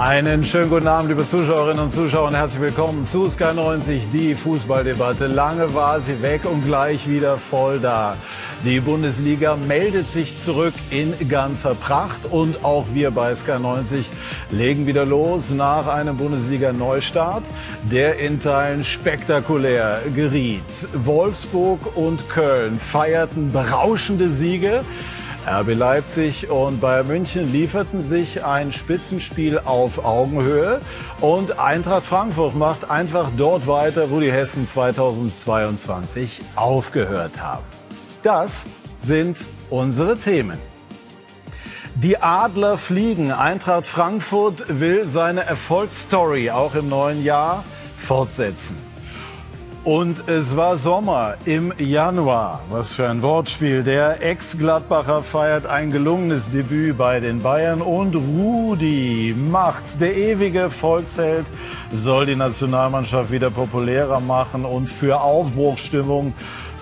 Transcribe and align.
Einen 0.00 0.44
schönen 0.44 0.70
guten 0.70 0.86
Abend, 0.86 1.08
liebe 1.08 1.26
Zuschauerinnen 1.26 1.82
und 1.82 1.92
Zuschauer, 1.92 2.28
und 2.28 2.36
herzlich 2.36 2.60
willkommen 2.60 3.04
zu 3.04 3.28
Sky 3.28 3.52
90, 3.52 4.08
die 4.12 4.36
Fußballdebatte. 4.36 5.26
Lange 5.26 5.74
war 5.74 6.00
sie 6.00 6.22
weg 6.22 6.42
und 6.44 6.64
gleich 6.64 7.08
wieder 7.08 7.36
voll 7.36 7.80
da. 7.80 8.16
Die 8.64 8.78
Bundesliga 8.78 9.56
meldet 9.66 10.08
sich 10.08 10.40
zurück 10.40 10.74
in 10.90 11.28
ganzer 11.28 11.74
Pracht 11.74 12.26
und 12.30 12.64
auch 12.64 12.84
wir 12.92 13.10
bei 13.10 13.34
Sky 13.34 13.58
90 13.58 14.06
legen 14.52 14.86
wieder 14.86 15.04
los 15.04 15.50
nach 15.50 15.88
einem 15.88 16.16
Bundesliga-Neustart, 16.16 17.42
der 17.90 18.20
in 18.20 18.38
Teilen 18.38 18.84
spektakulär 18.84 19.98
geriet. 20.14 20.62
Wolfsburg 20.94 21.96
und 21.96 22.28
Köln 22.28 22.78
feierten 22.78 23.50
berauschende 23.50 24.30
Siege. 24.30 24.84
RB 25.48 25.74
Leipzig 25.74 26.50
und 26.50 26.80
Bayern 26.80 27.06
München 27.06 27.50
lieferten 27.50 28.02
sich 28.02 28.44
ein 28.44 28.70
Spitzenspiel 28.70 29.58
auf 29.58 30.04
Augenhöhe 30.04 30.82
und 31.22 31.58
Eintracht 31.58 32.04
Frankfurt 32.04 32.54
macht 32.54 32.90
einfach 32.90 33.30
dort 33.36 33.66
weiter, 33.66 34.10
wo 34.10 34.20
die 34.20 34.30
Hessen 34.30 34.68
2022 34.68 36.42
aufgehört 36.54 37.40
haben. 37.40 37.64
Das 38.22 38.64
sind 39.00 39.38
unsere 39.70 40.18
Themen. 40.18 40.58
Die 41.94 42.20
Adler 42.20 42.76
fliegen. 42.76 43.32
Eintracht 43.32 43.86
Frankfurt 43.86 44.80
will 44.80 45.06
seine 45.06 45.44
Erfolgsstory 45.44 46.50
auch 46.50 46.74
im 46.74 46.90
neuen 46.90 47.24
Jahr 47.24 47.64
fortsetzen. 47.96 48.87
Und 49.84 50.28
es 50.28 50.56
war 50.56 50.76
Sommer 50.76 51.34
im 51.44 51.72
Januar. 51.78 52.60
Was 52.68 52.92
für 52.92 53.08
ein 53.08 53.22
Wortspiel. 53.22 53.82
Der 53.82 54.22
Ex-Gladbacher 54.22 55.22
feiert 55.22 55.66
ein 55.66 55.90
gelungenes 55.90 56.50
Debüt 56.50 56.98
bei 56.98 57.20
den 57.20 57.40
Bayern. 57.40 57.80
Und 57.80 58.14
Rudi 58.14 59.34
macht's. 59.36 59.96
Der 59.96 60.16
ewige 60.16 60.70
Volksheld 60.70 61.46
soll 61.92 62.26
die 62.26 62.36
Nationalmannschaft 62.36 63.30
wieder 63.30 63.50
populärer 63.50 64.20
machen 64.20 64.64
und 64.64 64.88
für 64.88 65.20
Aufbruchsstimmung 65.20 66.34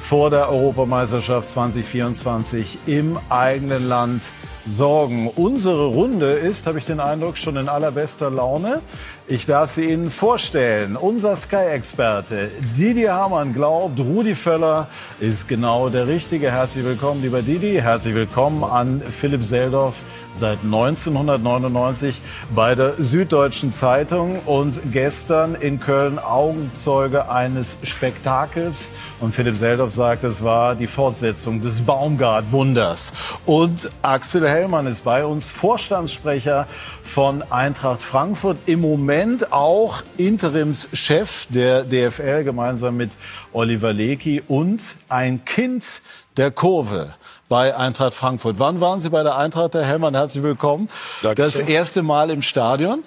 vor 0.07 0.31
der 0.31 0.48
Europameisterschaft 0.48 1.48
2024 1.48 2.79
im 2.87 3.19
eigenen 3.29 3.89
Land 3.89 4.23
sorgen. 4.67 5.28
Unsere 5.28 5.86
Runde 5.86 6.31
ist, 6.31 6.67
habe 6.67 6.78
ich 6.78 6.86
den 6.86 7.00
Eindruck, 7.00 7.36
schon 7.36 7.56
in 7.56 7.69
allerbester 7.69 8.31
Laune. 8.31 8.81
Ich 9.28 9.47
darf 9.47 9.70
sie 9.70 9.84
Ihnen 9.91 10.11
vorstellen. 10.11 10.97
Unser 10.97 11.36
Sky-Experte 11.36 12.50
Didi 12.77 13.05
Hamann 13.05 13.55
glaubt, 13.55 13.98
Rudi 13.98 14.34
Völler 14.34 14.89
ist 15.20 15.48
genau 15.48 15.89
der 15.89 16.06
Richtige. 16.06 16.50
Herzlich 16.50 16.84
willkommen, 16.84 17.23
lieber 17.23 17.42
Didi. 17.42 17.81
Herzlich 17.81 18.14
willkommen 18.14 18.64
an 18.64 19.03
Philipp 19.03 19.45
Seldorf 19.45 19.95
seit 20.39 20.62
1999 20.62 22.20
bei 22.55 22.75
der 22.75 22.95
Süddeutschen 22.98 23.73
Zeitung 23.73 24.39
und 24.47 24.81
gestern 24.92 25.55
in 25.55 25.81
Köln 25.81 26.19
Augenzeuge 26.19 27.31
eines 27.31 27.79
Spektakels 27.83 28.87
und 29.20 29.33
Philipp 29.33 29.57
Seldorf 29.57 29.92
sagt, 29.92 30.25
es 30.25 30.45
war 30.45 30.75
die 30.75 30.87
Fortsetzung 30.87 31.61
des 31.61 31.81
Baumgart-Wunders. 31.81 33.12
Und 33.47 33.89
Axel 34.03 34.47
Hellmann 34.48 34.87
ist 34.87 35.05
bei 35.05 35.25
uns, 35.25 35.48
Vorstandssprecher 35.48 36.67
von 37.03 37.42
Eintracht 37.51 38.03
Frankfurt. 38.03 38.59
Im 38.67 38.81
Moment 38.83 39.53
auch 39.53 40.03
Interimschef 40.19 41.47
der 41.48 41.84
DFL 41.84 42.45
gemeinsam 42.45 42.98
mit 42.98 43.11
Oliver 43.53 43.92
Lecky 43.92 44.42
und 44.47 44.83
ein 45.09 45.45
Kind 45.45 46.03
der 46.37 46.51
Kurve 46.51 47.14
bei 47.48 47.77
Eintracht 47.77 48.14
Frankfurt. 48.14 48.58
Wann 48.58 48.80
waren 48.80 49.00
Sie 49.00 49.11
bei 49.11 49.22
der 49.22 49.36
Eintracht, 49.36 49.75
Herr 49.75 49.84
Hellmann? 49.84 50.14
Herzlich 50.14 50.42
willkommen. 50.42 50.89
Dankeschön. 51.23 51.61
Das 51.62 51.68
erste 51.68 52.02
Mal 52.02 52.30
im 52.30 52.42
Stadion. 52.42 53.05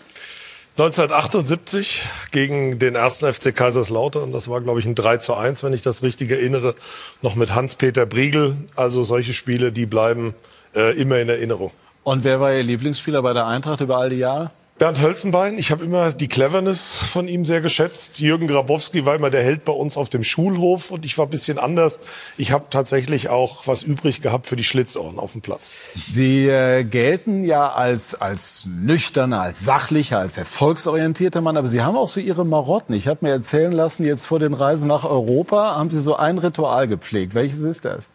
1978 0.78 2.04
gegen 2.32 2.80
den 2.80 2.96
ersten 2.96 3.32
FC 3.32 3.54
Kaiserslautern. 3.54 4.32
Das 4.32 4.48
war, 4.48 4.62
glaube 4.62 4.80
ich, 4.80 4.86
ein 4.86 4.96
3 4.96 5.18
zu 5.18 5.34
1, 5.34 5.62
wenn 5.64 5.74
ich 5.74 5.82
das 5.82 6.04
richtig 6.04 6.32
erinnere. 6.32 6.74
Noch 7.22 7.36
mit 7.36 7.54
Hans-Peter 7.54 8.06
Briegel. 8.06 8.56
Also 8.78 9.04
solche 9.04 9.34
Spiele, 9.34 9.74
die 9.74 9.86
bleiben 9.86 10.36
äh, 10.74 10.98
immer 10.98 11.20
in 11.20 11.28
Erinnerung. 11.28 11.72
Und 12.04 12.24
wer 12.24 12.40
war 12.40 12.54
Ihr 12.54 12.64
Lieblingsspieler 12.64 13.22
bei 13.22 13.34
der 13.34 13.46
Eintracht 13.46 13.82
über 13.82 13.98
all 13.98 14.10
die 14.10 14.20
Jahre? 14.20 14.52
Bernd 14.80 15.02
Hölzenbein, 15.02 15.58
ich 15.58 15.72
habe 15.72 15.84
immer 15.84 16.14
die 16.14 16.30
Cleverness 16.30 16.96
von 16.96 17.28
ihm 17.28 17.44
sehr 17.44 17.60
geschätzt. 17.60 18.20
Jürgen 18.20 18.48
Grabowski 18.48 19.06
war 19.06 19.14
immer 19.14 19.30
der 19.30 19.44
Held 19.44 19.66
bei 19.66 19.74
uns 19.74 19.98
auf 19.98 20.08
dem 20.08 20.24
Schulhof 20.24 20.90
und 20.90 21.04
ich 21.04 21.18
war 21.18 21.26
ein 21.26 21.30
bisschen 21.30 21.60
anders. 21.60 22.00
Ich 22.38 22.54
habe 22.54 22.68
tatsächlich 22.70 23.28
auch 23.28 23.68
was 23.68 23.84
übrig 23.84 24.22
gehabt 24.22 24.48
für 24.48 24.56
die 24.56 24.64
Schlitzohren 24.64 25.20
auf 25.20 25.34
dem 25.34 25.42
Platz. 25.42 25.70
Sie 25.96 26.48
äh, 26.48 26.86
gelten 26.86 27.44
ja 27.44 27.74
als, 27.74 28.16
als 28.16 28.70
nüchterner, 28.70 29.42
als 29.42 29.66
sachlicher, 29.66 30.20
als 30.20 30.38
erfolgsorientierter 30.38 31.42
Mann, 31.42 31.58
aber 31.58 31.68
Sie 31.68 31.82
haben 31.82 31.98
auch 31.98 32.08
so 32.08 32.22
Ihre 32.22 32.46
Marotten. 32.46 32.94
Ich 32.94 33.10
habe 33.10 33.26
mir 33.26 33.32
erzählen 33.32 33.74
lassen, 33.74 34.06
jetzt 34.06 34.26
vor 34.26 34.40
den 34.40 34.54
Reisen 34.54 34.88
nach 34.88 35.04
Europa 35.04 35.76
haben 35.76 35.90
Sie 35.90 36.00
so 36.00 36.16
ein 36.16 36.38
Ritual 36.38 36.88
gepflegt. 36.88 37.36
Welches 37.36 37.60
ist 37.60 37.84
das? 37.84 38.08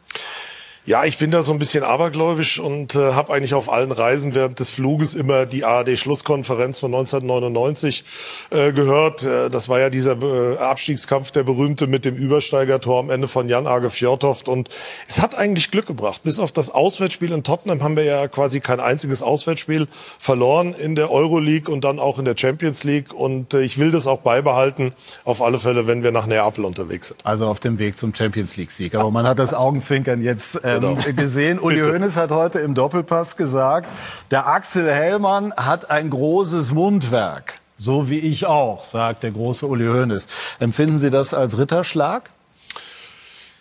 Ja, 0.87 1.05
ich 1.05 1.17
bin 1.17 1.31
da 1.31 1.41
so 1.41 1.51
ein 1.51 1.59
bisschen 1.59 1.83
abergläubisch 1.83 2.61
und 2.61 2.95
äh, 2.95 3.15
habe 3.15 3.33
eigentlich 3.33 3.55
auf 3.55 3.73
allen 3.73 3.91
Reisen 3.91 4.35
während 4.35 4.61
des 4.61 4.69
Fluges 4.69 5.15
immer 5.15 5.47
die 5.47 5.65
ARD-Schlusskonferenz 5.65 6.79
von 6.79 6.95
1999 6.95 8.05
äh, 8.51 8.71
gehört. 8.71 9.23
Äh, 9.23 9.49
das 9.49 9.71
war 9.71 9.81
ja 9.81 9.89
dieser 9.89 10.21
äh, 10.21 10.59
Abstiegskampf, 10.59 11.31
der 11.31 11.43
berühmte 11.43 11.87
mit 11.87 12.05
dem 12.05 12.15
Übersteigertor 12.15 13.01
am 13.01 13.09
Ende 13.09 13.29
von 13.29 13.49
Jan 13.49 13.67
Age 13.67 13.91
Fjordhoft. 13.91 14.47
Und 14.47 14.69
es 15.09 15.23
hat 15.23 15.35
eigentlich 15.35 15.71
Glück 15.71 15.87
gebracht. 15.87 16.23
Bis 16.23 16.39
auf 16.39 16.53
das 16.53 16.69
Auswärtsspiel 16.69 17.33
in 17.33 17.45
Tottenham 17.45 17.83
haben 17.83 17.97
wir 17.97 18.05
ja 18.05 18.29
quasi 18.29 18.61
kein 18.61 18.79
einziges 18.79 19.23
Auswärtsspiel 19.23 19.89
verloren 20.19 20.75
in 20.75 20.97
der 20.97 21.11
Euroleague 21.11 21.73
und 21.73 21.83
dann 21.85 21.99
auch 21.99 22.19
in 22.19 22.27
der 22.27 22.37
Champions 22.37 22.85
League. 22.85 23.15
Und 23.15 23.55
äh, 23.55 23.63
ich 23.63 23.79
will 23.79 23.91
das 23.91 24.07
auch 24.07 24.21
beibehalten, 24.21 24.93
auf 25.25 25.41
alle 25.41 25.59
Fälle, 25.59 25.87
wenn 25.87 26.03
wir 26.03 26.13
nach 26.13 26.27
Neapel 26.27 26.67
unterwegs 26.67 27.09
sind. 27.09 27.25
Also 27.25 27.47
auf 27.47 27.59
dem 27.59 27.79
Weg 27.79 27.97
zum 27.97 28.15
Champions 28.15 28.59
League-Sieg. 28.59 28.95
Aber 28.97 29.11
man 29.11 29.27
hat 29.27 29.39
das 29.39 29.55
Augenzwinkern 29.55 30.21
jetzt 30.21 30.63
äh, 30.63 30.74
ähm, 30.75 30.97
genau. 30.97 31.13
gesehen. 31.17 31.59
Uli 31.59 31.81
Hoeneß 31.81 32.17
hat 32.17 32.31
heute 32.31 32.61
im 32.61 32.75
Doppelpass 32.75 33.37
gesagt, 33.37 33.89
der 34.31 34.47
Axel 34.47 34.93
Hellmann 34.93 35.53
hat 35.55 35.91
ein 35.91 36.11
großes 36.11 36.73
Mundwerk. 36.73 37.61
So 37.77 38.09
wie 38.09 38.21
ich 38.21 38.47
auch, 38.47 38.83
sagt 38.85 39.25
der 39.25 39.33
große 39.33 39.67
Uli 39.67 39.87
Hoeneß. 39.87 40.29
Empfinden 40.61 40.99
Sie 40.99 41.11
das 41.11 41.35
als 41.35 41.59
Ritterschlag? 41.59 42.31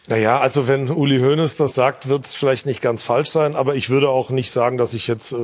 Naja, 0.07 0.37
also 0.41 0.67
wenn 0.67 0.89
Uli 0.89 1.19
Hoeneß 1.19 1.55
das 1.55 1.75
sagt, 1.75 2.09
wird 2.09 2.25
es 2.25 2.35
vielleicht 2.35 2.65
nicht 2.65 2.81
ganz 2.81 3.01
falsch 3.01 3.29
sein, 3.29 3.55
aber 3.55 3.75
ich 3.75 3.89
würde 3.89 4.09
auch 4.09 4.31
nicht 4.31 4.51
sagen, 4.51 4.77
dass 4.77 4.93
ich 4.93 5.07
jetzt 5.07 5.31
äh, 5.31 5.37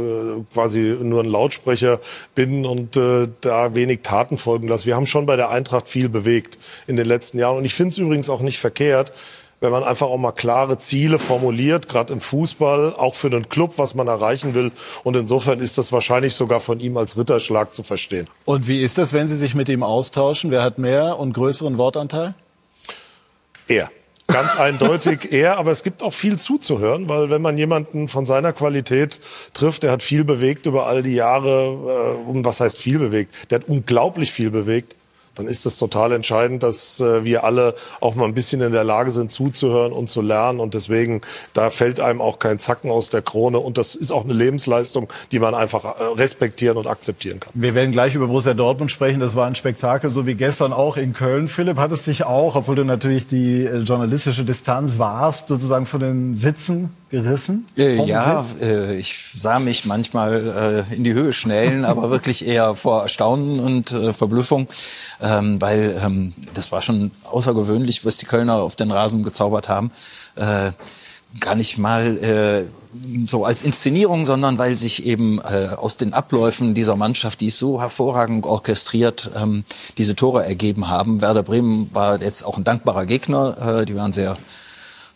quasi 0.53 0.97
nur 1.01 1.23
ein 1.23 1.29
Lautsprecher 1.29 2.01
bin 2.35 2.65
und 2.65 2.97
äh, 2.97 3.29
da 3.39 3.73
wenig 3.73 4.01
Taten 4.03 4.37
folgen 4.37 4.67
lasse. 4.67 4.85
Wir 4.85 4.97
haben 4.97 5.05
schon 5.05 5.25
bei 5.25 5.37
der 5.37 5.49
Eintracht 5.49 5.87
viel 5.87 6.09
bewegt 6.09 6.57
in 6.87 6.97
den 6.97 7.07
letzten 7.07 7.39
Jahren 7.39 7.55
und 7.55 7.63
ich 7.63 7.73
finde 7.73 7.93
es 7.93 7.97
übrigens 7.99 8.29
auch 8.29 8.41
nicht 8.41 8.59
verkehrt, 8.59 9.13
wenn 9.61 9.71
man 9.71 9.83
einfach 9.83 10.07
auch 10.07 10.17
mal 10.17 10.31
klare 10.31 10.77
Ziele 10.77 11.19
formuliert, 11.19 11.89
gerade 11.89 12.13
im 12.13 12.21
Fußball, 12.21 12.95
auch 12.95 13.15
für 13.15 13.29
den 13.29 13.49
Club, 13.49 13.73
was 13.77 13.93
man 13.93 14.07
erreichen 14.07 14.53
will. 14.53 14.71
Und 15.03 15.15
insofern 15.15 15.59
ist 15.59 15.77
das 15.77 15.91
wahrscheinlich 15.91 16.35
sogar 16.35 16.61
von 16.61 16.79
ihm 16.79 16.95
als 16.97 17.17
Ritterschlag 17.17 17.73
zu 17.73 17.83
verstehen. 17.83 18.27
Und 18.45 18.67
wie 18.67 18.81
ist 18.81 18.97
das, 18.97 19.13
wenn 19.13 19.27
Sie 19.27 19.35
sich 19.35 19.55
mit 19.55 19.69
ihm 19.69 19.83
austauschen? 19.83 20.51
Wer 20.51 20.63
hat 20.63 20.77
mehr 20.77 21.19
und 21.19 21.33
größeren 21.33 21.77
Wortanteil? 21.77 22.35
Er. 23.67 23.91
Ganz 24.27 24.57
eindeutig 24.57 25.31
er, 25.31 25.57
aber 25.57 25.71
es 25.71 25.83
gibt 25.83 26.03
auch 26.03 26.13
viel 26.13 26.37
zuzuhören, 26.37 27.09
weil 27.09 27.29
wenn 27.29 27.41
man 27.41 27.57
jemanden 27.57 28.07
von 28.07 28.27
seiner 28.27 28.53
Qualität 28.53 29.19
trifft, 29.53 29.83
der 29.83 29.91
hat 29.91 30.03
viel 30.03 30.23
bewegt 30.23 30.67
über 30.67 30.85
all 30.85 31.01
die 31.01 31.15
Jahre, 31.15 32.15
äh, 32.25 32.29
und 32.29 32.45
was 32.45 32.59
heißt 32.59 32.77
viel 32.77 32.99
bewegt? 32.99 33.33
Der 33.49 33.59
hat 33.59 33.67
unglaublich 33.67 34.31
viel 34.31 34.51
bewegt 34.51 34.95
dann 35.35 35.47
ist 35.47 35.65
es 35.65 35.77
total 35.77 36.11
entscheidend, 36.11 36.63
dass 36.63 36.99
äh, 36.99 37.23
wir 37.23 37.43
alle 37.43 37.75
auch 38.01 38.15
mal 38.15 38.25
ein 38.25 38.33
bisschen 38.33 38.61
in 38.61 38.71
der 38.71 38.83
Lage 38.83 39.11
sind, 39.11 39.31
zuzuhören 39.31 39.91
und 39.91 40.09
zu 40.09 40.21
lernen. 40.21 40.59
Und 40.59 40.73
deswegen, 40.73 41.21
da 41.53 41.69
fällt 41.69 41.99
einem 41.99 42.21
auch 42.21 42.39
kein 42.39 42.59
Zacken 42.59 42.91
aus 42.91 43.09
der 43.09 43.21
Krone. 43.21 43.59
Und 43.59 43.77
das 43.77 43.95
ist 43.95 44.11
auch 44.11 44.23
eine 44.23 44.33
Lebensleistung, 44.33 45.09
die 45.31 45.39
man 45.39 45.55
einfach 45.55 45.85
äh, 45.85 46.03
respektieren 46.15 46.77
und 46.77 46.87
akzeptieren 46.87 47.39
kann. 47.39 47.51
Wir 47.55 47.75
werden 47.75 47.91
gleich 47.91 48.15
über 48.15 48.27
Borussia 48.27 48.53
Dortmund 48.53 48.91
sprechen. 48.91 49.19
Das 49.19 49.35
war 49.35 49.47
ein 49.47 49.55
Spektakel, 49.55 50.09
so 50.09 50.27
wie 50.27 50.35
gestern 50.35 50.73
auch 50.73 50.97
in 50.97 51.13
Köln. 51.13 51.47
Philipp, 51.47 51.77
hat 51.77 51.91
es 51.91 52.03
dich 52.03 52.23
auch, 52.23 52.55
obwohl 52.55 52.75
du 52.75 52.83
natürlich 52.83 53.27
die 53.27 53.65
äh, 53.65 53.77
journalistische 53.77 54.43
Distanz 54.43 54.99
warst, 54.99 55.47
sozusagen 55.47 55.85
von 55.85 55.99
den 55.99 56.35
Sitzen 56.35 56.89
gerissen? 57.09 57.67
Äh, 57.77 58.05
ja, 58.05 58.45
äh, 58.61 58.97
ich 58.97 59.15
sah 59.39 59.59
mich 59.59 59.85
manchmal 59.85 60.85
äh, 60.89 60.95
in 60.95 61.03
die 61.03 61.13
Höhe 61.13 61.33
schnellen, 61.33 61.85
aber 61.85 62.09
wirklich 62.11 62.47
eher 62.47 62.75
vor 62.75 63.03
Erstaunen 63.03 63.59
und 63.59 63.91
äh, 63.91 64.13
Verblüffung, 64.13 64.67
ähm, 65.21 65.59
weil 65.59 65.99
ähm, 66.03 66.33
das 66.53 66.71
war 66.71 66.81
schon 66.81 67.11
außergewöhnlich, 67.29 68.05
was 68.05 68.17
die 68.17 68.25
Kölner 68.25 68.55
auf 68.55 68.75
den 68.75 68.91
Rasen 68.91 69.23
gezaubert 69.23 69.69
haben. 69.69 69.91
Äh, 70.35 70.71
gar 71.39 71.55
nicht 71.55 71.77
mal 71.77 72.17
äh, 72.17 72.65
so 73.27 73.45
als 73.45 73.61
Inszenierung, 73.61 74.25
sondern 74.25 74.57
weil 74.57 74.75
sich 74.75 75.05
eben 75.05 75.39
aus 75.39 75.95
den 75.95 76.15
Abläufen 76.15 76.73
dieser 76.73 76.95
Mannschaft, 76.95 77.41
die 77.41 77.47
ist 77.47 77.59
so 77.59 77.79
hervorragend 77.79 78.47
orchestriert, 78.47 79.29
ähm, 79.39 79.63
diese 79.99 80.15
Tore 80.15 80.43
ergeben 80.43 80.89
haben. 80.89 81.21
Werder 81.21 81.43
Bremen 81.43 81.91
war 81.93 82.19
jetzt 82.19 82.43
auch 82.43 82.57
ein 82.57 82.63
dankbarer 82.63 83.05
Gegner. 83.05 83.85
Die 83.85 83.95
waren 83.95 84.11
sehr 84.11 84.37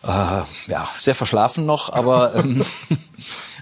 äh, 0.04 0.08
ja, 0.08 0.88
sehr 1.00 1.16
verschlafen 1.16 1.66
noch, 1.66 1.92
aber 1.92 2.36
ähm, 2.36 2.64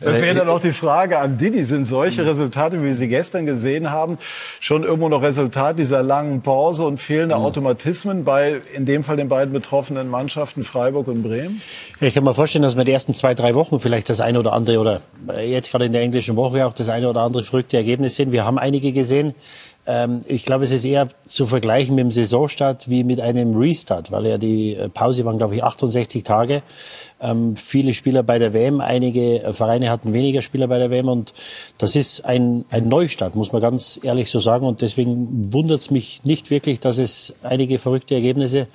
Das 0.02 0.20
wäre 0.20 0.36
dann 0.36 0.50
auch 0.50 0.60
die 0.60 0.72
Frage 0.72 1.20
an 1.20 1.38
Didi. 1.38 1.64
Sind 1.64 1.86
solche 1.86 2.26
Resultate, 2.26 2.82
wie 2.82 2.86
wir 2.86 2.96
sie 2.96 3.08
gestern 3.08 3.46
gesehen 3.46 3.92
haben, 3.92 4.18
schon 4.60 4.84
irgendwo 4.84 5.10
noch 5.10 5.22
Resultat 5.22 5.78
dieser 5.78 6.02
langen 6.02 6.42
Pause 6.42 6.86
und 6.86 7.00
fehlender 7.00 7.38
Automatismen 7.38 8.24
bei, 8.24 8.62
in 8.76 8.86
dem 8.86 9.04
Fall 9.04 9.18
den 9.18 9.30
beiden 9.30 9.54
betroffenen 9.54 10.10
Mannschaften 10.10 10.64
Freiburg 10.64 11.08
und 11.08 11.22
Bremen? 11.22 11.62
Ja, 12.00 12.08
ich 12.08 12.16
kann 12.16 12.24
mir 12.24 12.34
vorstellen, 12.34 12.64
dass 12.64 12.76
wir 12.76 12.84
die 12.84 12.92
ersten 12.92 13.14
zwei, 13.14 13.36
drei 13.36 13.54
Wochen 13.54 13.80
vielleicht 13.80 14.10
das 14.10 14.20
eine 14.20 14.40
oder 14.40 14.54
andere 14.54 14.80
oder 14.80 15.02
jetzt 15.46 15.70
gerade 15.70 15.86
in 15.86 15.92
der 15.92 16.02
englischen 16.02 16.36
Woche 16.36 16.66
auch 16.66 16.74
das 16.74 16.90
eine 16.90 17.08
oder 17.08 17.22
andere 17.22 17.44
verrückte 17.44 17.78
Ergebnis 17.78 18.16
sehen. 18.16 18.32
Wir 18.32 18.44
haben 18.44 18.58
einige 18.58 18.94
gesehen. 18.94 19.36
Ähm, 19.88 20.22
ich 20.28 20.46
glaube, 20.46 20.64
es 20.64 20.72
ist 20.72 20.86
eher 20.86 21.08
zu 21.26 21.48
vergleichen 21.48 21.96
mit 21.96 22.04
dem 22.04 22.12
Saisonstart 22.12 22.90
wie 22.90 23.04
mit 23.04 23.20
einem 23.20 23.56
Restart, 23.58 24.12
weil 24.12 24.28
ja 24.28 24.38
die 24.38 24.76
äh, 24.76 24.90
Pause 24.90 25.26
waren, 25.26 25.38
glaube 25.38 25.56
ich, 25.56 25.64
68 25.64 26.24
Tage. 26.24 26.62
Ähm, 27.20 27.56
viele 27.56 27.94
Spieler 27.94 28.24
bei 28.24 28.40
der 28.40 28.54
WM, 28.54 28.82
einige 28.82 29.42
äh, 29.42 29.54
Vereine 29.54 29.90
hatten 29.90 30.14
weniger 30.14 30.42
Spieler 30.42 30.68
bei 30.68 30.78
der 30.78 30.92
WM 30.92 31.08
und 31.08 31.34
das 31.78 31.96
ist 31.96 32.26
ein, 32.26 32.66
ein 32.70 32.88
Neustart, 32.88 33.36
muss 33.36 33.52
man 33.52 33.62
ganz 33.62 34.00
ehrlich 34.04 34.30
so 34.30 34.40
sagen. 34.40 34.66
Und 34.66 34.82
deswegen 34.82 35.54
wundert 35.54 35.82
es 35.82 35.92
mich 35.92 36.24
nicht 36.24 36.52
wirklich, 36.52 36.80
dass 36.80 36.98
es 36.98 37.36
einige 37.42 37.80
verrückte 37.80 38.16
Ergebnisse 38.16 38.68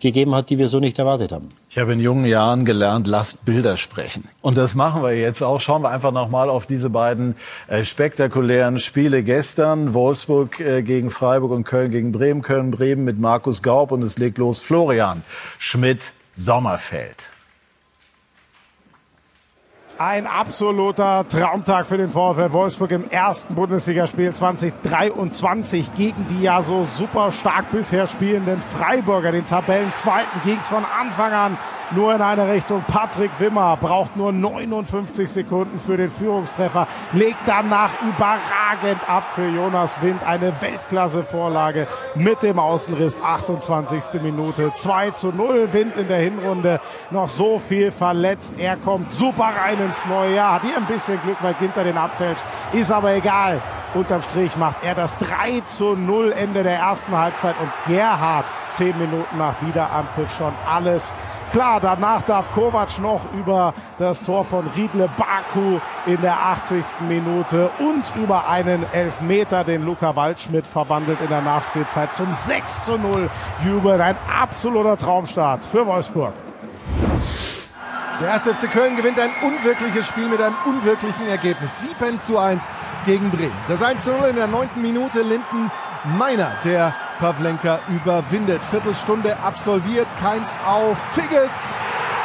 gegeben 0.00 0.34
hat, 0.34 0.50
die 0.50 0.58
wir 0.58 0.68
so 0.68 0.80
nicht 0.80 0.98
erwartet 0.98 1.32
haben. 1.32 1.48
Ich 1.70 1.78
habe 1.78 1.92
in 1.92 2.00
jungen 2.00 2.24
Jahren 2.24 2.64
gelernt, 2.64 3.06
lasst 3.06 3.44
Bilder 3.44 3.76
sprechen. 3.76 4.28
Und 4.42 4.56
das 4.56 4.74
machen 4.74 5.02
wir 5.02 5.16
jetzt 5.16 5.42
auch. 5.42 5.60
Schauen 5.60 5.82
wir 5.82 5.90
einfach 5.90 6.12
nochmal 6.12 6.50
auf 6.50 6.66
diese 6.66 6.90
beiden 6.90 7.34
äh, 7.68 7.84
spektakulären 7.84 8.78
Spiele 8.78 9.22
gestern. 9.22 9.94
Wolfsburg 9.94 10.60
äh, 10.60 10.82
gegen 10.82 11.10
Freiburg 11.10 11.50
und 11.52 11.64
Köln 11.64 11.90
gegen 11.90 12.12
Bremen. 12.12 12.42
Köln, 12.42 12.70
Bremen 12.70 13.04
mit 13.04 13.18
Markus 13.18 13.62
Gaub 13.62 13.92
und 13.92 14.02
es 14.02 14.18
legt 14.18 14.38
los 14.38 14.62
Florian 14.62 15.22
Schmidt-Sommerfeld. 15.58 17.35
Ein 19.98 20.26
absoluter 20.26 21.26
Traumtag 21.26 21.86
für 21.86 21.96
den 21.96 22.10
VfL 22.10 22.52
Wolfsburg 22.52 22.90
im 22.90 23.08
ersten 23.08 23.54
Bundesligaspiel 23.54 24.30
2023 24.30 25.94
gegen 25.94 26.26
die 26.28 26.42
ja 26.42 26.62
so 26.62 26.84
super 26.84 27.32
stark 27.32 27.70
bisher 27.70 28.06
spielenden 28.06 28.60
Freiburger, 28.60 29.32
den 29.32 29.46
Tabellenzweiten, 29.46 30.42
ging 30.44 30.58
es 30.60 30.68
von 30.68 30.84
Anfang 30.84 31.32
an 31.32 31.58
nur 31.92 32.14
in 32.14 32.20
eine 32.20 32.46
Richtung. 32.48 32.84
Patrick 32.86 33.30
Wimmer 33.38 33.78
braucht 33.78 34.16
nur 34.16 34.32
59 34.32 35.30
Sekunden 35.30 35.78
für 35.78 35.96
den 35.96 36.10
Führungstreffer, 36.10 36.88
legt 37.12 37.38
danach 37.46 37.90
überragend 38.02 39.08
ab 39.08 39.32
für 39.32 39.48
Jonas 39.48 40.02
Wind. 40.02 40.22
Eine 40.26 40.52
Weltklasse-Vorlage 40.60 41.86
mit 42.14 42.42
dem 42.42 42.58
Außenriss, 42.58 43.20
28. 43.22 44.20
Minute. 44.20 44.72
2 44.74 45.12
zu 45.12 45.28
0, 45.28 45.72
Wind 45.72 45.96
in 45.96 46.08
der 46.08 46.18
Hinrunde, 46.18 46.80
noch 47.10 47.28
so 47.28 47.58
viel 47.58 47.90
verletzt. 47.90 48.54
Er 48.58 48.76
kommt 48.76 49.10
super 49.10 49.52
rein 49.56 49.85
ins 49.86 50.06
neue 50.06 50.34
Jahr. 50.34 50.54
Hat 50.54 50.62
hier 50.62 50.76
ein 50.76 50.86
bisschen 50.86 51.20
Glück, 51.22 51.36
weil 51.40 51.54
Ginter 51.54 51.84
den 51.84 51.96
abfälscht. 51.96 52.44
Ist 52.72 52.92
aber 52.92 53.14
egal. 53.14 53.60
Unterm 53.94 54.20
Strich 54.20 54.56
macht 54.56 54.84
er 54.84 54.94
das 54.94 55.16
3 55.18 55.60
zu 55.60 55.94
0 55.94 56.32
Ende 56.32 56.62
der 56.62 56.76
ersten 56.76 57.16
Halbzeit 57.16 57.54
und 57.60 57.70
Gerhard 57.86 58.52
zehn 58.72 58.96
Minuten 58.98 59.38
nach 59.38 59.54
Wiederanpfiff 59.62 60.36
schon 60.36 60.52
alles 60.68 61.14
klar. 61.52 61.80
Danach 61.80 62.20
darf 62.22 62.52
Kovac 62.52 62.98
noch 62.98 63.22
über 63.32 63.72
das 63.96 64.22
Tor 64.22 64.44
von 64.44 64.66
Riedle 64.76 65.08
Baku 65.16 65.78
in 66.04 66.20
der 66.20 66.38
80. 66.38 66.84
Minute 67.08 67.70
und 67.78 68.12
über 68.16 68.48
einen 68.48 68.84
Elfmeter, 68.92 69.64
den 69.64 69.82
Luca 69.82 70.14
Waldschmidt 70.14 70.66
verwandelt 70.66 71.20
in 71.22 71.28
der 71.28 71.40
Nachspielzeit 71.40 72.12
zum 72.12 72.30
6 72.32 72.84
zu 72.84 72.98
0 72.98 73.30
jubeln. 73.64 74.00
Ein 74.00 74.16
absoluter 74.30 74.98
Traumstart 74.98 75.64
für 75.64 75.86
Wolfsburg. 75.86 76.34
Der 78.18 78.28
erste 78.28 78.54
FC 78.54 78.72
Köln 78.72 78.96
gewinnt 78.96 79.20
ein 79.20 79.30
unwirkliches 79.42 80.06
Spiel 80.06 80.26
mit 80.26 80.40
einem 80.40 80.56
unwirklichen 80.64 81.26
Ergebnis. 81.28 81.82
7 81.82 82.18
zu 82.18 82.38
1 82.38 82.66
gegen 83.04 83.30
Bremen. 83.30 83.52
Das 83.68 83.82
1 83.82 84.04
zu 84.04 84.12
0 84.12 84.30
in 84.30 84.36
der 84.36 84.46
neunten 84.46 84.80
Minute. 84.80 85.20
Linden 85.20 85.70
Meiner, 86.16 86.52
der 86.64 86.94
Pavlenka 87.18 87.78
überwindet. 87.88 88.64
Viertelstunde 88.64 89.38
absolviert. 89.40 90.06
Keins 90.16 90.56
auf 90.64 91.04
Tigges. 91.10 91.76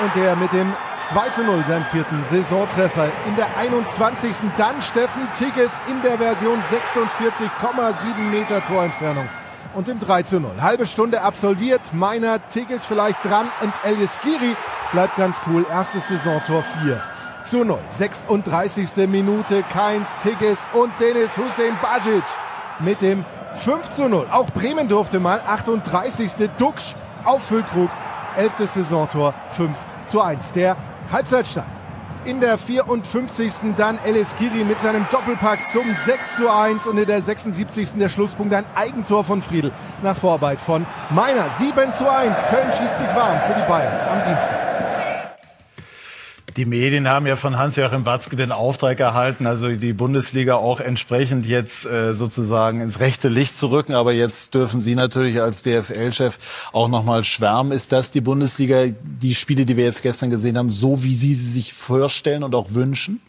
Und 0.02 0.16
der 0.16 0.38
mit 0.38 0.54
dem 0.54 0.72
2 0.94 1.30
zu 1.30 1.44
0 1.44 1.62
seinen 1.68 1.86
vierten 1.86 2.24
Saisontreffer. 2.24 3.12
In 3.28 3.36
der 3.36 3.58
21. 3.58 4.38
dann 4.56 4.82
Steffen 4.82 5.28
Tigges 5.38 5.72
in 5.90 6.02
der 6.04 6.18
Version 6.18 6.62
46,7 6.62 8.16
Meter 8.32 8.64
Torentfernung 8.64 9.28
und 9.74 9.88
im 9.88 10.00
3 10.00 10.24
zu 10.24 10.40
0. 10.40 10.62
Halbe 10.62 10.86
Stunde 10.86 11.22
absolviert, 11.22 11.94
Meiner, 11.94 12.48
Tigges 12.50 12.86
vielleicht 12.86 13.24
dran 13.24 13.50
und 13.62 13.74
Elias 13.84 14.20
Giri 14.22 14.56
bleibt 14.92 15.18
ganz 15.18 15.42
cool. 15.48 15.66
Erstes 15.70 16.08
Saisontor 16.08 16.64
4 16.84 17.02
zu 17.44 17.64
0. 17.64 17.80
36. 17.90 19.08
Minute, 19.08 19.64
Keins, 19.64 20.18
Tigges 20.20 20.68
und 20.74 20.92
Dennis 21.00 21.38
Hussein 21.38 21.78
Bajic 21.82 22.24
mit 22.80 23.02
dem 23.02 23.26
5 23.54 23.90
zu 23.90 24.08
0. 24.08 24.28
Auch 24.32 24.50
Bremen 24.52 24.88
durfte 24.88 25.20
mal. 25.20 25.42
38. 25.46 26.50
Duxch 26.58 26.96
auf 27.24 27.44
Füllkrug. 27.44 27.90
11. 28.36 28.54
Saisontor 28.70 29.34
5 29.52 29.78
zu 30.06 30.22
1. 30.22 30.54
Der 30.54 30.78
Halbzeitstand 31.12 31.81
in 32.26 32.40
der 32.40 32.58
54. 32.58 33.76
dann 33.78 33.98
Elis 34.06 34.36
Kiri 34.36 34.64
mit 34.64 34.80
seinem 34.80 35.06
Doppelpack 35.12 35.68
zum 35.68 35.84
6 35.94 36.38
zu 36.38 36.52
1 36.52 36.88
und 36.88 36.98
in 36.98 37.06
der 37.06 37.22
76. 37.22 37.94
der 37.94 38.10
Schlusspunkt 38.10 38.54
ein 38.54 38.66
Eigentor 38.76 39.24
von 39.24 39.42
Friedel 39.42 39.72
nach 40.04 40.16
Vorarbeit 40.16 40.62
von 40.62 40.86
Meiner. 41.10 41.50
7 41.50 41.94
zu 41.94 42.12
1. 42.12 42.46
Köln 42.48 42.72
schießt 42.72 43.00
sich 43.00 43.16
warm 43.16 43.40
für 43.42 43.54
die 43.54 43.68
Bayern 43.68 44.08
am 44.10 44.28
Dienstag. 44.28 44.91
Die 46.58 46.66
Medien 46.66 47.08
haben 47.08 47.28
ja 47.28 47.38
von 47.38 47.58
Hans-Joachim 47.58 48.06
Watzke 48.06 48.36
den 48.36 48.52
Auftrag 48.52 49.00
erhalten, 49.00 49.48
also 49.48 49.70
die 49.70 49.94
Bundesliga 49.94 50.56
auch 50.56 50.82
entsprechend 50.82 51.46
jetzt 51.46 51.86
äh, 51.86 52.14
sozusagen 52.14 52.82
ins 52.82 53.00
rechte 53.00 53.30
Licht 53.30 53.56
zu 53.56 53.72
rücken. 53.72 53.94
Aber 53.94 54.12
jetzt 54.12 54.54
dürfen 54.54 54.82
Sie 54.82 54.96
natürlich 54.96 55.40
als 55.40 55.62
DFL-Chef 55.62 56.38
auch 56.74 56.90
nochmal 56.90 57.24
schwärmen. 57.24 57.72
Ist 57.72 57.94
das 57.94 58.12
die 58.12 58.22
Bundesliga, 58.22 58.88
die 59.02 59.34
Spiele, 59.34 59.66
die 59.66 59.78
wir 59.78 59.86
jetzt 59.86 60.02
gestern 60.02 60.30
gesehen 60.30 60.58
haben, 60.58 60.70
so 60.70 61.04
wie 61.04 61.14
Sie 61.14 61.34
sie 61.34 61.50
sich 61.50 61.74
vorstellen 61.74 62.44
und 62.44 62.54
auch 62.54 62.74
wünschen? 62.74 63.22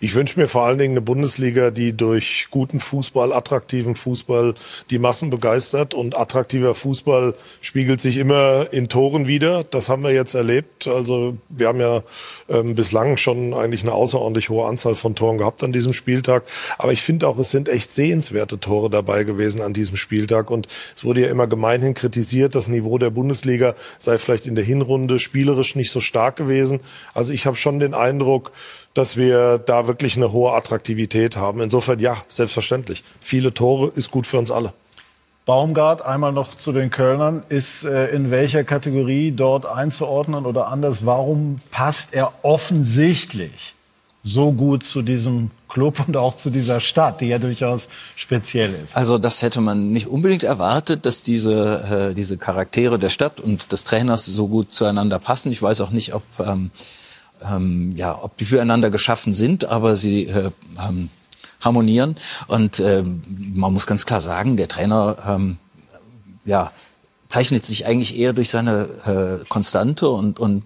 Ich 0.00 0.14
wünsche 0.14 0.38
mir 0.38 0.46
vor 0.46 0.62
allen 0.62 0.78
Dingen 0.78 0.92
eine 0.92 1.00
Bundesliga, 1.00 1.72
die 1.72 1.92
durch 1.92 2.46
guten 2.52 2.78
Fußball, 2.78 3.32
attraktiven 3.32 3.96
Fußball 3.96 4.54
die 4.90 5.00
Massen 5.00 5.28
begeistert. 5.28 5.92
Und 5.92 6.16
attraktiver 6.16 6.76
Fußball 6.76 7.34
spiegelt 7.60 8.00
sich 8.00 8.16
immer 8.16 8.72
in 8.72 8.88
Toren 8.88 9.26
wieder. 9.26 9.64
Das 9.64 9.88
haben 9.88 10.04
wir 10.04 10.12
jetzt 10.12 10.34
erlebt. 10.34 10.86
Also 10.86 11.36
wir 11.48 11.66
haben 11.66 11.80
ja 11.80 12.04
ähm, 12.48 12.76
bislang 12.76 13.16
schon 13.16 13.54
eigentlich 13.54 13.82
eine 13.82 13.92
außerordentlich 13.92 14.50
hohe 14.50 14.68
Anzahl 14.68 14.94
von 14.94 15.16
Toren 15.16 15.36
gehabt 15.36 15.64
an 15.64 15.72
diesem 15.72 15.92
Spieltag. 15.92 16.44
Aber 16.78 16.92
ich 16.92 17.02
finde 17.02 17.26
auch, 17.26 17.36
es 17.36 17.50
sind 17.50 17.68
echt 17.68 17.90
sehenswerte 17.90 18.60
Tore 18.60 18.90
dabei 18.90 19.24
gewesen 19.24 19.60
an 19.60 19.72
diesem 19.72 19.96
Spieltag. 19.96 20.52
Und 20.52 20.68
es 20.94 21.02
wurde 21.02 21.22
ja 21.22 21.28
immer 21.28 21.48
gemeinhin 21.48 21.94
kritisiert, 21.94 22.54
das 22.54 22.68
Niveau 22.68 22.98
der 22.98 23.10
Bundesliga 23.10 23.74
sei 23.98 24.16
vielleicht 24.18 24.46
in 24.46 24.54
der 24.54 24.64
Hinrunde 24.64 25.18
spielerisch 25.18 25.74
nicht 25.74 25.90
so 25.90 25.98
stark 25.98 26.36
gewesen. 26.36 26.78
Also 27.14 27.32
ich 27.32 27.46
habe 27.46 27.56
schon 27.56 27.80
den 27.80 27.94
Eindruck, 27.94 28.52
dass 28.94 29.16
wir 29.16 29.58
da 29.58 29.86
wirklich 29.86 30.16
eine 30.16 30.32
hohe 30.32 30.52
Attraktivität 30.52 31.36
haben. 31.36 31.60
Insofern 31.60 31.98
ja, 31.98 32.16
selbstverständlich. 32.28 33.04
Viele 33.20 33.54
Tore 33.54 33.92
ist 33.94 34.10
gut 34.10 34.26
für 34.26 34.38
uns 34.38 34.50
alle. 34.50 34.72
Baumgart, 35.48 36.02
einmal 36.02 36.32
noch 36.32 36.54
zu 36.54 36.72
den 36.72 36.90
Kölnern, 36.90 37.42
ist 37.48 37.82
äh, 37.84 38.08
in 38.08 38.30
welcher 38.30 38.64
Kategorie 38.64 39.32
dort 39.32 39.64
einzuordnen 39.64 40.44
oder 40.44 40.68
anders? 40.68 41.06
Warum 41.06 41.56
passt 41.70 42.12
er 42.12 42.32
offensichtlich 42.42 43.74
so 44.22 44.52
gut 44.52 44.84
zu 44.84 45.00
diesem 45.00 45.50
Club 45.68 46.06
und 46.06 46.18
auch 46.18 46.36
zu 46.36 46.50
dieser 46.50 46.80
Stadt, 46.80 47.22
die 47.22 47.28
ja 47.28 47.38
durchaus 47.38 47.88
speziell 48.14 48.74
ist? 48.84 48.94
Also 48.94 49.16
das 49.16 49.40
hätte 49.40 49.62
man 49.62 49.90
nicht 49.90 50.06
unbedingt 50.06 50.42
erwartet, 50.42 51.06
dass 51.06 51.22
diese, 51.22 52.10
äh, 52.10 52.14
diese 52.14 52.36
Charaktere 52.36 52.98
der 52.98 53.08
Stadt 53.08 53.40
und 53.40 53.72
des 53.72 53.84
Trainers 53.84 54.26
so 54.26 54.48
gut 54.48 54.70
zueinander 54.70 55.18
passen. 55.18 55.50
Ich 55.50 55.62
weiß 55.62 55.80
auch 55.80 55.90
nicht, 55.90 56.14
ob 56.14 56.24
ähm, 56.40 56.70
ähm, 57.42 57.92
ja, 57.96 58.18
ob 58.20 58.36
die 58.36 58.44
füreinander 58.44 58.90
geschaffen 58.90 59.34
sind, 59.34 59.64
aber 59.64 59.96
sie 59.96 60.26
äh, 60.26 60.50
ähm, 60.88 61.10
harmonieren. 61.60 62.16
Und 62.46 62.80
ähm, 62.80 63.22
man 63.54 63.72
muss 63.72 63.86
ganz 63.86 64.06
klar 64.06 64.20
sagen, 64.20 64.56
der 64.56 64.68
Trainer 64.68 65.16
ähm, 65.26 65.58
ja, 66.44 66.72
zeichnet 67.28 67.64
sich 67.66 67.86
eigentlich 67.86 68.18
eher 68.18 68.32
durch 68.32 68.48
seine 68.48 69.40
äh, 69.42 69.44
konstante 69.48 70.08
und, 70.08 70.40
und 70.40 70.64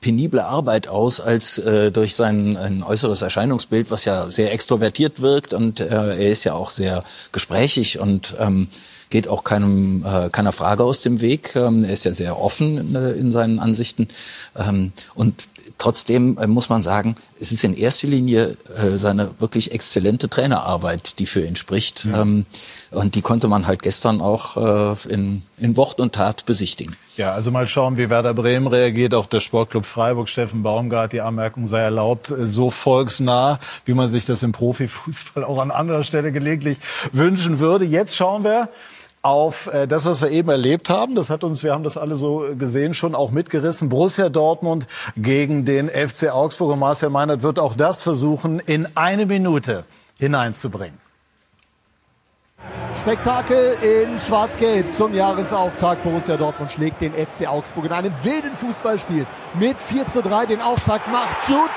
penible 0.00 0.44
Arbeit 0.44 0.86
aus 0.86 1.18
als 1.18 1.58
äh, 1.58 1.90
durch 1.90 2.14
sein 2.14 2.58
ein 2.58 2.82
äußeres 2.82 3.22
Erscheinungsbild, 3.22 3.90
was 3.90 4.04
ja 4.04 4.30
sehr 4.30 4.52
extrovertiert 4.52 5.22
wirkt 5.22 5.54
und 5.54 5.80
äh, 5.80 5.86
er 5.86 6.30
ist 6.30 6.44
ja 6.44 6.52
auch 6.52 6.68
sehr 6.68 7.04
gesprächig 7.32 7.98
und 7.98 8.34
ähm, 8.38 8.68
geht 9.14 9.28
auch 9.28 9.44
keinem 9.44 10.04
äh, 10.04 10.28
keiner 10.28 10.50
Frage 10.50 10.82
aus 10.82 11.00
dem 11.00 11.20
Weg. 11.20 11.54
Ähm, 11.54 11.84
er 11.84 11.92
ist 11.92 12.04
ja 12.04 12.12
sehr 12.12 12.36
offen 12.36 12.78
in, 12.78 12.96
äh, 12.96 13.12
in 13.12 13.30
seinen 13.30 13.60
Ansichten 13.60 14.08
ähm, 14.56 14.90
und 15.14 15.46
trotzdem 15.78 16.36
äh, 16.36 16.48
muss 16.48 16.68
man 16.68 16.82
sagen, 16.82 17.14
es 17.40 17.52
ist 17.52 17.62
in 17.62 17.76
erster 17.76 18.08
Linie 18.08 18.56
äh, 18.76 18.96
seine 18.96 19.30
wirklich 19.38 19.70
exzellente 19.70 20.28
Trainerarbeit, 20.28 21.20
die 21.20 21.26
für 21.26 21.46
ihn 21.46 21.54
spricht. 21.54 22.06
Ja. 22.06 22.22
Ähm, 22.22 22.44
und 22.90 23.14
die 23.14 23.22
konnte 23.22 23.46
man 23.46 23.68
halt 23.68 23.82
gestern 23.82 24.20
auch 24.20 24.96
äh, 24.96 25.08
in 25.08 25.42
in 25.58 25.76
Wort 25.76 26.00
und 26.00 26.12
Tat 26.12 26.44
besichtigen. 26.46 26.96
Ja, 27.16 27.32
also 27.32 27.52
mal 27.52 27.68
schauen, 27.68 27.96
wie 27.96 28.10
Werder 28.10 28.34
Bremen 28.34 28.66
reagiert. 28.66 29.14
Auch 29.14 29.26
der 29.26 29.38
Sportclub 29.38 29.86
Freiburg, 29.86 30.28
Steffen 30.28 30.64
Baumgart, 30.64 31.12
die 31.12 31.20
Anmerkung 31.20 31.68
sei 31.68 31.78
erlaubt, 31.78 32.34
so 32.36 32.70
volksnah, 32.70 33.60
wie 33.84 33.94
man 33.94 34.08
sich 34.08 34.24
das 34.24 34.42
im 34.42 34.50
Profifußball 34.50 35.44
auch 35.44 35.58
an 35.58 35.70
anderer 35.70 36.02
Stelle 36.02 36.32
gelegentlich 36.32 36.78
wünschen 37.12 37.60
würde. 37.60 37.84
Jetzt 37.84 38.16
schauen 38.16 38.42
wir 38.42 38.68
auf 39.24 39.72
äh, 39.72 39.86
das, 39.88 40.04
was 40.04 40.20
wir 40.20 40.30
eben 40.30 40.50
erlebt 40.50 40.90
haben. 40.90 41.14
Das 41.14 41.30
hat 41.30 41.44
uns, 41.44 41.62
wir 41.64 41.72
haben 41.72 41.82
das 41.82 41.96
alle 41.96 42.14
so 42.14 42.44
gesehen, 42.58 42.92
schon 42.92 43.14
auch 43.14 43.30
mitgerissen. 43.30 43.88
Borussia 43.88 44.28
Dortmund 44.28 44.86
gegen 45.16 45.64
den 45.64 45.88
FC 45.88 46.30
Augsburg. 46.30 46.72
Und 46.72 46.78
Marcel 46.78 47.08
Meinert 47.08 47.42
wird 47.42 47.58
auch 47.58 47.74
das 47.74 48.02
versuchen, 48.02 48.60
in 48.60 48.86
eine 48.94 49.24
Minute 49.24 49.84
hineinzubringen. 50.18 51.00
Spektakel 53.00 53.76
in 53.82 54.20
Schwarz-Gelb 54.20 54.90
zum 54.90 55.14
Jahresauftakt. 55.14 56.02
Borussia 56.04 56.36
Dortmund 56.36 56.70
schlägt 56.70 57.00
den 57.00 57.12
FC 57.12 57.48
Augsburg 57.48 57.86
in 57.86 57.92
einem 57.92 58.12
wilden 58.22 58.52
Fußballspiel 58.52 59.26
mit 59.58 59.80
4 59.80 60.06
zu 60.06 60.22
3. 60.22 60.46
Den 60.46 60.60
Auftakt 60.60 61.10
macht 61.10 61.48
Jude 61.48 61.70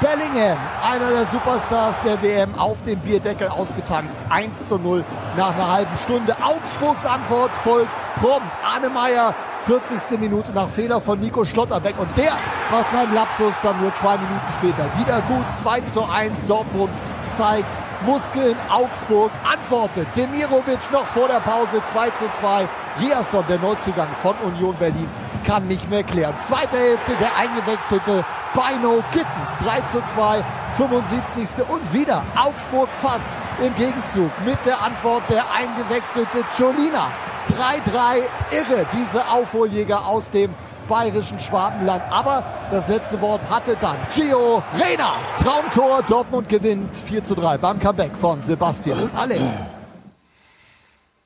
Bellingham, 0.00 0.58
einer 0.82 1.10
der 1.10 1.24
Superstars 1.24 2.00
der 2.00 2.20
WM, 2.20 2.54
auf 2.56 2.82
dem 2.82 2.98
Bierdeckel 3.00 3.48
ausgetanzt. 3.48 4.18
1 4.28 4.68
zu 4.68 4.78
0 4.78 5.04
nach 5.36 5.54
einer 5.54 5.72
halben 5.72 5.96
Stunde. 5.96 6.36
Augsburgs 6.42 7.06
Antwort 7.06 7.54
folgt 7.54 8.08
prompt. 8.16 8.56
Arne 8.64 8.90
Meyer, 8.90 9.34
40. 9.60 10.18
Minute 10.18 10.52
nach 10.52 10.68
Fehler 10.68 11.00
von 11.00 11.20
Nico 11.20 11.44
Schlotterbeck. 11.44 11.98
Und 11.98 12.08
der 12.16 12.32
macht 12.70 12.90
seinen 12.90 13.14
Lapsus 13.14 13.54
dann 13.62 13.80
nur 13.80 13.94
zwei 13.94 14.16
Minuten 14.18 14.52
später. 14.52 14.86
Wieder 14.98 15.20
gut, 15.22 15.52
2 15.52 15.80
zu 15.82 16.04
1. 16.04 16.44
Dortmund 16.46 16.92
zeigt 17.30 17.78
Muskeln. 18.04 18.56
Augsburg 18.70 19.32
antwortet. 19.50 20.06
Demirovic 20.16 20.90
noch 20.92 21.06
vor 21.06 21.28
der 21.28 21.40
Pause 21.40 21.82
2 21.82 22.10
zu 22.10 22.30
2. 22.30 22.68
Riasson, 23.00 23.44
der 23.48 23.58
Neuzugang 23.58 24.12
von 24.14 24.36
Union 24.44 24.76
Berlin, 24.76 25.08
kann 25.44 25.66
nicht 25.66 25.88
mehr 25.90 26.02
klären. 26.02 26.38
Zweite 26.38 26.76
Hälfte, 26.76 27.12
der 27.20 27.36
eingewechselte 27.36 28.24
Bino 28.54 29.02
Gittens 29.12 29.58
3 29.58 29.80
zu 29.82 30.04
2, 30.04 30.44
75. 30.76 31.68
Und 31.68 31.92
wieder 31.92 32.24
Augsburg 32.36 32.88
fast 32.90 33.30
im 33.60 33.74
Gegenzug 33.74 34.30
mit 34.44 34.64
der 34.64 34.80
Antwort 34.82 35.28
der 35.28 35.44
eingewechselte 35.52 36.44
Cholina. 36.56 37.10
3-3, 37.58 38.22
irre, 38.52 38.86
diese 38.92 39.28
Aufholjäger 39.28 40.06
aus 40.06 40.30
dem 40.30 40.54
bayerischen 40.86 41.38
Schwabenland. 41.38 42.02
Aber 42.10 42.44
das 42.70 42.88
letzte 42.88 43.20
Wort 43.20 43.48
hatte 43.48 43.76
dann 43.80 43.96
Gio 44.14 44.62
Reyna. 44.74 45.12
Traumtor, 45.42 46.02
Dortmund 46.08 46.48
gewinnt 46.48 46.96
4 46.96 47.22
zu 47.22 47.34
3 47.34 47.58
beim 47.58 47.78
Comeback 47.78 48.16
von 48.16 48.40
Sebastian 48.42 49.10
Alle. 49.14 49.38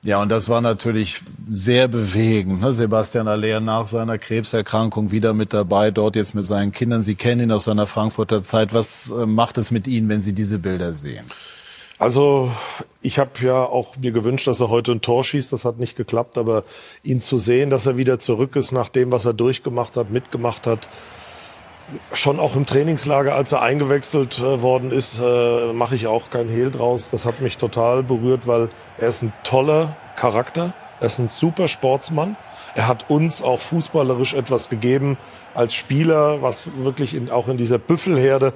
Ja, 0.01 0.21
und 0.21 0.29
das 0.29 0.47
war 0.47 0.61
natürlich 0.61 1.21
sehr 1.49 1.89
bewegend. 1.89 2.61
Ne? 2.61 2.71
Sebastian 2.71 3.27
Aller 3.27 3.59
nach 3.59 3.87
seiner 3.89 4.17
Krebserkrankung 4.17 5.11
wieder 5.11 5.33
mit 5.33 5.51
dabei, 5.51 5.91
dort 5.91 6.15
jetzt 6.15 6.33
mit 6.35 6.45
seinen 6.45 6.71
Kindern. 6.71 7.03
Sie 7.03 7.15
kennen 7.15 7.41
ihn 7.41 7.51
aus 7.51 7.65
seiner 7.65 7.85
Frankfurter 7.85 8.41
Zeit. 8.41 8.73
Was 8.73 9.11
äh, 9.11 9.25
macht 9.25 9.57
es 9.57 9.71
mit 9.71 9.87
Ihnen, 9.87 10.07
wenn 10.07 10.21
Sie 10.21 10.31
diese 10.31 10.57
Bilder 10.57 10.93
sehen? 10.93 11.25
Also 11.99 12.49
ich 13.01 13.19
habe 13.19 13.31
ja 13.41 13.61
auch 13.65 13.97
mir 13.97 14.13
gewünscht, 14.13 14.47
dass 14.47 14.61
er 14.61 14.69
heute 14.69 14.93
ein 14.93 15.01
Tor 15.01 15.25
schießt. 15.25 15.51
Das 15.51 15.65
hat 15.65 15.79
nicht 15.79 15.97
geklappt, 15.97 16.37
aber 16.37 16.63
ihn 17.03 17.19
zu 17.19 17.37
sehen, 17.37 17.69
dass 17.69 17.85
er 17.85 17.97
wieder 17.97 18.19
zurück 18.19 18.55
ist 18.55 18.71
nach 18.71 18.87
dem, 18.87 19.11
was 19.11 19.25
er 19.25 19.33
durchgemacht 19.33 19.97
hat, 19.97 20.09
mitgemacht 20.09 20.65
hat, 20.65 20.87
schon 22.13 22.39
auch 22.39 22.55
im 22.55 22.65
Trainingslager, 22.65 23.35
als 23.35 23.51
er 23.51 23.61
eingewechselt 23.61 24.39
äh, 24.39 24.61
worden 24.61 24.91
ist, 24.91 25.19
äh, 25.19 25.73
mache 25.73 25.95
ich 25.95 26.07
auch 26.07 26.29
kein 26.29 26.47
Hehl 26.47 26.71
draus. 26.71 27.09
Das 27.09 27.25
hat 27.25 27.41
mich 27.41 27.57
total 27.57 28.01
berührt, 28.01 28.47
weil 28.47 28.69
er 28.97 29.09
ist 29.09 29.21
ein 29.21 29.33
toller 29.43 29.97
Charakter, 30.15 30.73
er 31.01 31.07
ist 31.07 31.19
ein 31.19 31.27
super 31.27 31.67
Sportsmann. 31.67 32.37
Er 32.75 32.87
hat 32.87 33.09
uns 33.09 33.41
auch 33.41 33.59
fußballerisch 33.59 34.35
etwas 34.35 34.69
gegeben 34.69 35.17
als 35.53 35.73
Spieler, 35.73 36.41
was 36.41 36.69
wirklich 36.77 37.15
in, 37.15 37.29
auch 37.29 37.47
in 37.47 37.57
dieser 37.57 37.79
Büffelherde 37.79 38.53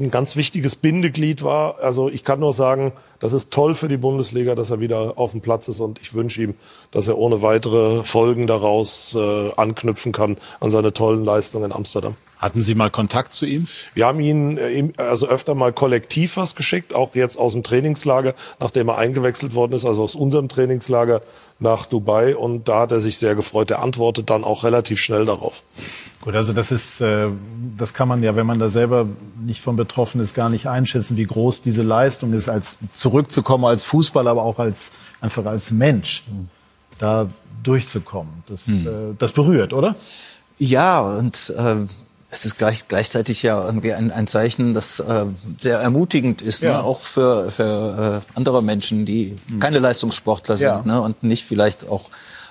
ein 0.00 0.10
ganz 0.10 0.36
wichtiges 0.36 0.76
Bindeglied 0.76 1.42
war. 1.42 1.78
Also 1.80 2.08
ich 2.08 2.24
kann 2.24 2.40
nur 2.40 2.52
sagen, 2.52 2.92
das 3.18 3.32
ist 3.32 3.52
toll 3.52 3.74
für 3.74 3.88
die 3.88 3.96
Bundesliga, 3.96 4.54
dass 4.54 4.70
er 4.70 4.80
wieder 4.80 5.14
auf 5.16 5.32
dem 5.32 5.40
Platz 5.40 5.68
ist 5.68 5.80
und 5.80 6.00
ich 6.00 6.14
wünsche 6.14 6.42
ihm, 6.42 6.54
dass 6.90 7.08
er 7.08 7.18
ohne 7.18 7.42
weitere 7.42 8.02
Folgen 8.02 8.46
daraus 8.46 9.14
äh, 9.14 9.52
anknüpfen 9.56 10.12
kann 10.12 10.38
an 10.60 10.70
seine 10.70 10.92
tollen 10.92 11.24
Leistungen 11.24 11.66
in 11.66 11.72
Amsterdam. 11.72 12.16
Hatten 12.40 12.62
Sie 12.62 12.74
mal 12.74 12.90
Kontakt 12.90 13.34
zu 13.34 13.44
ihm? 13.44 13.66
Wir 13.92 14.06
haben 14.06 14.18
ihn 14.18 14.56
äh, 14.56 14.92
also 14.96 15.28
öfter 15.28 15.54
mal 15.54 15.74
kollektiv 15.74 16.38
was 16.38 16.54
geschickt, 16.54 16.94
auch 16.94 17.14
jetzt 17.14 17.38
aus 17.38 17.52
dem 17.52 17.62
Trainingslager, 17.62 18.34
nachdem 18.58 18.88
er 18.88 18.96
eingewechselt 18.96 19.54
worden 19.54 19.74
ist, 19.74 19.84
also 19.84 20.02
aus 20.02 20.14
unserem 20.14 20.48
Trainingslager 20.48 21.20
nach 21.58 21.84
Dubai. 21.84 22.34
Und 22.34 22.68
da 22.68 22.80
hat 22.80 22.92
er 22.92 23.00
sich 23.02 23.18
sehr 23.18 23.34
gefreut. 23.34 23.70
Er 23.70 23.82
antwortet 23.82 24.30
dann 24.30 24.42
auch 24.42 24.64
relativ 24.64 25.00
schnell 25.00 25.26
darauf. 25.26 25.62
Gut, 26.22 26.34
also 26.34 26.54
das 26.54 26.72
ist, 26.72 27.02
äh, 27.02 27.28
das 27.76 27.92
kann 27.92 28.08
man 28.08 28.22
ja, 28.22 28.34
wenn 28.36 28.46
man 28.46 28.58
da 28.58 28.70
selber 28.70 29.06
nicht 29.44 29.60
von 29.60 29.76
betroffen 29.76 30.22
ist, 30.22 30.34
gar 30.34 30.48
nicht 30.48 30.66
einschätzen, 30.66 31.18
wie 31.18 31.26
groß 31.26 31.60
diese 31.60 31.82
Leistung 31.82 32.32
ist, 32.32 32.48
als 32.48 32.78
zurückzukommen 32.94 33.66
als 33.66 33.84
Fußballer, 33.84 34.30
aber 34.30 34.44
auch 34.44 34.58
als 34.58 34.92
einfach 35.20 35.44
als 35.44 35.70
Mensch, 35.70 36.24
da 36.98 37.28
durchzukommen. 37.62 38.44
Das, 38.46 38.66
hm. 38.66 38.86
äh, 38.86 39.14
das 39.18 39.32
berührt, 39.32 39.74
oder? 39.74 39.94
Ja, 40.58 41.00
und 41.00 41.52
äh, 41.56 41.86
es 42.30 42.44
ist 42.44 42.58
gleich, 42.58 42.86
gleichzeitig 42.86 43.42
ja 43.42 43.64
irgendwie 43.64 43.92
ein, 43.92 44.12
ein 44.12 44.26
Zeichen, 44.26 44.72
das 44.72 45.00
äh, 45.00 45.26
sehr 45.58 45.80
ermutigend 45.80 46.42
ist, 46.42 46.62
ne? 46.62 46.68
ja. 46.68 46.78
ne? 46.78 46.84
auch 46.84 47.00
für, 47.00 47.50
für 47.50 48.22
äh, 48.22 48.36
andere 48.36 48.62
Menschen, 48.62 49.04
die 49.04 49.36
mhm. 49.48 49.58
keine 49.58 49.80
Leistungssportler 49.80 50.56
sind 50.56 50.66
ja. 50.66 50.82
ne? 50.84 51.00
und 51.00 51.22
nicht 51.22 51.44
vielleicht 51.44 51.88
auch 51.88 52.10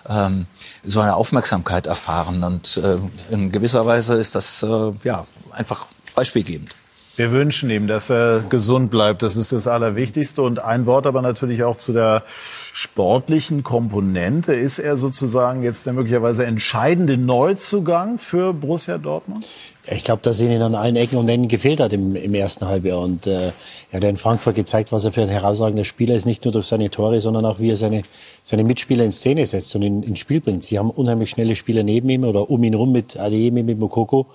ähm, 0.10 0.48
so 0.84 1.00
eine 1.00 1.16
Aufmerksamkeit 1.16 1.88
erfahren. 1.88 2.44
Und 2.44 2.78
äh, 2.78 2.98
in 3.34 3.52
gewisser 3.52 3.86
Weise 3.86 4.16
ist 4.16 4.36
das 4.36 4.64
äh, 4.64 4.92
ja 5.04 5.26
einfach 5.52 5.88
beispielgebend. 6.14 6.76
Wir 7.20 7.34
wünschen 7.34 7.70
ihm, 7.70 7.88
dass 7.88 8.10
er 8.10 8.46
gesund 8.48 8.92
bleibt. 8.92 9.24
Das 9.24 9.36
ist 9.36 9.52
das 9.52 9.68
Allerwichtigste. 9.68 10.42
Und 10.42 10.64
ein 10.64 10.86
Wort 10.86 11.06
aber 11.06 11.22
natürlich 11.22 11.66
auch 11.66 11.76
zu 11.76 11.92
der 11.92 12.24
sportlichen 12.72 13.62
Komponente. 13.62 14.54
Ist 14.54 14.80
er 14.80 14.96
sozusagen 14.96 15.62
jetzt 15.62 15.86
der 15.86 15.92
möglicherweise 15.92 16.46
entscheidende 16.46 17.18
Neuzugang 17.18 18.20
für 18.20 18.54
Borussia 18.54 18.98
Dortmund? 18.98 19.46
Ich 19.92 20.04
glaube, 20.04 20.22
dass 20.22 20.40
ihnen 20.40 20.62
an 20.62 20.76
allen 20.76 20.96
Ecken 20.96 21.18
und 21.18 21.28
Enden 21.28 21.48
gefehlt 21.48 21.80
hat 21.80 21.92
im, 21.94 22.16
im 22.16 22.34
ersten 22.36 22.68
Halbjahr. 22.68 23.00
Und 23.00 23.28
äh, 23.28 23.52
er 23.92 23.98
hat 23.98 24.04
in 24.04 24.18
Frankfurt 24.18 24.56
gezeigt, 24.56 24.92
was 24.92 25.04
er 25.04 25.12
für 25.12 25.24
ein 25.24 25.30
herausragender 25.30 25.84
Spieler 25.84 26.16
ist, 26.16 26.26
nicht 26.26 26.46
nur 26.46 26.52
durch 26.52 26.68
seine 26.68 26.90
Tore, 26.90 27.20
sondern 27.20 27.44
auch 27.46 27.60
wie 27.60 27.72
er 27.72 27.76
seine, 27.76 28.04
seine 28.44 28.64
Mitspieler 28.64 29.04
in 29.04 29.12
Szene 29.12 29.46
setzt 29.48 29.76
und 29.76 29.82
in, 29.82 30.04
ins 30.04 30.20
Spiel 30.20 30.42
bringt. 30.42 30.64
Sie 30.64 30.78
haben 30.78 30.92
unheimlich 30.92 31.32
schnelle 31.32 31.56
Spieler 31.56 31.84
neben 31.84 32.08
ihm 32.10 32.24
oder 32.24 32.50
um 32.50 32.64
ihn 32.64 32.76
rum 32.76 32.92
mit 32.92 33.20
Adeyemi, 33.20 33.64
mit 33.64 33.80
Mokoko. 33.80 34.28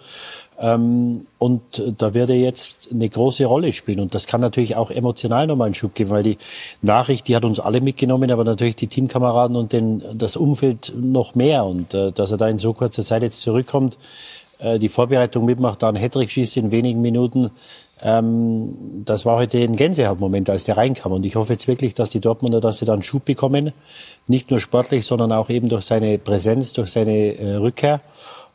Ähm, 0.58 1.26
und 1.38 1.62
da 1.99 2.14
wird 2.14 2.30
er 2.30 2.37
jetzt 2.37 2.88
eine 2.92 3.08
große 3.08 3.44
Rolle 3.44 3.73
spielen. 3.73 4.00
Und 4.00 4.14
das 4.14 4.26
kann 4.26 4.40
natürlich 4.40 4.76
auch 4.76 4.90
emotional 4.90 5.46
nochmal 5.46 5.66
einen 5.66 5.75
Schub 5.75 5.94
geben, 5.94 6.11
weil 6.11 6.23
die 6.23 6.38
Nachricht, 6.82 7.28
die 7.28 7.37
hat 7.37 7.44
uns 7.44 7.61
alle 7.61 7.80
mitgenommen, 7.80 8.30
aber 8.30 8.44
natürlich 8.44 8.76
die 8.76 8.87
Teamkameraden 8.87 9.56
und 9.56 9.73
den, 9.73 10.02
das 10.14 10.37
Umfeld 10.37 10.92
noch 10.96 11.34
mehr. 11.34 11.64
Und 11.64 11.94
äh, 11.94 12.12
dass 12.12 12.30
er 12.30 12.38
da 12.38 12.49
in 12.49 12.58
so 12.58 12.73
kurzer 12.73 13.02
Zeit 13.02 13.23
jetzt 13.23 13.40
zurückkommt, 13.40 13.99
äh, 14.58 14.78
die 14.78 14.88
Vorbereitung 14.88 15.44
mitmacht, 15.44 15.82
da 15.82 15.88
einen 15.88 15.96
Hattrick 15.96 16.30
schießt 16.30 16.56
in 16.56 16.70
wenigen 16.70 17.00
Minuten, 17.00 17.50
ähm, 18.02 19.02
das 19.04 19.25
war 19.25 19.37
heute 19.37 19.58
ein 19.58 19.76
Gänsehautmoment, 19.76 20.50
als 20.50 20.64
der 20.64 20.76
reinkam. 20.76 21.12
Und 21.12 21.25
ich 21.25 21.37
hoffe 21.37 21.52
jetzt 21.52 21.68
wirklich, 21.68 21.94
dass 21.94 22.11
die 22.11 22.20
Dortmunder, 22.20 22.61
dass 22.61 22.78
sie 22.78 22.84
da 22.84 22.92
einen 22.92 23.02
Schub 23.02 23.25
bekommen. 23.25 23.73
Nicht 24.28 24.50
nur 24.50 24.61
sportlich, 24.61 25.06
sondern 25.06 25.32
auch 25.32 25.49
eben 25.49 25.68
durch 25.68 25.84
seine 25.84 26.18
Präsenz, 26.18 26.73
durch 26.73 26.90
seine 26.90 27.38
äh, 27.38 27.54
Rückkehr. 27.56 28.00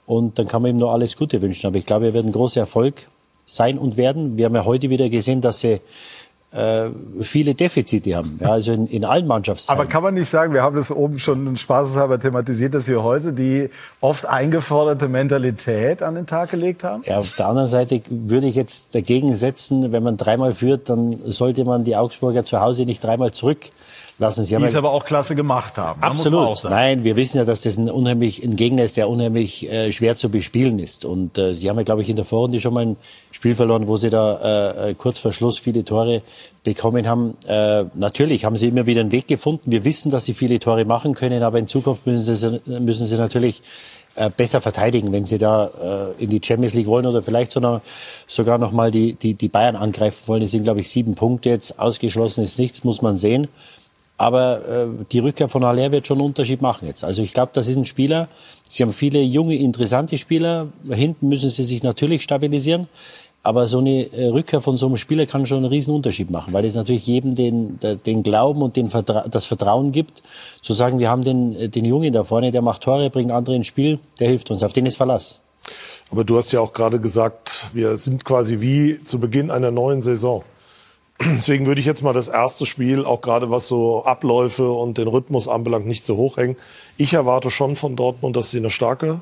Und 0.10 0.39
dann 0.39 0.48
kann 0.48 0.63
man 0.63 0.72
ihm 0.72 0.78
nur 0.78 0.92
alles 0.92 1.16
Gute 1.16 1.39
wünschen. 1.39 1.68
Aber 1.68 1.78
ich 1.78 1.86
glaube, 1.86 2.08
er 2.08 2.13
wird 2.16 2.25
ein 2.25 2.32
großer 2.32 2.62
Erfolg 2.62 3.08
sein 3.46 3.78
und 3.78 3.96
werden. 3.96 4.38
Wir 4.38 4.46
haben 4.46 4.56
ja 4.56 4.66
heute 4.66 4.89
wieder 4.89 5.08
gesehen, 5.08 5.39
dass 5.39 5.60
sie 5.60 5.82
äh, 6.51 6.89
viele 7.22 7.54
Defizite 7.54 8.16
haben. 8.16 8.39
Ja, 8.42 8.54
also 8.54 8.72
in, 8.72 8.88
in 8.88 9.06
allen 9.06 9.28
Mannschaftsteilen. 9.28 9.80
Aber 9.80 9.88
kann 9.88 10.01
man 10.01 10.16
nicht 10.16 10.28
sagen, 10.28 10.51
wir 10.51 10.63
haben 10.63 10.75
das 10.75 10.89
oben 10.89 11.20
schon 11.20 11.56
spaßeshalber 11.56 12.20
thematisiert, 12.20 12.74
dass 12.74 12.88
wir 12.88 13.04
heute 13.04 13.34
die 13.34 13.70
oft 14.01 14.25
eingeforderte 14.25 15.08
Mentalität 15.08 16.01
an 16.01 16.16
den 16.16 16.25
Tag 16.25 16.50
gelegt 16.50 16.84
haben? 16.84 17.04
Ja, 17.06 17.20
auf 17.20 17.36
der 17.36 17.46
anderen 17.46 17.68
Seite 17.68 18.01
würde 18.10 18.48
ich 18.48 18.56
jetzt 18.56 18.96
dagegen 18.96 19.36
setzen, 19.36 19.92
wenn 19.92 20.01
man 20.01 20.18
dreimal 20.18 20.56
führt, 20.56 20.89
dann 20.89 21.20
sollte 21.24 21.66
man 21.66 21.84
die 21.84 21.96
Augsburger 21.96 22.44
zu 22.44 22.60
Hause 22.60 22.86
nicht 22.86 23.04
dreimal 23.04 23.30
zurück 23.30 23.60
lassen. 24.20 24.46
Sie 24.46 24.56
die 24.56 24.64
es 24.64 24.76
aber 24.76 24.92
auch 24.92 25.06
klasse 25.06 25.36
gemacht 25.36 25.78
haben. 25.78 26.02
Absolut. 26.02 26.64
Nein, 26.66 27.04
wir 27.04 27.16
wissen 27.16 27.38
ja, 27.38 27.46
dass 27.46 27.62
das 27.62 27.78
ein 27.78 27.90
unheimlich 27.90 28.44
ein 28.44 28.56
Gegner 28.56 28.84
ist, 28.84 28.98
der 28.98 29.10
unheimlich 29.10 29.70
äh, 29.72 29.92
schwer 29.92 30.16
zu 30.16 30.30
bespielen 30.30 30.80
ist. 30.80 31.06
Und 31.06 31.38
äh, 31.38 31.54
Sie 31.54 31.70
haben 31.70 31.78
ja, 31.78 31.84
glaube 31.84 32.02
ich, 32.02 32.10
in 32.10 32.16
der 32.16 32.26
Vorrunde 32.26 32.60
schon 32.60 32.74
mal 32.74 32.86
ein 32.86 32.98
Spiel 33.32 33.56
verloren, 33.56 33.88
wo 33.88 33.98
Sie 33.98 34.10
da 34.10 34.90
äh, 34.90 34.94
kurz 34.94 35.20
vor 35.20 35.32
Schluss 35.32 35.58
viele 35.58 35.84
Tore 35.86 36.22
bekommen 36.64 37.08
haben. 37.08 37.38
Äh, 37.48 37.86
natürlich 37.96 38.46
haben 38.46 38.58
Sie 38.58 38.68
immer 38.68 38.86
wieder 38.86 39.02
einen 39.02 39.12
Weg 39.12 39.28
gefunden. 39.28 39.72
Wir 39.72 39.86
wissen, 39.86 40.12
dass 40.12 40.26
Sie 40.26 40.34
viele 40.34 40.60
Tore 40.60 40.86
machen 40.86 41.16
können, 41.16 41.42
aber 41.42 41.58
in 41.58 41.68
Zukunft 41.68 42.06
müssen 42.06 42.36
Sie, 42.36 42.62
müssen 42.80 43.06
Sie 43.06 43.18
natürlich 43.18 43.64
äh, 44.16 44.30
besser 44.36 44.60
verteidigen, 44.60 45.14
wenn 45.14 45.26
sie 45.26 45.38
da 45.38 45.68
äh, 46.18 46.24
in 46.24 46.30
die 46.30 46.42
Champions 46.44 46.74
League 46.74 46.88
wollen 46.88 47.06
oder 47.06 47.24
vielleicht 47.24 47.54
sogar, 47.54 47.82
sogar 48.28 48.58
noch 48.58 48.74
mal 48.74 48.92
die, 48.92 49.14
die, 49.14 49.34
die 49.34 49.48
Bayern 49.48 49.78
angreifen 49.78 50.28
wollen. 50.28 50.42
Es 50.42 50.52
sind, 50.52 50.64
glaube 50.64 50.82
ich, 50.82 50.90
sieben 50.90 51.16
Punkte 51.16 51.50
jetzt. 51.50 51.80
Ausgeschlossen 51.80 52.44
ist 52.44 52.60
nichts, 52.60 52.84
muss 52.84 53.02
man 53.02 53.16
sehen. 53.16 53.48
Aber 54.20 54.68
äh, 54.68 54.88
die 55.14 55.20
Rückkehr 55.20 55.48
von 55.48 55.64
Haller 55.64 55.94
wird 55.94 56.06
schon 56.06 56.18
einen 56.18 56.28
Unterschied 56.28 56.62
machen 56.62 56.86
jetzt. 56.86 57.06
Also 57.06 57.24
ich 57.24 57.34
glaube, 57.34 57.52
das 57.54 57.68
ist 57.68 57.78
ein 57.78 57.86
Spieler. 57.86 58.28
Sie 58.70 58.84
haben 58.84 58.92
viele 58.92 59.22
junge, 59.22 59.56
interessante 59.56 60.18
Spieler. 60.18 60.68
Hinten 60.92 61.30
müssen 61.30 61.50
sie 61.50 61.64
sich 61.64 61.84
natürlich 61.84 62.22
stabilisieren. 62.22 62.90
Aber 63.44 63.66
so 63.66 63.80
eine 63.80 64.12
äh, 64.12 64.28
Rückkehr 64.28 64.60
von 64.60 64.76
so 64.76 64.88
einem 64.88 64.98
Spieler 64.98 65.26
kann 65.26 65.46
schon 65.46 65.60
einen 65.60 65.68
riesen 65.68 65.96
Unterschied 65.96 66.32
machen, 66.32 66.52
weil 66.52 66.66
es 66.66 66.76
natürlich 66.76 67.08
jedem 67.08 67.34
den, 67.34 67.80
den 67.80 68.22
Glauben 68.22 68.62
und 68.62 68.76
den 68.76 68.90
Vertra 68.90 69.26
das 69.30 69.46
Vertrauen 69.46 69.94
gibt, 69.94 70.22
zu 70.62 70.74
sagen, 70.74 71.00
wir 71.00 71.10
haben 71.10 71.24
den, 71.24 71.56
äh, 71.56 71.70
den 71.70 71.86
Jungen 71.86 72.12
da 72.12 72.26
vorne, 72.26 72.52
der 72.52 72.62
macht 72.62 72.84
Tore, 72.84 73.10
bringt 73.10 73.32
andere 73.32 73.56
ins 73.56 73.68
Spiel, 73.68 74.00
der 74.20 74.28
hilft 74.28 74.52
uns, 74.52 74.62
auf 74.64 74.74
den 74.74 74.86
ist 74.86 74.98
Verlass. 74.98 75.40
Aber 76.12 76.26
du 76.26 76.38
hast 76.38 76.52
ja 76.52 76.60
auch 76.60 76.74
gerade 76.74 77.00
gesagt, 77.00 77.68
wir 77.72 77.96
sind 77.96 78.26
quasi 78.26 78.60
wie 78.60 79.02
zu 79.02 79.18
Beginn 79.18 79.50
einer 79.50 79.72
neuen 79.72 80.02
Saison. 80.02 80.44
Deswegen 81.22 81.66
würde 81.66 81.82
ich 81.82 81.88
jetzt 81.88 82.02
mal 82.02 82.14
das 82.14 82.30
erste 82.30 82.66
Spiel, 82.66 83.06
auch 83.06 83.22
gerade 83.22 83.52
was 83.52 83.68
so 83.68 84.06
Abläufe 84.06 84.72
und 84.72 84.98
den 84.98 85.08
Rhythmus 85.08 85.48
anbelangt, 85.48 85.86
nicht 85.86 86.06
so 86.06 86.16
hoch 86.16 86.38
hängen. 86.38 86.56
Ich 86.98 87.14
erwarte 87.14 87.52
schon 87.52 87.76
von 87.76 87.96
Dortmund, 87.96 88.36
dass 88.36 88.52
sie 88.52 88.58
eine 88.58 88.70
starke 88.70 89.22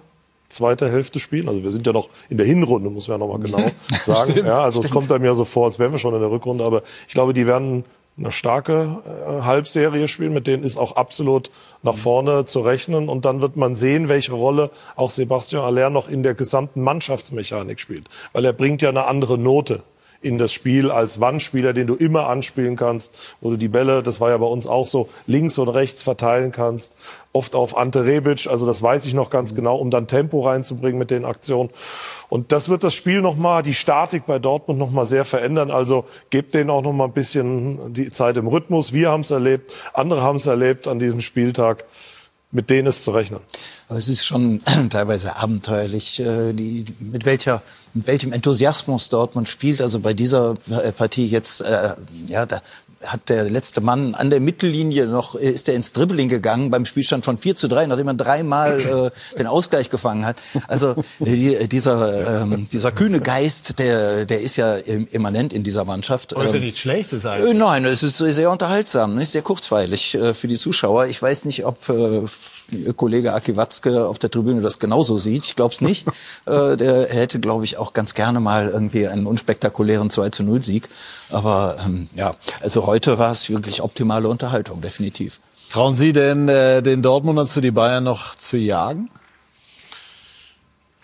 zweite 0.49 0.89
Hälfte 0.89 1.19
spielen. 1.19 1.49
Also 1.49 1.63
wir 1.63 1.71
sind 1.71 1.85
ja 1.87 1.93
noch 1.93 2.09
in 2.29 2.37
der 2.37 2.45
Hinrunde, 2.45 2.89
muss 2.89 3.07
man 3.07 3.19
ja 3.19 3.25
nochmal 3.25 3.41
genau 3.41 3.69
sagen. 4.03 4.31
Stimmt, 4.31 4.47
ja, 4.47 4.61
also 4.61 4.81
stimmt. 4.81 4.85
es 4.85 4.91
kommt 4.91 5.11
einem 5.11 5.25
ja 5.25 5.33
so 5.33 5.43
vor, 5.43 5.65
als 5.65 5.79
wären 5.79 5.91
wir 5.91 5.99
schon 5.99 6.13
in 6.13 6.21
der 6.21 6.31
Rückrunde. 6.31 6.63
Aber 6.63 6.83
ich 7.07 7.13
glaube, 7.13 7.33
die 7.33 7.47
werden 7.47 7.83
eine 8.17 8.31
starke 8.31 8.97
äh, 9.05 9.43
Halbserie 9.43 10.07
spielen, 10.07 10.33
mit 10.33 10.47
denen 10.47 10.63
ist 10.63 10.77
auch 10.77 10.95
absolut 10.95 11.51
nach 11.83 11.97
vorne 11.97 12.45
zu 12.45 12.61
rechnen. 12.61 13.09
Und 13.09 13.25
dann 13.25 13.41
wird 13.41 13.55
man 13.55 13.75
sehen, 13.75 14.07
welche 14.07 14.33
Rolle 14.33 14.69
auch 14.95 15.09
Sebastian 15.09 15.63
Aller 15.63 15.89
noch 15.89 16.09
in 16.09 16.23
der 16.23 16.33
gesamten 16.33 16.81
Mannschaftsmechanik 16.81 17.79
spielt. 17.79 18.07
Weil 18.33 18.45
er 18.45 18.53
bringt 18.53 18.81
ja 18.81 18.89
eine 18.89 19.05
andere 19.05 19.37
Note 19.37 19.83
in 20.27 20.37
das 20.37 20.51
Spiel 20.51 20.91
als 20.91 21.19
Wandspieler, 21.21 21.73
den 21.73 21.87
du 21.87 21.95
immer 21.95 22.27
anspielen 22.27 22.75
kannst, 22.75 23.15
wo 23.39 23.49
du 23.49 23.57
die 23.57 23.69
Bälle, 23.69 24.03
das 24.03 24.19
war 24.19 24.29
ja 24.29 24.37
bei 24.37 24.45
uns 24.45 24.67
auch 24.67 24.85
so, 24.85 25.09
links 25.25 25.57
und 25.57 25.69
rechts 25.69 26.01
verteilen 26.01 26.51
kannst, 26.51 26.95
oft 27.31 27.55
auf 27.55 27.77
Ante 27.77 28.03
Rebic, 28.03 28.47
also 28.47 28.65
das 28.65 28.81
weiß 28.81 29.05
ich 29.05 29.13
noch 29.13 29.29
ganz 29.29 29.55
genau, 29.55 29.77
um 29.77 29.89
dann 29.89 30.07
Tempo 30.07 30.41
reinzubringen 30.41 30.99
mit 30.99 31.11
den 31.11 31.23
Aktionen. 31.23 31.69
Und 32.29 32.51
das 32.51 32.67
wird 32.67 32.83
das 32.83 32.93
Spiel 32.93 33.21
nochmal, 33.21 33.63
die 33.63 33.73
Statik 33.73 34.25
bei 34.25 34.37
Dortmund 34.39 34.79
nochmal 34.79 35.05
sehr 35.05 35.23
verändern. 35.23 35.71
Also 35.71 36.05
gebt 36.29 36.53
denen 36.53 36.69
auch 36.69 36.81
nochmal 36.81 37.07
ein 37.07 37.13
bisschen 37.13 37.93
die 37.93 38.11
Zeit 38.11 38.35
im 38.37 38.47
Rhythmus. 38.47 38.91
Wir 38.91 39.11
haben 39.11 39.21
es 39.21 39.31
erlebt, 39.31 39.73
andere 39.93 40.21
haben 40.21 40.35
es 40.35 40.45
erlebt 40.45 40.87
an 40.87 40.99
diesem 40.99 41.21
Spieltag 41.21 41.85
mit 42.51 42.69
denen 42.69 42.87
ist 42.87 43.03
zu 43.03 43.11
rechnen. 43.11 43.41
Aber 43.89 43.99
es 43.99 44.07
ist 44.07 44.25
schon 44.25 44.61
teilweise 44.89 45.35
abenteuerlich, 45.35 46.19
äh, 46.19 46.53
die, 46.53 46.85
mit 46.99 47.25
welcher, 47.25 47.61
welchem 48.05 48.33
Enthusiasmus 48.33 49.09
Dortmund 49.09 49.49
spielt. 49.49 49.81
Also 49.81 49.99
bei 49.99 50.13
dieser 50.13 50.55
äh, 50.69 50.91
Partie 50.91 51.25
jetzt, 51.25 51.61
äh, 51.61 51.95
ja, 52.27 52.45
da 52.45 52.61
hat 53.05 53.29
der 53.29 53.49
letzte 53.49 53.81
Mann 53.81 54.15
an 54.15 54.29
der 54.29 54.39
Mittellinie 54.39 55.07
noch, 55.07 55.35
äh, 55.35 55.49
ist 55.49 55.69
er 55.69 55.75
ins 55.75 55.93
Dribbling 55.93 56.29
gegangen 56.29 56.71
beim 56.71 56.85
Spielstand 56.85 57.25
von 57.25 57.37
4 57.37 57.55
zu 57.55 57.67
3, 57.67 57.87
nachdem 57.87 58.07
er 58.07 58.13
dreimal 58.15 59.11
äh, 59.35 59.37
den 59.37 59.47
Ausgleich 59.47 59.89
gefangen 59.89 60.25
hat. 60.25 60.37
Also 60.67 60.95
die, 61.19 61.67
dieser, 61.67 62.41
ähm, 62.41 62.67
dieser 62.71 62.91
kühne 62.91 63.21
Geist, 63.21 63.79
der, 63.79 64.25
der 64.25 64.41
ist 64.41 64.55
ja 64.55 64.75
immanent 64.75 65.53
in 65.53 65.63
dieser 65.63 65.85
Mannschaft. 65.85 66.35
Aber 66.35 66.45
ist 66.45 66.51
ja 66.51 66.57
ähm, 66.57 66.63
nichts 66.63 66.79
Schlechtes 66.79 67.25
eigentlich. 67.25 67.51
Äh, 67.51 67.53
nein, 67.53 67.85
es 67.85 68.03
ist 68.03 68.17
sehr 68.17 68.51
unterhaltsam, 68.51 69.15
nicht 69.15 69.31
sehr 69.31 69.41
kurzweilig 69.41 70.15
äh, 70.15 70.33
für 70.33 70.47
die 70.47 70.57
Zuschauer. 70.57 71.05
Ich 71.07 71.21
weiß 71.21 71.45
nicht, 71.45 71.65
ob 71.65 71.89
äh, 71.89 72.23
Kollege 72.95 73.33
Aki 73.33 73.55
Watzke 73.55 74.07
auf 74.07 74.19
der 74.19 74.29
Tribüne 74.29 74.61
das 74.61 74.79
genauso 74.79 75.17
sieht. 75.17 75.45
Ich 75.45 75.55
glaube 75.55 75.73
es 75.73 75.81
nicht. 75.81 76.07
äh, 76.45 76.75
der 76.75 77.07
hätte, 77.09 77.39
glaube 77.39 77.63
ich, 77.63 77.77
auch 77.77 77.93
ganz 77.93 78.13
gerne 78.13 78.39
mal 78.39 78.67
irgendwie 78.67 79.07
einen 79.07 79.25
unspektakulären 79.25 80.09
2 80.09 80.29
zu 80.29 80.43
0 80.43 80.63
Sieg. 80.63 80.89
Aber 81.29 81.77
ähm, 81.85 82.09
ja, 82.15 82.35
also 82.61 82.85
heute 82.85 83.19
war 83.19 83.31
es 83.31 83.49
wirklich 83.49 83.81
optimale 83.81 84.27
Unterhaltung, 84.27 84.81
definitiv. 84.81 85.39
Trauen 85.69 85.95
Sie 85.95 86.13
denn 86.13 86.47
äh, 86.47 86.81
den 86.81 87.01
Dortmundern 87.01 87.47
zu 87.47 87.61
die 87.61 87.71
Bayern 87.71 88.03
noch 88.03 88.35
zu 88.35 88.57
jagen? 88.57 89.09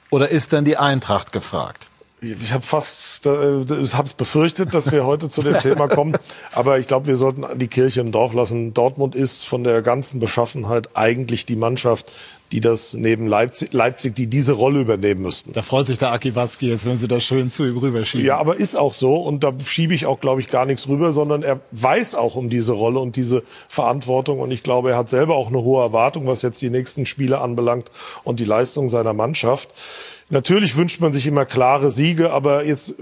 Oder 0.09 0.29
ist 0.29 0.53
dann 0.53 0.63
die 0.63 0.77
Eintracht 0.77 1.31
gefragt? 1.31 1.87
Ich 2.23 2.53
habe 2.53 2.63
fast, 2.63 3.25
äh, 3.25 3.59
ich 3.81 3.93
habe 3.95 4.07
es 4.07 4.13
befürchtet, 4.13 4.73
dass 4.73 4.91
wir 4.93 5.05
heute 5.05 5.27
zu 5.27 5.41
dem 5.41 5.59
Thema 5.59 5.89
kommen. 5.89 6.17
Aber 6.53 6.79
ich 6.79 6.87
glaube, 6.87 7.07
wir 7.07 7.17
sollten 7.17 7.43
die 7.59 7.67
Kirche 7.67 7.99
im 7.99 8.13
Dorf 8.13 8.33
lassen. 8.33 8.73
Dortmund 8.73 9.13
ist 9.13 9.45
von 9.45 9.65
der 9.65 9.81
ganzen 9.81 10.21
Beschaffenheit 10.21 10.89
eigentlich 10.93 11.45
die 11.45 11.57
Mannschaft, 11.57 12.13
die 12.53 12.61
das 12.61 12.93
neben 12.93 13.27
Leipzig, 13.27 13.73
Leipzig, 13.73 14.15
die 14.15 14.27
diese 14.27 14.53
Rolle 14.53 14.79
übernehmen 14.79 15.23
müssten. 15.23 15.51
Da 15.51 15.63
freut 15.63 15.87
sich 15.87 15.97
der 15.97 16.11
Aki 16.11 16.35
Watzki 16.35 16.69
jetzt, 16.69 16.85
wenn 16.85 16.95
Sie 16.95 17.09
das 17.09 17.23
schön 17.23 17.49
zu 17.49 17.65
ihm 17.65 17.77
rüberschieben. 17.77 18.25
Ja, 18.25 18.37
aber 18.37 18.55
ist 18.55 18.75
auch 18.75 18.93
so. 18.93 19.17
Und 19.17 19.43
da 19.43 19.51
schiebe 19.65 19.93
ich 19.93 20.05
auch, 20.05 20.21
glaube 20.21 20.39
ich, 20.39 20.49
gar 20.49 20.65
nichts 20.65 20.87
rüber, 20.87 21.11
sondern 21.11 21.43
er 21.43 21.59
weiß 21.71 22.15
auch 22.15 22.35
um 22.35 22.49
diese 22.49 22.71
Rolle 22.71 22.99
und 22.99 23.17
diese 23.17 23.43
Verantwortung. 23.67 24.39
Und 24.39 24.51
ich 24.51 24.63
glaube, 24.63 24.91
er 24.91 24.97
hat 24.97 25.09
selber 25.09 25.35
auch 25.35 25.49
eine 25.49 25.61
hohe 25.61 25.83
Erwartung, 25.83 26.25
was 26.25 26.41
jetzt 26.41 26.61
die 26.61 26.69
nächsten 26.69 27.05
Spiele 27.05 27.41
anbelangt 27.41 27.91
und 28.23 28.39
die 28.39 28.45
Leistung 28.45 28.87
seiner 28.87 29.13
Mannschaft. 29.13 29.69
Natürlich 30.29 30.75
wünscht 30.75 31.01
man 31.01 31.13
sich 31.13 31.27
immer 31.27 31.45
klare 31.45 31.91
Siege, 31.91 32.31
aber 32.31 32.65
jetzt 32.65 32.95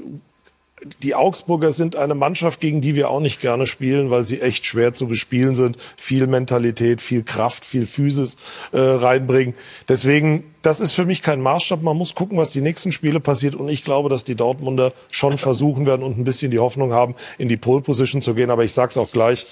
die 1.04 1.14
Augsburger 1.14 1.74
sind 1.74 1.96
eine 1.96 2.16
Mannschaft, 2.16 2.60
gegen 2.60 2.82
die 2.82 2.96
wir 2.96 3.10
auch 3.10 3.20
nicht 3.20 3.40
gerne 3.40 3.68
spielen, 3.68 4.10
weil 4.10 4.26
sie 4.26 4.42
echt 4.42 4.66
schwer 4.66 4.94
zu 4.94 5.08
bespielen 5.08 5.56
sind. 5.56 5.78
Viel 5.98 6.26
Mentalität, 6.26 7.02
viel 7.02 7.24
Kraft, 7.24 7.66
viel 7.66 7.86
Physis 7.86 8.38
äh, 8.72 8.80
reinbringen. 8.80 9.54
Deswegen, 9.88 10.44
das 10.64 10.82
ist 10.82 10.94
für 10.94 11.06
mich 11.06 11.22
kein 11.22 11.42
Maßstab. 11.42 11.84
Man 11.84 11.98
muss 11.98 12.16
gucken, 12.16 12.38
was 12.38 12.50
die 12.50 12.62
nächsten 12.62 12.92
Spiele 12.92 13.20
passiert. 13.20 13.56
Und 13.56 13.70
ich 13.70 13.84
glaube, 13.84 14.10
dass 14.10 14.24
die 14.24 14.36
Dortmunder 14.36 14.92
schon 15.12 15.38
versuchen 15.38 15.86
werden 15.86 16.04
und 16.04 16.18
ein 16.18 16.24
bisschen 16.24 16.50
die 16.50 16.60
Hoffnung 16.60 16.94
haben, 16.94 17.16
in 17.38 17.48
die 17.48 17.58
Pole 17.58 17.82
Position 17.82 18.24
zu 18.24 18.34
gehen. 18.34 18.50
Aber 18.50 18.64
ich 18.64 18.74
sage 18.74 18.90
es 18.90 18.98
auch 18.98 19.12
gleich, 19.12 19.46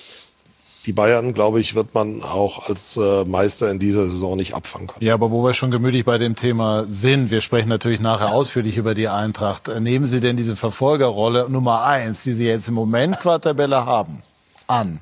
die 0.85 0.93
Bayern, 0.93 1.33
glaube 1.33 1.59
ich, 1.59 1.75
wird 1.75 1.93
man 1.93 2.23
auch 2.23 2.69
als 2.69 2.97
äh, 2.97 3.25
Meister 3.25 3.69
in 3.69 3.79
dieser 3.79 4.07
Saison 4.07 4.37
nicht 4.37 4.53
abfangen 4.53 4.87
können. 4.87 5.05
Ja, 5.05 5.13
aber 5.13 5.29
wo 5.29 5.43
wir 5.43 5.53
schon 5.53 5.71
gemütlich 5.71 6.05
bei 6.05 6.17
dem 6.17 6.35
Thema 6.35 6.85
sind, 6.87 7.31
wir 7.31 7.41
sprechen 7.41 7.69
natürlich 7.69 7.99
nachher 7.99 8.33
ausführlich 8.33 8.77
über 8.77 8.93
die 8.93 9.07
Eintracht. 9.07 9.67
Äh, 9.67 9.81
nehmen 9.81 10.05
Sie 10.05 10.21
denn 10.21 10.37
diese 10.37 10.55
Verfolgerrolle 10.55 11.49
Nummer 11.49 11.83
eins, 11.83 12.23
die 12.23 12.33
Sie 12.33 12.47
jetzt 12.47 12.69
im 12.69 12.75
Moment 12.75 13.19
qua 13.19 13.39
Tabelle 13.39 13.85
haben, 13.85 14.23
an? 14.67 14.99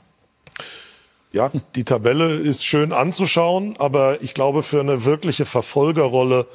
Ja, 1.31 1.51
die 1.75 1.83
Tabelle 1.83 2.35
ist 2.37 2.65
schön 2.65 2.91
anzuschauen, 2.91 3.75
aber 3.77 4.23
ich 4.23 4.33
glaube, 4.33 4.63
für 4.63 4.79
eine 4.79 5.05
wirkliche 5.05 5.45
Verfolgerrolle 5.45 6.47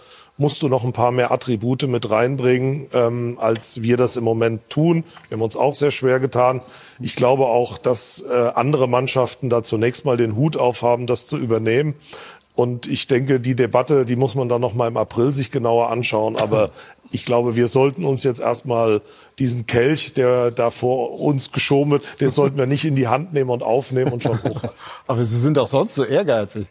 musst 0.43 0.61
du 0.61 0.69
noch 0.69 0.85
ein 0.85 0.93
paar 0.93 1.13
mehr 1.13 1.31
Attribute 1.31 1.85
mit 1.85 2.11
reinbringen, 2.11 2.89
ähm, 2.93 3.39
als 3.41 3.83
wir 3.83 3.97
das 3.97 4.17
im 4.17 4.25
Moment 4.25 4.69
tun. 4.69 5.05
Wir 5.29 5.37
haben 5.37 5.43
uns 5.43 5.57
auch 5.57 5.75
sehr 5.75 5.93
schwer 5.93 6.21
getan. 6.21 6.61
Ich 7.01 7.15
glaube 7.17 7.47
auch, 7.47 7.79
dass 7.79 8.23
äh, 8.23 8.51
andere 8.55 8.89
Mannschaften 8.89 9.49
da 9.49 9.63
zunächst 9.63 10.05
mal 10.05 10.17
den 10.17 10.37
Hut 10.37 10.57
aufhaben, 10.57 11.07
das 11.07 11.29
zu 11.29 11.39
übernehmen. 11.39 11.95
Und 12.55 12.87
ich 12.87 13.07
denke, 13.07 13.41
die 13.41 13.55
Debatte, 13.55 14.05
die 14.05 14.17
muss 14.17 14.35
man 14.35 14.49
dann 14.49 14.61
noch 14.61 14.75
mal 14.75 14.89
im 14.89 14.97
April 14.97 15.33
sich 15.33 15.51
genauer 15.53 15.91
anschauen. 15.91 16.37
Aber 16.37 16.71
ich 17.13 17.25
glaube, 17.25 17.55
wir 17.55 17.69
sollten 17.69 18.05
uns 18.05 18.25
jetzt 18.25 18.41
erstmal 18.41 19.01
diesen 19.39 19.67
Kelch, 19.67 20.13
der 20.13 20.51
da 20.51 20.71
vor 20.71 21.21
uns 21.21 21.53
geschoben 21.53 21.93
wird, 21.93 22.21
den 22.21 22.33
sollten 22.33 22.59
wir 22.59 22.67
nicht 22.67 22.85
in 22.85 22.97
die 22.97 23.07
Hand 23.07 23.33
nehmen 23.33 23.49
und 23.49 23.63
aufnehmen 23.63 24.13
und 24.13 24.25
schon 24.25 24.43
hochhalten. 24.43 24.71
Aber 25.07 25.23
Sie 25.23 25.39
sind 25.39 25.57
doch 25.57 25.67
sonst 25.67 25.95
so 25.95 26.05
ehrgeizig. 26.05 26.67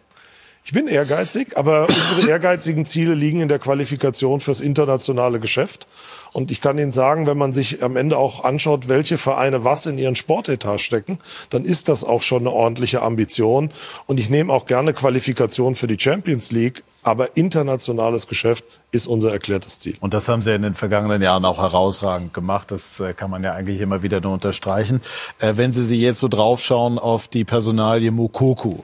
Ich 0.63 0.73
bin 0.73 0.87
ehrgeizig, 0.87 1.57
aber 1.57 1.87
unsere 2.11 2.29
ehrgeizigen 2.29 2.85
Ziele 2.85 3.13
liegen 3.13 3.41
in 3.41 3.47
der 3.47 3.59
Qualifikation 3.59 4.39
fürs 4.39 4.59
internationale 4.59 5.39
Geschäft. 5.39 5.87
Und 6.33 6.49
ich 6.49 6.61
kann 6.61 6.77
Ihnen 6.77 6.93
sagen, 6.93 7.27
wenn 7.27 7.37
man 7.37 7.51
sich 7.51 7.83
am 7.83 7.97
Ende 7.97 8.17
auch 8.17 8.43
anschaut, 8.43 8.87
welche 8.87 9.17
Vereine 9.17 9.65
was 9.65 9.85
in 9.85 9.97
ihren 9.97 10.15
Sportetat 10.15 10.79
stecken, 10.79 11.19
dann 11.49 11.65
ist 11.65 11.89
das 11.89 12.05
auch 12.05 12.21
schon 12.21 12.43
eine 12.43 12.51
ordentliche 12.51 13.01
Ambition. 13.01 13.71
Und 14.05 14.19
ich 14.19 14.29
nehme 14.29 14.53
auch 14.53 14.65
gerne 14.65 14.93
Qualifikation 14.93 15.75
für 15.75 15.87
die 15.87 15.99
Champions 15.99 16.51
League. 16.51 16.83
Aber 17.03 17.35
internationales 17.35 18.27
Geschäft 18.27 18.63
ist 18.91 19.07
unser 19.07 19.31
erklärtes 19.31 19.79
Ziel. 19.79 19.97
Und 19.99 20.13
das 20.13 20.29
haben 20.29 20.43
Sie 20.43 20.53
in 20.53 20.61
den 20.61 20.75
vergangenen 20.75 21.21
Jahren 21.21 21.43
auch 21.45 21.57
herausragend 21.57 22.33
gemacht. 22.33 22.69
Das 22.69 22.99
äh, 22.99 23.13
kann 23.13 23.31
man 23.31 23.43
ja 23.43 23.53
eigentlich 23.53 23.81
immer 23.81 24.03
wieder 24.03 24.21
nur 24.21 24.33
unterstreichen. 24.33 25.01
Äh, 25.39 25.53
wenn 25.55 25.73
Sie 25.73 25.83
sich 25.83 25.99
jetzt 25.99 26.19
so 26.19 26.27
draufschauen 26.27 26.99
auf 26.99 27.27
die 27.27 27.43
Personalie 27.43 28.11
Mukoku, 28.11 28.77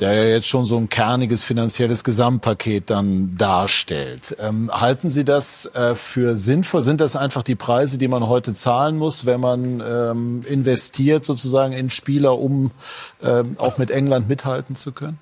der 0.00 0.14
ja 0.14 0.24
jetzt 0.24 0.46
schon 0.46 0.64
so 0.64 0.76
ein 0.76 0.88
kerniges 0.88 1.42
finanzielles 1.42 2.04
Gesamtpaket 2.04 2.90
dann 2.90 3.36
darstellt. 3.36 4.36
Ähm, 4.40 4.70
halten 4.72 5.10
Sie 5.10 5.24
das 5.24 5.66
äh, 5.74 5.94
für 5.94 6.36
sinnvoll? 6.36 6.82
Sind 6.82 7.00
das 7.00 7.16
einfach 7.16 7.42
die 7.42 7.56
Preise, 7.56 7.98
die 7.98 8.08
man 8.08 8.28
heute 8.28 8.54
zahlen 8.54 8.96
muss, 8.96 9.26
wenn 9.26 9.40
man 9.40 9.82
ähm, 9.84 10.42
investiert 10.48 11.24
sozusagen 11.24 11.72
in 11.72 11.90
Spieler, 11.90 12.38
um 12.38 12.70
ähm, 13.22 13.56
auch 13.58 13.78
mit 13.78 13.90
England 13.90 14.28
mithalten 14.28 14.76
zu 14.76 14.92
können? 14.92 15.18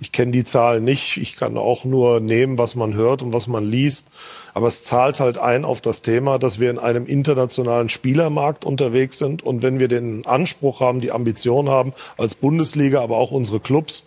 Ich 0.00 0.12
kenne 0.12 0.30
die 0.30 0.44
Zahlen 0.44 0.84
nicht. 0.84 1.16
Ich 1.16 1.36
kann 1.36 1.56
auch 1.56 1.84
nur 1.84 2.20
nehmen, 2.20 2.56
was 2.56 2.76
man 2.76 2.94
hört 2.94 3.22
und 3.22 3.32
was 3.32 3.48
man 3.48 3.64
liest. 3.64 4.06
Aber 4.54 4.68
es 4.68 4.84
zahlt 4.84 5.18
halt 5.18 5.38
ein 5.38 5.64
auf 5.64 5.80
das 5.80 6.02
Thema, 6.02 6.38
dass 6.38 6.60
wir 6.60 6.70
in 6.70 6.78
einem 6.78 7.04
internationalen 7.06 7.88
Spielermarkt 7.88 8.64
unterwegs 8.64 9.18
sind. 9.18 9.42
Und 9.42 9.62
wenn 9.62 9.78
wir 9.80 9.88
den 9.88 10.24
Anspruch 10.24 10.80
haben, 10.80 11.00
die 11.00 11.10
Ambition 11.10 11.68
haben, 11.68 11.94
als 12.16 12.36
Bundesliga, 12.36 13.02
aber 13.02 13.16
auch 13.16 13.32
unsere 13.32 13.58
Clubs, 13.58 14.04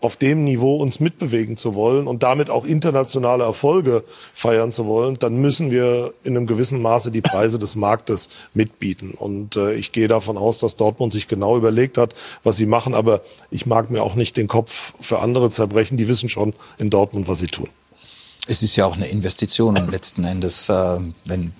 auf 0.00 0.16
dem 0.16 0.44
Niveau 0.44 0.76
uns 0.76 1.00
mitbewegen 1.00 1.56
zu 1.56 1.74
wollen 1.74 2.06
und 2.06 2.22
damit 2.22 2.50
auch 2.50 2.64
internationale 2.64 3.42
Erfolge 3.42 4.04
feiern 4.32 4.70
zu 4.70 4.86
wollen, 4.86 5.18
dann 5.18 5.36
müssen 5.38 5.70
wir 5.70 6.14
in 6.22 6.36
einem 6.36 6.46
gewissen 6.46 6.80
Maße 6.80 7.10
die 7.10 7.20
Preise 7.20 7.58
des 7.58 7.74
Marktes 7.74 8.28
mitbieten. 8.54 9.10
Und 9.10 9.56
äh, 9.56 9.74
ich 9.74 9.90
gehe 9.90 10.06
davon 10.06 10.38
aus, 10.38 10.60
dass 10.60 10.76
Dortmund 10.76 11.12
sich 11.12 11.26
genau 11.26 11.56
überlegt 11.56 11.98
hat, 11.98 12.14
was 12.44 12.56
sie 12.56 12.66
machen. 12.66 12.94
Aber 12.94 13.22
ich 13.50 13.66
mag 13.66 13.90
mir 13.90 14.02
auch 14.02 14.14
nicht 14.14 14.36
den 14.36 14.46
Kopf 14.46 14.94
für 15.00 15.18
andere 15.18 15.50
zerbrechen. 15.50 15.96
Die 15.96 16.06
wissen 16.06 16.28
schon 16.28 16.54
in 16.78 16.90
Dortmund, 16.90 17.26
was 17.26 17.40
sie 17.40 17.48
tun. 17.48 17.68
Es 18.46 18.62
ist 18.62 18.76
ja 18.76 18.86
auch 18.86 18.94
eine 18.94 19.08
Investition 19.08 19.74
im 19.74 19.90
letzten 19.90 20.24
Endes. 20.24 20.68
Äh, 20.68 20.98
wenn 21.24 21.52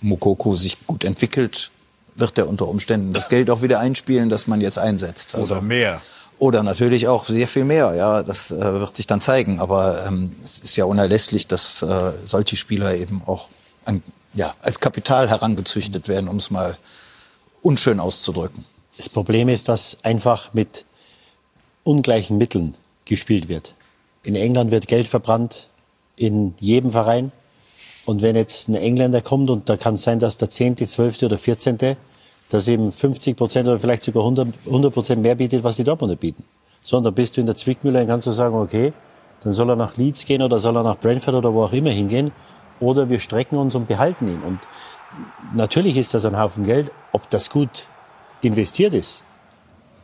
Mokoko 0.00 0.56
sich 0.56 0.78
gut 0.86 1.04
entwickelt, 1.04 1.70
wird 2.16 2.36
er 2.38 2.48
unter 2.48 2.66
Umständen 2.66 3.12
das 3.12 3.28
Geld 3.28 3.50
auch 3.50 3.62
wieder 3.62 3.78
einspielen, 3.78 4.28
das 4.28 4.48
man 4.48 4.60
jetzt 4.60 4.78
einsetzt. 4.78 5.36
Also, 5.36 5.54
Oder 5.54 5.62
mehr. 5.62 6.00
Oder 6.38 6.62
natürlich 6.62 7.08
auch 7.08 7.26
sehr 7.26 7.48
viel 7.48 7.64
mehr, 7.64 7.94
ja, 7.94 8.22
das 8.22 8.50
äh, 8.50 8.60
wird 8.60 8.94
sich 8.94 9.06
dann 9.06 9.20
zeigen. 9.20 9.58
Aber 9.58 10.06
ähm, 10.06 10.36
es 10.44 10.60
ist 10.60 10.76
ja 10.76 10.84
unerlässlich, 10.84 11.48
dass 11.48 11.82
äh, 11.82 12.12
solche 12.24 12.56
Spieler 12.56 12.94
eben 12.94 13.22
auch 13.26 13.48
an, 13.84 14.02
ja, 14.34 14.54
als 14.62 14.78
Kapital 14.78 15.28
herangezüchtet 15.28 16.06
werden, 16.06 16.28
um 16.28 16.36
es 16.36 16.50
mal 16.50 16.76
unschön 17.62 17.98
auszudrücken. 17.98 18.64
Das 18.96 19.08
Problem 19.08 19.48
ist, 19.48 19.68
dass 19.68 19.98
einfach 20.04 20.54
mit 20.54 20.84
ungleichen 21.82 22.38
Mitteln 22.38 22.74
gespielt 23.04 23.48
wird. 23.48 23.74
In 24.22 24.36
England 24.36 24.70
wird 24.70 24.86
Geld 24.86 25.08
verbrannt, 25.08 25.68
in 26.16 26.54
jedem 26.60 26.92
Verein. 26.92 27.32
Und 28.04 28.22
wenn 28.22 28.36
jetzt 28.36 28.68
ein 28.68 28.74
Engländer 28.74 29.22
kommt 29.22 29.50
und 29.50 29.68
da 29.68 29.76
kann 29.76 29.94
es 29.94 30.02
sein, 30.02 30.18
dass 30.18 30.36
der 30.36 30.50
zehnte, 30.50 30.86
zwölfte 30.86 31.26
oder 31.26 31.38
vierzehnte 31.38 31.96
das 32.48 32.68
eben 32.68 32.92
50 32.92 33.36
Prozent 33.36 33.68
oder 33.68 33.78
vielleicht 33.78 34.02
sogar 34.02 34.24
100 34.24 34.92
Prozent 34.92 35.22
mehr 35.22 35.34
bietet, 35.34 35.64
was 35.64 35.76
die 35.76 35.84
Dortmunder 35.84 36.16
bieten. 36.16 36.44
Sondern 36.82 37.14
bist 37.14 37.36
du 37.36 37.40
in 37.40 37.46
der 37.46 37.56
Zwickmühle, 37.56 37.98
dann 37.98 38.08
kannst 38.08 38.26
du 38.26 38.32
sagen, 38.32 38.54
okay, 38.56 38.92
dann 39.42 39.52
soll 39.52 39.70
er 39.70 39.76
nach 39.76 39.96
Leeds 39.96 40.24
gehen 40.24 40.42
oder 40.42 40.58
soll 40.58 40.76
er 40.76 40.82
nach 40.82 40.98
Brentford 40.98 41.34
oder 41.34 41.52
wo 41.52 41.64
auch 41.64 41.72
immer 41.72 41.90
hingehen. 41.90 42.32
Oder 42.80 43.10
wir 43.10 43.20
strecken 43.20 43.56
uns 43.56 43.74
und 43.74 43.88
behalten 43.88 44.28
ihn. 44.28 44.42
Und 44.42 44.60
natürlich 45.54 45.96
ist 45.96 46.14
das 46.14 46.24
ein 46.24 46.38
Haufen 46.38 46.64
Geld. 46.64 46.92
Ob 47.12 47.28
das 47.28 47.50
gut 47.50 47.86
investiert 48.40 48.94
ist, 48.94 49.22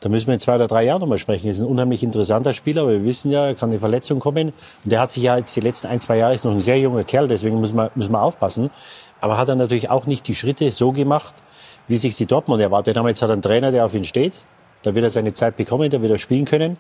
da 0.01 0.11
müssen 0.11 0.27
wir 0.27 0.35
in 0.35 0.41
zwei 0.41 0.57
oder 0.57 0.67
drei 0.67 0.85
Jahren 0.85 1.01
nochmal 1.01 1.19
sprechen. 1.19 1.47
Er 1.47 1.53
ist 1.53 1.61
ein 1.61 1.67
unheimlich 1.67 2.03
interessanter 2.03 2.53
Spieler, 2.53 2.83
aber 2.83 2.91
wir 2.91 3.05
wissen 3.05 3.31
ja, 3.31 3.47
er 3.47 3.55
kann 3.55 3.71
eine 3.71 3.79
Verletzung 3.79 4.19
kommen. 4.19 4.49
Und 4.49 4.93
der 4.93 5.01
hat 5.01 5.11
sich 5.11 5.23
ja 5.23 5.39
jetzt 5.39 5.57
die 5.57 5.61
letzten 5.61 5.87
ein, 5.87 6.01
zwei 6.01 6.19
Jahre, 6.19 6.35
ist 6.35 6.45
noch 6.45 6.53
ein 6.53 6.61
sehr 6.61 6.79
junger 6.79 7.05
Kerl, 7.05 7.27
deswegen 7.27 7.59
müssen 7.59 7.77
wir, 7.77 7.91
müssen 7.95 8.13
wir 8.13 8.21
aufpassen. 8.21 8.71
Aber 9.21 9.39
hat 9.39 9.49
er 9.49 9.55
natürlich 9.55 9.89
auch 9.89 10.07
nicht 10.07 10.29
die 10.29 10.35
Schritte 10.35 10.71
so 10.73 10.93
gemacht, 10.93 11.35
wie 11.89 11.97
sich 11.97 12.17
die 12.17 12.27
Dortmund 12.27 12.63
erwartet 12.63 12.97
haben. 12.97 13.07
Jetzt 13.09 13.23
hat 13.23 13.31
er 13.31 13.35
einen 13.35 13.43
Trainer, 13.43 13.71
der 13.71 13.85
auf 13.85 13.95
ihn 13.95 14.05
steht. 14.05 14.33
Da 14.83 14.95
wird 14.95 15.05
er 15.05 15.11
seine 15.11 15.33
Zeit 15.33 15.57
bekommen, 15.57 15.89
da 15.91 16.01
wird 16.03 16.13
er 16.13 16.19
spielen 16.19 16.45
können. 16.45 16.77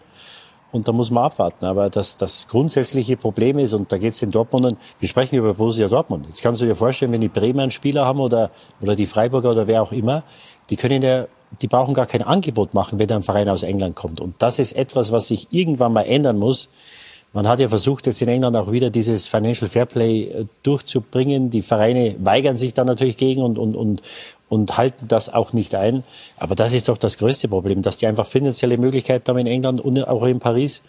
Und 0.73 0.89
da 0.89 0.93
muss 0.93 1.11
man 1.11 1.25
abwarten. 1.25 1.65
Aber 1.67 1.89
das, 1.89 2.17
das 2.17 2.49
grundsätzliche 2.49 3.17
Problem 3.17 3.59
ist, 3.59 3.73
und 3.75 3.93
da 3.93 3.99
geht 3.99 4.15
es 4.15 4.19
den 4.19 4.33
Dortmundern, 4.33 4.77
wir 4.99 5.09
sprechen 5.09 5.37
über 5.37 5.55
Borussia 5.55 5.87
Dortmund. 5.87 6.27
Jetzt 6.27 6.43
kannst 6.43 6.61
du 6.61 6.67
dir 6.67 6.75
vorstellen, 6.75 7.13
wenn 7.13 7.21
die 7.21 7.29
Bremer 7.29 7.63
einen 7.63 7.71
Spieler 7.71 8.05
haben 8.05 8.19
oder, 8.19 8.51
oder 8.83 8.97
die 8.97 9.07
Freiburger 9.07 9.53
oder 9.53 9.69
wer 9.69 9.83
auch 9.83 9.93
immer, 9.93 10.25
die 10.71 10.77
können 10.77 11.01
ja, 11.01 11.27
die 11.63 11.69
brauchen 11.69 11.95
gar 11.95 12.07
kein 12.07 12.23
Angebot 12.23 12.75
machen, 12.75 12.99
wenn 12.99 13.11
ein 13.13 13.23
Verein 13.23 13.49
aus 13.49 13.63
England 13.63 13.95
kommt. 13.95 14.21
Und 14.21 14.35
das 14.41 14.59
ist 14.59 14.73
etwas, 14.73 15.13
was 15.13 15.29
sich 15.29 15.47
irgendwann 15.53 15.93
mal 15.93 16.03
ändern 16.03 16.39
muss. 16.39 16.69
Man 17.33 17.49
hat 17.49 17.59
ja 17.59 17.69
versucht, 17.69 18.07
jetzt 18.07 18.23
in 18.23 18.29
England 18.29 18.57
auch 18.57 18.71
wieder 18.71 18.91
dieses 18.91 19.27
Financial 19.27 19.69
Fairplay 19.69 20.23
äh, 20.23 20.47
durchzubringen. 20.63 21.51
Die 21.51 21.63
Vereine 21.63 22.15
weigern 22.19 22.57
sich 22.57 22.75
da 22.75 22.85
natürlich 22.85 23.17
gegen 23.17 23.43
und, 23.43 23.59
und, 23.59 23.77
und, 23.77 24.03
und 24.55 24.77
halten 24.77 25.09
das 25.09 25.33
auch 25.33 25.53
nicht 25.53 25.75
ein. 25.75 26.05
Aber 26.39 26.55
das 26.55 26.73
ist 26.73 26.89
doch 26.89 26.97
das 26.97 27.19
größte 27.19 27.49
Problem, 27.49 27.83
dass 27.83 27.99
die 27.99 28.07
einfach 28.07 28.27
finanzielle 28.27 28.79
Möglichkeiten 28.79 29.29
haben 29.29 29.39
in 29.39 29.47
England 29.47 29.81
und 29.81 30.03
auch 30.07 30.25
in 30.25 30.39
Paris, 30.39 30.83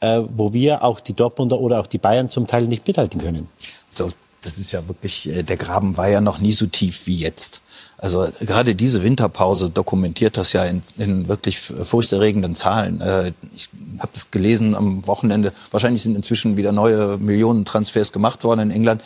äh, 0.00 0.20
wo 0.36 0.52
wir 0.52 0.84
auch 0.84 1.00
die 1.00 1.14
Dortmunder 1.14 1.58
oder 1.58 1.80
auch 1.80 1.86
die 1.86 1.98
Bayern 1.98 2.30
zum 2.30 2.46
Teil 2.46 2.66
nicht 2.66 2.86
mithalten 2.86 3.20
können. 3.20 3.48
So, 3.92 4.10
das 4.42 4.58
ist 4.58 4.72
ja 4.72 4.86
wirklich, 4.86 5.28
äh, 5.28 5.42
der 5.42 5.56
Graben 5.56 5.96
war 5.96 6.08
ja 6.08 6.20
noch 6.20 6.38
nie 6.38 6.52
so 6.52 6.66
tief 6.66 7.06
wie 7.06 7.16
jetzt. 7.16 7.62
Also 7.98 8.28
gerade 8.40 8.74
diese 8.74 9.02
Winterpause 9.02 9.70
dokumentiert 9.70 10.36
das 10.36 10.52
ja 10.52 10.64
in, 10.64 10.82
in 10.98 11.28
wirklich 11.28 11.60
furchterregenden 11.60 12.54
Zahlen. 12.54 13.00
Äh, 13.00 13.32
ich 13.54 13.70
habe 13.98 14.10
das 14.12 14.30
gelesen 14.30 14.74
am 14.74 15.06
Wochenende. 15.06 15.52
Wahrscheinlich 15.70 16.02
sind 16.02 16.14
inzwischen 16.14 16.56
wieder 16.56 16.72
neue 16.72 17.16
Millionentransfers 17.18 18.12
gemacht 18.12 18.44
worden 18.44 18.60
in 18.60 18.70
England. 18.70 19.02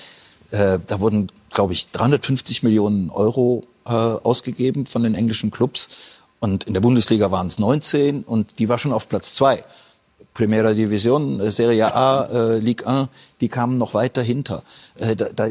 Äh, 0.51 0.81
da 0.87 1.01
wurden, 1.01 1.31
glaube 1.53 1.73
ich, 1.73 1.91
350 1.93 2.63
Millionen 2.63 3.11
Euro 3.11 3.65
äh, 3.87 3.91
ausgegeben 3.91 4.87
von 4.87 5.03
den 5.03 5.15
englischen 5.15 5.51
Clubs. 5.51 5.89
Und 6.41 6.65
in 6.65 6.75
der 6.75 6.81
Bundesliga 6.81 7.31
waren 7.31 7.49
es 7.49 7.59
19 7.59 8.23
und 8.23 8.59
die 8.59 8.69
war 8.69 8.79
schon 8.79 8.93
auf 8.93 9.09
Platz 9.09 9.35
zwei. 9.35 9.63
Primera 10.33 10.73
Division, 10.73 11.41
äh, 11.41 11.51
Serie 11.51 11.95
A, 11.95 12.25
äh, 12.25 12.59
Ligue 12.59 12.87
1, 12.87 13.09
die 13.41 13.49
kamen 13.49 13.79
noch 13.79 13.95
weiter 13.95 14.23
hinter. 14.23 14.63
Äh, 14.99 15.17
da, 15.17 15.27
da, 15.35 15.49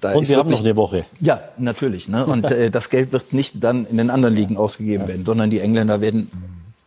da, 0.00 0.12
und 0.14 0.28
wir 0.28 0.36
haben 0.36 0.50
noch 0.50 0.60
eine 0.60 0.76
Woche. 0.76 1.06
Ja, 1.20 1.40
natürlich. 1.56 2.08
Ne? 2.08 2.24
Und 2.26 2.44
äh, 2.44 2.70
das 2.70 2.90
Geld 2.90 3.12
wird 3.12 3.32
nicht 3.32 3.54
dann 3.64 3.86
in 3.86 3.96
den 3.96 4.10
anderen 4.10 4.34
Ligen 4.34 4.56
ausgegeben 4.56 5.08
werden, 5.08 5.24
sondern 5.24 5.50
die 5.50 5.60
Engländer 5.60 6.00
werden, 6.00 6.30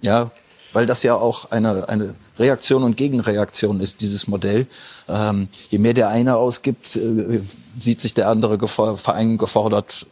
ja, 0.01 0.31
weil 0.73 0.85
das 0.85 1.03
ja 1.03 1.15
auch 1.15 1.51
eine, 1.51 1.89
eine 1.89 2.15
Reaktion 2.39 2.83
und 2.83 2.95
Gegenreaktion 2.95 3.81
ist, 3.81 4.01
dieses 4.01 4.27
Modell. 4.27 4.67
Ähm, 5.09 5.49
je 5.69 5.79
mehr 5.79 5.93
der 5.93 6.09
eine 6.09 6.37
ausgibt, 6.37 6.95
äh, 6.95 7.41
sieht 7.79 8.01
sich 8.01 8.13
der 8.13 8.29
andere 8.29 8.67
Verein 8.67 9.37
gefordert, 9.37 10.05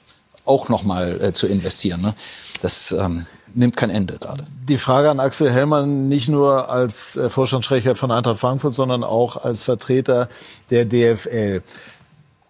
auch 0.50 0.70
nochmal 0.70 1.22
äh, 1.22 1.34
zu 1.34 1.48
investieren. 1.48 2.02
Ne? 2.02 2.14
Das 2.62 2.92
ähm, 2.92 3.26
nimmt 3.54 3.76
kein 3.76 3.90
Ende 3.90 4.18
gerade. 4.20 4.46
Die 4.68 4.78
Frage 4.78 5.10
an 5.10 5.20
Axel 5.20 5.52
Hellmann 5.52 6.08
nicht 6.08 6.30
nur 6.30 6.70
als 6.70 7.18
äh, 7.18 7.30
Vorstandssprecher 7.30 7.96
von 7.96 8.12
Eintracht 8.12 8.40
Frankfurt, 8.40 8.76
sondern 8.76 9.04
auch 9.04 9.38
als 9.38 9.64
Vertreter 9.64 10.30
der 10.70 10.86
DFL. 10.86 11.62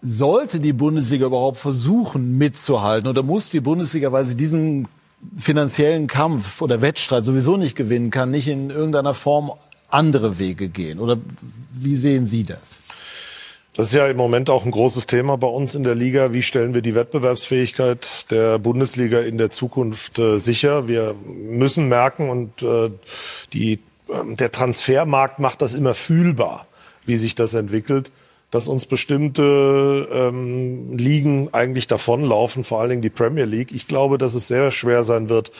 Sollte 0.02 0.60
die 0.60 0.74
Bundesliga 0.74 1.26
überhaupt 1.26 1.58
versuchen 1.58 2.38
mitzuhalten 2.38 3.10
oder 3.10 3.22
muss 3.22 3.50
die 3.50 3.60
Bundesliga, 3.60 4.12
weil 4.12 4.26
sie 4.26 4.36
diesen 4.36 4.88
finanziellen 5.36 6.08
Kampf 6.08 6.62
oder 6.62 6.82
Wettstreit 6.82 7.26
sowieso 7.26 7.58
nicht 7.58 7.76
gewinnen 7.76 8.10
kann, 8.10 8.32
nicht 8.32 8.48
in 8.48 8.70
irgendeiner 8.70 9.14
Form 9.14 9.52
andere 9.90 10.40
Wege 10.40 10.70
gehen? 10.70 11.00
Oder 11.00 11.18
wie 11.72 11.96
sehen 11.96 12.28
Sie 12.28 12.44
das? 12.44 12.80
Das 13.76 13.88
ist 13.88 13.94
ja 13.94 14.08
im 14.08 14.18
Moment 14.18 14.50
auch 14.50 14.66
ein 14.66 14.72
großes 14.72 15.08
Thema 15.08 15.38
bei 15.38 15.48
uns 15.48 15.76
in 15.76 15.84
der 15.84 15.96
Liga. 15.96 16.34
Wie 16.34 16.44
stellen 16.44 16.74
wir 16.74 16.82
die 16.82 16.96
Wettbewerbsfähigkeit 16.96 18.30
der 18.32 18.60
Bundesliga 18.60 19.20
in 19.20 19.38
der 19.38 19.52
Zukunft 19.52 20.20
äh, 20.20 20.38
sicher? 20.38 20.88
Wir 20.88 21.16
müssen 21.24 21.88
merken 21.88 22.30
und 22.30 22.62
äh, 22.62 22.90
die, 23.54 23.74
äh, 24.10 24.36
der 24.36 24.52
Transfermarkt 24.52 25.40
macht 25.40 25.62
das 25.62 25.74
immer 25.74 25.94
fühlbar, 25.94 26.68
wie 27.06 27.16
sich 27.16 27.36
das 27.36 27.54
entwickelt 27.54 28.12
dass 28.52 28.68
uns 28.68 28.86
bestimmte 28.86 30.08
ähm, 30.12 30.98
Ligen 30.98 31.54
eigentlich 31.54 31.88
davonlaufen, 31.88 32.64
vor 32.64 32.82
allen 32.82 32.90
Dingen 32.90 33.02
die 33.02 33.10
Premier 33.10 33.46
League. 33.46 33.72
Ich 33.72 33.88
glaube, 33.88 34.18
dass 34.18 34.34
es 34.34 34.48
sehr 34.48 34.72
schwer 34.72 35.04
sein 35.04 35.30
wird, 35.30 35.52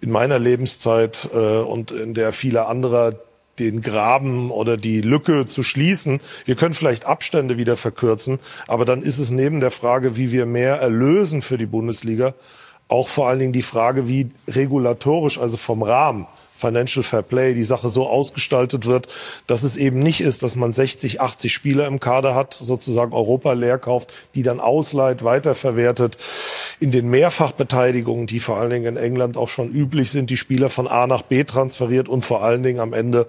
in 0.00 0.10
meiner 0.10 0.38
Lebenszeit 0.38 1.28
äh, 1.34 1.36
und 1.36 1.90
in 1.90 2.14
der 2.14 2.32
vieler 2.32 2.68
anderer 2.68 3.16
den 3.58 3.80
Graben 3.80 4.50
oder 4.50 4.76
die 4.76 5.00
Lücke 5.00 5.46
zu 5.46 5.62
schließen. 5.62 6.20
Wir 6.44 6.54
können 6.54 6.74
vielleicht 6.74 7.06
Abstände 7.06 7.58
wieder 7.58 7.76
verkürzen, 7.76 8.38
aber 8.66 8.84
dann 8.84 9.02
ist 9.02 9.18
es 9.18 9.30
neben 9.30 9.60
der 9.60 9.70
Frage, 9.70 10.16
wie 10.16 10.32
wir 10.32 10.46
mehr 10.46 10.76
erlösen 10.76 11.42
für 11.42 11.58
die 11.58 11.66
Bundesliga, 11.66 12.34
auch 12.88 13.08
vor 13.08 13.28
allen 13.28 13.38
Dingen 13.38 13.52
die 13.52 13.62
Frage, 13.62 14.08
wie 14.08 14.30
regulatorisch, 14.48 15.38
also 15.38 15.56
vom 15.56 15.82
Rahmen, 15.82 16.26
Financial 16.58 17.04
Fair 17.04 17.22
Play, 17.22 17.54
die 17.54 17.64
Sache 17.64 17.88
so 17.88 18.08
ausgestaltet 18.08 18.86
wird, 18.86 19.06
dass 19.46 19.62
es 19.62 19.76
eben 19.76 20.00
nicht 20.00 20.20
ist, 20.20 20.42
dass 20.42 20.56
man 20.56 20.72
60, 20.72 21.20
80 21.20 21.52
Spieler 21.52 21.86
im 21.86 22.00
Kader 22.00 22.34
hat, 22.34 22.52
sozusagen 22.52 23.12
Europa 23.12 23.52
leer 23.52 23.78
kauft, 23.78 24.12
die 24.34 24.42
dann 24.42 24.58
ausleiht, 24.58 25.22
weiterverwertet. 25.22 26.18
In 26.80 26.90
den 26.90 27.08
Mehrfachbeteiligungen, 27.10 28.26
die 28.26 28.40
vor 28.40 28.58
allen 28.58 28.70
Dingen 28.70 28.96
in 28.96 29.02
England 29.02 29.36
auch 29.36 29.48
schon 29.48 29.70
üblich 29.70 30.10
sind, 30.10 30.30
die 30.30 30.36
Spieler 30.36 30.68
von 30.68 30.88
A 30.88 31.06
nach 31.06 31.22
B 31.22 31.44
transferiert 31.44 32.08
und 32.08 32.24
vor 32.24 32.42
allen 32.42 32.64
Dingen 32.64 32.80
am 32.80 32.92
Ende 32.92 33.28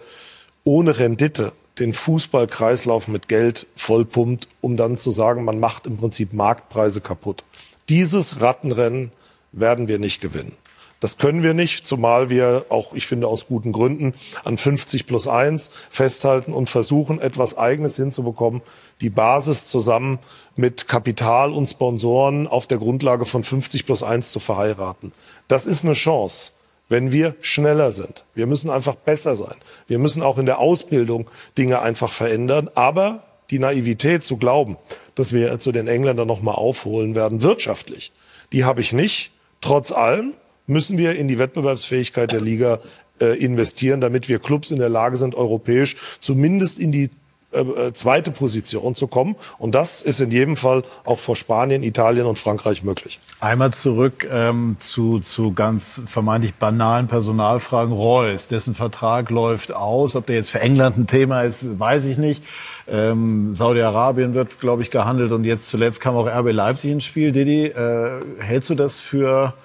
ohne 0.63 0.97
Rendite 0.97 1.53
den 1.77 1.93
Fußballkreislauf 1.93 3.07
mit 3.07 3.27
Geld 3.27 3.67
vollpumpt, 3.75 4.47
um 4.59 4.75
dann 4.75 4.97
zu 4.97 5.11
sagen, 5.11 5.45
man 5.45 5.59
macht 5.59 5.85
im 5.85 5.97
Prinzip 5.97 6.33
Marktpreise 6.33 6.99
kaputt. 6.99 7.43
Dieses 7.89 8.41
Rattenrennen 8.41 9.11
werden 9.51 9.87
wir 9.87 9.99
nicht 9.99 10.19
gewinnen. 10.19 10.53
Das 10.99 11.17
können 11.17 11.43
wir 11.43 11.53
nicht, 11.53 11.85
zumal 11.85 12.29
wir 12.29 12.65
auch, 12.69 12.93
ich 12.93 13.07
finde, 13.07 13.27
aus 13.27 13.47
guten 13.47 13.71
Gründen 13.71 14.13
an 14.43 14.57
50 14.57 15.05
plus 15.07 15.27
1 15.27 15.71
festhalten 15.89 16.53
und 16.53 16.69
versuchen, 16.69 17.21
etwas 17.21 17.57
Eigenes 17.57 17.95
hinzubekommen, 17.95 18.61
die 18.99 19.09
Basis 19.09 19.67
zusammen 19.67 20.19
mit 20.55 20.87
Kapital 20.87 21.53
und 21.53 21.67
Sponsoren 21.67 22.47
auf 22.47 22.67
der 22.67 22.79
Grundlage 22.79 23.25
von 23.25 23.43
50 23.43 23.85
plus 23.85 24.03
1 24.03 24.31
zu 24.31 24.39
verheiraten. 24.39 25.13
Das 25.47 25.65
ist 25.65 25.85
eine 25.85 25.93
Chance 25.93 26.53
wenn 26.89 27.11
wir 27.11 27.35
schneller 27.41 27.91
sind. 27.91 28.25
Wir 28.33 28.47
müssen 28.47 28.69
einfach 28.69 28.95
besser 28.95 29.35
sein. 29.35 29.55
Wir 29.87 29.99
müssen 29.99 30.23
auch 30.23 30.39
in 30.39 30.47
der 30.47 30.57
Ausbildung 30.57 31.29
Dinge 31.57 31.81
einfach 31.81 32.11
verändern. 32.11 32.69
Aber 32.73 33.23
die 33.51 33.59
Naivität 33.59 34.23
zu 34.23 34.37
glauben, 34.37 34.75
dass 35.15 35.31
wir 35.31 35.59
zu 35.59 35.71
den 35.71 35.87
Engländern 35.87 36.27
nochmal 36.27 36.55
aufholen 36.55 37.15
werden, 37.15 37.41
wirtschaftlich, 37.41 38.11
die 38.51 38.65
habe 38.65 38.81
ich 38.81 38.91
nicht. 38.91 39.31
Trotz 39.61 39.91
allem 39.91 40.33
müssen 40.69 40.97
wir 40.97 41.15
in 41.15 41.27
die 41.27 41.39
Wettbewerbsfähigkeit 41.39 42.31
der 42.31 42.41
Liga 42.41 42.79
äh, 43.19 43.37
investieren, 43.43 43.99
damit 43.99 44.29
wir 44.29 44.39
Clubs 44.39 44.71
in 44.71 44.79
der 44.79 44.89
Lage 44.89 45.17
sind, 45.17 45.35
europäisch 45.35 45.97
zumindest 46.19 46.79
in 46.79 46.91
die 46.91 47.09
äh, 47.51 47.61
äh, 47.61 47.93
zweite 47.93 48.29
Position 48.29 48.93
zu 48.93 49.07
kommen. 49.07 49.35
Und 49.57 49.73
das 49.73 50.03
ist 50.03 50.21
in 50.21 50.29
jedem 50.29 50.55
Fall 50.55 50.83
auch 51.03 51.17
vor 51.17 51.35
Spanien, 51.35 51.81
Italien 51.81 52.27
und 52.27 52.37
Frankreich 52.37 52.83
möglich. 52.83 53.19
Einmal 53.39 53.73
zurück 53.73 54.27
ähm, 54.31 54.75
zu, 54.77 55.19
zu 55.19 55.53
ganz 55.53 56.01
vermeintlich 56.05 56.53
banalen 56.53 57.07
Personalfragen. 57.07 57.91
Reus, 57.91 58.49
dessen 58.49 58.75
Vertrag 58.75 59.31
läuft 59.31 59.73
aus. 59.73 60.15
Ob 60.15 60.27
der 60.27 60.35
jetzt 60.35 60.51
für 60.51 60.61
England 60.61 60.99
ein 60.99 61.07
Thema 61.07 61.41
ist, 61.41 61.79
weiß 61.79 62.05
ich 62.05 62.19
nicht. 62.19 62.43
Ähm, 62.87 63.55
Saudi-Arabien 63.55 64.35
wird, 64.35 64.59
glaube 64.59 64.83
ich, 64.83 64.91
gehandelt. 64.91 65.31
Und 65.31 65.43
jetzt 65.43 65.69
zuletzt 65.69 66.01
kam 66.01 66.15
auch 66.15 66.27
RB 66.27 66.51
Leipzig 66.51 66.91
ins 66.91 67.05
Spiel. 67.05 67.31
Didi, 67.31 67.65
äh, 67.65 68.19
hältst 68.39 68.69
du 68.69 68.75
das 68.75 68.99
für 68.99 69.55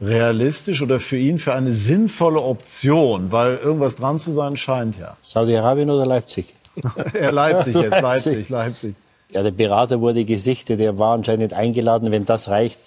realistisch 0.00 0.82
oder 0.82 1.00
für 1.00 1.18
ihn 1.18 1.38
für 1.38 1.54
eine 1.54 1.72
sinnvolle 1.72 2.40
Option? 2.40 3.32
Weil 3.32 3.56
irgendwas 3.56 3.96
dran 3.96 4.18
zu 4.18 4.32
sein 4.32 4.56
scheint 4.56 4.98
ja. 4.98 5.16
Saudi-Arabien 5.22 5.90
oder 5.90 6.06
Leipzig? 6.06 6.54
ja, 7.14 7.30
Leipzig 7.30 7.76
jetzt, 7.76 8.00
Leipzig, 8.00 8.48
Leipzig. 8.48 8.94
Ja, 9.32 9.42
der 9.42 9.50
Berater 9.50 10.00
wurde 10.00 10.24
gesichtet, 10.24 10.80
der 10.80 10.98
war 10.98 11.14
anscheinend 11.14 11.52
eingeladen. 11.52 12.10
Wenn 12.10 12.24
das 12.24 12.48
reicht, 12.48 12.78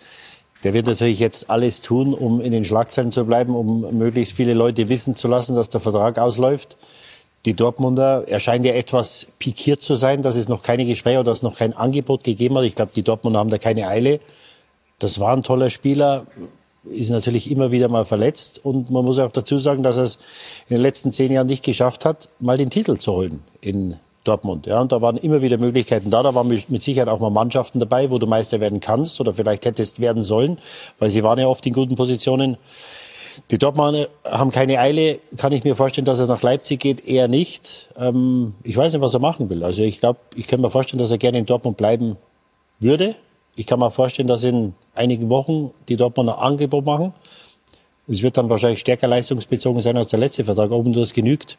der 0.63 0.73
wird 0.73 0.87
natürlich 0.87 1.19
jetzt 1.19 1.49
alles 1.49 1.81
tun, 1.81 2.13
um 2.13 2.41
in 2.41 2.51
den 2.51 2.65
Schlagzeilen 2.65 3.11
zu 3.11 3.25
bleiben, 3.25 3.55
um 3.55 3.97
möglichst 3.97 4.35
viele 4.35 4.53
Leute 4.53 4.89
wissen 4.89 5.13
zu 5.13 5.27
lassen, 5.27 5.55
dass 5.55 5.69
der 5.69 5.81
Vertrag 5.81 6.17
ausläuft. 6.17 6.77
Die 7.45 7.53
Dortmunder, 7.53 8.23
er 8.27 8.39
scheint 8.39 8.63
ja 8.63 8.73
etwas 8.73 9.27
pikiert 9.37 9.81
zu 9.81 9.95
sein, 9.95 10.21
dass 10.21 10.37
es 10.37 10.47
noch 10.47 10.63
keine 10.63 10.85
Gespräche 10.85 11.19
oder 11.19 11.31
dass 11.31 11.39
es 11.39 11.43
noch 11.43 11.57
kein 11.57 11.73
Angebot 11.73 12.23
gegeben 12.23 12.57
hat. 12.57 12.63
Ich 12.63 12.75
glaube, 12.75 12.91
die 12.95 13.03
Dortmunder 13.03 13.39
haben 13.39 13.49
da 13.49 13.57
keine 13.57 13.87
Eile. 13.89 14.21
Das 14.99 15.19
war 15.19 15.35
ein 15.35 15.43
toller 15.43 15.69
Spieler, 15.69 16.25
ist 16.85 17.09
natürlich 17.09 17.49
immer 17.51 17.71
wieder 17.71 17.89
mal 17.89 18.05
verletzt. 18.05 18.63
Und 18.63 18.89
man 18.89 19.05
muss 19.05 19.19
auch 19.19 19.31
dazu 19.31 19.57
sagen, 19.57 19.83
dass 19.83 19.97
er 19.97 20.03
es 20.03 20.15
in 20.67 20.75
den 20.77 20.81
letzten 20.81 21.11
zehn 21.11 21.31
Jahren 21.31 21.47
nicht 21.47 21.63
geschafft 21.63 22.05
hat, 22.05 22.29
mal 22.39 22.57
den 22.57 22.69
Titel 22.69 22.97
zu 22.97 23.13
holen 23.13 23.43
in 23.61 23.99
Dortmund. 24.23 24.67
Ja, 24.67 24.79
und 24.79 24.91
da 24.91 25.01
waren 25.01 25.17
immer 25.17 25.41
wieder 25.41 25.57
Möglichkeiten 25.57 26.09
da. 26.09 26.23
Da 26.23 26.33
waren 26.33 26.47
mit 26.47 26.83
Sicherheit 26.83 27.09
auch 27.09 27.19
mal 27.19 27.29
Mannschaften 27.29 27.79
dabei, 27.79 28.09
wo 28.09 28.17
du 28.17 28.27
Meister 28.27 28.59
werden 28.59 28.79
kannst 28.79 29.19
oder 29.19 29.33
vielleicht 29.33 29.65
hättest 29.65 29.99
werden 29.99 30.23
sollen, 30.23 30.57
weil 30.99 31.09
sie 31.09 31.23
waren 31.23 31.39
ja 31.39 31.47
oft 31.47 31.65
in 31.65 31.73
guten 31.73 31.95
Positionen. 31.95 32.57
Die 33.49 33.57
Dortmunder 33.57 34.07
haben 34.25 34.51
keine 34.51 34.79
Eile. 34.79 35.19
Kann 35.37 35.51
ich 35.51 35.63
mir 35.63 35.75
vorstellen, 35.75 36.05
dass 36.05 36.19
er 36.19 36.27
nach 36.27 36.41
Leipzig 36.41 36.79
geht? 36.79 37.05
Eher 37.05 37.27
nicht. 37.27 37.89
Ähm, 37.97 38.53
ich 38.63 38.77
weiß 38.77 38.93
nicht, 38.93 39.01
was 39.01 39.13
er 39.13 39.19
machen 39.19 39.49
will. 39.49 39.63
Also 39.63 39.81
ich 39.81 39.99
glaube, 39.99 40.19
ich 40.35 40.47
kann 40.47 40.61
mir 40.61 40.69
vorstellen, 40.69 40.99
dass 40.99 41.11
er 41.11 41.17
gerne 41.17 41.39
in 41.39 41.45
Dortmund 41.45 41.75
bleiben 41.75 42.17
würde. 42.79 43.15
Ich 43.55 43.67
kann 43.67 43.79
mir 43.79 43.91
vorstellen, 43.91 44.27
dass 44.27 44.43
in 44.43 44.73
einigen 44.95 45.29
Wochen 45.29 45.71
die 45.87 45.95
Dortmunder 45.95 46.39
Angebot 46.39 46.85
machen. 46.85 47.13
Es 48.07 48.21
wird 48.21 48.37
dann 48.37 48.49
wahrscheinlich 48.49 48.79
stärker 48.79 49.07
leistungsbezogen 49.07 49.81
sein 49.81 49.95
als 49.95 50.07
der 50.07 50.19
letzte 50.19 50.43
Vertrag. 50.43 50.71
Ob 50.71 50.85
ihm 50.85 50.93
das 50.93 51.13
genügt, 51.13 51.57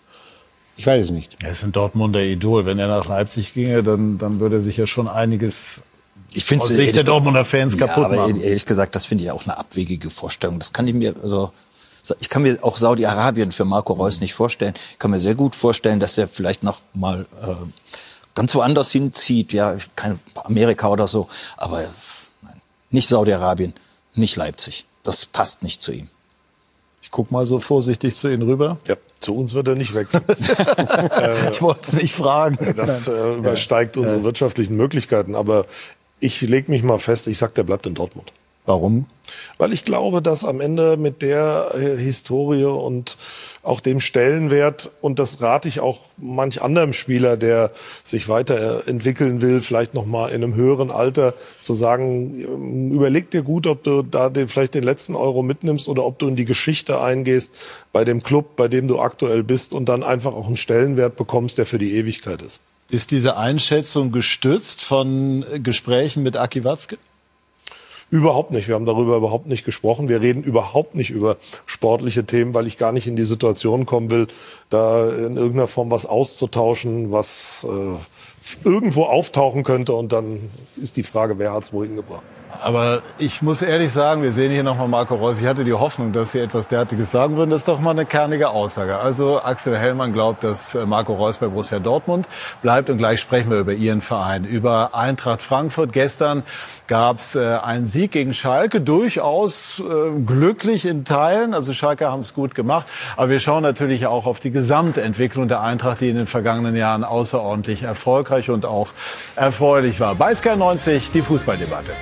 ich 0.77 0.87
weiß 0.87 1.05
es 1.05 1.11
nicht. 1.11 1.37
Er 1.43 1.51
ist 1.51 1.63
ein 1.63 1.73
Dortmunder 1.73 2.21
Idol. 2.21 2.67
Wenn 2.67 2.79
er 2.79 2.89
nach 2.89 3.07
Leipzig 3.07 3.55
ginge, 3.55 3.83
dann, 3.83 4.19
dann 4.19 4.41
würde 4.41 4.57
er 4.57 4.63
sich 4.63 4.77
ja 4.77 4.87
schon 4.87 5.09
einiges 5.09 5.81
ich 6.33 6.45
finde 6.45 6.65
aus 6.65 6.71
Sicht 6.71 6.97
der 6.97 7.05
Dortmunder 7.05 7.45
Fans 7.45 7.75
ja, 7.75 7.87
kaputt 7.87 8.07
aber 8.07 8.17
machen. 8.17 8.41
Ehrlich 8.41 8.67
gesagt, 8.67 8.95
das 8.95 9.07
finde 9.07 9.25
ich 9.25 9.31
auch 9.31 9.45
eine 9.45 9.57
abwegige 9.57 10.11
Vorstellung. 10.11 10.59
Das 10.59 10.73
kann 10.73 10.89
ich 10.89 10.95
mir, 10.95 11.15
also 11.23 11.53
ich 12.21 12.29
kann 12.29 12.43
mir 12.43 12.59
auch 12.63 12.77
Saudi-Arabien 12.77 13.53
für 13.53 13.65
Marco 13.65 13.93
Reus 13.93 14.21
nicht 14.21 14.35
vorstellen. 14.35 14.75
Ich 14.93 14.99
kann 14.99 15.11
mir 15.11 15.21
sehr 15.21 15.35
gut 15.35 15.55
vorstellen, 15.55 16.01
dass 16.01 16.19
er 16.19 16.29
vielleicht 16.29 16.63
noch 16.63 16.81
mal 16.93 17.27
äh, 17.43 17.55
ganz 18.35 18.55
woanders 18.55 18.91
hinzieht, 18.91 19.53
ja, 19.53 19.77
kein 19.97 20.19
Amerika 20.35 20.89
oder 20.89 21.09
so, 21.09 21.29
aber 21.57 21.85
nein, 22.43 22.61
nicht 22.91 23.09
Saudi-Arabien, 23.09 23.75
nicht 24.15 24.37
Leipzig. 24.37 24.87
Das 25.03 25.27
passt 25.27 25.63
nicht 25.63 25.83
zu 25.83 25.93
ihm. 25.93 26.09
Ich 27.03 27.11
guck 27.11 27.31
mal 27.31 27.45
so 27.45 27.61
vorsichtig 27.61 28.17
zu 28.17 28.29
Ihnen 28.33 28.43
rüber. 28.43 28.79
Ja, 28.89 28.97
zu 29.21 29.37
uns 29.37 29.53
wird 29.53 29.69
er 29.69 29.75
nicht 29.75 29.95
wechseln. 29.95 30.25
ich 31.53 31.61
wollte 31.61 31.83
es 31.89 31.93
nicht 31.93 32.15
fragen. 32.15 32.75
Das 32.77 33.07
äh, 33.07 33.35
übersteigt 33.35 33.99
unsere 33.99 34.25
wirtschaftlichen 34.25 34.77
Möglichkeiten. 34.77 35.35
Aber 35.35 35.67
ich 36.19 36.41
lege 36.41 36.71
mich 36.71 36.83
mal 36.83 36.99
fest, 36.99 37.29
ich 37.29 37.37
sag, 37.37 37.55
der 37.55 37.63
bleibt 37.65 37.87
in 37.87 37.95
Dortmund. 37.95 38.33
Warum? 38.65 39.07
Weil 39.59 39.73
ich 39.73 39.85
glaube, 39.85 40.23
dass 40.23 40.45
am 40.45 40.61
Ende 40.61 40.97
mit 40.97 41.23
der 41.23 41.71
äh, 41.75 41.97
Historie 41.97 42.65
und 42.65 43.17
auch 43.63 43.81
dem 43.81 44.01
Stellenwert, 44.01 44.93
und 45.01 45.19
das 45.19 45.41
rate 45.41 45.69
ich 45.69 45.81
auch 45.81 46.01
manch 46.19 46.63
anderem 46.63 46.93
Spieler, 46.93 47.37
der 47.37 47.71
sich 48.03 48.29
weiterentwickeln 48.29 49.41
will, 49.41 49.61
vielleicht 49.61 49.95
nochmal 49.95 50.31
in 50.31 50.43
einem 50.43 50.55
höheren 50.55 50.91
Alter, 50.91 51.35
zu 51.61 51.75
sagen, 51.75 52.41
ähm, 52.41 52.93
überleg 52.93 53.31
dir 53.31 53.43
gut, 53.43 53.67
ob 53.67 53.83
du 53.83 54.03
da 54.03 54.29
den, 54.29 54.49
vielleicht 54.49 54.75
den 54.75 54.85
letzten 54.85 55.15
Euro 55.15 55.43
mitnimmst 55.43 55.89
oder 55.89 56.05
ob 56.05 56.19
du 56.19 56.29
in 56.29 56.37
die 56.37 56.45
Geschichte 56.45 57.01
eingehst 57.01 57.57
bei 57.93 58.05
dem 58.05 58.23
Club, 58.23 58.57
bei 58.57 58.69
dem 58.69 58.89
du 58.89 59.01
aktuell 59.01 59.43
bist 59.43 59.73
und 59.73 59.89
dann 59.89 60.03
einfach 60.03 60.35
auch 60.35 60.47
einen 60.47 60.57
Stellenwert 60.57 61.17
bekommst, 61.17 61.59
der 61.59 61.67
für 61.67 61.79
die 61.79 61.95
Ewigkeit 61.95 62.43
ist. 62.43 62.61
Ist 62.91 63.11
diese 63.11 63.37
Einschätzung 63.37 64.13
gestützt 64.13 64.83
von 64.85 65.45
Gesprächen 65.63 66.23
mit 66.23 66.37
Aki 66.37 66.65
Watzke? 66.65 66.99
Überhaupt 68.11 68.51
nicht. 68.51 68.69
Wir 68.69 68.75
haben 68.75 68.87
darüber 68.87 69.17
überhaupt 69.17 69.47
nicht 69.47 69.65
gesprochen. 69.65 70.09
Wir 70.09 70.21
reden 70.21 70.43
überhaupt 70.43 70.95
nicht 70.95 71.11
über 71.11 71.37
sportliche 71.67 72.25
Themen, 72.25 72.55
weil 72.55 72.67
ich 72.67 72.79
gar 72.79 72.93
nicht 72.93 73.07
in 73.07 73.17
die 73.17 73.25
Situation 73.25 73.87
kommen 73.87 74.11
will, 74.11 74.27
da 74.69 75.09
in 75.09 75.37
irgendeiner 75.37 75.67
Form 75.67 75.91
was 75.91 76.07
auszutauschen, 76.07 77.11
was 77.13 77.67
äh, 77.69 78.69
irgendwo 78.69 79.05
auftauchen 79.05 79.65
könnte. 79.65 79.95
Und 79.95 80.13
dann 80.13 80.39
ist 80.77 80.97
die 80.97 81.03
Frage, 81.03 81.39
wer 81.39 81.53
hat 81.53 81.65
es 81.65 81.73
wohin 81.73 81.97
gebracht. 81.97 82.23
Aber 82.63 83.03
ich 83.19 83.43
muss 83.43 83.63
ehrlich 83.63 83.93
sagen, 83.93 84.23
wir 84.23 84.33
sehen 84.33 84.51
hier 84.51 84.63
nochmal 84.63 84.89
Marco 84.89 85.15
Reus. 85.15 85.41
Ich 85.41 85.47
hatte 85.47 85.65
die 85.65 85.73
Hoffnung, 85.73 86.13
dass 86.13 86.33
Sie 86.33 86.39
etwas 86.39 86.69
derartiges 86.69 87.11
sagen 87.11 87.37
würden. 87.37 87.51
Das 87.51 87.63
ist 87.63 87.69
doch 87.69 87.81
mal 87.81 87.91
eine 87.91 88.07
kernige 88.07 88.51
Aussage. 88.51 88.99
Also 88.99 89.43
Axel 89.43 89.77
Hellmann 89.77 90.13
glaubt, 90.13 90.45
dass 90.45 90.75
äh, 90.75 90.87
Marco 90.87 91.15
Reus 91.15 91.39
bei 91.39 91.47
Borussia 91.47 91.79
Dortmund 91.79 92.29
bleibt. 92.63 92.91
Und 92.91 92.99
gleich 92.99 93.21
sprechen 93.21 93.51
wir 93.51 93.59
über 93.59 93.73
Ihren 93.73 94.01
Verein, 94.01 94.45
über 94.45 94.95
Eintracht 94.95 95.43
Frankfurt. 95.43 95.93
Gestern 95.93 96.43
gab 96.87 97.19
es 97.19 97.35
äh, 97.35 97.59
einen 97.63 97.87
Sieg 97.87 98.13
gegen 98.13 98.35
Schalke, 98.35 98.81
durchaus 98.81 99.81
äh, 99.81 100.21
glücklich 100.21 100.87
in 100.87 101.05
Teilen. 101.05 101.55
Also 101.55 101.73
Schalke 101.73 102.11
haben 102.11 102.21
es 102.21 102.35
gut 102.35 102.55
gemacht. 102.55 102.87
Aber 103.17 103.31
wir 103.31 103.41
schauen 103.41 103.63
natürlich 103.63 104.07
auch 104.07 104.27
auf 104.27 104.41
die 104.41 104.51
Gesamtentwicklung 104.51 105.49
der 105.49 105.61
Eintracht, 105.61 106.01
die 106.01 106.09
in 106.09 106.17
den 106.17 106.27
vergangenen 106.27 106.77
Jahren 106.77 107.05
außerordentlich 107.05 107.83
erfolgreich 107.83 108.51
und 108.51 108.67
auch 108.67 108.89
erfreulich 109.37 110.01
war. 110.01 110.15
Bei 110.15 110.35
Sky 110.35 110.57
90 110.57 111.11
die 111.11 111.23
Fußballdebatte. 111.23 111.93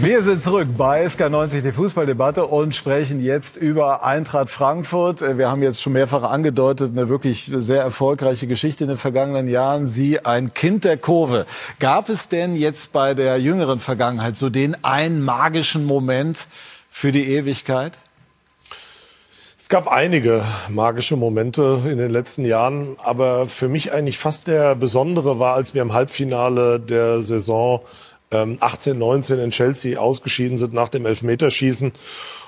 Wir 0.00 0.22
sind 0.22 0.42
zurück 0.42 0.68
bei 0.76 1.04
SK90, 1.06 1.60
die 1.60 1.70
Fußballdebatte 1.70 2.46
und 2.46 2.74
sprechen 2.74 3.20
jetzt 3.20 3.56
über 3.56 4.02
Eintracht 4.02 4.48
Frankfurt. 4.48 5.20
Wir 5.20 5.50
haben 5.50 5.62
jetzt 5.62 5.82
schon 5.82 5.92
mehrfach 5.92 6.22
angedeutet, 6.22 6.96
eine 6.96 7.10
wirklich 7.10 7.50
sehr 7.54 7.82
erfolgreiche 7.82 8.46
Geschichte 8.46 8.84
in 8.84 8.88
den 8.88 8.96
vergangenen 8.96 9.48
Jahren. 9.48 9.86
Sie 9.86 10.24
ein 10.24 10.54
Kind 10.54 10.84
der 10.84 10.96
Kurve. 10.96 11.44
Gab 11.78 12.08
es 12.08 12.28
denn 12.28 12.56
jetzt 12.56 12.92
bei 12.92 13.12
der 13.12 13.38
jüngeren 13.38 13.78
Vergangenheit 13.78 14.36
so 14.36 14.48
den 14.48 14.82
einen 14.82 15.20
magischen 15.20 15.84
Moment 15.84 16.48
für 16.88 17.12
die 17.12 17.34
Ewigkeit? 17.34 17.98
Es 19.60 19.68
gab 19.68 19.88
einige 19.88 20.44
magische 20.68 21.16
Momente 21.16 21.80
in 21.84 21.98
den 21.98 22.10
letzten 22.10 22.44
Jahren, 22.44 22.96
aber 23.02 23.46
für 23.46 23.68
mich 23.68 23.92
eigentlich 23.92 24.18
fast 24.18 24.46
der 24.46 24.74
besondere 24.74 25.38
war, 25.38 25.54
als 25.54 25.72
wir 25.72 25.82
im 25.82 25.92
Halbfinale 25.92 26.80
der 26.80 27.22
Saison 27.22 27.80
18, 28.34 28.92
ähm, 28.92 28.98
19 28.98 29.38
in 29.38 29.50
Chelsea 29.50 29.98
ausgeschieden 29.98 30.56
sind 30.56 30.72
nach 30.72 30.88
dem 30.88 31.06
Elfmeterschießen 31.06 31.92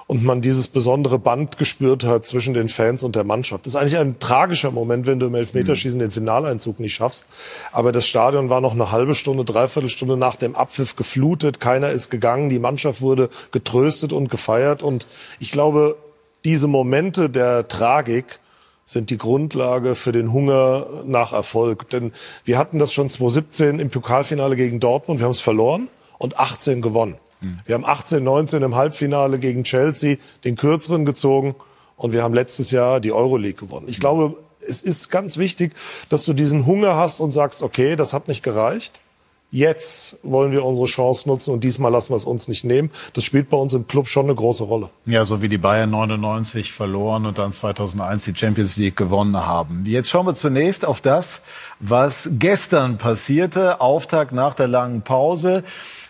und 0.07 0.23
man 0.23 0.41
dieses 0.41 0.69
besondere 0.69 1.19
Band 1.19 1.59
gespürt 1.59 2.05
hat 2.05 2.25
zwischen 2.25 2.55
den 2.55 2.69
Fans 2.69 3.03
und 3.03 3.17
der 3.17 3.25
Mannschaft. 3.25 3.67
Das 3.67 3.75
ist 3.75 3.77
eigentlich 3.77 3.99
ein 3.99 4.21
tragischer 4.21 4.71
Moment, 4.71 5.07
wenn 5.07 5.19
du 5.19 5.27
im 5.27 5.35
Elfmeterschießen 5.35 5.99
den 5.99 6.13
Finaleinzug 6.13 6.79
nicht 6.79 6.95
schaffst. 6.95 7.27
Aber 7.73 7.91
das 7.91 8.07
Stadion 8.07 8.49
war 8.49 8.61
noch 8.61 8.73
eine 8.73 8.93
halbe 8.93 9.17
Stunde, 9.17 9.45
dreiviertel 9.45 9.91
Stunde 9.91 10.17
nach 10.17 10.37
dem 10.37 10.55
Abpfiff 10.55 10.95
geflutet. 10.95 11.59
Keiner 11.59 11.91
ist 11.91 12.11
gegangen. 12.11 12.51
Die 12.51 12.61
Mannschaft 12.61 13.01
wurde 13.01 13.31
getröstet 13.51 14.13
und 14.13 14.31
gefeiert. 14.31 14.85
Und 14.85 15.07
ich 15.41 15.51
glaube, 15.51 15.97
diese 16.45 16.69
Momente 16.69 17.29
der 17.29 17.67
Tragik 17.67 18.39
sind 18.87 19.11
die 19.11 19.19
Grundlage 19.19 19.97
für 19.97 20.13
den 20.13 20.33
Hunger 20.33 20.87
nach 21.05 21.33
Erfolg. 21.33 21.91
Denn 21.91 22.13
wir 22.45 22.57
hatten 22.57 22.79
das 22.79 22.93
schon 22.93 23.11
2017 23.11 23.81
im 23.81 23.91
Pokalfinale 23.91 24.55
gegen 24.55 24.81
Dortmund. 24.81 25.21
Wir 25.21 25.25
haben 25.25 25.33
es 25.33 25.41
verloren 25.41 25.89
und 26.19 26.39
18 26.39 26.81
gewonnen. 26.81 27.17
Mhm. 27.41 27.59
Wir 27.67 27.75
haben 27.75 27.85
18, 27.85 28.23
19 28.23 28.63
im 28.63 28.77
Halbfinale 28.77 29.41
gegen 29.41 29.65
Chelsea 29.65 30.17
den 30.45 30.55
kürzeren 30.55 31.05
gezogen 31.05 31.57
und 31.97 32.13
wir 32.13 32.23
haben 32.23 32.33
letztes 32.33 32.71
Jahr 32.71 33.01
die 33.01 33.13
Euroleague 33.13 33.67
gewonnen. 33.67 33.87
Ich 33.89 33.99
glaube, 33.99 34.37
es 34.67 34.83
ist 34.83 35.11
ganz 35.11 35.37
wichtig, 35.37 35.75
dass 36.09 36.25
du 36.25 36.33
diesen 36.33 36.65
Hunger 36.65 36.97
hast 36.97 37.21
und 37.21 37.33
sagst, 37.33 37.63
okay, 37.63 37.97
das 37.97 38.13
hat 38.13 38.29
nicht 38.29 38.43
gereicht. 38.43 39.01
Jetzt 39.51 40.19
wollen 40.23 40.51
wir 40.51 40.65
unsere 40.65 40.87
Chance 40.87 41.29
nutzen 41.29 41.53
und 41.53 41.63
diesmal 41.63 41.93
lassen 41.93 42.11
wir 42.11 42.17
es 42.17 42.25
uns 42.25 42.49
nicht 42.49 42.65
nehmen. 42.65 42.91
Das 43.13 43.25
spielt 43.25 43.49
bei 43.49 43.57
uns 43.57 43.75
im 43.75 43.87
Club 43.87 44.09
schon 44.09 44.27
eine 44.27 44.35
große 44.35 44.65
Rolle. 44.65 44.91
Ja, 45.07 45.25
so 45.25 45.41
wie 45.41 45.49
die 45.49 45.59
Bayern 45.59 45.91
99 45.91 46.73
verloren 46.73 47.27
und 47.27 47.39
dann 47.39 47.53
2001 47.53 48.25
die 48.25 48.35
Champions 48.35 48.77
League 48.77 48.97
gewonnen 48.97 49.37
haben. 49.37 49.85
Jetzt 49.87 50.11
schauen 50.11 50.27
wir 50.27 50.35
zunächst 50.35 50.85
auf 50.85 51.01
das, 51.01 51.43
was 51.79 52.29
gestern 52.33 52.99
passierte. 52.99 53.81
Auftakt 53.81 54.33
nach 54.33 54.55
der 54.55 54.69
langen 54.69 55.03
Pause. 55.03 55.63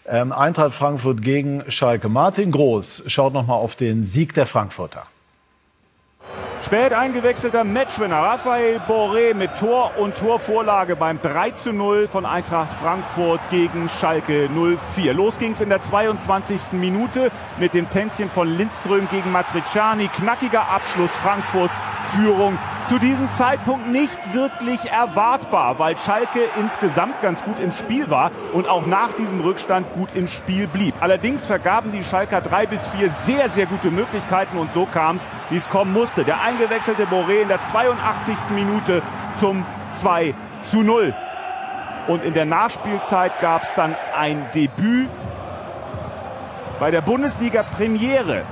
Ähm, 0.08 0.32
Eintracht 0.32 0.74
Frankfurt 0.74 1.20
gegen 1.20 1.64
Schalke. 1.68 2.08
Martin 2.08 2.50
Groß 2.50 3.04
schaut 3.06 3.34
nochmal 3.34 3.58
auf 3.58 3.76
den 3.76 4.04
Sieg 4.04 4.34
der 4.34 4.46
Frankfurter. 4.46 5.04
Spät 6.66 6.92
eingewechselter 6.92 7.62
Matchwinner 7.62 8.16
Raphael 8.16 8.80
Boré 8.88 9.34
mit 9.34 9.54
Tor 9.56 9.92
und 9.98 10.16
Torvorlage 10.16 10.96
beim 10.96 11.22
3 11.22 11.52
zu 11.52 11.72
0 11.72 12.08
von 12.08 12.26
Eintracht 12.26 12.72
Frankfurt 12.72 13.50
gegen 13.50 13.88
Schalke 13.88 14.48
04. 14.96 15.14
Los 15.14 15.38
ging's 15.38 15.60
in 15.60 15.68
der 15.68 15.82
22. 15.82 16.72
Minute 16.72 17.30
mit 17.60 17.72
dem 17.72 17.88
Tänzchen 17.88 18.30
von 18.30 18.48
Lindström 18.48 19.06
gegen 19.08 19.30
Matriciani. 19.30 20.08
Knackiger 20.08 20.68
Abschluss 20.68 21.14
Frankfurts 21.14 21.80
Führung. 22.06 22.58
Zu 22.86 23.00
diesem 23.00 23.32
Zeitpunkt 23.32 23.88
nicht 23.88 24.32
wirklich 24.32 24.90
erwartbar, 24.90 25.80
weil 25.80 25.98
Schalke 25.98 26.38
insgesamt 26.56 27.20
ganz 27.20 27.42
gut 27.42 27.58
im 27.58 27.72
Spiel 27.72 28.10
war 28.10 28.30
und 28.52 28.68
auch 28.68 28.86
nach 28.86 29.12
diesem 29.12 29.40
Rückstand 29.40 29.92
gut 29.92 30.10
im 30.14 30.28
Spiel 30.28 30.68
blieb. 30.68 30.94
Allerdings 31.00 31.46
vergaben 31.46 31.90
die 31.90 32.04
Schalker 32.04 32.40
drei 32.40 32.64
bis 32.66 32.86
vier 32.86 33.10
sehr, 33.10 33.48
sehr 33.48 33.66
gute 33.66 33.90
Möglichkeiten 33.90 34.56
und 34.56 34.72
so 34.72 34.86
kam 34.86 35.16
es, 35.16 35.26
wie 35.50 35.56
es 35.56 35.68
kommen 35.68 35.92
musste. 35.92 36.15
Der 36.24 36.40
eingewechselte 36.40 37.04
Boré 37.06 37.42
in 37.42 37.48
der 37.48 37.62
82. 37.62 38.50
Minute 38.50 39.02
zum 39.36 39.64
2 39.92 40.34
zu 40.62 40.82
0. 40.82 41.14
Und 42.08 42.24
in 42.24 42.34
der 42.34 42.46
Nachspielzeit 42.46 43.40
gab 43.40 43.64
es 43.64 43.74
dann 43.74 43.96
ein 44.16 44.46
Debüt 44.54 45.10
bei 46.78 46.90
der 46.90 47.00
Bundesliga 47.00 47.62
Premiere. 47.62 48.44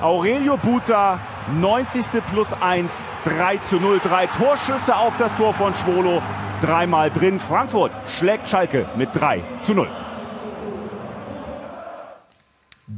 Aurelio 0.00 0.56
Buta 0.56 1.18
90. 1.52 2.22
plus 2.30 2.52
1, 2.52 3.08
3 3.24 3.56
zu 3.58 3.76
0. 3.80 3.98
Drei 4.00 4.26
Torschüsse 4.26 4.94
auf 4.96 5.16
das 5.16 5.34
Tor 5.34 5.54
von 5.54 5.74
Schwolo. 5.74 6.22
Dreimal 6.60 7.10
drin. 7.10 7.40
Frankfurt 7.40 7.92
schlägt 8.06 8.48
Schalke 8.48 8.86
mit 8.96 9.10
3 9.12 9.42
zu 9.60 9.74
0. 9.74 9.88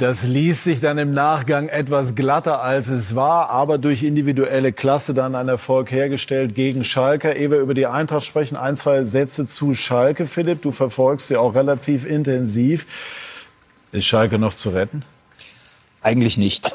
Das 0.00 0.24
ließ 0.24 0.64
sich 0.64 0.80
dann 0.80 0.96
im 0.96 1.10
Nachgang 1.10 1.68
etwas 1.68 2.14
glatter, 2.14 2.62
als 2.62 2.88
es 2.88 3.14
war, 3.14 3.50
aber 3.50 3.76
durch 3.76 4.02
individuelle 4.02 4.72
Klasse 4.72 5.12
dann 5.12 5.34
ein 5.34 5.48
Erfolg 5.48 5.92
hergestellt 5.92 6.54
gegen 6.54 6.84
Schalke. 6.84 7.32
Ehe 7.32 7.50
wir 7.50 7.58
über 7.58 7.74
die 7.74 7.86
Eintracht 7.86 8.24
sprechen, 8.24 8.56
ein, 8.56 8.76
zwei 8.76 9.04
Sätze 9.04 9.44
zu 9.44 9.74
Schalke, 9.74 10.24
Philipp. 10.24 10.62
Du 10.62 10.72
verfolgst 10.72 11.28
sie 11.28 11.36
auch 11.36 11.54
relativ 11.54 12.06
intensiv. 12.06 12.86
Ist 13.92 14.06
Schalke 14.06 14.38
noch 14.38 14.54
zu 14.54 14.70
retten? 14.70 15.04
Eigentlich 16.00 16.38
nicht. 16.38 16.72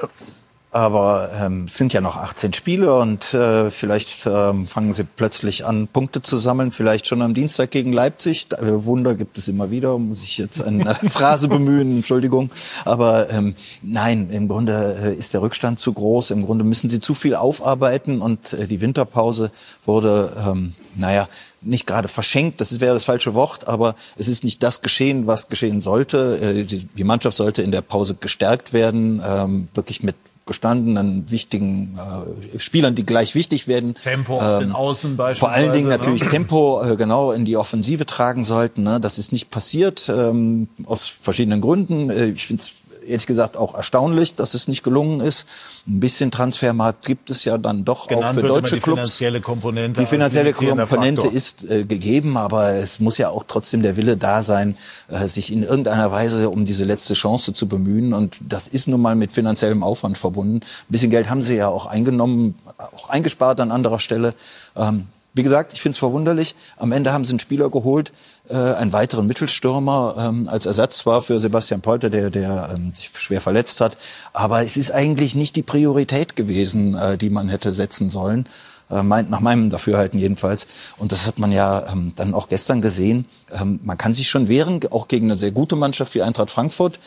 Aber 0.76 1.30
ähm, 1.34 1.68
es 1.70 1.78
sind 1.78 1.94
ja 1.94 2.02
noch 2.02 2.18
18 2.18 2.52
Spiele 2.52 3.00
und 3.00 3.34
äh, 3.34 3.72
vielleicht 3.72 4.26
ähm, 4.26 4.68
fangen 4.68 4.92
sie 4.92 5.06
plötzlich 5.06 5.66
an, 5.66 5.88
Punkte 5.88 6.22
zu 6.22 6.36
sammeln. 6.38 6.74
Vielleicht 6.74 7.08
schon 7.08 7.22
am 7.22 7.34
Dienstag 7.34 7.72
gegen 7.72 7.94
Leipzig. 7.94 8.48
Äh, 8.52 8.84
Wunder 8.84 9.16
gibt 9.16 9.38
es 9.38 9.48
immer 9.48 9.72
wieder, 9.72 9.98
muss 9.98 10.22
ich 10.22 10.38
jetzt 10.38 10.62
eine 10.62 10.94
Phrase 11.10 11.48
bemühen, 11.48 11.96
Entschuldigung. 11.96 12.50
Aber 12.84 13.30
ähm, 13.30 13.56
nein, 13.84 14.30
im 14.32 14.50
Grunde 14.50 14.98
äh, 15.02 15.16
ist 15.16 15.34
der 15.34 15.42
Rückstand 15.42 15.80
zu 15.80 15.94
groß. 15.94 16.32
Im 16.32 16.46
Grunde 16.46 16.66
müssen 16.66 16.90
sie 16.90 17.00
zu 17.00 17.14
viel 17.14 17.36
aufarbeiten 17.36 18.20
und 18.20 18.52
äh, 18.52 18.68
die 18.68 18.82
Winterpause 18.82 19.52
wurde, 19.86 20.34
ähm, 20.46 20.74
naja, 20.94 21.30
nicht 21.62 21.88
gerade 21.88 22.10
verschenkt, 22.10 22.60
das 22.60 22.82
wäre 22.82 22.94
das 22.94 23.06
falsche 23.06 23.34
Wort, 23.34 23.70
aber 23.70 23.96
es 24.18 24.28
ist 24.28 24.44
nicht 24.44 24.62
das 24.62 24.82
geschehen, 24.82 25.26
was 25.26 25.48
geschehen 25.48 25.80
sollte. 25.80 26.38
Äh, 26.42 26.64
die 26.66 27.04
Mannschaft 27.06 27.38
sollte 27.38 27.62
in 27.62 27.72
der 27.72 27.82
Pause 27.82 28.16
gestärkt 28.20 28.74
werden, 28.74 29.24
ähm, 29.26 29.70
wirklich 29.74 30.04
mit 30.04 30.16
gestandenen, 30.46 31.26
wichtigen 31.32 31.98
äh, 31.98 32.60
Spielern, 32.60 32.94
die 32.94 33.06
gleich 33.06 33.34
wichtig 33.34 33.68
werden. 33.68 33.96
Tempo 33.96 34.40
auf 34.40 34.60
den 34.60 34.70
ähm, 34.70 34.76
Außen 34.76 35.18
beispielsweise. 35.18 35.40
Vor 35.40 35.52
allen 35.52 35.74
Dingen 35.74 35.88
ne? 35.88 35.98
natürlich 35.98 36.24
ne? 36.24 36.30
Tempo 36.30 36.84
äh, 36.84 36.96
genau 36.96 37.32
in 37.32 37.46
die 37.46 37.58
Offensive 37.58 38.06
tragen 38.06 38.44
sollten. 38.44 38.84
Ne? 38.84 39.00
Das 39.00 39.18
ist 39.18 39.32
nicht 39.32 39.50
passiert, 39.50 40.08
ähm, 40.08 40.68
aus 40.86 41.08
verschiedenen 41.08 41.62
Gründen. 41.62 42.12
Äh, 42.12 42.26
ich 42.28 42.46
finde 42.46 42.62
es 42.62 42.74
ehrlich 43.08 43.28
gesagt 43.28 43.58
auch 43.58 43.76
erstaunlich, 43.76 44.36
dass 44.36 44.54
es 44.54 44.68
nicht 44.68 44.84
gelungen 44.84 45.22
ist. 45.22 45.48
Ein 45.88 46.00
bisschen 46.00 46.32
Transfermarkt 46.32 47.06
gibt 47.06 47.30
es 47.30 47.46
ja 47.46 47.58
dann 47.58 47.86
doch 47.86 48.08
Genannt 48.08 48.26
auch 48.26 48.42
für 48.42 48.48
deutsche 48.48 48.76
die 48.76 48.82
Clubs. 48.82 48.98
Finanzielle 48.98 49.42
Komponente 49.42 50.02
die 50.02 50.08
finanzielle 50.08 50.54
Komponente 50.54 51.28
ist 51.28 51.70
äh, 51.70 51.86
gegeben, 51.86 52.38
aber 52.38 52.74
es 52.74 53.00
muss 53.00 53.18
ja 53.18 53.30
auch 53.30 53.44
trotzdem 53.48 53.82
der 53.82 53.98
Wille 53.98 54.18
da 54.18 54.44
sein, 54.44 54.78
äh, 55.10 55.28
sich 55.28 55.52
in 55.52 55.64
irgendeiner 55.64 56.12
Weise 56.12 56.50
um 56.50 56.66
diese 56.66 56.86
letzte 56.86 57.14
Chance 57.14 57.54
zu 57.54 57.68
bemühen. 57.68 58.14
Und 58.14 58.38
das 58.48 58.68
ist 58.68 58.88
nun 58.88 59.02
mal 59.02 59.16
mit 59.16 59.32
finanziellem 59.32 59.84
Aufwand 59.84 60.18
verbunden. 60.18 60.58
Ein 60.58 60.90
bisschen 60.90 61.10
Geld 61.10 61.30
haben 61.30 61.42
sie 61.42 61.56
ja 61.56 61.68
auch 61.68 61.86
eingenommen, 61.86 62.56
auch 62.78 63.10
eingespart 63.10 63.60
an 63.60 63.72
anderer 63.72 64.00
Stelle. 64.00 64.34
Ähm, 64.76 65.08
wie 65.36 65.44
gesagt, 65.44 65.74
ich 65.74 65.82
finde 65.82 65.96
es 65.96 66.00
verwunderlich. 66.00 66.56
Am 66.78 66.94
Ende 66.94 67.12
haben 67.12 67.26
sie 67.26 67.32
einen 67.32 67.40
Spieler 67.40 67.70
geholt, 67.70 68.14
äh, 68.50 68.56
einen 68.56 68.94
weiteren 68.94 69.28
Mittelstürmer 69.28 70.16
ähm, 70.18 70.48
als 70.48 70.66
Ersatz 70.66 70.98
zwar 70.98 71.22
für 71.22 71.40
Sebastian 71.42 71.82
Polter, 71.82 72.10
der, 72.10 72.30
der 72.30 72.72
ähm, 72.74 72.94
sich 72.94 73.12
schwer 73.14 73.42
verletzt 73.42 73.82
hat. 73.82 73.98
Aber 74.32 74.64
es 74.64 74.78
ist 74.78 74.92
eigentlich 74.92 75.36
nicht 75.36 75.58
die 75.58 75.62
Priorität 75.64 76.38
gewesen, 76.38 76.96
äh, 76.96 77.18
die 77.18 77.30
man 77.30 77.50
hätte 77.50 77.74
setzen 77.74 78.10
sollen. 78.10 78.48
Äh, 78.90 79.04
nach 79.04 79.42
meinem 79.42 79.70
Dafürhalten 79.70 80.18
jedenfalls. 80.18 80.68
Und 80.98 81.12
das 81.12 81.28
hat 81.28 81.38
man 81.38 81.52
ja 81.52 81.92
ähm, 81.92 82.14
dann 82.16 82.34
auch 82.34 82.48
gestern 82.48 82.80
gesehen. 82.82 83.26
Ähm, 83.52 83.82
man 83.84 83.98
kann 83.98 84.14
sich 84.14 84.30
schon 84.30 84.48
wehren, 84.48 84.80
auch 84.92 85.10
gegen 85.10 85.30
eine 85.30 85.38
sehr 85.38 85.52
gute 85.52 85.76
Mannschaft 85.76 86.16
wie 86.16 86.22
Eintracht 86.22 86.50
Frankfurt. 86.50 87.00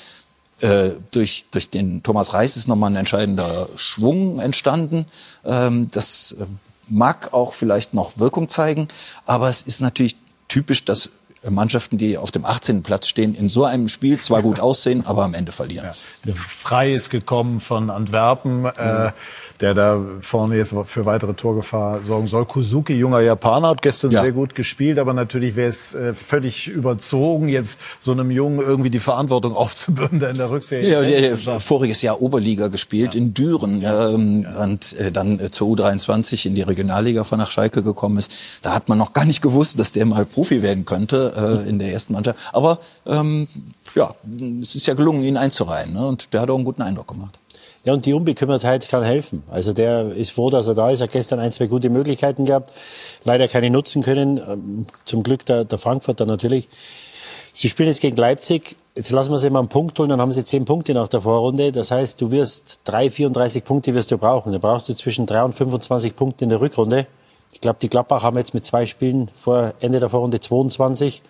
Äh, 0.60 0.90
durch, 1.12 1.46
durch 1.52 1.70
den 1.70 2.02
Thomas 2.02 2.34
Reis 2.34 2.56
ist 2.56 2.66
nochmal 2.66 2.90
ein 2.90 2.96
entscheidender 2.96 3.68
Schwung 3.76 4.40
entstanden. 4.40 5.06
Ähm, 5.44 5.88
das 5.92 6.36
äh, 6.38 6.46
mag 6.88 7.32
auch 7.32 7.52
vielleicht 7.52 7.94
noch 7.94 8.18
Wirkung 8.18 8.48
zeigen, 8.48 8.88
aber 9.26 9.48
es 9.48 9.62
ist 9.62 9.80
natürlich 9.80 10.16
typisch, 10.48 10.84
dass 10.84 11.10
Mannschaften, 11.48 11.98
die 11.98 12.18
auf 12.18 12.30
dem 12.30 12.44
18. 12.44 12.82
Platz 12.82 13.06
stehen, 13.06 13.34
in 13.34 13.48
so 13.48 13.64
einem 13.64 13.88
Spiel 13.88 14.18
zwar 14.18 14.42
gut 14.42 14.60
aussehen, 14.60 15.06
aber 15.06 15.24
am 15.24 15.34
Ende 15.34 15.52
verlieren. 15.52 15.86
Ja. 15.86 15.94
Der 16.24 16.36
Frei 16.36 16.94
ist 16.94 17.10
gekommen 17.10 17.60
von 17.60 17.90
Antwerpen. 17.90 18.62
Mhm. 18.62 18.72
Äh, 18.76 19.12
der 19.60 19.74
da 19.74 20.00
vorne 20.20 20.56
jetzt 20.56 20.74
für 20.86 21.04
weitere 21.04 21.34
Torgefahr 21.34 22.04
sorgen 22.04 22.26
soll. 22.26 22.44
Kuzuki, 22.44 22.94
junger 22.94 23.20
Japaner, 23.20 23.68
hat 23.68 23.82
gestern 23.82 24.12
ja. 24.12 24.22
sehr 24.22 24.32
gut 24.32 24.54
gespielt, 24.54 24.98
aber 24.98 25.12
natürlich 25.12 25.56
wäre 25.56 25.70
es 25.70 25.94
äh, 25.94 26.14
völlig 26.14 26.68
überzogen, 26.68 27.48
jetzt 27.48 27.78
so 27.98 28.12
einem 28.12 28.30
Jungen 28.30 28.60
irgendwie 28.60 28.90
die 28.90 29.00
Verantwortung 29.00 29.56
aufzubürden 29.56 30.20
in 30.22 30.36
der 30.36 30.50
Rückserie. 30.50 30.90
Ja, 30.90 31.02
der, 31.02 31.36
der 31.36 31.60
voriges 31.60 32.02
Jahr 32.02 32.20
Oberliga 32.20 32.68
gespielt 32.68 33.14
ja. 33.14 33.20
in 33.20 33.34
Düren. 33.34 33.82
Ähm, 33.84 34.46
und 34.60 34.92
äh, 34.98 35.10
dann 35.10 35.40
äh, 35.40 35.50
zur 35.50 35.68
U23 35.68 36.46
in 36.46 36.54
die 36.54 36.62
Regionalliga 36.62 37.24
von 37.24 37.38
nach 37.38 37.50
Schalke 37.50 37.82
gekommen 37.82 38.18
ist. 38.18 38.32
Da 38.62 38.74
hat 38.74 38.88
man 38.88 38.98
noch 38.98 39.12
gar 39.12 39.24
nicht 39.24 39.42
gewusst, 39.42 39.78
dass 39.78 39.92
der 39.92 40.04
mal 40.06 40.24
Profi 40.24 40.62
werden 40.62 40.84
könnte 40.84 41.62
äh, 41.64 41.68
in 41.68 41.78
der 41.78 41.92
ersten 41.92 42.12
Mannschaft. 42.12 42.38
Aber 42.52 42.78
ähm, 43.06 43.48
ja, 43.94 44.14
es 44.60 44.74
ist 44.74 44.86
ja 44.86 44.94
gelungen, 44.94 45.22
ihn 45.22 45.36
einzureihen 45.36 45.94
ne? 45.94 46.06
und 46.06 46.32
der 46.32 46.42
hat 46.42 46.50
auch 46.50 46.56
einen 46.56 46.64
guten 46.64 46.82
Eindruck 46.82 47.08
gemacht. 47.08 47.38
Ja, 47.88 47.94
und 47.94 48.04
die 48.04 48.12
Unbekümmertheit 48.12 48.86
kann 48.90 49.02
helfen. 49.02 49.44
Also 49.50 49.72
der 49.72 50.12
ist 50.12 50.32
froh, 50.32 50.50
dass 50.50 50.68
er 50.68 50.74
da 50.74 50.90
ist. 50.90 51.00
Er 51.00 51.04
hat 51.04 51.12
gestern 51.12 51.40
ein, 51.40 51.52
zwei 51.52 51.68
gute 51.68 51.88
Möglichkeiten 51.88 52.44
gehabt. 52.44 52.74
Leider 53.24 53.48
keine 53.48 53.70
nutzen 53.70 54.02
können. 54.02 54.36
Ähm, 54.36 54.86
zum 55.06 55.22
Glück 55.22 55.46
der, 55.46 55.64
der 55.64 55.78
Frankfurter 55.78 56.26
natürlich. 56.26 56.68
Sie 57.54 57.66
spielen 57.66 57.86
jetzt 57.86 58.02
gegen 58.02 58.18
Leipzig. 58.18 58.76
Jetzt 58.94 59.10
lassen 59.10 59.30
wir 59.30 59.38
sie 59.38 59.48
mal 59.48 59.60
einen 59.60 59.70
Punkt 59.70 59.98
holen, 59.98 60.10
dann 60.10 60.20
haben 60.20 60.34
sie 60.34 60.44
zehn 60.44 60.66
Punkte 60.66 60.92
nach 60.92 61.08
der 61.08 61.22
Vorrunde. 61.22 61.72
Das 61.72 61.90
heißt, 61.90 62.20
du 62.20 62.30
wirst 62.30 62.80
drei, 62.84 63.08
34 63.08 63.64
Punkte 63.64 63.94
wirst 63.94 64.10
du 64.10 64.18
brauchen. 64.18 64.52
Da 64.52 64.58
brauchst 64.58 64.90
du 64.90 64.94
zwischen 64.94 65.24
drei 65.24 65.42
und 65.42 65.54
25 65.54 66.14
Punkte 66.14 66.44
in 66.44 66.50
der 66.50 66.60
Rückrunde. 66.60 67.06
Ich 67.54 67.62
glaube, 67.62 67.78
die 67.80 67.88
Gladbach 67.88 68.22
haben 68.22 68.36
jetzt 68.36 68.52
mit 68.52 68.66
zwei 68.66 68.84
Spielen 68.84 69.30
vor 69.32 69.72
Ende 69.80 69.98
der 69.98 70.10
Vorrunde 70.10 70.40
22. 70.40 71.22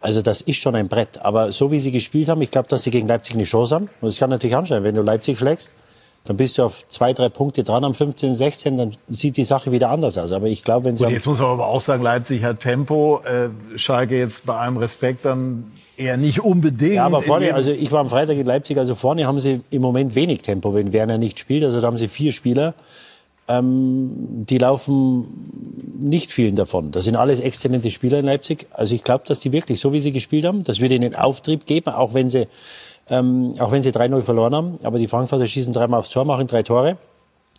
Also 0.00 0.22
das 0.22 0.40
ist 0.40 0.56
schon 0.56 0.76
ein 0.76 0.88
Brett. 0.88 1.18
Aber 1.22 1.52
so 1.52 1.70
wie 1.72 1.78
sie 1.78 1.92
gespielt 1.92 2.30
haben, 2.30 2.40
ich 2.40 2.50
glaube, 2.50 2.68
dass 2.68 2.84
sie 2.84 2.90
gegen 2.90 3.06
Leipzig 3.06 3.34
eine 3.34 3.44
Chance 3.44 3.74
haben. 3.74 3.90
Und 4.00 4.08
es 4.08 4.16
kann 4.16 4.30
natürlich 4.30 4.56
anscheinend, 4.56 4.84
wenn 4.84 4.94
du 4.94 5.02
Leipzig 5.02 5.38
schlägst, 5.38 5.74
dann 6.26 6.36
bist 6.36 6.58
du 6.58 6.64
auf 6.64 6.86
zwei, 6.88 7.12
drei 7.12 7.28
Punkte 7.28 7.64
dran 7.64 7.84
am 7.84 7.94
15, 7.94 8.34
16, 8.34 8.76
dann 8.76 8.92
sieht 9.08 9.36
die 9.36 9.44
Sache 9.44 9.72
wieder 9.72 9.90
anders 9.90 10.18
aus. 10.18 10.32
Aber 10.32 10.46
ich 10.46 10.62
glaube, 10.64 10.86
wenn 10.86 10.96
sie. 10.96 11.04
Und 11.04 11.12
jetzt 11.12 11.26
muss 11.26 11.38
man 11.38 11.50
aber 11.50 11.68
auch 11.68 11.80
sagen, 11.80 12.02
Leipzig 12.02 12.44
hat 12.44 12.60
Tempo. 12.60 13.22
Äh, 13.24 13.48
Schalke 13.78 14.18
jetzt 14.18 14.46
bei 14.46 14.56
allem 14.56 14.76
Respekt 14.76 15.24
dann 15.24 15.64
eher 15.96 16.16
nicht 16.16 16.40
unbedingt. 16.40 16.94
Ja, 16.94 17.06
aber 17.06 17.22
vorne, 17.22 17.54
also 17.54 17.70
ich 17.70 17.90
war 17.92 18.00
am 18.00 18.08
Freitag 18.08 18.36
in 18.36 18.46
Leipzig, 18.46 18.78
also 18.78 18.94
vorne 18.94 19.26
haben 19.26 19.40
sie 19.40 19.60
im 19.70 19.82
Moment 19.82 20.14
wenig 20.14 20.42
Tempo, 20.42 20.74
wenn 20.74 20.92
Werner 20.92 21.18
nicht 21.18 21.38
spielt. 21.38 21.64
Also 21.64 21.80
da 21.80 21.86
haben 21.86 21.96
sie 21.96 22.08
vier 22.08 22.32
Spieler. 22.32 22.74
Ähm, 23.48 24.10
die 24.48 24.58
laufen 24.58 25.24
nicht 25.98 26.32
vielen 26.32 26.56
davon. 26.56 26.90
Das 26.90 27.04
sind 27.04 27.16
alles 27.16 27.40
exzellente 27.40 27.90
Spieler 27.90 28.18
in 28.18 28.26
Leipzig. 28.26 28.66
Also 28.72 28.94
ich 28.94 29.04
glaube, 29.04 29.24
dass 29.26 29.40
die 29.40 29.52
wirklich, 29.52 29.80
so 29.80 29.92
wie 29.92 30.00
sie 30.00 30.12
gespielt 30.12 30.44
haben, 30.44 30.62
das 30.62 30.80
würde 30.80 30.96
ihnen 30.96 31.14
Auftrieb 31.14 31.64
geben, 31.64 31.90
auch 31.90 32.12
wenn 32.12 32.28
sie 32.28 32.48
ähm, 33.10 33.52
auch 33.58 33.72
wenn 33.72 33.82
sie 33.82 33.90
3-0 33.90 34.22
verloren 34.22 34.54
haben. 34.54 34.78
Aber 34.82 34.98
die 34.98 35.08
Frankfurter 35.08 35.46
schießen 35.46 35.72
dreimal 35.72 36.00
aufs 36.00 36.10
Tor, 36.10 36.24
machen 36.24 36.46
drei 36.46 36.62
Tore. 36.62 36.96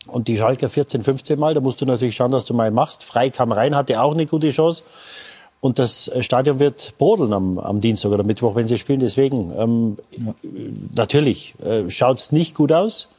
Und 0.08 0.28
die 0.28 0.38
Schalker 0.38 0.70
14, 0.70 1.02
15 1.02 1.40
Mal. 1.40 1.54
Da 1.54 1.60
musst 1.60 1.82
du 1.82 1.86
natürlich 1.86 2.16
schauen, 2.16 2.32
dass 2.32 2.46
du 2.46 2.54
mal 2.54 2.72
machst. 2.72 3.04
Frei 3.04 3.30
kam 3.30 3.52
rein, 3.52 3.76
hatte 3.76 4.02
auch 4.02 4.14
eine 4.14 4.26
gute 4.26 4.50
Chance. 4.50 4.84
Und 5.60 5.80
das 5.80 6.12
Stadion 6.22 6.60
wird 6.60 6.98
brodeln 6.98 7.34
am, 7.34 7.58
am 7.58 7.80
Dienstag 7.80 8.12
oder 8.12 8.24
Mittwoch, 8.24 8.56
wenn 8.56 8.68
sie 8.68 8.78
spielen. 8.78 9.00
Deswegen, 9.00 9.52
ähm, 9.58 9.98
ja. 10.18 10.34
natürlich, 10.96 11.56
äh, 11.64 11.90
schaut 11.90 12.20
es 12.20 12.32
nicht 12.32 12.56
gut 12.56 12.72
aus. 12.72 13.10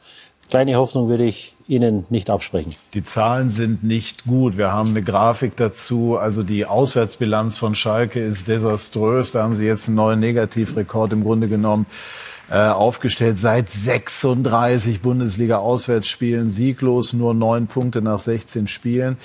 Kleine 0.49 0.75
Hoffnung 0.75 1.09
würde 1.09 1.25
ich 1.25 1.55
Ihnen 1.67 2.05
nicht 2.09 2.31
absprechen. 2.31 2.73
Die 2.95 3.03
Zahlen 3.03 3.51
sind 3.51 3.83
nicht 3.83 4.25
gut. 4.25 4.57
Wir 4.57 4.71
haben 4.71 4.89
eine 4.89 5.03
Grafik 5.03 5.55
dazu. 5.55 6.17
Also 6.17 6.41
die 6.41 6.65
Auswärtsbilanz 6.65 7.57
von 7.57 7.75
Schalke 7.75 8.19
ist 8.19 8.47
desaströs. 8.47 9.31
Da 9.31 9.43
haben 9.43 9.53
Sie 9.53 9.65
jetzt 9.65 9.87
einen 9.87 9.95
neuen 9.95 10.19
Negativrekord 10.19 11.13
im 11.13 11.23
Grunde 11.23 11.47
genommen 11.47 11.85
äh, 12.49 12.57
aufgestellt. 12.57 13.37
Seit 13.37 13.69
36 13.69 15.01
Bundesliga-Auswärtsspielen 15.01 16.49
sieglos, 16.49 17.13
nur 17.13 17.35
neun 17.35 17.67
Punkte 17.67 18.01
nach 18.01 18.17
16 18.17 18.67
Spielen 18.67 19.17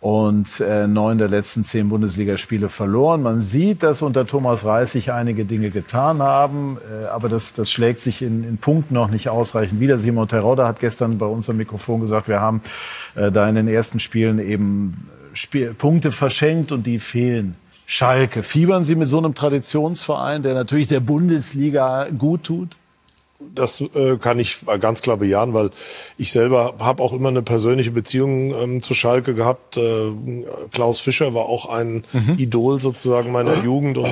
und 0.00 0.60
äh, 0.60 0.86
neun 0.86 1.18
der 1.18 1.28
letzten 1.28 1.64
zehn 1.64 1.88
Bundesligaspiele 1.88 2.68
verloren. 2.68 3.22
Man 3.22 3.40
sieht, 3.40 3.82
dass 3.82 4.00
unter 4.00 4.26
Thomas 4.26 4.64
Reis 4.64 4.92
sich 4.92 5.10
einige 5.12 5.44
Dinge 5.44 5.70
getan 5.70 6.22
haben, 6.22 6.78
äh, 7.02 7.06
aber 7.06 7.28
das, 7.28 7.52
das 7.54 7.70
schlägt 7.70 8.00
sich 8.00 8.22
in, 8.22 8.44
in 8.44 8.58
Punkten 8.58 8.94
noch 8.94 9.10
nicht 9.10 9.28
ausreichend 9.28 9.80
wieder. 9.80 9.98
Simon 9.98 10.28
Terodde 10.28 10.66
hat 10.66 10.78
gestern 10.78 11.18
bei 11.18 11.26
uns 11.26 11.50
am 11.50 11.56
Mikrofon 11.56 12.00
gesagt, 12.00 12.28
wir 12.28 12.40
haben 12.40 12.62
äh, 13.16 13.32
da 13.32 13.48
in 13.48 13.56
den 13.56 13.66
ersten 13.66 13.98
Spielen 13.98 14.38
eben 14.38 15.08
Spiel, 15.32 15.74
Punkte 15.74 16.12
verschenkt 16.12 16.70
und 16.70 16.86
die 16.86 17.00
fehlen. 17.00 17.56
Schalke, 17.84 18.42
fiebern 18.42 18.84
Sie 18.84 18.94
mit 18.94 19.08
so 19.08 19.18
einem 19.18 19.34
Traditionsverein, 19.34 20.42
der 20.42 20.54
natürlich 20.54 20.88
der 20.88 21.00
Bundesliga 21.00 22.08
gut 22.16 22.44
tut? 22.44 22.68
Das 23.40 23.80
äh, 23.80 24.16
kann 24.16 24.40
ich 24.40 24.58
ganz 24.80 25.00
klar 25.00 25.16
bejahen, 25.16 25.54
weil 25.54 25.70
ich 26.16 26.32
selber 26.32 26.74
habe 26.80 27.02
auch 27.02 27.12
immer 27.12 27.28
eine 27.28 27.42
persönliche 27.42 27.92
Beziehung 27.92 28.52
ähm, 28.52 28.82
zu 28.82 28.94
Schalke 28.94 29.34
gehabt. 29.34 29.76
Äh, 29.76 30.10
Klaus 30.72 30.98
Fischer 30.98 31.34
war 31.34 31.46
auch 31.46 31.66
ein 31.66 32.02
mhm. 32.12 32.34
Idol 32.36 32.80
sozusagen 32.80 33.30
meiner 33.30 33.62
Jugend 33.62 33.98
und 33.98 34.08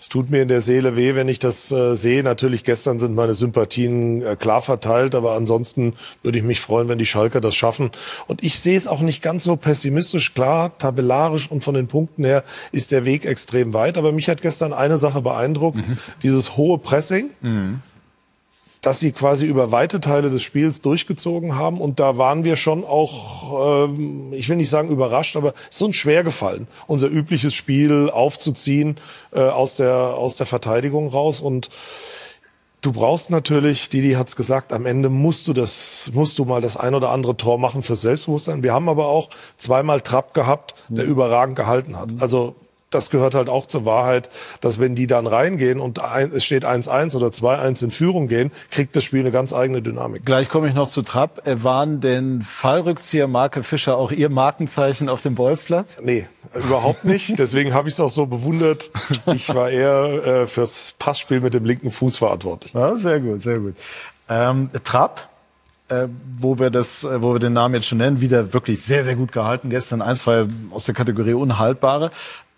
es 0.00 0.08
tut 0.08 0.30
mir 0.30 0.42
in 0.42 0.48
der 0.48 0.60
Seele 0.60 0.94
weh, 0.94 1.16
wenn 1.16 1.28
ich 1.28 1.40
das 1.40 1.72
äh, 1.72 1.96
sehe. 1.96 2.22
Natürlich 2.22 2.62
gestern 2.62 3.00
sind 3.00 3.14
meine 3.14 3.34
Sympathien 3.34 4.22
äh, 4.22 4.36
klar 4.36 4.62
verteilt, 4.62 5.16
aber 5.16 5.34
ansonsten 5.34 5.94
würde 6.22 6.38
ich 6.38 6.44
mich 6.44 6.60
freuen, 6.60 6.88
wenn 6.88 6.98
die 6.98 7.06
Schalker 7.06 7.40
das 7.40 7.56
schaffen. 7.56 7.90
Und 8.28 8.44
ich 8.44 8.60
sehe 8.60 8.76
es 8.76 8.86
auch 8.86 9.00
nicht 9.00 9.20
ganz 9.20 9.44
so 9.44 9.56
pessimistisch. 9.56 10.32
Klar, 10.32 10.78
tabellarisch 10.78 11.50
und 11.50 11.64
von 11.64 11.74
den 11.74 11.88
Punkten 11.88 12.24
her 12.24 12.44
ist 12.70 12.92
der 12.92 13.04
Weg 13.04 13.26
extrem 13.26 13.74
weit. 13.74 13.98
Aber 13.98 14.12
mich 14.12 14.28
hat 14.28 14.42
gestern 14.42 14.72
eine 14.72 14.96
Sache 14.96 15.22
beeindruckt: 15.22 15.76
mhm. 15.78 15.98
dieses 16.22 16.56
hohe 16.56 16.78
Pressing. 16.78 17.30
Mhm 17.40 17.82
dass 18.80 18.98
sie 18.98 19.12
quasi 19.12 19.46
über 19.46 19.72
weite 19.72 20.00
Teile 20.00 20.30
des 20.30 20.42
Spiels 20.42 20.80
durchgezogen 20.80 21.56
haben. 21.56 21.80
Und 21.80 22.00
da 22.00 22.16
waren 22.16 22.44
wir 22.44 22.56
schon 22.56 22.84
auch, 22.84 23.84
ähm, 23.88 24.32
ich 24.32 24.48
will 24.48 24.56
nicht 24.56 24.70
sagen 24.70 24.88
überrascht, 24.88 25.36
aber 25.36 25.54
es 25.68 25.76
ist 25.76 25.82
uns 25.82 25.96
schwer 25.96 26.24
gefallen, 26.24 26.66
unser 26.86 27.08
übliches 27.08 27.54
Spiel 27.54 28.10
aufzuziehen 28.10 28.96
äh, 29.32 29.40
aus, 29.40 29.76
der, 29.76 29.94
aus 29.94 30.36
der 30.36 30.46
Verteidigung 30.46 31.08
raus. 31.08 31.40
Und 31.40 31.68
Du 32.82 32.92
brauchst 32.92 33.28
natürlich, 33.28 33.90
Didi 33.90 34.12
hat's 34.12 34.36
gesagt, 34.36 34.72
am 34.72 34.86
Ende 34.86 35.10
musst 35.10 35.46
du 35.48 35.52
das, 35.52 36.10
musst 36.14 36.38
du 36.38 36.46
mal 36.46 36.62
das 36.62 36.78
ein 36.78 36.94
oder 36.94 37.10
andere 37.10 37.36
Tor 37.36 37.58
machen 37.58 37.82
fürs 37.82 38.00
Selbstbewusstsein. 38.00 38.62
Wir 38.62 38.72
haben 38.72 38.88
aber 38.88 39.06
auch 39.06 39.28
zweimal 39.58 40.00
Trapp 40.00 40.32
gehabt, 40.32 40.74
der 40.88 41.04
mhm. 41.04 41.10
überragend 41.10 41.56
gehalten 41.56 41.98
hat. 41.98 42.08
Also 42.20 42.56
das 42.90 43.10
gehört 43.10 43.34
halt 43.34 43.48
auch 43.48 43.66
zur 43.66 43.84
Wahrheit, 43.84 44.30
dass 44.60 44.80
wenn 44.80 44.94
die 44.94 45.06
dann 45.06 45.26
reingehen 45.26 45.80
und 45.80 46.02
ein, 46.02 46.32
es 46.32 46.44
steht 46.44 46.64
1-1 46.64 47.16
oder 47.16 47.28
2-1 47.28 47.84
in 47.84 47.90
Führung 47.90 48.28
gehen, 48.28 48.50
kriegt 48.70 48.96
das 48.96 49.04
Spiel 49.04 49.20
eine 49.20 49.30
ganz 49.30 49.52
eigene 49.52 49.80
Dynamik. 49.80 50.24
Gleich 50.24 50.48
komme 50.48 50.68
ich 50.68 50.74
noch 50.74 50.88
zu 50.88 51.02
Trapp. 51.02 51.46
Äh, 51.46 51.62
waren 51.62 52.00
denn 52.00 52.42
Fallrückzieher 52.42 53.28
Marke 53.28 53.62
Fischer 53.62 53.96
auch 53.96 54.10
Ihr 54.10 54.28
Markenzeichen 54.28 55.08
auf 55.08 55.22
dem 55.22 55.36
Bolzplatz? 55.36 55.98
Nee, 56.02 56.26
überhaupt 56.54 57.04
nicht. 57.04 57.34
Deswegen 57.38 57.74
habe 57.74 57.88
ich 57.88 57.94
es 57.94 58.00
auch 58.00 58.10
so 58.10 58.26
bewundert. 58.26 58.90
Ich 59.34 59.54
war 59.54 59.70
eher 59.70 60.26
äh, 60.42 60.46
fürs 60.46 60.96
Passspiel 60.98 61.40
mit 61.40 61.54
dem 61.54 61.64
linken 61.64 61.90
Fuß 61.90 62.16
verantwortlich. 62.18 62.74
Ja, 62.74 62.96
sehr 62.96 63.20
gut, 63.20 63.42
sehr 63.42 63.58
gut. 63.60 63.76
Ähm, 64.28 64.68
Trapp, 64.84 65.28
äh, 65.88 66.08
wo 66.36 66.58
wir 66.58 66.70
das, 66.70 67.04
äh, 67.04 67.22
wo 67.22 67.32
wir 67.34 67.38
den 67.38 67.52
Namen 67.52 67.74
jetzt 67.74 67.86
schon 67.86 67.98
nennen, 67.98 68.20
wieder 68.20 68.52
wirklich 68.52 68.82
sehr, 68.82 69.04
sehr 69.04 69.14
gut 69.14 69.32
gehalten. 69.32 69.70
Gestern 69.70 70.02
eins, 70.02 70.22
zwei 70.22 70.46
aus 70.70 70.86
der 70.86 70.94
Kategorie 70.94 71.34
Unhaltbare. 71.34 72.10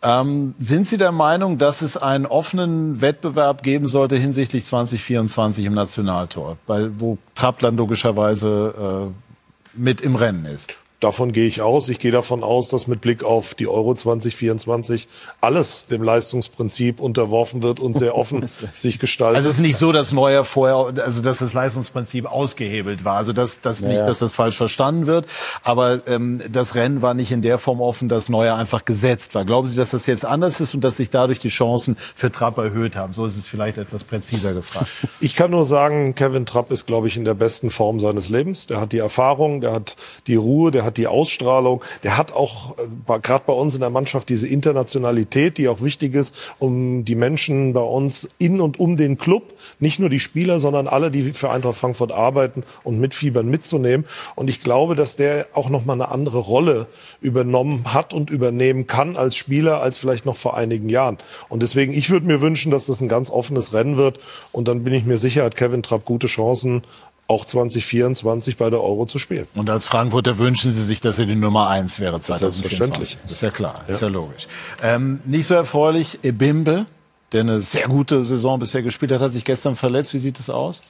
Ähm, 0.03 0.55
sind 0.59 0.87
Sie 0.87 0.99
der 0.99 1.13
Meinung, 1.13 1.59
dass 1.59 1.81
es 1.81 1.97
einen 1.97 2.27
offenen 2.27 3.01
Wettbewerb 3.01 3.63
geben 3.63 3.87
sollte 3.87 4.17
hinsichtlich 4.17 4.65
2024 4.65 5.65
im 5.65 5.75
Nationaltor, 5.75 6.57
weil, 6.67 6.99
wo 7.01 7.19
Trappland 7.35 7.79
logischerweise 7.79 9.13
äh, 9.15 9.79
mit 9.79 10.01
im 10.01 10.17
Rennen 10.17 10.45
ist? 10.45 10.75
Davon 11.03 11.33
gehe 11.33 11.49
ich 11.49 11.61
aus. 11.61 11.89
Ich 11.89 11.99
gehe 11.99 12.13
davon 12.13 12.45
aus, 12.45 12.69
dass 12.69 12.87
mit 12.87 13.01
Blick 13.01 13.25
auf 13.25 13.55
die 13.55 13.67
Euro 13.67 13.93
2024 13.93 15.09
alles 15.41 15.89
dem 15.89 16.01
Leistungsprinzip 16.01 17.01
unterworfen 17.01 17.61
wird 17.65 17.81
und 17.81 17.97
sehr 17.97 18.17
offen 18.17 18.47
sich 18.77 19.01
gestaltet. 19.01 19.39
Also 19.39 19.49
es 19.49 19.57
ist 19.57 19.63
nicht 19.63 19.77
so, 19.77 19.91
dass 19.91 20.13
Neuer 20.13 20.45
vorher, 20.45 21.05
also 21.05 21.21
dass 21.21 21.39
das 21.39 21.55
Leistungsprinzip 21.55 22.25
ausgehebelt 22.25 23.05
war. 23.05 23.17
Also 23.17 23.33
dass, 23.33 23.61
dass 23.61 23.81
ja. 23.81 23.89
nicht, 23.89 24.03
dass 24.03 24.21
das 24.21 24.33
falsch 24.33 24.57
verstanden 24.57 25.09
wird. 25.09 25.27
Aber 25.65 26.07
ähm, 26.07 26.41
das 26.49 26.77
Rennen 26.77 27.03
war 27.03 27.15
nicht 27.15 27.33
in 27.33 27.43
der 27.43 27.59
Form 27.59 27.81
offen, 27.81 28.09
dass 28.09 28.29
Neuer 28.29 28.55
einfach 28.55 28.85
gesetzt 28.85 29.35
war. 29.35 29.45
Glauben 29.45 29.67
Sie, 29.67 29.77
dass 29.77 29.91
das 29.91 30.07
jetzt 30.07 30.25
anders 30.25 30.61
ist 30.61 30.73
und 30.73 30.85
dass 30.85 30.99
sich 30.99 31.11
dadurch 31.11 31.41
die 31.41 31.49
Chancen 31.49 31.97
für 32.15 32.31
Trapp 32.31 32.59
erhöht 32.59 32.95
haben? 32.95 33.13
So 33.13 33.27
ist 33.27 33.37
es 33.37 33.49
vielleicht 33.49 33.77
etwas 33.77 34.05
präziser 34.05 34.55
gefragt. 34.55 34.87
Ich 35.21 35.37
kann 35.37 35.53
nur 35.53 35.65
sagen, 35.65 36.15
Kevin 36.15 36.47
Trapp 36.47 36.73
ist, 36.73 36.87
glaube 36.87 37.07
ich, 37.07 37.17
in 37.17 37.25
der 37.25 37.35
besten 37.35 37.71
Form 37.71 38.01
seines 38.01 38.29
Lebens. 38.29 38.67
Der 38.67 38.81
hat 38.81 38.93
die 38.93 38.99
Erfahrung, 38.99 39.61
der 39.61 39.73
hat 39.73 39.97
die 40.27 40.35
Ruhe, 40.35 40.71
der 40.71 40.85
hat 40.85 40.92
hat 40.93 40.99
die 40.99 41.07
Ausstrahlung, 41.07 41.83
der 42.03 42.17
hat 42.17 42.33
auch 42.33 42.77
äh, 42.79 43.19
gerade 43.21 43.45
bei 43.47 43.53
uns 43.53 43.75
in 43.75 43.81
der 43.81 43.91
Mannschaft 43.91 44.29
diese 44.29 44.47
Internationalität, 44.47 45.57
die 45.57 45.69
auch 45.69 45.81
wichtig 45.81 46.15
ist, 46.15 46.55
um 46.59 47.05
die 47.05 47.15
Menschen 47.15 47.73
bei 47.73 47.81
uns 47.81 48.29
in 48.39 48.61
und 48.61 48.79
um 48.79 48.97
den 48.97 49.17
Club, 49.17 49.55
nicht 49.81 49.99
nur 49.99 50.11
die 50.11 50.21
Spieler, 50.21 50.61
sondern 50.61 50.87
alle, 50.87 51.11
die 51.11 51.33
für 51.33 51.51
Eintracht 51.51 51.77
Frankfurt 51.77 52.13
arbeiten 52.13 52.63
und 52.85 53.01
mitfiebern 53.01 53.49
mitzunehmen. 53.49 54.07
Und 54.35 54.51
ich 54.51 54.63
glaube, 54.63 54.95
dass 54.95 55.17
der 55.17 55.47
auch 55.55 55.71
noch 55.71 55.85
mal 55.85 55.95
eine 55.95 56.11
andere 56.11 56.39
Rolle 56.39 56.87
übernommen 57.21 57.95
hat 57.95 58.13
und 58.13 58.31
übernehmen 58.31 58.87
kann 58.87 59.17
als 59.17 59.35
Spieler 59.37 59.81
als 59.81 59.97
vielleicht 59.97 60.27
noch 60.27 60.37
vor 60.37 60.57
einigen 60.57 60.89
Jahren. 60.89 61.17
Und 61.49 61.63
deswegen, 61.63 61.93
ich 61.93 62.11
würde 62.11 62.27
mir 62.27 62.41
wünschen, 62.41 62.71
dass 62.71 62.87
das 62.87 63.01
ein 63.01 63.09
ganz 63.09 63.31
offenes 63.31 63.73
Rennen 63.73 63.97
wird. 63.97 64.21
Und 64.53 64.69
dann 64.69 64.85
bin 64.85 64.93
ich 64.93 65.05
mir 65.05 65.17
sicher, 65.17 65.45
hat 65.45 65.57
Kevin 65.57 65.83
Trapp 65.83 66.05
gute 66.05 66.27
Chancen, 66.27 66.83
auch 67.29 67.45
2024 67.45 68.57
bei 68.57 68.69
der 68.69 68.83
Euro 68.83 69.07
zu 69.07 69.19
spielen. 69.19 69.47
Und 69.55 69.71
als 69.71 69.87
Frankfurter 69.87 70.39
wünschen 70.39 70.73
Sie 70.73 70.83
sich, 70.83 71.01
dass 71.01 71.19
er 71.19 71.27
die 71.27 71.37
Nummer 71.37 71.69
eins 71.69 71.99
wäre 71.99 72.21
2024. 72.21 73.19
Das 73.23 73.33
ist 73.33 73.41
ja 73.43 73.51
klar, 73.51 73.85
ja. 73.87 73.93
ist 73.93 74.03
ja 74.03 74.09
logisch. 74.09 74.47
Ähm, 74.83 75.21
nicht 75.25 75.47
so 75.47 75.55
erfreulich, 75.55 76.19
Ebimbe, 76.23 76.87
der 77.33 77.41
eine 77.41 77.61
sehr 77.61 77.89
gute 77.89 78.25
Saison 78.25 78.59
bisher 78.59 78.83
gespielt 78.83 79.13
hat, 79.13 79.21
hat 79.21 79.33
sich 79.33 79.45
gestern 79.45 79.77
verletzt. 79.77 80.13
Wie 80.13 80.19
sieht 80.19 80.39
es 80.39 80.51
aus? 80.51 80.83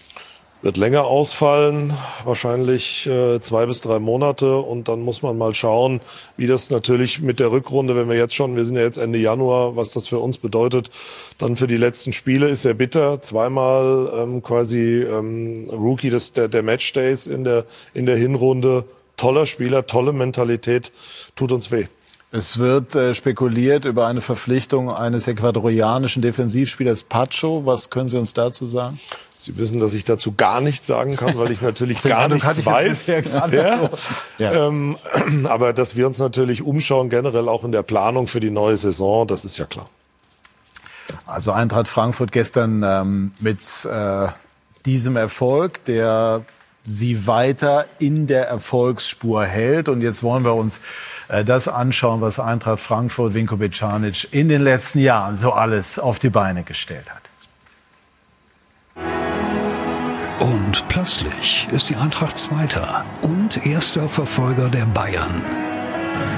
Wird 0.63 0.77
länger 0.77 1.05
ausfallen, 1.05 1.93
wahrscheinlich 2.25 3.07
äh, 3.07 3.41
zwei 3.41 3.67
bis 3.67 3.81
drei 3.81 3.99
Monate. 3.99 4.57
Und 4.57 4.89
dann 4.89 5.01
muss 5.01 5.23
man 5.23 5.37
mal 5.37 5.55
schauen, 5.55 6.01
wie 6.37 6.47
das 6.47 6.71
natürlich 6.71 7.21
mit 7.21 7.41
der 7.41 7.51
Rückrunde, 7.51 7.97
wenn 7.97 8.09
wir 8.09 8.17
jetzt 8.17 8.35
schon, 8.35 8.55
wir 8.55 8.65
sind 8.65 8.77
ja 8.77 8.83
jetzt 8.83 8.97
Ende 8.97 9.19
Januar, 9.19 9.77
was 9.77 9.91
das 9.91 10.07
für 10.07 10.21
uns 10.21 10.39
bedeutet, 10.39 10.91
dann 11.39 11.57
für 11.57 11.67
die 11.67 11.77
letzten 11.77 12.13
Spiele 12.13 12.49
ist 12.49 12.63
sehr 12.63 12.75
bitter. 12.75 13.21
Zweimal 13.21 14.13
ähm, 14.15 14.43
quasi 14.43 15.03
ähm, 15.03 15.69
Rookie 15.71 16.11
des, 16.11 16.33
der, 16.33 16.47
der 16.47 16.63
Matchdays 16.63 17.27
in 17.27 17.43
der, 17.43 17.65
in 17.93 18.07
der 18.07 18.17
Hinrunde. 18.17 18.85
Toller 19.17 19.47
Spieler, 19.47 19.87
tolle 19.87 20.13
Mentalität, 20.13 20.93
tut 21.37 21.53
uns 21.53 21.71
weh. 21.71 21.87
Es 22.31 22.59
wird 22.59 22.95
äh, 22.95 23.13
spekuliert 23.13 23.85
über 23.85 24.07
eine 24.07 24.23
Verpflichtung 24.23 24.91
eines 24.91 25.29
ecuadorianischen 25.29 26.23
Defensivspielers 26.23 27.03
Pacho. 27.03 27.67
Was 27.67 27.91
können 27.91 28.09
Sie 28.09 28.19
uns 28.19 28.33
dazu 28.33 28.67
sagen? 28.67 28.99
Sie 29.43 29.59
wissen, 29.59 29.81
dass 29.81 29.93
ich 29.93 30.05
dazu 30.05 30.35
gar 30.37 30.61
nichts 30.61 30.87
sagen 30.87 31.17
kann, 31.17 31.37
weil 31.37 31.51
ich 31.51 31.63
natürlich 31.63 32.01
gar 32.03 32.29
nichts 32.29 32.59
ich 32.59 32.65
weiß. 32.65 33.07
Ja? 33.09 33.91
Ja. 34.39 34.53
Ähm, 34.69 34.97
aber 35.45 35.73
dass 35.73 35.97
wir 35.97 36.07
uns 36.07 36.19
natürlich 36.19 36.63
umschauen, 36.63 37.11
generell 37.11 37.49
auch 37.49 37.65
in 37.65 37.73
der 37.73 37.83
Planung 37.83 38.29
für 38.29 38.39
die 38.39 38.51
neue 38.51 38.77
Saison, 38.77 39.27
das 39.27 39.45
ist 39.45 39.59
ja 39.59 39.65
klar. 39.65 39.89
Also 41.27 41.51
Eintracht 41.51 41.89
Frankfurt 41.89 42.31
gestern 42.31 42.85
ähm, 42.85 43.33
mit 43.41 43.61
äh, 43.85 44.29
diesem 44.87 45.17
Erfolg, 45.17 45.85
der 45.87 46.45
sie 46.85 47.27
weiter 47.27 47.87
in 47.99 48.29
der 48.29 48.47
Erfolgsspur 48.47 49.45
hält. 49.45 49.89
Und 49.89 50.03
jetzt 50.03 50.23
wollen 50.23 50.45
wir 50.45 50.55
uns 50.55 50.81
äh, 51.29 51.45
das 51.45 51.67
anschauen, 51.67 52.21
was 52.21 52.39
Eintracht 52.39 52.81
Frankfurt, 52.81 53.35
Vinko 53.35 53.57
Bicanic 53.57 54.33
in 54.33 54.49
den 54.49 54.63
letzten 54.63 55.01
Jahren 55.01 55.37
so 55.37 55.53
alles 55.53 55.99
auf 55.99 56.19
die 56.19 56.31
Beine 56.31 56.63
gestellt 56.63 57.11
hat. 57.13 57.22
Und 60.73 60.89
plötzlich 60.89 61.69
ist 61.71 61.91
die 61.91 61.97
Eintracht 61.97 62.39
Zweiter 62.39 63.05
und 63.21 63.67
erster 63.67 64.09
Verfolger 64.09 64.71
der 64.71 64.87
Bayern. 64.87 65.43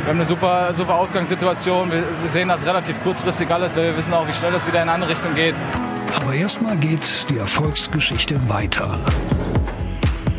Wir 0.00 0.08
haben 0.08 0.16
eine 0.16 0.24
super, 0.24 0.74
super 0.74 0.96
Ausgangssituation. 0.96 1.92
Wir, 1.92 2.02
wir 2.20 2.28
sehen 2.28 2.48
das 2.48 2.66
relativ 2.66 3.00
kurzfristig 3.04 3.48
alles, 3.48 3.76
weil 3.76 3.84
wir 3.84 3.96
wissen 3.96 4.12
auch, 4.12 4.26
wie 4.26 4.32
schnell 4.32 4.52
es 4.52 4.66
wieder 4.66 4.82
in 4.82 4.88
eine 4.88 4.92
andere 4.92 5.10
Richtung 5.12 5.36
geht. 5.36 5.54
Aber 6.20 6.34
erstmal 6.34 6.76
geht 6.76 7.30
die 7.30 7.38
Erfolgsgeschichte 7.38 8.48
weiter. 8.48 8.98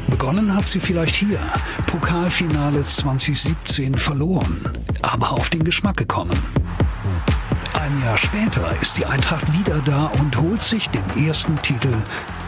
Begonnen 0.10 0.54
hat 0.54 0.68
sie 0.68 0.82
vielleicht 0.82 1.16
hier. 1.16 1.40
Pokalfinale 1.86 2.82
2017 2.82 3.98
verloren, 3.98 4.74
aber 5.04 5.32
auf 5.32 5.50
den 5.50 5.64
Geschmack 5.64 5.96
gekommen. 5.96 6.38
Ein 7.80 8.04
Jahr 8.04 8.18
später 8.18 8.76
ist 8.82 8.98
die 8.98 9.06
Eintracht 9.06 9.54
wieder 9.54 9.80
da 9.86 10.12
und 10.20 10.36
holt 10.38 10.62
sich 10.62 10.90
den 10.90 11.26
ersten 11.26 11.56
Titel 11.62 11.94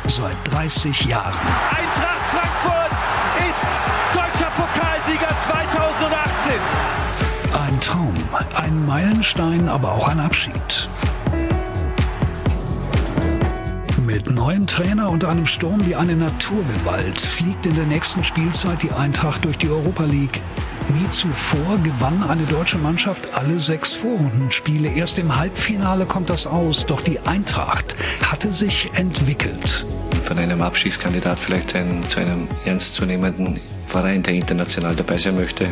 seit 0.09 0.35
30 0.51 1.05
Jahren. 1.05 1.37
Eintracht 1.69 2.25
Frankfurt 2.31 2.91
ist 3.39 3.67
deutscher 4.13 4.51
Pokalsieger 4.51 5.39
2018. 5.39 6.53
Ein 7.67 7.81
Traum, 7.81 8.13
ein 8.55 8.85
Meilenstein, 8.85 9.67
aber 9.67 9.91
auch 9.91 10.07
ein 10.07 10.19
Abschied. 10.19 10.89
Mit 14.05 14.29
neuem 14.29 14.65
Trainer 14.65 15.09
und 15.09 15.25
einem 15.25 15.45
Sturm 15.45 15.85
wie 15.85 15.95
eine 15.95 16.15
Naturgewalt 16.15 17.19
fliegt 17.19 17.65
in 17.65 17.75
der 17.75 17.85
nächsten 17.85 18.23
Spielzeit 18.23 18.81
die 18.81 18.91
Eintracht 18.91 19.43
durch 19.43 19.57
die 19.57 19.69
Europa 19.69 20.05
League. 20.05 20.41
Nie 20.93 21.09
zuvor 21.09 21.77
gewann 21.83 22.23
eine 22.23 22.43
deutsche 22.43 22.77
Mannschaft 22.77 23.33
alle 23.33 23.59
sechs 23.59 23.93
Vorrundenspiele. 23.93 24.89
Erst 24.89 25.19
im 25.19 25.35
Halbfinale 25.35 26.05
kommt 26.05 26.29
das 26.29 26.47
aus. 26.47 26.85
Doch 26.85 27.01
die 27.01 27.19
Eintracht 27.19 27.95
hatte 28.23 28.53
sich 28.53 28.89
entwickelt. 28.95 29.85
Von 30.23 30.39
einem 30.39 30.61
Abschiedskandidat 30.61 31.39
vielleicht 31.39 31.75
ein, 31.75 32.03
zu 32.05 32.21
einem 32.21 32.47
ernstzunehmenden 32.65 33.59
Verein, 33.85 34.23
der 34.23 34.33
international 34.35 34.95
dabei 34.95 35.17
sein 35.17 35.35
möchte. 35.35 35.69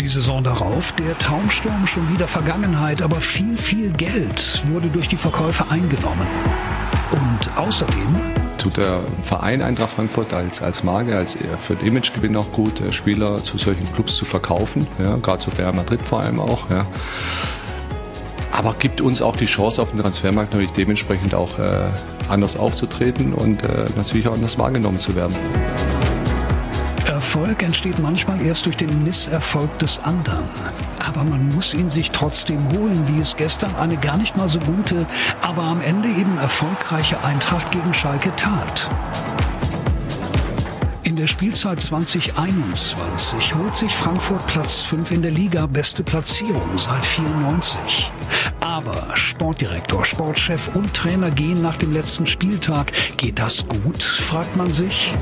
Die 0.00 0.08
Saison 0.08 0.42
darauf, 0.42 0.92
der 0.92 1.18
Traumsturm 1.18 1.86
schon 1.86 2.08
wieder 2.10 2.28
Vergangenheit, 2.28 3.02
aber 3.02 3.20
viel, 3.20 3.56
viel 3.56 3.90
Geld 3.90 4.62
wurde 4.68 4.88
durch 4.88 5.08
die 5.08 5.16
Verkäufe 5.16 5.64
eingenommen. 5.70 6.26
Und 7.10 7.58
außerdem 7.58 8.16
tut 8.66 8.78
der 8.78 9.00
Verein 9.22 9.62
Eintracht 9.62 9.90
Frankfurt 9.90 10.34
als, 10.34 10.60
als 10.60 10.82
Marke, 10.82 11.16
als 11.16 11.38
für 11.60 11.76
den 11.76 11.86
Imagegewinn 11.86 12.34
auch 12.34 12.50
gut, 12.50 12.82
Spieler 12.90 13.44
zu 13.44 13.58
solchen 13.58 13.92
Clubs 13.92 14.16
zu 14.16 14.24
verkaufen, 14.24 14.88
ja, 14.98 15.16
gerade 15.18 15.38
zu 15.38 15.50
Real 15.50 15.72
Madrid 15.72 16.02
vor 16.02 16.20
allem 16.20 16.40
auch. 16.40 16.68
Ja. 16.68 16.84
Aber 18.50 18.74
gibt 18.76 19.00
uns 19.00 19.22
auch 19.22 19.36
die 19.36 19.46
Chance, 19.46 19.80
auf 19.80 19.92
dem 19.92 20.00
Transfermarkt 20.00 20.50
natürlich 20.50 20.72
dementsprechend 20.72 21.32
auch 21.34 21.60
äh, 21.60 21.84
anders 22.28 22.56
aufzutreten 22.56 23.34
und 23.34 23.62
äh, 23.62 23.86
natürlich 23.94 24.26
auch 24.26 24.34
anders 24.34 24.58
wahrgenommen 24.58 24.98
zu 24.98 25.14
werden. 25.14 25.36
Erfolg 27.26 27.64
entsteht 27.64 27.98
manchmal 27.98 28.40
erst 28.40 28.66
durch 28.66 28.76
den 28.76 29.02
Misserfolg 29.02 29.80
des 29.80 29.98
anderen. 30.04 30.44
Aber 31.04 31.24
man 31.24 31.48
muss 31.48 31.74
ihn 31.74 31.90
sich 31.90 32.12
trotzdem 32.12 32.60
holen, 32.70 33.02
wie 33.08 33.20
es 33.20 33.36
gestern 33.36 33.74
eine 33.74 33.96
gar 33.96 34.16
nicht 34.16 34.36
mal 34.36 34.48
so 34.48 34.60
gute, 34.60 35.08
aber 35.42 35.64
am 35.64 35.80
Ende 35.80 36.08
eben 36.08 36.38
erfolgreiche 36.38 37.24
Eintracht 37.24 37.72
gegen 37.72 37.92
Schalke 37.92 38.30
tat. 38.36 38.88
In 41.02 41.16
der 41.16 41.26
Spielzeit 41.26 41.80
2021 41.80 43.56
holt 43.56 43.74
sich 43.74 43.92
Frankfurt 43.92 44.46
Platz 44.46 44.82
5 44.82 45.10
in 45.10 45.22
der 45.22 45.32
Liga, 45.32 45.66
beste 45.66 46.04
Platzierung 46.04 46.78
seit 46.78 47.04
94. 47.04 48.12
Aber 48.60 49.16
Sportdirektor, 49.16 50.04
Sportchef 50.04 50.70
und 50.76 50.94
Trainer 50.94 51.32
gehen 51.32 51.60
nach 51.60 51.76
dem 51.76 51.92
letzten 51.92 52.28
Spieltag. 52.28 52.92
Geht 53.16 53.40
das 53.40 53.66
gut, 53.66 54.00
fragt 54.00 54.54
man 54.54 54.70
sich 54.70 55.12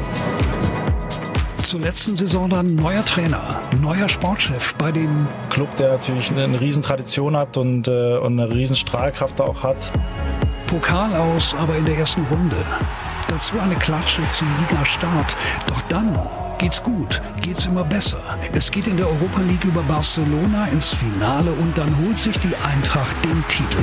zur 1.65 1.81
letzten 1.81 2.17
Saison 2.17 2.51
dann 2.51 2.75
neuer 2.75 3.05
Trainer, 3.05 3.61
neuer 3.81 4.09
Sportchef 4.09 4.75
bei 4.77 4.93
dem 4.93 5.27
Club, 5.49 5.75
der 5.79 5.93
natürlich 5.93 6.31
eine 6.31 6.61
Riesentradition 6.61 7.37
hat 7.37 7.57
und, 7.57 7.89
äh, 7.89 8.19
und 8.19 8.39
eine 8.39 8.51
Riesenstrahlkraft 8.51 9.41
auch 9.41 9.63
hat. 9.63 9.91
Pokal 10.67 11.15
aus, 11.15 11.55
aber 11.59 11.77
in 11.77 11.87
der 11.87 11.97
ersten 11.97 12.25
Runde. 12.31 12.57
Dazu 13.29 13.59
eine 13.59 13.77
Klatsche 13.77 14.23
zum 14.29 14.49
Ligastart. 14.61 15.37
Doch 15.67 15.81
dann 15.89 16.19
geht's 16.59 16.83
gut, 16.83 17.23
geht's 17.41 17.65
immer 17.65 17.85
besser. 17.85 18.21
Es 18.53 18.71
geht 18.71 18.87
in 18.87 18.99
der 18.99 19.07
Europa 19.07 19.41
League 19.41 19.65
über 19.65 19.83
Barcelona 19.83 20.67
ins 20.67 20.93
Finale 20.95 21.51
und 21.53 21.77
dann 21.79 21.97
holt 22.05 22.19
sich 22.19 22.39
die 22.41 22.55
Eintracht 22.57 23.17
den 23.25 23.43
Titel. 23.49 23.83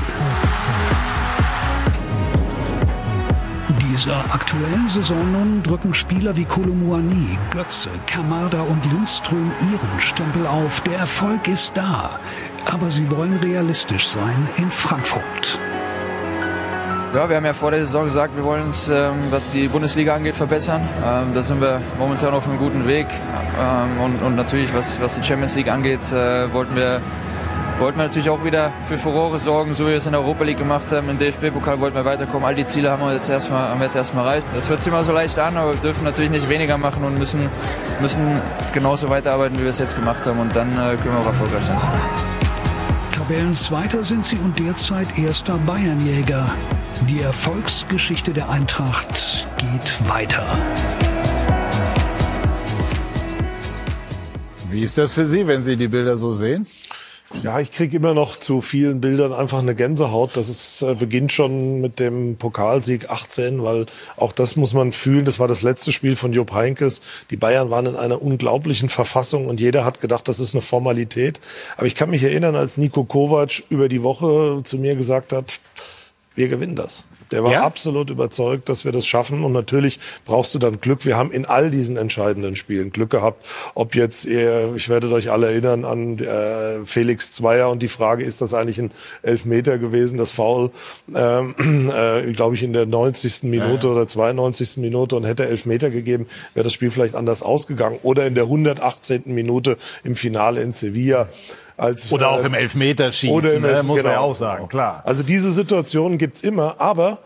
Dieser 3.91 4.23
aktuellen 4.33 4.87
Saison 4.87 5.31
nun 5.33 5.63
drücken 5.63 5.93
Spieler 5.93 6.35
wie 6.37 6.45
Kolumuani, 6.45 7.37
Götze, 7.51 7.89
Kamada 8.07 8.61
und 8.61 8.85
Lindström 8.89 9.51
ihren 9.59 9.99
Stempel 9.99 10.47
auf. 10.47 10.79
Der 10.81 10.99
Erfolg 10.99 11.47
ist 11.47 11.75
da, 11.75 12.11
aber 12.71 12.89
sie 12.89 13.11
wollen 13.11 13.37
realistisch 13.37 14.07
sein 14.07 14.47
in 14.55 14.71
Frankfurt. 14.71 15.59
Ja, 17.13 17.27
wir 17.27 17.35
haben 17.35 17.45
ja 17.45 17.51
vor 17.51 17.71
der 17.71 17.81
Saison 17.81 18.05
gesagt, 18.05 18.37
wir 18.37 18.45
wollen 18.45 18.67
uns, 18.67 18.87
ähm, 18.87 19.29
was 19.29 19.51
die 19.51 19.67
Bundesliga 19.67 20.15
angeht, 20.15 20.35
verbessern. 20.35 20.87
Ähm, 21.05 21.33
da 21.33 21.41
sind 21.41 21.59
wir 21.59 21.81
momentan 21.99 22.33
auf 22.33 22.47
einem 22.47 22.59
guten 22.59 22.87
Weg. 22.87 23.07
Ähm, 23.59 23.99
und, 24.01 24.21
und, 24.21 24.35
natürlich, 24.37 24.73
was, 24.73 25.01
was 25.01 25.15
die 25.15 25.23
Champions 25.23 25.55
League 25.55 25.69
angeht, 25.69 26.13
äh, 26.13 26.53
wollten 26.53 26.77
wir 26.77 27.01
wollten 27.79 27.97
wir 27.97 28.03
natürlich 28.03 28.29
auch 28.29 28.43
wieder 28.43 28.71
für 28.87 28.97
Furore 28.97 29.39
sorgen, 29.39 29.73
so 29.73 29.85
wie 29.85 29.89
wir 29.89 29.97
es 29.97 30.05
in 30.05 30.11
der 30.11 30.21
Europa 30.21 30.43
League 30.43 30.57
gemacht 30.57 30.91
haben. 30.91 31.09
Im 31.09 31.17
DFB-Pokal 31.17 31.79
wollten 31.79 31.95
wir 31.95 32.05
weiterkommen. 32.05 32.45
All 32.45 32.55
die 32.55 32.65
Ziele 32.65 32.91
haben 32.91 33.01
wir 33.01 33.13
jetzt 33.13 33.29
erstmal, 33.29 33.69
haben 33.69 33.79
wir 33.79 33.85
jetzt 33.85 33.95
erstmal 33.95 34.25
erreicht. 34.25 34.47
Das 34.53 34.69
hört 34.69 34.83
sich 34.83 34.91
immer 34.91 35.03
so 35.03 35.11
leicht 35.11 35.37
an, 35.39 35.57
aber 35.57 35.73
wir 35.73 35.79
dürfen 35.79 36.03
natürlich 36.03 36.31
nicht 36.31 36.49
weniger 36.49 36.77
machen 36.77 37.03
und 37.03 37.17
müssen, 37.17 37.39
müssen 38.01 38.39
genauso 38.73 39.09
weiterarbeiten, 39.09 39.57
wie 39.57 39.63
wir 39.63 39.69
es 39.69 39.79
jetzt 39.79 39.95
gemacht 39.95 40.25
haben. 40.25 40.39
Und 40.39 40.55
dann 40.55 40.71
äh, 40.71 40.95
können 40.97 41.15
wir 41.15 41.19
auch 41.19 41.25
erfolgreich 41.25 41.63
sein. 41.63 41.77
Tabellenzweiter 43.13 44.03
sind 44.03 44.25
sie 44.25 44.37
und 44.37 44.57
derzeit 44.59 45.17
erster 45.17 45.57
Bayernjäger. 45.59 46.49
Die 47.07 47.21
Erfolgsgeschichte 47.21 48.33
der 48.33 48.49
Eintracht 48.49 49.47
geht 49.57 50.09
weiter. 50.09 50.43
Wie 54.69 54.81
ist 54.81 54.97
das 54.97 55.13
für 55.13 55.25
Sie, 55.25 55.47
wenn 55.47 55.61
Sie 55.61 55.75
die 55.75 55.87
Bilder 55.87 56.15
so 56.15 56.31
sehen? 56.31 56.65
Ja, 57.43 57.59
ich 57.59 57.71
kriege 57.71 57.97
immer 57.97 58.13
noch 58.13 58.37
zu 58.37 58.61
vielen 58.61 59.01
Bildern 59.01 59.33
einfach 59.33 59.59
eine 59.59 59.73
Gänsehaut. 59.73 60.37
Das 60.37 60.47
ist, 60.47 60.81
äh, 60.83 60.93
beginnt 60.93 61.31
schon 61.31 61.81
mit 61.81 61.99
dem 61.99 62.35
Pokalsieg 62.35 63.09
18, 63.09 63.63
weil 63.63 63.87
auch 64.17 64.31
das 64.31 64.55
muss 64.57 64.73
man 64.73 64.91
fühlen. 64.91 65.25
Das 65.25 65.39
war 65.39 65.47
das 65.47 65.61
letzte 65.63 65.91
Spiel 65.91 66.15
von 66.15 66.33
Jupp 66.33 66.51
Heinkes. 66.51 67.01
Die 67.31 67.37
Bayern 67.37 67.71
waren 67.71 67.87
in 67.87 67.95
einer 67.95 68.21
unglaublichen 68.21 68.89
Verfassung 68.89 69.47
und 69.47 69.59
jeder 69.59 69.85
hat 69.85 70.01
gedacht, 70.01 70.27
das 70.27 70.39
ist 70.39 70.53
eine 70.53 70.61
Formalität. 70.61 71.39
Aber 71.77 71.87
ich 71.87 71.95
kann 71.95 72.11
mich 72.11 72.21
erinnern, 72.21 72.55
als 72.55 72.77
Nico 72.77 73.05
Kovac 73.05 73.63
über 73.69 73.89
die 73.89 74.03
Woche 74.03 74.61
zu 74.63 74.77
mir 74.77 74.95
gesagt 74.95 75.33
hat, 75.33 75.59
wir 76.35 76.47
gewinnen 76.47 76.75
das. 76.75 77.05
Der 77.31 77.43
war 77.43 77.51
ja? 77.51 77.63
absolut 77.63 78.09
überzeugt, 78.09 78.69
dass 78.69 78.85
wir 78.85 78.91
das 78.91 79.05
schaffen. 79.05 79.43
Und 79.43 79.51
natürlich 79.53 79.99
brauchst 80.25 80.53
du 80.53 80.59
dann 80.59 80.81
Glück. 80.81 81.05
Wir 81.05 81.17
haben 81.17 81.31
in 81.31 81.45
all 81.45 81.71
diesen 81.71 81.97
entscheidenden 81.97 82.55
Spielen 82.55 82.91
Glück 82.91 83.09
gehabt. 83.09 83.45
Ob 83.73 83.95
jetzt, 83.95 84.25
ich 84.25 84.89
werde 84.89 85.11
euch 85.11 85.31
alle 85.31 85.47
erinnern 85.47 85.85
an 85.85 86.19
äh, 86.19 86.85
Felix 86.85 87.31
Zweier 87.31 87.69
und 87.69 87.81
die 87.81 87.87
Frage, 87.87 88.23
ist 88.23 88.41
das 88.41 88.53
eigentlich 88.53 88.79
ein 88.79 88.91
Elfmeter 89.21 89.77
gewesen, 89.77 90.17
das 90.17 90.31
Foul, 90.31 90.71
ähm, 91.13 91.55
äh, 91.95 92.31
glaube 92.33 92.55
ich, 92.55 92.63
in 92.63 92.73
der 92.73 92.85
90. 92.85 93.43
Minute 93.43 93.87
ja, 93.87 93.93
ja. 93.93 93.99
oder 93.99 94.07
92. 94.07 94.77
Minute 94.77 95.15
und 95.15 95.25
hätte 95.25 95.47
Elfmeter 95.47 95.89
gegeben, 95.89 96.27
wäre 96.53 96.63
das 96.63 96.73
Spiel 96.73 96.91
vielleicht 96.91 97.15
anders 97.15 97.43
ausgegangen. 97.43 97.99
Oder 98.03 98.27
in 98.27 98.35
der 98.35 98.45
118. 98.45 99.23
Minute 99.25 99.77
im 100.03 100.15
Finale 100.15 100.61
in 100.61 100.71
Sevilla. 100.71 101.29
Als, 101.81 102.11
oder 102.11 102.29
auch 102.29 102.43
im 102.43 102.53
Elfmeterschießen, 102.53 103.35
oder 103.35 103.55
im 103.55 103.63
ne, 103.63 103.69
Elf, 103.69 103.83
muss 103.83 103.97
genau, 103.97 104.09
man 104.09 104.19
ja 104.19 104.19
auch 104.19 104.35
sagen, 104.35 104.57
genau. 104.57 104.67
klar. 104.67 105.01
Also 105.03 105.23
diese 105.23 105.51
Situationen 105.51 106.19
gibt's 106.19 106.41
immer, 106.41 106.79
aber, 106.79 107.17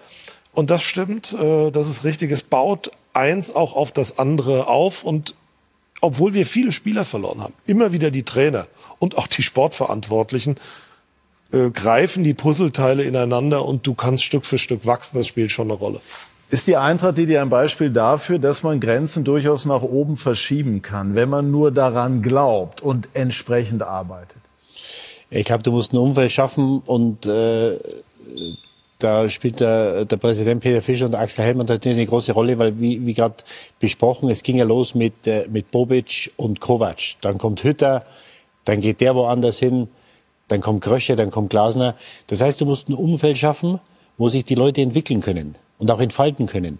und 0.53 0.69
das 0.69 0.81
stimmt, 0.81 1.33
äh, 1.33 1.71
das 1.71 1.89
ist 1.89 2.05
richtig, 2.05 2.31
es 2.31 2.41
baut 2.41 2.89
eins 3.11 3.53
auch 3.53 3.75
auf 3.75 3.91
das 3.91 4.17
andere 4.17 4.67
auf 4.67 5.03
und 5.03 5.35
obwohl 5.99 6.33
wir 6.33 6.45
viele 6.45 6.71
Spieler 6.71 7.03
verloren 7.03 7.41
haben, 7.41 7.53
immer 7.65 7.91
wieder 7.91 8.11
die 8.11 8.23
Trainer 8.23 8.67
und 8.97 9.17
auch 9.17 9.27
die 9.27 9.41
Sportverantwortlichen 9.41 10.55
äh, 11.51 11.69
greifen 11.71 12.23
die 12.23 12.33
Puzzleteile 12.33 13.03
ineinander 13.03 13.65
und 13.65 13.85
du 13.85 13.93
kannst 13.93 14.23
Stück 14.23 14.45
für 14.45 14.57
Stück 14.57 14.85
wachsen, 14.85 15.17
das 15.17 15.27
spielt 15.27 15.51
schon 15.51 15.69
eine 15.69 15.77
Rolle. 15.77 15.99
Ist 16.49 16.67
die 16.67 16.77
Eintracht 16.77 17.17
die 17.17 17.25
dir 17.25 17.41
ein 17.41 17.49
Beispiel 17.49 17.89
dafür, 17.89 18.39
dass 18.39 18.63
man 18.63 18.79
Grenzen 18.79 19.25
durchaus 19.25 19.65
nach 19.65 19.81
oben 19.81 20.15
verschieben 20.15 20.81
kann, 20.81 21.13
wenn 21.13 21.27
man 21.27 21.51
nur 21.51 21.73
daran 21.73 22.21
glaubt 22.21 22.79
und 22.79 23.09
entsprechend 23.15 23.83
arbeitet? 23.83 24.44
Ich 25.29 25.45
glaube, 25.45 25.63
du 25.63 25.71
musst 25.71 25.93
ein 25.93 25.97
Umfeld 25.97 26.31
schaffen 26.31 26.81
und 26.85 27.25
äh, 27.25 27.77
da 28.99 29.29
spielt 29.29 29.59
der, 29.59 30.05
der 30.05 30.17
Präsident 30.17 30.61
Peter 30.61 30.81
Fischer 30.81 31.05
und 31.05 31.15
Axel 31.15 31.43
Hellmann 31.43 31.65
natürlich 31.65 31.97
eine 31.97 32.07
große 32.07 32.31
Rolle, 32.31 32.57
weil 32.57 32.79
wie, 32.79 33.05
wie 33.05 33.13
gerade 33.13 33.35
besprochen, 33.79 34.29
es 34.29 34.41
ging 34.43 34.55
ja 34.55 34.65
los 34.65 34.95
mit, 34.95 35.27
äh, 35.27 35.47
mit 35.49 35.71
Bobic 35.71 36.31
und 36.37 36.61
Kovac. 36.61 36.99
Dann 37.21 37.37
kommt 37.37 37.63
Hütter, 37.63 38.05
dann 38.63 38.81
geht 38.81 39.01
der 39.01 39.15
woanders 39.15 39.59
hin, 39.59 39.89
dann 40.47 40.61
kommt 40.61 40.81
Krösche, 40.81 41.15
dann 41.15 41.31
kommt 41.31 41.49
Glasner. 41.49 41.95
Das 42.27 42.41
heißt, 42.41 42.61
du 42.61 42.65
musst 42.65 42.87
ein 42.87 42.93
Umfeld 42.93 43.37
schaffen, 43.37 43.79
wo 44.17 44.29
sich 44.29 44.45
die 44.45 44.55
Leute 44.55 44.81
entwickeln 44.81 45.21
können 45.21 45.55
und 45.77 45.91
auch 45.91 45.99
entfalten 45.99 46.45
können. 46.45 46.79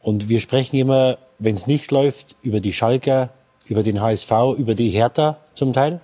Und 0.00 0.28
wir 0.28 0.40
sprechen 0.40 0.76
immer, 0.76 1.18
wenn 1.38 1.54
es 1.54 1.66
nicht 1.66 1.90
läuft, 1.90 2.36
über 2.42 2.60
die 2.60 2.72
Schalker, 2.72 3.30
über 3.66 3.82
den 3.82 4.00
HSV, 4.00 4.30
über 4.56 4.74
die 4.74 4.88
Hertha 4.88 5.36
zum 5.52 5.72
Teil. 5.72 6.00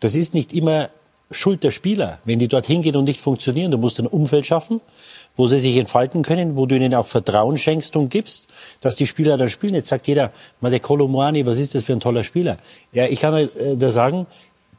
Das 0.00 0.14
ist 0.14 0.32
nicht 0.32 0.54
immer 0.54 0.88
Schuld 1.30 1.62
der 1.64 1.70
Spieler, 1.70 2.18
wenn 2.24 2.38
die 2.38 2.48
dorthin 2.48 2.82
gehen 2.82 2.96
und 2.96 3.04
nicht 3.04 3.20
funktionieren. 3.20 3.70
Du 3.70 3.78
musst 3.78 3.98
ein 3.98 4.06
Umfeld 4.06 4.46
schaffen, 4.46 4.80
wo 5.36 5.46
sie 5.46 5.58
sich 5.58 5.76
entfalten 5.76 6.22
können, 6.22 6.56
wo 6.56 6.66
du 6.66 6.76
ihnen 6.76 6.94
auch 6.94 7.06
Vertrauen 7.06 7.58
schenkst 7.58 7.96
und 7.96 8.08
gibst, 8.08 8.48
dass 8.80 8.94
die 8.94 9.06
Spieler 9.06 9.36
dann 9.36 9.48
spielen. 9.48 9.74
Jetzt 9.74 9.88
sagt 9.88 10.06
jeder, 10.06 10.32
mal 10.60 10.70
der 10.70 10.80
Kolomoani, 10.80 11.46
was 11.46 11.58
ist 11.58 11.74
das 11.74 11.84
für 11.84 11.92
ein 11.92 12.00
toller 12.00 12.24
Spieler? 12.24 12.58
Ja, 12.92 13.06
ich 13.06 13.20
kann 13.20 13.34
äh, 13.34 13.48
da 13.76 13.90
sagen, 13.90 14.26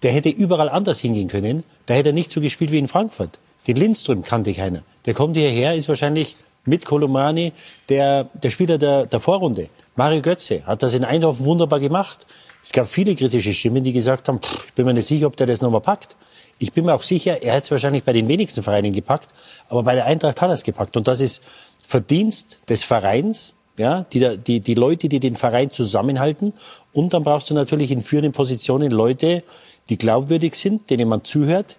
der 0.04 0.12
hätte 0.12 0.30
überall 0.30 0.70
anders 0.70 1.00
hingehen 1.00 1.28
können. 1.28 1.64
Da 1.88 1.94
hätte 1.94 2.10
er 2.10 2.14
nicht 2.14 2.32
so 2.32 2.42
gespielt 2.42 2.72
wie 2.72 2.80
in 2.80 2.88
Frankfurt. 2.88 3.40
Den 3.68 3.76
Lindström 3.76 4.24
kannte 4.24 4.54
keiner. 4.54 4.84
Der 5.06 5.14
kommt 5.14 5.36
hierher, 5.36 5.76
ist 5.76 5.90
wahrscheinlich 5.90 6.36
mit 6.66 6.86
Kolomani 6.86 7.54
der, 7.90 8.26
der 8.34 8.50
Spieler 8.50 8.78
der, 8.78 9.06
der 9.06 9.20
Vorrunde. 9.20 9.70
Mario 9.96 10.22
Götze 10.22 10.66
hat 10.66 10.84
das 10.84 10.94
in 10.94 11.04
Eindhoven 11.04 11.46
wunderbar 11.46 11.80
gemacht. 11.80 12.26
Es 12.64 12.72
gab 12.72 12.88
viele 12.88 13.16
kritische 13.16 13.54
Stimmen, 13.54 13.84
die 13.84 13.94
gesagt 13.94 14.28
haben, 14.28 14.40
pff, 14.42 14.66
ich 14.68 14.74
bin 14.74 14.86
mir 14.86 14.94
nicht 14.94 15.06
sicher, 15.06 15.28
ob 15.28 15.36
der 15.38 15.48
das 15.48 15.62
nochmal 15.62 15.82
packt. 15.82 16.16
Ich 16.58 16.72
bin 16.72 16.86
mir 16.86 16.94
auch 16.94 17.04
sicher, 17.04 17.42
er 17.42 17.56
hat 17.56 17.64
es 17.64 17.72
wahrscheinlich 17.72 18.04
bei 18.04 18.14
den 18.14 18.28
wenigsten 18.28 18.64
Vereinen 18.64 18.94
gepackt, 18.94 19.30
aber 19.70 19.84
bei 19.84 19.96
der 19.96 20.06
Eintracht 20.06 20.42
hat 20.42 20.50
er 20.50 20.54
es 20.54 20.64
gepackt. 20.64 20.96
Und 20.96 21.08
das 21.08 21.20
ist 21.20 21.42
Verdienst 21.86 22.60
des 22.70 22.84
Vereins, 22.84 23.54
ja, 23.78 24.06
die, 24.12 24.38
die, 24.38 24.62
die 24.62 24.74
Leute, 24.74 25.10
die 25.10 25.20
den 25.20 25.36
Verein 25.36 25.70
zusammenhalten. 25.70 26.54
Und 26.94 27.14
dann 27.14 27.24
brauchst 27.24 27.50
du 27.50 27.54
natürlich 27.54 27.92
in 27.92 28.02
führenden 28.02 28.32
Positionen 28.32 28.92
Leute, 28.92 29.44
die 29.90 29.98
glaubwürdig 29.98 30.56
sind, 30.56 30.90
denen 30.90 31.10
man 31.10 31.24
zuhört, 31.24 31.78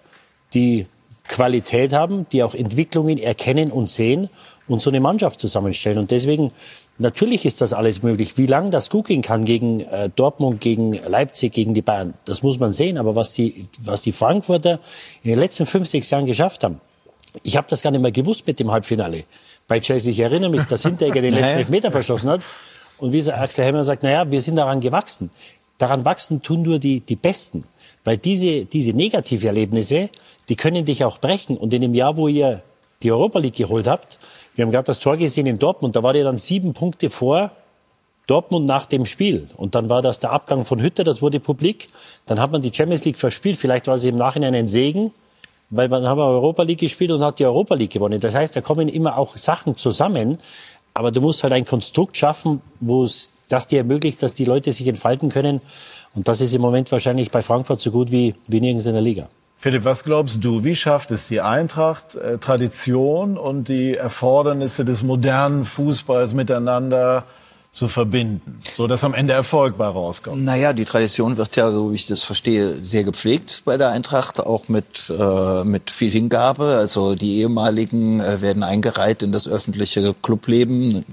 die 0.53 0.85
Qualität 1.27 1.91
haben, 1.93 2.27
die 2.31 2.43
auch 2.43 2.53
Entwicklungen 2.53 3.17
erkennen 3.17 3.71
und 3.71 3.89
sehen 3.89 4.29
und 4.67 4.81
so 4.81 4.89
eine 4.89 4.99
Mannschaft 4.99 5.39
zusammenstellen. 5.39 5.97
Und 5.97 6.11
deswegen, 6.11 6.51
natürlich 6.97 7.45
ist 7.45 7.61
das 7.61 7.73
alles 7.73 8.03
möglich. 8.03 8.37
Wie 8.37 8.47
lange 8.47 8.69
das 8.69 8.89
gut 8.89 9.07
gehen 9.07 9.21
kann 9.21 9.45
gegen 9.45 9.81
äh, 9.81 10.09
Dortmund, 10.15 10.61
gegen 10.61 10.93
Leipzig, 10.93 11.53
gegen 11.53 11.73
die 11.73 11.81
Bayern, 11.81 12.13
das 12.25 12.43
muss 12.43 12.59
man 12.59 12.73
sehen. 12.73 12.97
Aber 12.97 13.15
was 13.15 13.33
die, 13.33 13.67
was 13.81 14.01
die 14.01 14.11
Frankfurter 14.11 14.79
in 15.23 15.31
den 15.31 15.39
letzten 15.39 15.65
fünf, 15.65 15.87
sechs 15.87 16.09
Jahren 16.09 16.25
geschafft 16.25 16.63
haben, 16.63 16.81
ich 17.43 17.57
habe 17.57 17.67
das 17.69 17.81
gar 17.81 17.91
nicht 17.91 18.01
mehr 18.01 18.11
gewusst 18.11 18.47
mit 18.47 18.59
dem 18.59 18.71
Halbfinale. 18.71 19.23
Bei 19.67 19.79
Chelsea, 19.79 20.11
ich 20.11 20.19
erinnere 20.19 20.49
mich, 20.49 20.65
dass 20.65 20.83
Hinteregger 20.83 21.21
den 21.21 21.33
letzten 21.39 21.71
Meter 21.71 21.91
verschossen 21.91 22.29
hat. 22.29 22.41
Und 22.99 23.13
wie 23.13 23.31
Axel 23.31 23.65
Hemmer 23.65 23.83
sagt, 23.83 24.03
naja, 24.03 24.29
wir 24.29 24.41
sind 24.41 24.55
daran 24.55 24.79
gewachsen. 24.79 25.29
Daran 25.77 26.05
wachsen 26.05 26.41
tun 26.41 26.63
nur 26.63 26.79
die, 26.79 27.01
die 27.01 27.15
Besten. 27.15 27.63
Weil 28.03 28.17
diese, 28.17 28.65
diese 28.65 28.93
Negativerlebnisse, 28.93 30.09
die 30.49 30.55
können 30.55 30.85
dich 30.85 31.03
auch 31.03 31.19
brechen. 31.19 31.57
Und 31.57 31.73
in 31.73 31.81
dem 31.81 31.93
Jahr, 31.93 32.17
wo 32.17 32.27
ihr 32.27 32.63
die 33.03 33.11
Europa 33.11 33.39
League 33.39 33.55
geholt 33.55 33.87
habt, 33.87 34.17
wir 34.57 34.65
haben 34.65 34.71
gerade 34.71 34.87
das 34.87 34.99
Tor 34.99 35.17
gesehen 35.17 35.45
in 35.45 35.59
Dortmund, 35.59 35.95
da 35.95 36.01
war 36.01 36.15
ihr 36.15 36.23
dann 36.23 36.39
sieben 36.39 36.73
Punkte 36.73 37.11
vor 37.11 37.51
Dortmund 38.25 38.65
nach 38.65 38.87
dem 38.87 39.05
Spiel. 39.05 39.47
Und 39.55 39.75
dann 39.75 39.87
war 39.87 40.01
das 40.01 40.19
der 40.19 40.31
Abgang 40.31 40.65
von 40.65 40.81
Hütter, 40.81 41.03
das 41.03 41.21
wurde 41.21 41.39
publik. 41.39 41.89
Dann 42.25 42.39
hat 42.39 42.51
man 42.51 42.63
die 42.63 42.73
Champions 42.73 43.05
League 43.05 43.19
verspielt. 43.19 43.57
Vielleicht 43.57 43.85
war 43.85 43.93
es 43.93 44.03
im 44.03 44.17
Nachhinein 44.17 44.55
ein 44.55 44.67
Segen, 44.67 45.13
weil 45.69 45.89
man 45.89 46.07
haben 46.07 46.19
Europa 46.19 46.63
League 46.63 46.79
gespielt 46.79 47.11
und 47.11 47.23
hat 47.23 47.37
die 47.37 47.45
Europa 47.45 47.75
League 47.75 47.91
gewonnen. 47.91 48.19
Das 48.19 48.33
heißt, 48.33 48.55
da 48.55 48.61
kommen 48.61 48.89
immer 48.89 49.17
auch 49.17 49.37
Sachen 49.37 49.77
zusammen. 49.77 50.39
Aber 50.95 51.11
du 51.11 51.21
musst 51.21 51.43
halt 51.43 51.53
ein 51.53 51.65
Konstrukt 51.65 52.17
schaffen, 52.17 52.59
wo 52.79 53.03
es 53.03 53.31
das 53.47 53.67
dir 53.67 53.77
ermöglicht, 53.77 54.23
dass 54.23 54.33
die 54.33 54.45
Leute 54.45 54.71
sich 54.71 54.87
entfalten 54.87 55.29
können. 55.29 55.61
Und 56.15 56.27
das 56.27 56.41
ist 56.41 56.55
im 56.55 56.61
Moment 56.61 56.91
wahrscheinlich 56.91 57.29
bei 57.29 57.43
Frankfurt 57.43 57.79
so 57.79 57.91
gut 57.91 58.09
wie, 58.09 58.33
wie 58.47 58.59
nirgends 58.59 58.87
in 58.87 58.93
der 58.93 59.03
Liga. 59.03 59.29
Philipp, 59.59 59.85
was 59.85 60.03
glaubst 60.03 60.43
du, 60.43 60.63
wie 60.63 60.75
schafft 60.75 61.09
es 61.09 61.27
die 61.27 61.41
Eintracht, 61.41 62.15
äh, 62.15 62.37
Tradition 62.37 63.37
und 63.37 63.67
die 63.69 63.95
Erfordernisse 63.95 64.85
des 64.85 65.01
modernen 65.01 65.65
Fußballs 65.65 66.33
miteinander 66.33 67.23
zu 67.71 67.87
verbinden, 67.87 68.59
so 68.75 68.85
dass 68.85 69.03
am 69.03 69.15
Ende 69.15 69.33
Erfolg 69.33 69.77
bei 69.77 69.87
rauskommt? 69.87 70.43
Naja, 70.43 70.73
die 70.73 70.85
Tradition 70.85 71.37
wird 71.37 71.55
ja, 71.55 71.71
so 71.71 71.91
wie 71.91 71.95
ich 71.95 72.05
das 72.05 72.21
verstehe, 72.21 72.75
sehr 72.75 73.03
gepflegt 73.03 73.63
bei 73.65 73.77
der 73.77 73.89
Eintracht, 73.89 74.39
auch 74.39 74.67
mit, 74.67 75.09
äh, 75.09 75.63
mit 75.63 75.89
viel 75.89 76.11
Hingabe. 76.11 76.75
Also 76.77 77.15
die 77.15 77.39
ehemaligen 77.39 78.19
äh, 78.19 78.41
werden 78.41 78.61
eingereiht 78.61 79.23
in 79.23 79.31
das 79.31 79.47
öffentliche 79.47 80.13
Clubleben. 80.21 81.03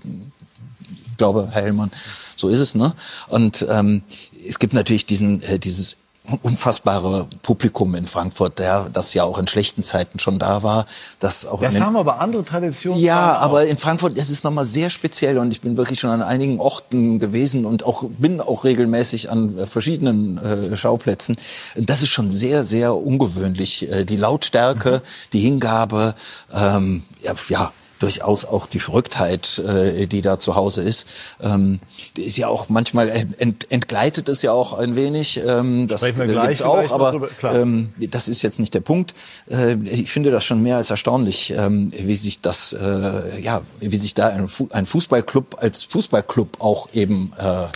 Ich 1.07 1.17
glaube, 1.17 1.49
Herr 1.51 1.63
Hellmann, 1.63 1.91
so 2.37 2.49
ist 2.49 2.61
es, 2.61 2.75
ne? 2.75 2.95
Und 3.29 3.67
ähm, 3.71 4.03
es 4.47 4.59
gibt 4.59 4.75
natürlich 4.75 5.07
diesen, 5.07 5.43
äh, 5.43 5.59
dieses 5.59 6.04
unfassbare 6.43 7.27
Publikum 7.43 7.95
in 7.95 8.07
Frankfurt, 8.07 8.59
der, 8.59 8.89
das 8.91 9.13
ja 9.13 9.25
auch 9.25 9.39
in 9.39 9.47
schlechten 9.47 9.83
Zeiten 9.83 10.19
schon 10.19 10.39
da 10.39 10.63
war. 10.63 10.87
Das, 11.21 11.45
auch 11.45 11.61
das 11.61 11.79
haben 11.79 11.97
aber 11.97 12.19
andere 12.21 12.45
Traditionen. 12.45 12.99
Ja, 12.99 13.37
aber 13.37 13.67
in 13.67 13.77
Frankfurt 13.77 14.17
das 14.17 14.31
ist 14.31 14.43
nochmal 14.43 14.65
sehr 14.65 14.89
speziell 14.89 15.37
und 15.37 15.51
ich 15.51 15.61
bin 15.61 15.77
wirklich 15.77 16.01
schon 16.01 16.11
an 16.11 16.23
einigen 16.23 16.61
Orten 16.61 17.19
gewesen 17.19 17.67
und 17.67 17.85
auch 17.85 18.05
bin 18.05 18.41
auch 18.41 18.65
regelmäßig 18.65 19.31
an 19.31 19.67
verschiedenen 19.67 20.39
äh, 20.39 20.77
Schauplätzen. 20.77 21.37
Das 21.77 22.01
ist 22.01 22.09
schon 22.09 22.33
sehr, 22.33 22.65
sehr 22.65 22.95
ungewöhnlich. 22.95 23.91
Äh, 23.93 24.05
die 24.05 24.17
Lautstärke, 24.17 25.03
mhm. 25.05 25.31
die 25.35 25.41
Hingabe, 25.41 26.15
ähm, 26.55 27.03
ja, 27.23 27.35
ja 27.49 27.73
durchaus 28.05 28.45
auch 28.45 28.67
die 28.67 28.81
Verrücktheit, 28.81 29.59
äh, 29.59 30.07
die 30.07 30.21
da 30.21 30.39
zu 30.39 30.55
Hause 30.57 30.83
ist. 30.83 31.09
Ähm, 31.41 31.81
ist 32.17 32.37
ja 32.37 32.49
auch 32.49 32.69
manchmal 32.69 33.09
ent, 33.09 33.71
entgleitet 33.73 34.29
es 34.29 34.43
ja 34.43 34.53
auch 34.53 34.79
ein 34.79 34.95
wenig. 34.95 35.41
Ähm, 35.47 35.89
das 35.89 36.03
gleich, 36.03 36.63
auch, 36.63 36.91
aber 36.91 37.29
ähm, 37.43 37.95
das 37.99 38.29
ist 38.29 38.43
jetzt 38.43 38.61
nicht 38.61 38.75
der 38.75 38.81
Punkt. 38.81 39.15
Äh, 39.51 39.75
ich 39.85 40.11
finde 40.11 40.31
das 40.31 40.45
schon 40.45 40.63
mehr 40.63 40.77
als 40.77 40.91
erstaunlich, 40.91 41.55
ähm, 41.57 41.89
wie 41.93 42.17
sich 42.17 42.43
das, 42.43 42.75
äh, 42.75 43.41
ja, 43.41 43.63
wie 43.81 43.97
sich 43.97 44.13
da 44.13 44.29
ein 44.29 44.87
Fußballclub 44.87 45.57
als 45.59 45.85
Fußballclub 45.85 46.61
auch 46.61 46.89
eben 46.93 47.33
äh, 47.39 47.67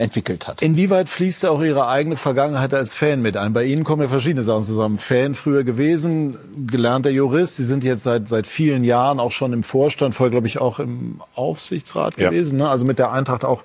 entwickelt 0.00 0.48
hat. 0.48 0.62
Inwieweit 0.62 1.08
fließt 1.08 1.44
da 1.44 1.50
auch 1.50 1.62
Ihre 1.62 1.86
eigene 1.86 2.16
Vergangenheit 2.16 2.74
als 2.74 2.94
Fan 2.94 3.22
mit 3.22 3.36
ein? 3.36 3.52
Bei 3.52 3.64
Ihnen 3.64 3.84
kommen 3.84 4.02
ja 4.02 4.08
verschiedene 4.08 4.44
Sachen 4.44 4.62
zusammen. 4.62 4.98
Fan 4.98 5.34
früher 5.34 5.64
gewesen, 5.64 6.36
gelernter 6.66 7.10
Jurist. 7.10 7.56
Sie 7.56 7.64
sind 7.64 7.84
jetzt 7.84 8.02
seit, 8.02 8.28
seit 8.28 8.46
vielen 8.46 8.84
Jahren 8.84 9.20
auch 9.20 9.32
schon 9.32 9.52
im 9.52 9.62
Vorstand, 9.62 10.14
vorher 10.14 10.30
glaube 10.30 10.46
ich 10.46 10.60
auch 10.60 10.78
im 10.78 11.20
Aufsichtsrat 11.34 12.18
ja. 12.18 12.30
gewesen, 12.30 12.58
ne? 12.58 12.68
also 12.68 12.84
mit 12.84 12.98
der 12.98 13.12
Eintracht 13.12 13.44
auch 13.44 13.62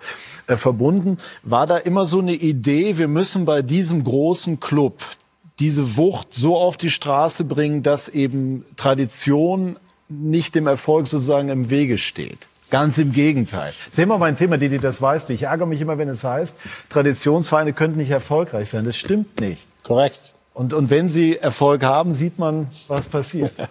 äh, 0.48 0.58
verbunden. 0.58 1.18
War 1.44 1.66
da 1.66 1.78
immer 1.78 2.06
so 2.06 2.20
eine 2.20 2.34
Idee, 2.34 2.98
wir 2.98 3.08
müssen 3.08 3.46
bei 3.46 3.62
diesem 3.62 4.04
großen 4.04 4.60
Club 4.60 5.02
diese 5.60 5.98
Wucht 5.98 6.34
so 6.34 6.58
auf 6.58 6.78
die 6.78 6.90
Straße 6.90 7.46
bringen, 7.46 7.82
dass 7.82 8.10
eben 8.10 8.66
Tradition 8.76 9.78
nicht 10.10 10.54
dem 10.56 10.68
Erfolg 10.68 11.08
sozusagen 11.08 11.50
im 11.50 11.70
Wege 11.70 11.98
steht? 11.98 12.50
Ganz 12.76 12.98
im 12.98 13.14
Gegenteil. 13.14 13.72
Sehen 13.90 14.10
wir 14.10 14.18
mal 14.18 14.26
ein 14.26 14.36
Thema, 14.36 14.58
Didi, 14.58 14.80
das 14.80 15.02
weißt 15.02 15.30
du. 15.30 15.34
Ich 15.34 15.44
ärgere 15.44 15.66
mich 15.66 15.80
immer, 15.80 15.98
wenn 15.98 16.10
es 16.10 16.26
heißt, 16.26 16.54
Traditionsvereine 16.90 17.72
könnten 17.72 17.98
nicht 17.98 18.12
erfolgreich 18.12 18.70
sein. 18.70 18.84
Das 18.84 18.98
stimmt 18.98 19.40
nicht. 19.40 19.66
Korrekt. 19.84 20.34
Und, 20.54 20.74
und 20.74 20.90
wenn 20.90 21.08
sie 21.08 21.38
Erfolg 21.38 21.84
haben, 21.84 22.14
sieht 22.14 22.38
man, 22.38 22.68
was 22.90 23.08
passiert. 23.08 23.54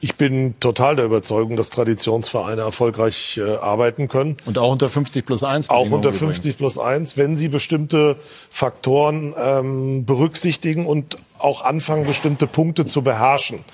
Ich 0.00 0.14
bin 0.14 0.54
total 0.60 0.94
der 0.94 1.06
Überzeugung, 1.06 1.56
dass 1.56 1.70
Traditionsvereine 1.70 2.60
erfolgreich 2.60 3.40
äh, 3.44 3.56
arbeiten 3.56 4.06
können. 4.06 4.36
Und 4.46 4.56
auch 4.56 4.70
unter 4.70 4.88
50 4.88 5.26
plus 5.26 5.42
1. 5.42 5.70
Auch 5.70 5.90
unter 5.90 6.12
50 6.12 6.56
plus 6.56 6.78
1, 6.78 7.16
wenn 7.16 7.34
sie 7.34 7.48
bestimmte 7.48 8.14
Faktoren 8.48 9.34
ähm, 9.36 10.04
berücksichtigen 10.04 10.86
und 10.86 11.18
auch 11.38 11.64
anfangen, 11.64 12.06
bestimmte 12.06 12.46
Punkte 12.46 12.86
zu 12.86 13.02
beherrschen. 13.02 13.64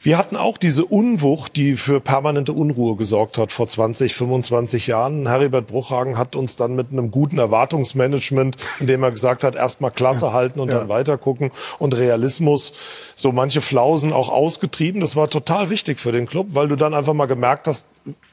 Wir 0.00 0.16
hatten 0.16 0.36
auch 0.36 0.58
diese 0.58 0.84
Unwucht, 0.84 1.56
die 1.56 1.76
für 1.76 2.00
permanente 2.00 2.52
Unruhe 2.52 2.94
gesorgt 2.94 3.36
hat 3.36 3.50
vor 3.50 3.68
20, 3.68 4.14
25 4.14 4.86
Jahren. 4.86 5.26
Heribert 5.26 5.66
Bruchhagen 5.66 6.16
hat 6.16 6.36
uns 6.36 6.54
dann 6.54 6.76
mit 6.76 6.92
einem 6.92 7.10
guten 7.10 7.38
Erwartungsmanagement, 7.38 8.56
indem 8.78 9.02
er 9.02 9.10
gesagt 9.10 9.42
hat, 9.42 9.56
erstmal 9.56 9.90
Klasse 9.90 10.26
ja. 10.26 10.32
halten 10.32 10.60
und 10.60 10.70
ja. 10.70 10.78
dann 10.78 10.88
weiter 10.88 11.18
gucken 11.18 11.50
und 11.80 11.96
Realismus, 11.96 12.74
so 13.16 13.32
manche 13.32 13.60
Flausen 13.60 14.12
auch 14.12 14.28
ausgetrieben. 14.28 15.00
Das 15.00 15.16
war 15.16 15.28
total 15.28 15.68
wichtig 15.68 15.98
für 15.98 16.12
den 16.12 16.26
Club, 16.26 16.48
weil 16.50 16.68
du 16.68 16.76
dann 16.76 16.94
einfach 16.94 17.14
mal 17.14 17.26
gemerkt 17.26 17.66
hast, 17.66 17.86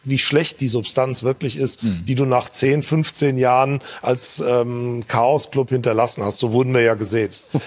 wie 0.04 0.20
schlecht 0.20 0.62
die 0.62 0.68
Substanz 0.68 1.24
wirklich 1.24 1.58
ist, 1.58 1.84
mhm. 1.84 2.06
die 2.06 2.16
du 2.16 2.26
nach 2.26 2.50
10, 2.50 2.84
15 2.84 3.38
Jahren 3.40 3.82
als 4.04 4.40
ähm, 4.40 5.04
Chaos-Club 5.08 5.70
hinterlassen 5.70 6.24
hast. 6.24 6.38
So 6.38 6.52
wurden 6.52 6.74
wir 6.76 6.82
ja 6.82 6.94
gesehen. 6.94 7.32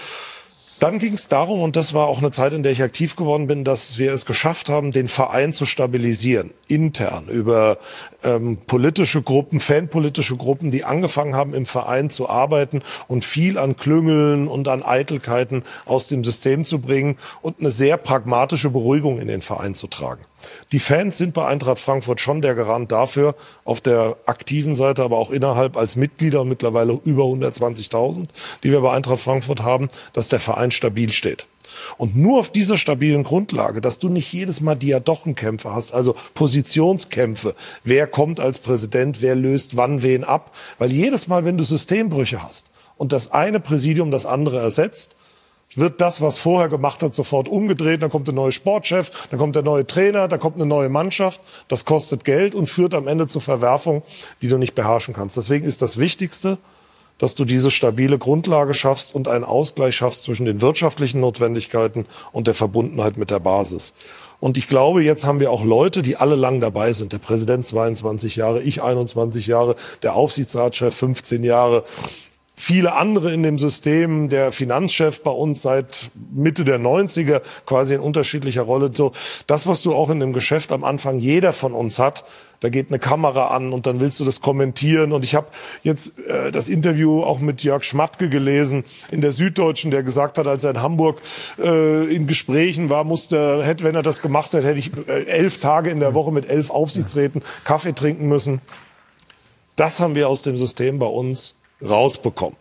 Dann 0.79 0.97
ging 0.97 1.13
es 1.13 1.27
darum, 1.27 1.61
und 1.61 1.75
das 1.75 1.93
war 1.93 2.07
auch 2.07 2.19
eine 2.19 2.31
Zeit, 2.31 2.53
in 2.53 2.63
der 2.63 2.71
ich 2.71 2.81
aktiv 2.81 3.17
geworden 3.17 3.47
bin, 3.47 3.65
dass 3.65 3.97
wir 3.97 4.13
es 4.13 4.25
geschafft 4.25 4.69
haben, 4.69 4.93
den 4.93 5.09
Verein 5.09 5.51
zu 5.51 5.65
stabilisieren, 5.65 6.51
intern, 6.67 7.27
über 7.27 7.77
ähm, 8.23 8.57
politische 8.67 9.21
Gruppen, 9.21 9.59
fanpolitische 9.59 10.35
Gruppen, 10.35 10.71
die 10.71 10.83
angefangen 10.83 11.35
haben, 11.35 11.53
im 11.53 11.65
Verein 11.65 12.09
zu 12.09 12.29
arbeiten 12.29 12.81
und 13.07 13.25
viel 13.25 13.57
an 13.57 13.75
Klüngeln 13.75 14.47
und 14.47 14.67
an 14.67 14.83
Eitelkeiten 14.83 15.63
aus 15.85 16.07
dem 16.07 16.23
System 16.23 16.65
zu 16.65 16.79
bringen 16.79 17.17
und 17.41 17.59
eine 17.59 17.71
sehr 17.71 17.97
pragmatische 17.97 18.69
Beruhigung 18.69 19.19
in 19.19 19.27
den 19.27 19.41
Verein 19.41 19.75
zu 19.75 19.87
tragen. 19.87 20.23
Die 20.71 20.79
Fans 20.79 21.17
sind 21.17 21.33
bei 21.33 21.45
Eintracht 21.45 21.79
Frankfurt 21.79 22.19
schon 22.19 22.41
der 22.41 22.55
Garant 22.55 22.91
dafür, 22.91 23.35
auf 23.65 23.81
der 23.81 24.17
aktiven 24.25 24.75
Seite, 24.75 25.03
aber 25.03 25.17
auch 25.17 25.31
innerhalb 25.31 25.75
als 25.75 25.95
Mitglieder 25.95 26.45
mittlerweile 26.45 26.99
über 27.03 27.23
120.000, 27.23 28.27
die 28.63 28.71
wir 28.71 28.81
bei 28.81 28.93
Eintracht 28.93 29.19
Frankfurt 29.19 29.63
haben, 29.63 29.89
dass 30.13 30.29
der 30.29 30.39
Verein 30.39 30.71
stabil 30.71 31.11
steht. 31.11 31.47
Und 31.97 32.15
nur 32.15 32.39
auf 32.39 32.51
dieser 32.51 32.77
stabilen 32.77 33.23
Grundlage, 33.23 33.81
dass 33.81 33.99
du 33.99 34.09
nicht 34.09 34.31
jedes 34.31 34.61
Mal 34.61 34.75
Diadochenkämpfe 34.75 35.73
hast, 35.73 35.93
also 35.93 36.15
Positionskämpfe, 36.33 37.55
wer 37.83 38.07
kommt 38.07 38.39
als 38.39 38.59
Präsident, 38.59 39.21
wer 39.21 39.35
löst 39.35 39.75
wann 39.75 40.01
wen 40.01 40.23
ab, 40.23 40.55
weil 40.77 40.91
jedes 40.91 41.27
Mal, 41.27 41.45
wenn 41.45 41.57
du 41.57 41.63
Systembrüche 41.63 42.43
hast 42.43 42.67
und 42.97 43.11
das 43.11 43.31
eine 43.31 43.59
Präsidium 43.59 44.11
das 44.11 44.25
andere 44.25 44.59
ersetzt, 44.59 45.15
wird 45.75 46.01
das, 46.01 46.21
was 46.21 46.37
vorher 46.37 46.69
gemacht 46.69 47.03
hat, 47.03 47.13
sofort 47.13 47.47
umgedreht. 47.47 48.01
Dann 48.01 48.09
kommt 48.09 48.27
der 48.27 48.33
neue 48.33 48.51
Sportchef, 48.51 49.11
dann 49.29 49.39
kommt 49.39 49.55
der 49.55 49.63
neue 49.63 49.85
Trainer, 49.85 50.27
dann 50.27 50.39
kommt 50.39 50.55
eine 50.55 50.65
neue 50.65 50.89
Mannschaft. 50.89 51.41
Das 51.67 51.85
kostet 51.85 52.25
Geld 52.25 52.55
und 52.55 52.67
führt 52.67 52.93
am 52.93 53.07
Ende 53.07 53.27
zu 53.27 53.39
Verwerfungen, 53.39 54.01
die 54.41 54.47
du 54.47 54.57
nicht 54.57 54.75
beherrschen 54.75 55.13
kannst. 55.13 55.37
Deswegen 55.37 55.65
ist 55.65 55.81
das 55.81 55.97
Wichtigste, 55.97 56.57
dass 57.19 57.35
du 57.35 57.45
diese 57.45 57.69
stabile 57.69 58.17
Grundlage 58.17 58.73
schaffst 58.73 59.13
und 59.13 59.27
einen 59.27 59.43
Ausgleich 59.43 59.95
schaffst 59.95 60.23
zwischen 60.23 60.45
den 60.45 60.61
wirtschaftlichen 60.61 61.19
Notwendigkeiten 61.19 62.07
und 62.31 62.47
der 62.47 62.55
Verbundenheit 62.55 63.17
mit 63.17 63.29
der 63.29 63.39
Basis. 63.39 63.93
Und 64.39 64.57
ich 64.57 64.67
glaube, 64.67 65.03
jetzt 65.03 65.25
haben 65.25 65.39
wir 65.39 65.51
auch 65.51 65.63
Leute, 65.63 66.01
die 66.01 66.15
alle 66.15 66.35
lang 66.35 66.61
dabei 66.61 66.93
sind. 66.93 67.11
Der 67.11 67.17
Präsident 67.17 67.65
22 67.65 68.37
Jahre, 68.37 68.61
ich 68.61 68.81
21 68.81 69.47
Jahre, 69.47 69.75
der 70.01 70.15
Aufsichtsratschef 70.15 70.95
15 70.95 71.43
Jahre 71.43 71.83
viele 72.59 72.93
andere 72.93 73.33
in 73.33 73.41
dem 73.41 73.57
System, 73.57 74.27
der 74.27 74.51
Finanzchef 74.51 75.23
bei 75.23 75.31
uns 75.31 75.61
seit 75.61 76.11
Mitte 76.33 76.65
der 76.65 76.77
90er, 76.77 77.41
quasi 77.65 77.93
in 77.93 78.01
unterschiedlicher 78.01 78.63
Rolle. 78.63 78.91
So, 78.93 79.13
das, 79.47 79.65
was 79.65 79.81
du 79.81 79.95
auch 79.95 80.09
in 80.09 80.19
dem 80.19 80.33
Geschäft 80.33 80.73
am 80.73 80.83
Anfang 80.83 81.19
jeder 81.19 81.53
von 81.53 81.71
uns 81.71 81.99
hat, 81.99 82.25
da 82.59 82.69
geht 82.69 82.89
eine 82.89 82.99
Kamera 82.99 83.47
an 83.47 83.71
und 83.71 83.85
dann 83.85 83.99
willst 83.99 84.19
du 84.19 84.25
das 84.25 84.41
kommentieren. 84.41 85.13
Und 85.13 85.23
ich 85.23 85.35
habe 85.35 85.47
jetzt 85.83 86.19
äh, 86.19 86.51
das 86.51 86.67
Interview 86.67 87.23
auch 87.23 87.39
mit 87.39 87.63
Jörg 87.63 87.83
Schmatke 87.83 88.29
gelesen 88.29 88.83
in 89.11 89.21
der 89.21 89.31
Süddeutschen, 89.31 89.91
der 89.91 90.03
gesagt 90.03 90.37
hat, 90.37 90.47
als 90.47 90.63
er 90.63 90.71
in 90.71 90.81
Hamburg 90.81 91.21
äh, 91.57 92.13
in 92.13 92.27
Gesprächen 92.27 92.89
war, 92.89 93.03
musste, 93.03 93.63
hätte, 93.63 93.83
wenn 93.83 93.95
er 93.95 94.03
das 94.03 94.21
gemacht 94.21 94.53
hätte, 94.53 94.67
hätte 94.67 94.79
ich 94.79 94.91
äh, 95.07 95.25
elf 95.25 95.59
Tage 95.59 95.89
in 95.89 95.99
der 95.99 96.13
Woche 96.13 96.31
mit 96.31 96.49
elf 96.49 96.69
Aufsichtsräten 96.69 97.41
Kaffee 97.63 97.93
trinken 97.93 98.27
müssen. 98.27 98.61
Das 99.77 100.01
haben 100.01 100.15
wir 100.15 100.27
aus 100.27 100.41
dem 100.41 100.57
System 100.57 100.99
bei 100.99 101.05
uns 101.05 101.55
rausbekommen. 101.81 102.57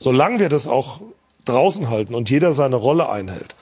Solange 0.00 0.40
wir 0.40 0.48
das 0.48 0.66
auch 0.66 1.00
draußen 1.44 1.88
halten 1.88 2.14
und 2.14 2.28
jeder 2.28 2.52
seine 2.52 2.76
Rolle 2.76 3.08
einhält. 3.08 3.54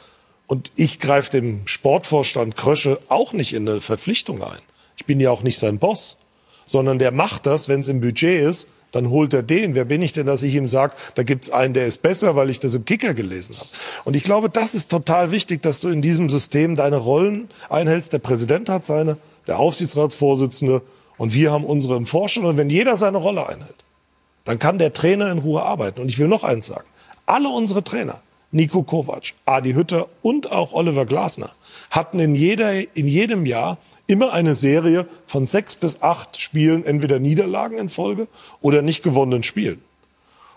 Und 0.46 0.70
ich 0.76 1.00
greife 1.00 1.30
dem 1.30 1.66
Sportvorstand 1.66 2.56
Krösche 2.56 2.98
auch 3.08 3.32
nicht 3.32 3.52
in 3.52 3.68
eine 3.68 3.80
Verpflichtung 3.80 4.42
ein. 4.42 4.60
Ich 4.96 5.06
bin 5.06 5.20
ja 5.20 5.30
auch 5.30 5.42
nicht 5.42 5.58
sein 5.58 5.78
Boss, 5.78 6.18
sondern 6.66 6.98
der 6.98 7.12
macht 7.12 7.46
das, 7.46 7.68
wenn 7.68 7.80
es 7.80 7.88
im 7.88 8.00
Budget 8.00 8.42
ist, 8.42 8.68
dann 8.92 9.10
holt 9.10 9.32
er 9.34 9.42
den. 9.42 9.74
Wer 9.74 9.84
bin 9.84 10.00
ich 10.02 10.12
denn, 10.12 10.26
dass 10.26 10.42
ich 10.42 10.54
ihm 10.54 10.68
sage, 10.68 10.94
da 11.14 11.22
gibt's 11.22 11.50
einen, 11.50 11.74
der 11.74 11.86
ist 11.86 12.02
besser, 12.02 12.34
weil 12.34 12.50
ich 12.50 12.60
das 12.60 12.74
im 12.74 12.84
Kicker 12.84 13.14
gelesen 13.14 13.56
habe. 13.56 13.68
Und 14.04 14.16
ich 14.16 14.24
glaube, 14.24 14.48
das 14.48 14.74
ist 14.74 14.90
total 14.90 15.30
wichtig, 15.30 15.62
dass 15.62 15.80
du 15.80 15.88
in 15.88 16.02
diesem 16.02 16.30
System 16.30 16.76
deine 16.76 16.96
Rollen 16.96 17.48
einhältst. 17.68 18.12
Der 18.12 18.18
Präsident 18.18 18.68
hat 18.68 18.86
seine, 18.86 19.18
der 19.46 19.58
Aufsichtsratsvorsitzende 19.58 20.82
und 21.18 21.34
wir 21.34 21.52
haben 21.52 21.64
unsere 21.64 21.96
im 21.96 22.06
Vorstand. 22.06 22.46
Und 22.46 22.56
wenn 22.56 22.70
jeder 22.70 22.96
seine 22.96 23.18
Rolle 23.18 23.48
einhält, 23.48 23.84
dann 24.44 24.58
kann 24.58 24.78
der 24.78 24.92
Trainer 24.92 25.30
in 25.30 25.38
Ruhe 25.38 25.62
arbeiten. 25.62 26.00
Und 26.00 26.08
ich 26.08 26.18
will 26.18 26.28
noch 26.28 26.44
eins 26.44 26.66
sagen. 26.66 26.86
Alle 27.26 27.48
unsere 27.48 27.82
Trainer, 27.82 28.22
Nico 28.52 28.82
Kovac, 28.82 29.34
Adi 29.44 29.72
Hütter 29.72 30.08
und 30.22 30.52
auch 30.52 30.72
Oliver 30.72 31.04
Glasner, 31.04 31.50
hatten 31.90 32.18
in, 32.18 32.34
jeder, 32.34 32.72
in 32.96 33.08
jedem 33.08 33.46
Jahr 33.46 33.78
immer 34.06 34.32
eine 34.32 34.54
Serie 34.54 35.06
von 35.26 35.46
sechs 35.46 35.74
bis 35.74 36.02
acht 36.02 36.40
Spielen, 36.40 36.84
entweder 36.84 37.18
Niederlagen 37.18 37.78
in 37.78 37.88
Folge 37.88 38.28
oder 38.60 38.82
nicht 38.82 39.02
gewonnenen 39.02 39.42
Spielen. 39.42 39.82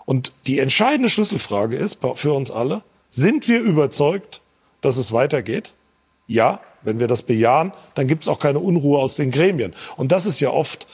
Und 0.04 0.32
die 0.46 0.58
entscheidende 0.58 1.08
Schlüsselfrage 1.08 1.76
ist 1.76 1.98
für 2.14 2.32
uns 2.32 2.50
alle, 2.50 2.82
sind 3.10 3.48
wir 3.48 3.60
überzeugt, 3.60 4.40
dass 4.80 4.96
es 4.96 5.12
weitergeht? 5.12 5.74
Ja, 6.26 6.60
wenn 6.82 7.00
wir 7.00 7.06
das 7.06 7.22
bejahen, 7.22 7.72
dann 7.94 8.08
gibt 8.08 8.22
es 8.22 8.28
auch 8.28 8.38
keine 8.38 8.60
Unruhe 8.60 8.98
aus 8.98 9.16
den 9.16 9.30
Gremien. 9.30 9.74
Und 9.96 10.12
das 10.12 10.26
ist 10.26 10.40
ja 10.40 10.50
oft 10.50 10.86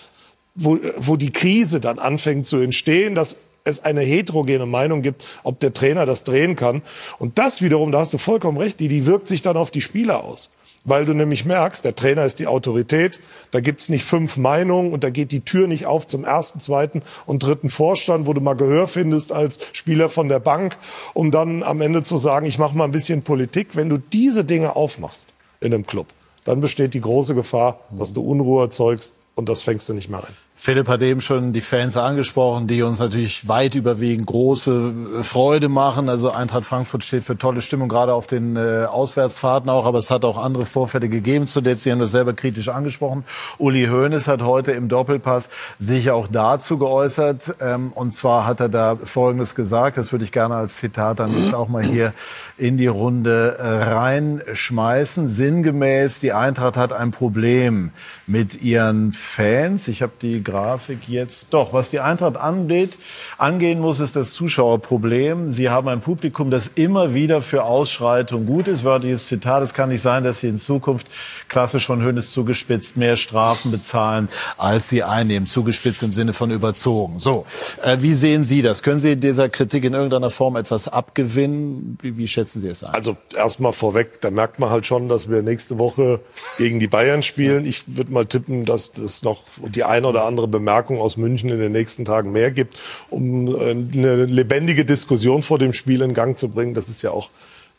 wo, 0.57 0.79
wo 0.97 1.17
die 1.17 1.31
Krise 1.31 1.81
dann 1.81 1.99
anfängt 1.99 2.47
zu 2.47 2.57
entstehen, 2.57 3.15
dass 3.15 3.37
es 3.67 3.85
eine 3.85 4.03
heterogene 4.03 4.67
Meinung 4.67 5.03
gibt, 5.03 5.25
ob 5.43 5.61
der 5.61 5.73
Trainer 5.73 6.07
das 6.07 6.25
drehen 6.25 6.57
kann. 6.57 6.83
Und 7.19 7.39
das 7.39 7.61
wiederum, 7.61 7.93
da 7.93 8.01
hast 8.01 8.13
du 8.13 8.19
vollkommen 8.19 8.59
recht, 8.59 8.81
die, 8.81 8.89
die 8.89 9.07
wirkt 9.07 9.29
sich 9.29 9.43
dann 9.43 9.57
auf 9.57 9.71
die 9.71 9.81
Spieler 9.81 10.25
aus. 10.25 10.51
Weil 10.85 11.05
du 11.05 11.15
nämlich 11.15 11.45
merkst, 11.45 11.85
der 11.85 11.97
Trainer 11.97 12.25
ist 12.25 12.39
die 12.39 12.47
Autorität, 12.47 13.21
da 13.51 13.59
gibt's 13.59 13.89
nicht 13.89 14.05
fünf 14.05 14.37
Meinungen 14.37 14.93
und 14.93 15.03
da 15.03 15.11
geht 15.11 15.33
die 15.33 15.41
Tür 15.41 15.67
nicht 15.67 15.85
auf 15.85 16.07
zum 16.07 16.25
ersten, 16.25 16.61
zweiten 16.61 17.03
und 17.27 17.43
dritten 17.43 17.71
Vorstand, 17.71 18.29
wo 18.29 18.33
du 18.33 18.41
mal 18.41 18.55
Gehör 18.55 18.87
findest 18.87 19.33
als 19.33 19.59
Spieler 19.73 20.09
von 20.09 20.29
der 20.29 20.39
Bank, 20.39 20.77
um 21.13 21.33
dann 21.33 21.65
am 21.65 21.81
Ende 21.81 22.05
zu 22.05 22.17
sagen, 22.17 22.47
ich 22.47 22.59
mache 22.59 22.77
mal 22.77 22.85
ein 22.85 22.93
bisschen 22.93 23.23
Politik. 23.23 23.75
Wenn 23.75 23.89
du 23.89 23.99
diese 23.99 24.45
Dinge 24.45 24.77
aufmachst 24.77 25.31
in 25.61 25.75
einem 25.75 25.87
Club, 25.87 26.07
dann 26.45 26.61
besteht 26.61 26.95
die 26.95 27.01
große 27.01 27.35
Gefahr, 27.35 27.81
dass 27.91 28.13
du 28.13 28.23
Unruhe 28.23 28.63
erzeugst 28.63 29.15
und 29.35 29.49
das 29.49 29.63
fängst 29.63 29.89
du 29.89 29.95
nicht 29.95 30.09
mehr 30.09 30.21
ein. 30.21 30.46
Philipp 30.59 30.89
hat 30.89 31.03
eben 31.03 31.21
schon 31.21 31.53
die 31.53 31.61
Fans 31.61 31.99
angesprochen, 31.99 32.67
die 32.67 32.83
uns 32.83 32.99
natürlich 32.99 33.47
weit 33.47 33.75
überwiegend 33.75 34.27
große 34.27 34.95
äh, 35.21 35.23
Freude 35.23 35.69
machen. 35.69 36.09
Also 36.09 36.31
Eintracht 36.31 36.65
Frankfurt 36.65 37.05
steht 37.05 37.25
für 37.25 37.37
tolle 37.37 37.61
Stimmung, 37.61 37.89
gerade 37.89 38.15
auf 38.15 38.27
den 38.27 38.57
äh, 38.57 38.87
Auswärtsfahrten 38.89 39.69
auch. 39.69 39.85
Aber 39.85 39.99
es 39.99 40.11
hat 40.11 40.25
auch 40.25 40.39
andere 40.39 40.65
Vorfälle 40.65 41.11
gegeben 41.11 41.47
zuletzt. 41.47 41.85
Sie 41.85 41.93
haben 41.93 41.99
das 41.99 42.11
selber 42.11 42.33
kritisch 42.33 42.69
angesprochen. 42.69 43.25
Uli 43.59 43.87
Hoeneß 43.87 44.29
hat 44.29 44.43
heute 44.43 44.73
im 44.73 44.89
Doppelpass 44.89 45.51
sich 45.79 46.11
auch 46.11 46.27
dazu 46.27 46.79
geäußert. 46.79 47.57
Ähm, 47.61 47.93
und 47.93 48.13
zwar 48.13 48.47
hat 48.47 48.59
er 48.61 48.71
da 48.71 48.97
Folgendes 48.97 49.55
gesagt. 49.55 49.99
Das 49.99 50.11
würde 50.11 50.25
ich 50.25 50.33
gerne 50.33 50.57
als 50.57 50.79
Zitat 50.79 51.21
dann 51.21 51.39
jetzt 51.39 51.55
auch 51.55 51.69
mal 51.69 51.85
hier 51.85 52.15
in 52.57 52.79
die 52.79 52.87
Runde 52.87 53.59
äh, 53.59 53.91
reinschmeißen. 53.93 55.29
Sinngemäß, 55.29 56.21
die 56.21 56.33
Eintracht 56.33 56.79
hat 56.79 56.95
ein 56.95 57.11
Problem 57.11 57.91
mit 58.27 58.63
ihren 58.63 59.13
Fans. 59.13 59.87
Ich 59.89 60.01
habe 60.01 60.13
die 60.21 60.46
Grafik 60.47 61.09
jetzt. 61.09 61.49
Doch, 61.53 61.73
was 61.73 61.91
die 61.91 62.01
Eintracht 62.01 62.37
angeht, 62.37 62.97
angehen 63.37 63.81
muss, 63.81 64.01
ist 64.01 64.17
das 64.17 64.33
Zuschauerproblem. 64.33 65.53
Sie 65.53 65.69
haben 65.69 65.89
ein 65.89 66.01
Publikum, 66.01 66.51
das 66.51 66.71
immer 66.77 67.13
wieder 67.13 67.43
für 67.43 67.65
Ausschreitung 67.65 68.47
gut 68.47 68.69
ist. 68.69 68.85
Wörtliches 68.85 69.27
Zitat. 69.27 69.63
Es 69.63 69.75
kann 69.75 69.89
nicht 69.89 70.03
sein, 70.03 70.23
dass 70.25 70.41
sie 70.41 70.49
in 70.49 70.59
Zukunft 70.59 71.09
klassisch 71.49 71.87
von 71.87 72.01
Hönes 72.01 72.31
zugespitzt 72.31 72.97
mehr 72.97 73.17
Strafen 73.17 73.73
bezahlen, 73.73 74.29
als 74.57 74.89
sie 74.89 75.03
einnehmen. 75.03 75.47
Zugespitzt 75.47 76.03
im 76.05 76.13
Sinne 76.13 76.33
von 76.33 76.51
überzogen. 76.51 77.19
So, 77.19 77.45
äh, 77.83 77.99
wie 78.01 78.15
sehen 78.15 78.45
Sie 78.45 78.63
das? 78.63 78.85
Können 78.85 79.01
Sie 79.01 79.17
dieser 79.17 79.49
Kritik 79.49 79.85
in 79.85 79.95
irgendeiner 79.95 80.31
Form 80.31 80.55
etwas 80.55 80.87
abgewinnen? 80.87 81.99
Wie, 82.01 82.17
wie 82.17 82.29
schätzen 82.29 82.61
Sie 82.61 82.69
es 82.69 82.85
ein? 82.85 82.95
Also 82.95 83.17
erstmal 83.35 83.73
vorweg, 83.73 84.21
da 84.21 84.31
merkt 84.31 84.61
man 84.61 84.71
halt 84.71 84.87
schon, 84.87 85.09
dass 85.09 85.29
wir 85.29 85.43
nächste 85.43 85.79
Woche 85.79 86.21
gegen 86.57 86.79
die 86.79 86.87
Bayern 86.87 87.25
spielen. 87.25 87.67
Ich 87.67 87.83
würde 87.97 88.13
mal 88.13 88.27
tippen, 88.27 88.65
dass 88.65 88.93
das 88.93 89.25
noch 89.25 89.43
die 89.67 89.83
eine 89.83 90.07
oder 90.07 90.25
andere 90.25 90.36
Bemerkung 90.47 91.01
aus 91.01 91.17
München 91.17 91.51
in 91.51 91.59
den 91.59 91.73
nächsten 91.73 92.05
Tagen 92.05 92.33
mehr 92.33 92.51
gibt, 92.51 92.77
um 93.11 93.49
äh, 93.49 93.71
eine 93.71 94.25
lebendige 94.27 94.85
Diskussion 94.85 95.43
vor 95.43 95.59
dem 95.59 95.73
Spiel 95.73 96.03
in 96.03 96.15
Gang 96.15 96.37
zu 96.37 96.49
bringen. 96.49 96.75
Das 96.75 96.89
ist 96.89 97.03
ja 97.03 97.11
auch 97.11 97.31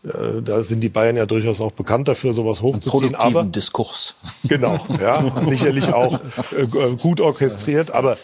äh, 0.04 0.42
da 0.42 0.62
sind 0.64 0.82
die 0.82 0.90
Bayern 0.90 1.18
ja 1.18 1.26
durchaus 1.26 1.60
auch 1.60 1.72
bekannt 1.72 2.08
dafür, 2.08 2.34
sowas 2.34 2.62
hochzuziehen. 2.62 3.16
Aber 3.16 3.44
Diskurs. 3.44 4.16
Genau, 4.44 4.86
ja, 5.02 5.34
sicherlich 5.46 5.94
auch 5.94 6.20
äh, 6.56 6.68
gut 7.02 7.20
orchestriert. 7.20 7.92
Aber 7.92 8.18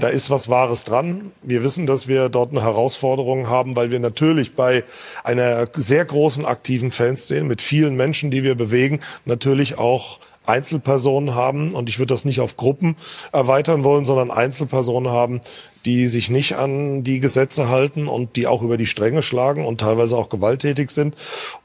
da 0.00 0.08
ist 0.08 0.30
was 0.30 0.48
Wahres 0.48 0.84
dran. 0.84 1.32
Wir 1.42 1.62
wissen, 1.62 1.86
dass 1.86 2.08
wir 2.08 2.28
dort 2.28 2.50
eine 2.50 2.62
Herausforderung 2.62 3.48
haben, 3.48 3.76
weil 3.76 3.90
wir 3.90 4.00
natürlich 4.00 4.54
bei 4.54 4.84
einer 5.22 5.68
sehr 5.74 6.04
großen 6.04 6.44
aktiven 6.44 6.90
Fanszene 6.90 7.44
mit 7.44 7.60
vielen 7.60 7.94
Menschen, 7.94 8.30
die 8.30 8.42
wir 8.42 8.54
bewegen, 8.54 9.00
natürlich 9.24 9.78
auch 9.78 10.20
Einzelpersonen 10.48 11.34
haben, 11.34 11.72
und 11.72 11.88
ich 11.88 11.98
würde 11.98 12.14
das 12.14 12.24
nicht 12.24 12.40
auf 12.40 12.56
Gruppen 12.56 12.96
erweitern 13.32 13.84
wollen, 13.84 14.04
sondern 14.04 14.30
Einzelpersonen 14.30 15.12
haben, 15.12 15.40
die 15.84 16.08
sich 16.08 16.30
nicht 16.30 16.56
an 16.56 17.04
die 17.04 17.20
Gesetze 17.20 17.68
halten 17.68 18.08
und 18.08 18.36
die 18.36 18.46
auch 18.46 18.62
über 18.62 18.76
die 18.76 18.86
Stränge 18.86 19.22
schlagen 19.22 19.66
und 19.66 19.80
teilweise 19.80 20.16
auch 20.16 20.28
gewalttätig 20.28 20.90
sind. 20.90 21.14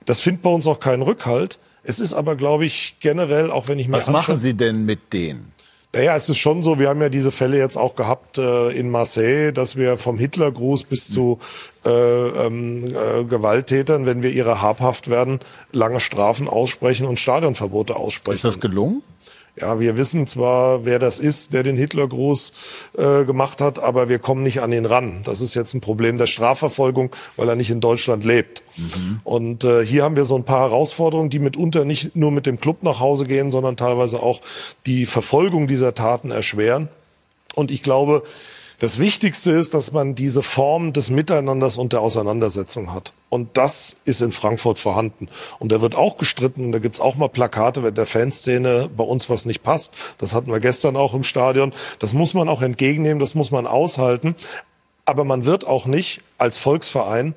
Das 0.05 0.19
findet 0.19 0.43
bei 0.43 0.49
uns 0.49 0.67
auch 0.67 0.79
keinen 0.79 1.01
Rückhalt. 1.01 1.59
Es 1.83 1.99
ist 1.99 2.13
aber, 2.13 2.35
glaube 2.35 2.65
ich, 2.65 2.97
generell, 2.99 3.51
auch 3.51 3.67
wenn 3.67 3.79
ich 3.79 3.87
mir 3.87 3.97
Was 3.97 4.09
machen 4.09 4.37
Sie 4.37 4.53
denn 4.53 4.85
mit 4.85 5.11
denen? 5.11 5.52
Naja, 5.95 6.15
es 6.15 6.27
ist 6.27 6.39
schon 6.39 6.63
so, 6.63 6.79
wir 6.79 6.89
haben 6.89 7.01
ja 7.01 7.09
diese 7.09 7.31
Fälle 7.31 7.59
jetzt 7.59 7.77
auch 7.77 7.95
gehabt 7.95 8.39
äh, 8.39 8.71
in 8.71 8.89
Marseille, 8.89 9.51
dass 9.53 9.75
wir 9.75 9.99
vom 9.99 10.17
Hitlergruß 10.17 10.85
bis 10.85 11.07
zu 11.07 11.37
äh, 11.85 11.89
ähm, 11.89 12.95
äh, 12.95 13.23
Gewalttätern, 13.25 14.07
wenn 14.07 14.23
wir 14.23 14.31
ihre 14.31 14.59
habhaft 14.59 15.11
werden, 15.11 15.39
lange 15.71 15.99
Strafen 15.99 16.47
aussprechen 16.47 17.05
und 17.05 17.19
Stadionverbote 17.19 17.95
aussprechen. 17.95 18.33
Ist 18.33 18.43
das 18.43 18.59
gelungen? 18.59 19.03
Ja, 19.55 19.79
wir 19.79 19.97
wissen 19.97 20.25
zwar, 20.25 20.83
wer 20.83 20.97
das 20.97 21.19
ist, 21.19 21.53
der 21.53 21.61
den 21.61 21.77
Hitlergruß 21.77 22.53
äh, 22.97 23.23
gemacht 23.23 23.61
hat, 23.61 23.77
aber 23.77 24.09
wir 24.09 24.17
kommen 24.17 24.41
nicht 24.41 24.61
an 24.61 24.71
ihn 24.71 24.87
ran. 24.87 25.21
Das 25.25 25.41
ist 25.41 25.53
jetzt 25.53 25.75
ein 25.75 25.81
Problem 25.81 26.17
der 26.17 26.25
Strafverfolgung, 26.25 27.11
weil 27.35 27.49
er 27.49 27.55
nicht 27.55 27.69
in 27.69 27.79
Deutschland 27.79 28.23
lebt. 28.23 28.63
Mhm. 28.77 29.19
Und 29.23 29.63
äh, 29.63 29.85
hier 29.85 30.03
haben 30.03 30.15
wir 30.15 30.25
so 30.25 30.35
ein 30.35 30.43
paar 30.43 30.69
Herausforderungen, 30.69 31.29
die 31.29 31.37
mitunter 31.37 31.85
nicht 31.85 32.15
nur 32.15 32.31
mit 32.31 32.47
dem 32.47 32.59
Club 32.59 32.81
nach 32.81 32.99
Hause 32.99 33.25
gehen, 33.25 33.51
sondern 33.51 33.77
teilweise 33.77 34.23
auch 34.23 34.41
die 34.87 35.05
Verfolgung 35.05 35.67
dieser 35.67 35.93
Taten 35.93 36.31
erschweren. 36.31 36.89
Und 37.53 37.69
ich 37.69 37.83
glaube, 37.83 38.23
das 38.83 38.99
Wichtigste 38.99 39.53
ist, 39.53 39.73
dass 39.73 39.93
man 39.93 40.13
diese 40.13 40.43
Form 40.43 40.91
des 40.91 41.09
Miteinanders 41.09 41.77
und 41.77 41.93
der 41.93 42.01
Auseinandersetzung 42.01 42.93
hat. 42.93 43.13
Und 43.29 43.55
das 43.55 43.95
ist 44.03 44.21
in 44.21 44.33
Frankfurt 44.33 44.77
vorhanden. 44.77 45.29
Und 45.59 45.71
da 45.71 45.79
wird 45.79 45.95
auch 45.95 46.17
gestritten. 46.17 46.73
Da 46.73 46.79
gibt's 46.79 46.99
auch 46.99 47.15
mal 47.15 47.29
Plakate, 47.29 47.81
wenn 47.81 47.95
der 47.95 48.05
Fanszene 48.05 48.89
bei 48.89 49.05
uns 49.05 49.29
was 49.29 49.45
nicht 49.45 49.63
passt. 49.63 49.93
Das 50.17 50.33
hatten 50.33 50.51
wir 50.51 50.59
gestern 50.59 50.97
auch 50.97 51.13
im 51.13 51.23
Stadion. 51.23 51.71
Das 51.99 52.11
muss 52.11 52.33
man 52.33 52.49
auch 52.49 52.61
entgegennehmen, 52.61 53.19
das 53.19 53.35
muss 53.35 53.51
man 53.51 53.67
aushalten. 53.67 54.35
Aber 55.05 55.23
man 55.23 55.45
wird 55.45 55.65
auch 55.65 55.85
nicht 55.85 56.19
als 56.37 56.57
Volksverein 56.57 57.35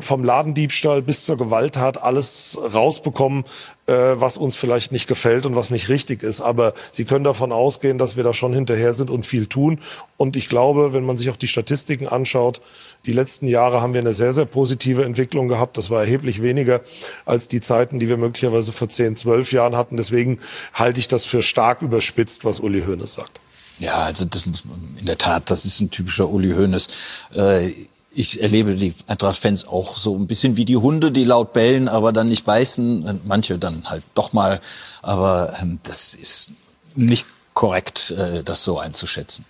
vom 0.00 0.24
Ladendiebstahl 0.24 1.02
bis 1.02 1.24
zur 1.24 1.36
Gewalttat 1.36 2.02
alles 2.02 2.58
rausbekommen, 2.60 3.44
äh, 3.86 3.92
was 3.92 4.36
uns 4.36 4.56
vielleicht 4.56 4.92
nicht 4.92 5.06
gefällt 5.06 5.46
und 5.46 5.56
was 5.56 5.70
nicht 5.70 5.88
richtig 5.88 6.22
ist. 6.22 6.40
Aber 6.40 6.74
Sie 6.92 7.04
können 7.04 7.24
davon 7.24 7.52
ausgehen, 7.52 7.98
dass 7.98 8.16
wir 8.16 8.24
da 8.24 8.32
schon 8.32 8.52
hinterher 8.52 8.92
sind 8.92 9.10
und 9.10 9.26
viel 9.26 9.46
tun. 9.46 9.80
Und 10.16 10.36
ich 10.36 10.48
glaube, 10.48 10.92
wenn 10.92 11.04
man 11.04 11.16
sich 11.16 11.30
auch 11.30 11.36
die 11.36 11.48
Statistiken 11.48 12.06
anschaut, 12.06 12.60
die 13.06 13.12
letzten 13.12 13.48
Jahre 13.48 13.80
haben 13.80 13.94
wir 13.94 14.00
eine 14.00 14.12
sehr, 14.12 14.32
sehr 14.32 14.44
positive 14.44 15.04
Entwicklung 15.04 15.48
gehabt. 15.48 15.76
Das 15.76 15.90
war 15.90 16.00
erheblich 16.00 16.42
weniger 16.42 16.80
als 17.24 17.48
die 17.48 17.60
Zeiten, 17.60 17.98
die 17.98 18.08
wir 18.08 18.16
möglicherweise 18.16 18.72
vor 18.72 18.88
10, 18.88 19.16
12 19.16 19.52
Jahren 19.52 19.76
hatten. 19.76 19.96
Deswegen 19.96 20.38
halte 20.74 21.00
ich 21.00 21.08
das 21.08 21.24
für 21.24 21.42
stark 21.42 21.82
überspitzt, 21.82 22.44
was 22.44 22.60
Uli 22.60 22.82
Hoeneß 22.82 23.14
sagt. 23.14 23.40
Ja, 23.78 23.94
also 23.94 24.24
das, 24.24 24.44
in 24.44 25.06
der 25.06 25.18
Tat, 25.18 25.50
das 25.50 25.64
ist 25.64 25.80
ein 25.80 25.90
typischer 25.90 26.28
Uli 26.28 26.52
Hoeneß. 26.52 26.88
Äh, 27.34 27.72
ich 28.14 28.42
erlebe 28.42 28.74
die 28.74 28.94
Eintracht-Fans 29.06 29.66
auch 29.66 29.96
so 29.96 30.16
ein 30.16 30.26
bisschen 30.26 30.56
wie 30.56 30.64
die 30.64 30.76
Hunde, 30.76 31.12
die 31.12 31.24
laut 31.24 31.52
bellen, 31.52 31.88
aber 31.88 32.12
dann 32.12 32.28
nicht 32.28 32.44
beißen. 32.44 33.20
Manche 33.24 33.58
dann 33.58 33.84
halt 33.88 34.02
doch 34.14 34.32
mal. 34.32 34.60
Aber 35.00 35.54
ähm, 35.60 35.78
das 35.82 36.14
ist 36.14 36.52
nicht 36.94 37.26
korrekt, 37.54 38.10
äh, 38.10 38.42
das 38.42 38.64
so 38.64 38.78
einzuschätzen. 38.78 39.44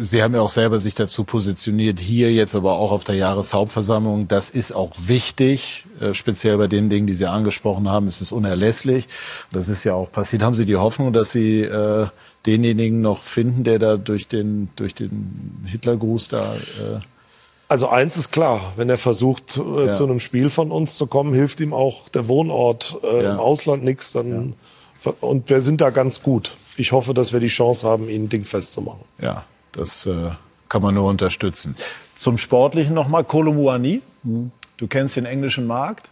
Sie 0.00 0.22
haben 0.22 0.34
ja 0.34 0.40
auch 0.40 0.50
selber 0.50 0.78
sich 0.78 0.94
dazu 0.94 1.24
positioniert, 1.24 2.00
hier 2.00 2.32
jetzt 2.32 2.54
aber 2.54 2.78
auch 2.78 2.90
auf 2.90 3.04
der 3.04 3.16
Jahreshauptversammlung. 3.16 4.28
Das 4.28 4.48
ist 4.48 4.72
auch 4.72 4.92
wichtig, 5.06 5.84
äh, 6.00 6.14
speziell 6.14 6.56
bei 6.56 6.68
den 6.68 6.88
Dingen, 6.88 7.06
die 7.06 7.12
Sie 7.12 7.26
angesprochen 7.26 7.90
haben. 7.90 8.06
Es 8.06 8.22
ist 8.22 8.32
unerlässlich. 8.32 9.08
Das 9.52 9.68
ist 9.68 9.84
ja 9.84 9.92
auch 9.92 10.10
passiert. 10.10 10.42
Haben 10.42 10.54
Sie 10.54 10.64
die 10.64 10.76
Hoffnung, 10.76 11.12
dass 11.12 11.32
Sie 11.32 11.60
äh, 11.62 12.06
denjenigen 12.46 13.02
noch 13.02 13.22
finden, 13.22 13.62
der 13.62 13.78
da 13.78 13.96
durch 13.96 14.26
den, 14.26 14.70
durch 14.76 14.94
den 14.94 15.66
Hitlergruß 15.66 16.28
da... 16.28 16.54
Äh 16.54 17.00
also 17.74 17.88
eins 17.88 18.16
ist 18.16 18.30
klar, 18.30 18.60
wenn 18.76 18.88
er 18.88 18.96
versucht, 18.98 19.56
äh, 19.56 19.86
Ja. 19.86 19.92
zu 19.92 20.04
einem 20.04 20.20
Spiel 20.20 20.48
von 20.48 20.70
uns 20.70 20.96
zu 20.96 21.08
kommen, 21.08 21.34
hilft 21.34 21.58
ihm 21.60 21.72
auch 21.74 22.08
der 22.08 22.28
Wohnort 22.28 22.96
äh, 23.02 23.24
Ja. 23.24 23.32
im 23.32 23.40
Ausland 23.40 23.82
nichts. 23.82 24.12
Dann 24.12 24.54
und 25.20 25.50
wir 25.50 25.60
sind 25.60 25.80
da 25.80 25.90
ganz 25.90 26.22
gut. 26.22 26.56
Ich 26.76 26.92
hoffe, 26.92 27.14
dass 27.14 27.32
wir 27.32 27.40
die 27.40 27.48
Chance 27.48 27.84
haben, 27.84 28.08
ihn 28.08 28.28
dingfest 28.28 28.72
zu 28.74 28.80
machen. 28.80 29.00
Ja, 29.20 29.44
das 29.72 30.06
äh, 30.06 30.30
kann 30.68 30.82
man 30.82 30.94
nur 30.94 31.08
unterstützen. 31.10 31.74
Zum 32.16 32.38
Sportlichen 32.38 32.94
nochmal, 32.94 33.24
Kolomuani. 33.24 34.02
Du 34.22 34.86
kennst 34.86 35.16
den 35.16 35.26
englischen 35.26 35.66
Markt. 35.66 36.08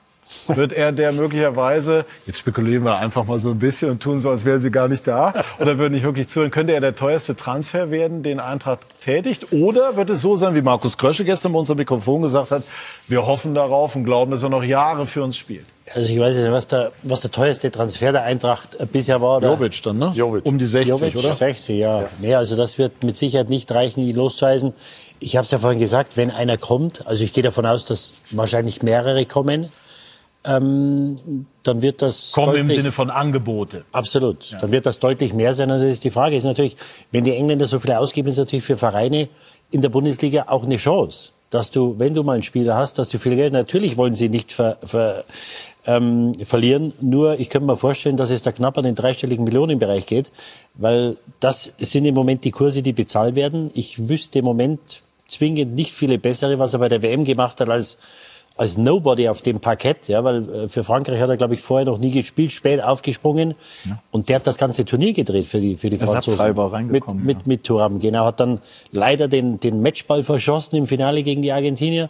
Wird 0.46 0.72
er 0.72 0.92
der 0.92 1.12
möglicherweise, 1.12 2.04
jetzt 2.26 2.38
spekulieren 2.38 2.84
wir 2.84 2.96
einfach 2.96 3.24
mal 3.24 3.38
so 3.38 3.50
ein 3.50 3.58
bisschen 3.58 3.90
und 3.90 4.02
tun 4.02 4.20
so, 4.20 4.30
als 4.30 4.44
wären 4.44 4.60
sie 4.60 4.70
gar 4.70 4.88
nicht 4.88 5.06
da, 5.06 5.34
oder 5.58 5.78
würden 5.78 5.94
nicht 5.94 6.04
wirklich 6.04 6.28
zuhören, 6.28 6.50
könnte 6.50 6.72
er 6.72 6.80
der 6.80 6.94
teuerste 6.94 7.36
Transfer 7.36 7.90
werden, 7.90 8.22
den 8.22 8.40
Eintracht 8.40 8.80
tätigt? 9.00 9.52
Oder 9.52 9.96
wird 9.96 10.10
es 10.10 10.22
so 10.22 10.36
sein, 10.36 10.54
wie 10.54 10.62
Markus 10.62 10.96
Krösche 10.96 11.24
gestern 11.24 11.52
bei 11.52 11.58
unserem 11.58 11.78
Mikrofon 11.78 12.22
gesagt 12.22 12.50
hat, 12.50 12.62
wir 13.08 13.26
hoffen 13.26 13.54
darauf 13.54 13.94
und 13.94 14.04
glauben, 14.04 14.30
dass 14.30 14.42
er 14.42 14.48
noch 14.48 14.64
Jahre 14.64 15.06
für 15.06 15.22
uns 15.22 15.36
spielt? 15.36 15.66
Also 15.94 16.12
ich 16.12 16.18
weiß 16.18 16.36
nicht, 16.36 16.50
was 16.50 16.68
der, 16.68 16.92
was 17.02 17.20
der 17.20 17.30
teuerste 17.30 17.70
Transfer 17.70 18.12
der 18.12 18.22
Eintracht 18.22 18.76
äh, 18.76 18.86
bisher 18.86 19.20
war. 19.20 19.38
Oder? 19.38 19.50
Jovic 19.50 19.82
dann, 19.82 19.98
ne? 19.98 20.12
Um 20.44 20.56
die 20.58 20.64
60, 20.64 20.90
Jovic, 20.90 21.16
oder? 21.16 21.34
60, 21.34 21.78
ja. 21.78 22.08
Nee, 22.20 22.34
also 22.34 22.56
das 22.56 22.78
wird 22.78 23.02
mit 23.02 23.16
Sicherheit 23.16 23.48
nicht 23.48 23.70
reichen, 23.72 24.00
ihn 24.00 24.16
loszuweisen. 24.16 24.74
Ich 25.18 25.36
habe 25.36 25.44
es 25.44 25.50
ja 25.50 25.58
vorhin 25.58 25.80
gesagt, 25.80 26.16
wenn 26.16 26.30
einer 26.30 26.56
kommt, 26.56 27.06
also 27.06 27.24
ich 27.24 27.32
gehe 27.32 27.42
davon 27.42 27.66
aus, 27.66 27.84
dass 27.84 28.14
wahrscheinlich 28.30 28.82
mehrere 28.82 29.26
kommen, 29.26 29.70
ähm, 30.44 31.46
dann 31.62 31.82
wird 31.82 32.02
das 32.02 32.32
Kommen 32.32 32.56
im 32.56 32.70
Sinne 32.70 32.92
von 32.92 33.10
Angebote. 33.10 33.84
Absolut. 33.92 34.56
Dann 34.60 34.72
wird 34.72 34.86
das 34.86 34.98
deutlich 34.98 35.32
mehr 35.32 35.54
sein. 35.54 35.70
Also 35.70 35.84
das 35.84 35.94
ist 35.94 36.04
die 36.04 36.10
Frage 36.10 36.36
ist 36.36 36.44
natürlich, 36.44 36.76
wenn 37.12 37.24
die 37.24 37.34
Engländer 37.34 37.66
so 37.66 37.78
viel 37.78 37.92
ausgeben, 37.92 38.28
ist 38.28 38.38
natürlich 38.38 38.64
für 38.64 38.76
Vereine 38.76 39.28
in 39.70 39.80
der 39.80 39.88
Bundesliga 39.88 40.46
auch 40.48 40.64
eine 40.64 40.76
Chance, 40.76 41.30
dass 41.50 41.70
du, 41.70 41.94
wenn 41.98 42.14
du 42.14 42.24
mal 42.24 42.34
einen 42.34 42.42
Spieler 42.42 42.76
hast, 42.76 42.98
dass 42.98 43.08
du 43.10 43.18
viel 43.18 43.36
Geld, 43.36 43.52
natürlich 43.52 43.96
wollen 43.96 44.14
sie 44.14 44.28
nicht 44.28 44.52
ver, 44.52 44.78
ver, 44.84 45.24
ähm, 45.86 46.32
verlieren. 46.44 46.92
Nur 47.00 47.38
ich 47.38 47.48
könnte 47.48 47.66
mir 47.66 47.76
vorstellen, 47.76 48.16
dass 48.16 48.30
es 48.30 48.42
da 48.42 48.52
knapp 48.52 48.76
an 48.78 48.84
den 48.84 48.94
dreistelligen 48.94 49.44
Millionenbereich 49.44 50.06
geht, 50.06 50.30
weil 50.74 51.16
das 51.40 51.72
sind 51.78 52.04
im 52.04 52.14
Moment 52.14 52.44
die 52.44 52.50
Kurse, 52.50 52.82
die 52.82 52.92
bezahlt 52.92 53.36
werden. 53.36 53.70
Ich 53.74 54.08
wüsste 54.08 54.40
im 54.40 54.44
Moment 54.44 55.02
zwingend 55.28 55.74
nicht 55.74 55.92
viele 55.92 56.18
bessere, 56.18 56.58
was 56.58 56.74
er 56.74 56.80
bei 56.80 56.88
der 56.88 57.02
WM 57.02 57.24
gemacht 57.24 57.60
hat 57.60 57.68
als 57.68 57.98
als 58.62 58.78
Nobody 58.78 59.28
auf 59.28 59.40
dem 59.40 59.58
Parkett, 59.58 60.06
ja, 60.06 60.22
weil 60.22 60.48
äh, 60.48 60.68
für 60.68 60.84
Frankreich 60.84 61.20
hat 61.20 61.28
er, 61.28 61.36
glaube 61.36 61.54
ich, 61.54 61.60
vorher 61.60 61.84
noch 61.84 61.98
nie 61.98 62.12
gespielt, 62.12 62.52
spät 62.52 62.82
aufgesprungen 62.82 63.54
und 64.12 64.28
der 64.28 64.36
hat 64.36 64.46
das 64.46 64.56
ganze 64.56 64.84
Turnier 64.84 65.12
gedreht 65.12 65.46
für 65.46 65.58
die 65.58 65.76
für 65.76 65.90
die 65.90 65.98
Franzosen. 65.98 66.38
Mit, 66.92 67.12
mit, 67.14 67.46
mit 67.46 67.64
Thuram, 67.64 67.98
genau, 67.98 68.24
hat 68.26 68.38
dann 68.38 68.60
leider 68.92 69.26
den, 69.26 69.58
den 69.58 69.82
Matchball 69.82 70.22
verschossen 70.22 70.76
im 70.76 70.86
Finale 70.86 71.24
gegen 71.24 71.42
die 71.42 71.52
Argentinier. 71.52 72.08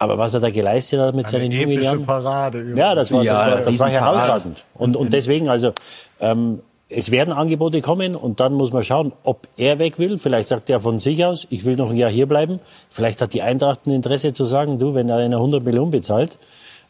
Aber 0.00 0.16
was 0.16 0.32
er 0.34 0.40
da 0.40 0.50
geleistet 0.50 1.00
hat 1.00 1.14
mit 1.16 1.26
seinen 1.26 1.50
jungen 1.50 1.82
Jahren. 1.82 2.06
Parade. 2.06 2.72
Ja, 2.76 2.94
das 2.94 3.10
war, 3.10 3.24
Ja, 3.24 3.50
das 3.50 3.56
war, 3.56 3.64
das 3.64 3.78
war 3.80 3.88
herausragend. 3.88 4.64
Und, 4.74 4.94
und 4.94 5.12
deswegen, 5.12 5.48
also, 5.48 5.72
ähm, 6.20 6.60
es 6.90 7.10
werden 7.10 7.34
Angebote 7.34 7.82
kommen 7.82 8.16
und 8.16 8.40
dann 8.40 8.54
muss 8.54 8.72
man 8.72 8.82
schauen, 8.82 9.12
ob 9.22 9.46
er 9.56 9.78
weg 9.78 9.98
will. 9.98 10.18
Vielleicht 10.18 10.48
sagt 10.48 10.70
er 10.70 10.80
von 10.80 10.98
sich 10.98 11.24
aus, 11.24 11.46
ich 11.50 11.64
will 11.64 11.76
noch 11.76 11.90
ein 11.90 11.96
Jahr 11.96 12.10
hier 12.10 12.26
bleiben. 12.26 12.60
Vielleicht 12.88 13.20
hat 13.20 13.34
die 13.34 13.42
Eintracht 13.42 13.86
ein 13.86 13.90
Interesse 13.90 14.32
zu 14.32 14.46
sagen, 14.46 14.78
du, 14.78 14.94
wenn 14.94 15.08
er 15.08 15.16
eine 15.16 15.36
100 15.36 15.62
Millionen 15.64 15.90
bezahlt, 15.90 16.38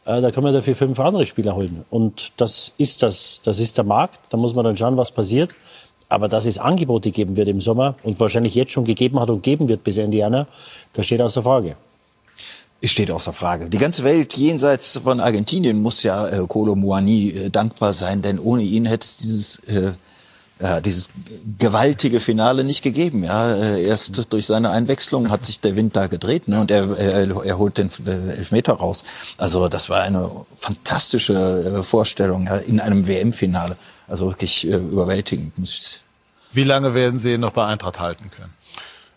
äh, 0.04 0.20
da 0.20 0.30
kann 0.30 0.44
man 0.44 0.54
dafür 0.54 0.76
fünf 0.76 1.00
andere 1.00 1.26
Spieler 1.26 1.56
holen. 1.56 1.84
Und 1.90 2.32
das 2.36 2.72
ist 2.78 3.02
das, 3.02 3.40
das 3.42 3.58
ist 3.58 3.76
der 3.76 3.84
Markt. 3.84 4.20
Da 4.30 4.36
muss 4.36 4.54
man 4.54 4.64
dann 4.64 4.76
schauen, 4.76 4.96
was 4.96 5.10
passiert. 5.10 5.54
Aber 6.08 6.28
dass 6.28 6.46
es 6.46 6.58
Angebote 6.58 7.10
geben 7.10 7.36
wird 7.36 7.48
im 7.48 7.60
Sommer 7.60 7.96
und 8.02 8.18
wahrscheinlich 8.20 8.54
jetzt 8.54 8.72
schon 8.72 8.84
gegeben 8.84 9.18
hat 9.20 9.28
und 9.30 9.42
geben 9.42 9.68
wird 9.68 9.84
bis 9.84 9.98
Ende 9.98 10.16
Januar, 10.16 10.46
das 10.92 11.06
steht 11.06 11.20
außer 11.20 11.42
Frage. 11.42 11.76
Steht 12.84 13.10
außer 13.10 13.32
Frage. 13.32 13.68
Die 13.68 13.78
ganze 13.78 14.04
Welt 14.04 14.34
jenseits 14.34 15.00
von 15.02 15.20
Argentinien 15.20 15.82
muss 15.82 16.02
ja 16.04 16.28
äh, 16.28 16.46
Kolo 16.46 16.76
Muani 16.76 17.30
äh, 17.30 17.50
dankbar 17.50 17.92
sein, 17.92 18.22
denn 18.22 18.38
ohne 18.38 18.62
ihn 18.62 18.86
hätte 18.86 19.04
es 19.04 19.16
dieses 19.16 19.56
äh, 19.68 19.92
ja, 20.60 20.80
dieses 20.80 21.10
gewaltige 21.58 22.20
Finale 22.20 22.64
nicht 22.64 22.82
gegeben. 22.82 23.24
Ja, 23.24 23.54
äh, 23.54 23.82
erst 23.82 24.32
durch 24.32 24.46
seine 24.46 24.70
Einwechslung 24.70 25.30
hat 25.30 25.44
sich 25.44 25.60
der 25.60 25.76
Wind 25.76 25.94
da 25.96 26.08
gedreht 26.08 26.48
ne, 26.48 26.60
und 26.60 26.70
er, 26.70 26.96
er, 26.98 27.44
er 27.44 27.58
holt 27.58 27.78
den 27.78 27.90
äh, 28.06 28.36
Elfmeter 28.36 28.74
raus. 28.74 29.04
Also 29.36 29.68
das 29.68 29.88
war 29.88 30.02
eine 30.02 30.30
fantastische 30.56 31.34
äh, 31.78 31.82
Vorstellung 31.82 32.46
ja, 32.46 32.56
in 32.56 32.80
einem 32.80 33.06
WM-Finale. 33.06 33.76
Also 34.08 34.26
wirklich 34.26 34.66
äh, 34.66 34.74
überwältigend. 34.74 35.52
Wie 36.52 36.64
lange 36.64 36.94
werden 36.94 37.18
Sie 37.18 37.34
ihn 37.34 37.40
noch 37.40 37.52
bei 37.52 37.66
Eintracht 37.66 38.00
halten 38.00 38.30
können? 38.30 38.52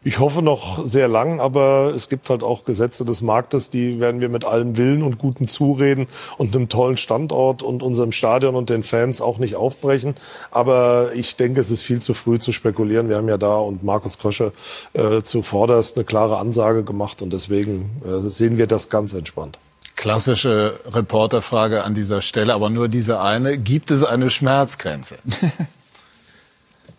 Ich 0.03 0.17
hoffe 0.17 0.41
noch 0.41 0.83
sehr 0.83 1.07
lang, 1.07 1.39
aber 1.39 1.93
es 1.95 2.09
gibt 2.09 2.31
halt 2.31 2.41
auch 2.41 2.65
Gesetze 2.65 3.05
des 3.05 3.21
Marktes, 3.21 3.69
die 3.69 3.99
werden 3.99 4.19
wir 4.19 4.29
mit 4.29 4.45
allem 4.45 4.75
Willen 4.75 5.03
und 5.03 5.19
guten 5.19 5.47
Zureden 5.47 6.07
und 6.39 6.55
einem 6.55 6.69
tollen 6.69 6.97
Standort 6.97 7.61
und 7.61 7.83
unserem 7.83 8.11
Stadion 8.11 8.55
und 8.55 8.71
den 8.71 8.81
Fans 8.81 9.21
auch 9.21 9.37
nicht 9.37 9.55
aufbrechen. 9.55 10.15
Aber 10.49 11.11
ich 11.13 11.35
denke, 11.35 11.61
es 11.61 11.69
ist 11.69 11.83
viel 11.83 12.01
zu 12.01 12.15
früh 12.15 12.39
zu 12.39 12.51
spekulieren. 12.51 13.09
Wir 13.09 13.17
haben 13.17 13.29
ja 13.29 13.37
da 13.37 13.57
und 13.57 13.83
Markus 13.83 14.17
Krösche 14.17 14.53
äh, 14.93 15.21
zuvorderst 15.21 15.97
eine 15.97 16.03
klare 16.03 16.39
Ansage 16.39 16.83
gemacht 16.83 17.21
und 17.21 17.31
deswegen 17.31 18.01
äh, 18.03 18.27
sehen 18.27 18.57
wir 18.57 18.65
das 18.65 18.89
ganz 18.89 19.13
entspannt. 19.13 19.59
Klassische 19.95 20.79
Reporterfrage 20.91 21.83
an 21.83 21.93
dieser 21.93 22.23
Stelle, 22.23 22.55
aber 22.55 22.71
nur 22.71 22.87
diese 22.87 23.21
eine. 23.21 23.59
Gibt 23.59 23.91
es 23.91 24.03
eine 24.03 24.31
Schmerzgrenze? 24.31 25.17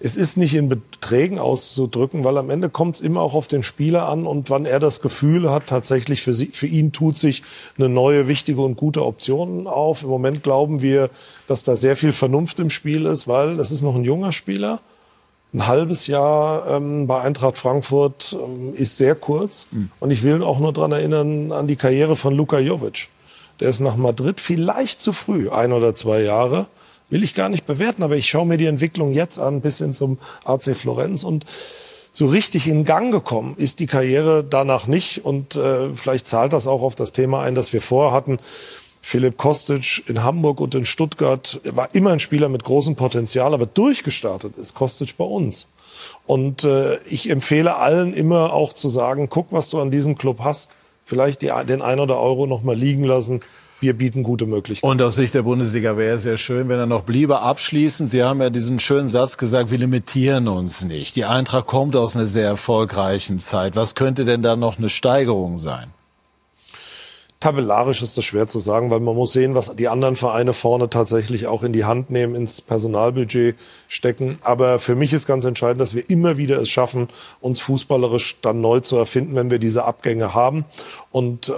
Es 0.04 0.16
ist 0.16 0.36
nicht 0.36 0.54
in 0.54 0.68
Beträgen 0.68 1.38
auszudrücken, 1.38 2.24
weil 2.24 2.36
am 2.36 2.50
Ende 2.50 2.68
kommt 2.68 2.96
es 2.96 3.00
immer 3.00 3.20
auch 3.20 3.34
auf 3.34 3.46
den 3.46 3.62
Spieler 3.62 4.08
an 4.08 4.26
und 4.26 4.50
wann 4.50 4.66
er 4.66 4.80
das 4.80 5.00
Gefühl 5.00 5.48
hat, 5.48 5.68
tatsächlich 5.68 6.22
für, 6.22 6.34
sie, 6.34 6.46
für 6.46 6.66
ihn 6.66 6.90
tut 6.90 7.16
sich 7.16 7.44
eine 7.78 7.88
neue, 7.88 8.26
wichtige 8.26 8.62
und 8.62 8.74
gute 8.74 9.04
Option 9.06 9.68
auf. 9.68 10.02
Im 10.02 10.08
Moment 10.08 10.42
glauben 10.42 10.82
wir, 10.82 11.08
dass 11.46 11.62
da 11.62 11.76
sehr 11.76 11.94
viel 11.94 12.12
Vernunft 12.12 12.58
im 12.58 12.68
Spiel 12.68 13.06
ist, 13.06 13.28
weil 13.28 13.56
das 13.56 13.70
ist 13.70 13.82
noch 13.82 13.94
ein 13.94 14.02
junger 14.02 14.32
Spieler. 14.32 14.80
Ein 15.54 15.68
halbes 15.68 16.08
Jahr 16.08 16.66
ähm, 16.66 17.06
bei 17.06 17.20
Eintracht 17.20 17.56
Frankfurt 17.56 18.36
ähm, 18.42 18.74
ist 18.74 18.96
sehr 18.96 19.14
kurz. 19.14 19.68
Und 20.00 20.10
ich 20.10 20.24
will 20.24 20.42
auch 20.42 20.58
nur 20.58 20.72
dran 20.72 20.90
erinnern 20.90 21.52
an 21.52 21.68
die 21.68 21.76
Karriere 21.76 22.16
von 22.16 22.34
Luka 22.34 22.58
Jovic. 22.58 23.08
Der 23.60 23.68
ist 23.68 23.78
nach 23.78 23.94
Madrid 23.94 24.40
vielleicht 24.40 25.00
zu 25.00 25.12
früh, 25.12 25.48
ein 25.48 25.72
oder 25.72 25.94
zwei 25.94 26.22
Jahre 26.22 26.66
will 27.12 27.22
ich 27.22 27.34
gar 27.34 27.50
nicht 27.50 27.66
bewerten, 27.66 28.02
aber 28.02 28.16
ich 28.16 28.28
schaue 28.28 28.46
mir 28.46 28.56
die 28.56 28.66
Entwicklung 28.66 29.12
jetzt 29.12 29.38
an, 29.38 29.60
bis 29.60 29.78
hin 29.78 29.92
zum 29.92 30.18
AC 30.44 30.74
Florenz 30.74 31.24
und 31.24 31.44
so 32.10 32.26
richtig 32.26 32.66
in 32.66 32.84
Gang 32.84 33.12
gekommen 33.12 33.54
ist 33.58 33.80
die 33.80 33.86
Karriere 33.86 34.42
danach 34.42 34.86
nicht 34.86 35.24
und 35.24 35.54
äh, 35.54 35.94
vielleicht 35.94 36.26
zahlt 36.26 36.54
das 36.54 36.66
auch 36.66 36.82
auf 36.82 36.94
das 36.94 37.12
Thema 37.12 37.42
ein, 37.42 37.54
das 37.54 37.72
wir 37.72 37.82
vorher 37.82 38.12
hatten. 38.12 38.38
Philipp 39.02 39.36
Kostic 39.36 40.04
in 40.08 40.22
Hamburg 40.22 40.60
und 40.60 40.74
in 40.74 40.86
Stuttgart 40.86 41.60
war 41.64 41.94
immer 41.94 42.12
ein 42.12 42.20
Spieler 42.20 42.48
mit 42.48 42.64
großem 42.64 42.96
Potenzial, 42.96 43.52
aber 43.52 43.66
durchgestartet 43.66 44.56
ist 44.56 44.74
Kostic 44.74 45.16
bei 45.18 45.24
uns. 45.24 45.68
Und 46.24 46.64
äh, 46.64 46.98
ich 47.04 47.28
empfehle 47.28 47.76
allen 47.76 48.14
immer 48.14 48.54
auch 48.54 48.72
zu 48.72 48.88
sagen, 48.88 49.28
guck, 49.28 49.48
was 49.50 49.68
du 49.68 49.80
an 49.80 49.90
diesem 49.90 50.16
Club 50.16 50.40
hast, 50.40 50.72
vielleicht 51.04 51.42
die, 51.42 51.50
den 51.68 51.82
ein 51.82 52.00
oder 52.00 52.18
Euro 52.18 52.46
noch 52.46 52.62
mal 52.62 52.76
liegen 52.76 53.04
lassen 53.04 53.40
wir 53.82 53.96
bieten 53.96 54.22
gute 54.22 54.46
Möglichkeiten. 54.46 54.90
Und 54.90 55.02
aus 55.02 55.16
Sicht 55.16 55.34
der 55.34 55.42
Bundesliga 55.42 55.96
wäre 55.96 56.16
es 56.16 56.22
sehr 56.22 56.38
schön, 56.38 56.68
wenn 56.68 56.78
er 56.78 56.86
noch 56.86 57.02
bliebe. 57.02 57.40
Abschließend, 57.40 58.08
Sie 58.08 58.22
haben 58.22 58.40
ja 58.40 58.48
diesen 58.48 58.78
schönen 58.78 59.08
Satz 59.08 59.36
gesagt, 59.36 59.70
wir 59.70 59.78
limitieren 59.78 60.48
uns 60.48 60.84
nicht. 60.84 61.16
Die 61.16 61.24
Eintracht 61.24 61.66
kommt 61.66 61.96
aus 61.96 62.16
einer 62.16 62.26
sehr 62.26 62.46
erfolgreichen 62.46 63.40
Zeit. 63.40 63.76
Was 63.76 63.94
könnte 63.94 64.24
denn 64.24 64.42
da 64.42 64.56
noch 64.56 64.78
eine 64.78 64.88
Steigerung 64.88 65.58
sein? 65.58 65.92
Tabellarisch 67.42 68.02
ist 68.02 68.16
das 68.16 68.24
schwer 68.24 68.46
zu 68.46 68.60
sagen, 68.60 68.92
weil 68.92 69.00
man 69.00 69.16
muss 69.16 69.32
sehen, 69.32 69.56
was 69.56 69.74
die 69.74 69.88
anderen 69.88 70.14
Vereine 70.14 70.52
vorne 70.52 70.88
tatsächlich 70.88 71.48
auch 71.48 71.64
in 71.64 71.72
die 71.72 71.84
Hand 71.84 72.08
nehmen, 72.08 72.36
ins 72.36 72.60
Personalbudget 72.60 73.56
stecken. 73.88 74.38
Aber 74.42 74.78
für 74.78 74.94
mich 74.94 75.12
ist 75.12 75.26
ganz 75.26 75.44
entscheidend, 75.44 75.80
dass 75.80 75.92
wir 75.92 76.08
immer 76.08 76.36
wieder 76.36 76.62
es 76.62 76.68
schaffen, 76.68 77.08
uns 77.40 77.58
fußballerisch 77.58 78.36
dann 78.42 78.60
neu 78.60 78.78
zu 78.78 78.96
erfinden, 78.96 79.34
wenn 79.34 79.50
wir 79.50 79.58
diese 79.58 79.84
Abgänge 79.84 80.34
haben. 80.34 80.66
Und 81.10 81.48
äh, 81.48 81.52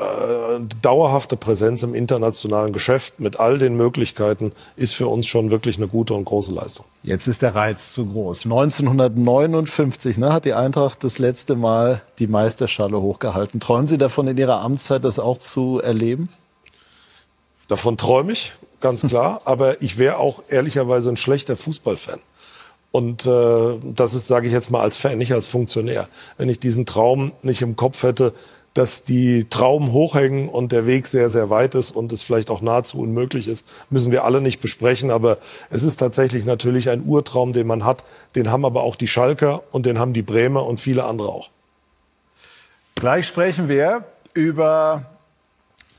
dauerhafte 0.80 1.37
Präsenz 1.37 1.82
im 1.82 1.93
internationalen 1.93 2.72
Geschäft 2.72 3.20
mit 3.20 3.39
all 3.39 3.59
den 3.59 3.76
Möglichkeiten 3.76 4.53
ist 4.76 4.95
für 4.95 5.09
uns 5.09 5.26
schon 5.26 5.51
wirklich 5.51 5.76
eine 5.76 5.89
gute 5.89 6.14
und 6.14 6.24
große 6.24 6.55
Leistung. 6.55 6.87
Jetzt 7.05 7.28
ist 7.28 7.42
der 7.42 7.55
Reiz 7.55 7.92
zu 7.92 8.07
groß. 8.07 8.46
1959 8.46 10.16
ne, 10.16 10.32
hat 10.32 10.46
die 10.46 10.55
Eintracht 10.55 11.05
das 11.05 11.18
letzte 11.18 11.55
Mal 11.55 12.00
die 12.18 12.26
Meisterschale 12.26 12.98
hochgehalten. 12.98 13.61
Träumen 13.61 13.86
Sie 13.86 13.98
davon 13.98 14.26
in 14.26 14.38
Ihrer 14.38 14.62
Amtszeit, 14.62 15.05
das 15.05 15.18
auch 15.18 15.36
zu 15.36 15.80
erleben? 15.80 16.30
Davon 17.68 17.98
träume 17.98 18.32
ich, 18.32 18.55
ganz 18.80 19.07
klar. 19.07 19.42
Aber 19.44 19.82
ich 19.82 19.98
wäre 19.98 20.16
auch 20.16 20.44
ehrlicherweise 20.48 21.11
ein 21.11 21.18
schlechter 21.18 21.59
Fußballfan. 21.59 22.20
Und 22.90 23.26
äh, 23.26 23.78
das 23.82 24.14
ist, 24.14 24.26
sage 24.26 24.46
ich 24.46 24.55
jetzt 24.55 24.70
mal, 24.70 24.80
als 24.80 24.96
Fan, 24.96 25.18
nicht 25.18 25.34
als 25.34 25.46
Funktionär. 25.46 26.09
Wenn 26.38 26.48
ich 26.48 26.59
diesen 26.59 26.86
Traum 26.86 27.32
nicht 27.42 27.61
im 27.61 27.76
Kopf 27.76 28.02
hätte, 28.02 28.32
dass 28.74 29.04
die 29.04 29.48
Trauben 29.48 29.92
hochhängen 29.92 30.48
und 30.48 30.72
der 30.72 30.84
Weg 30.86 31.06
sehr, 31.06 31.28
sehr 31.28 31.48
weit 31.48 31.76
ist 31.76 31.92
und 31.92 32.12
es 32.12 32.22
vielleicht 32.22 32.50
auch 32.50 32.60
nahezu 32.60 32.98
unmöglich 32.98 33.46
ist, 33.46 33.66
müssen 33.88 34.10
wir 34.10 34.24
alle 34.24 34.40
nicht 34.40 34.60
besprechen. 34.60 35.12
Aber 35.12 35.38
es 35.70 35.84
ist 35.84 35.96
tatsächlich 35.96 36.44
natürlich 36.44 36.90
ein 36.90 37.04
Urtraum, 37.06 37.52
den 37.52 37.68
man 37.68 37.84
hat. 37.84 38.04
Den 38.34 38.50
haben 38.50 38.64
aber 38.64 38.82
auch 38.82 38.96
die 38.96 39.06
Schalker 39.06 39.62
und 39.70 39.86
den 39.86 39.98
haben 40.00 40.12
die 40.12 40.22
Bremer 40.22 40.66
und 40.66 40.80
viele 40.80 41.04
andere 41.04 41.28
auch. 41.28 41.50
Gleich 42.96 43.26
sprechen 43.28 43.68
wir 43.68 44.04
über 44.34 45.04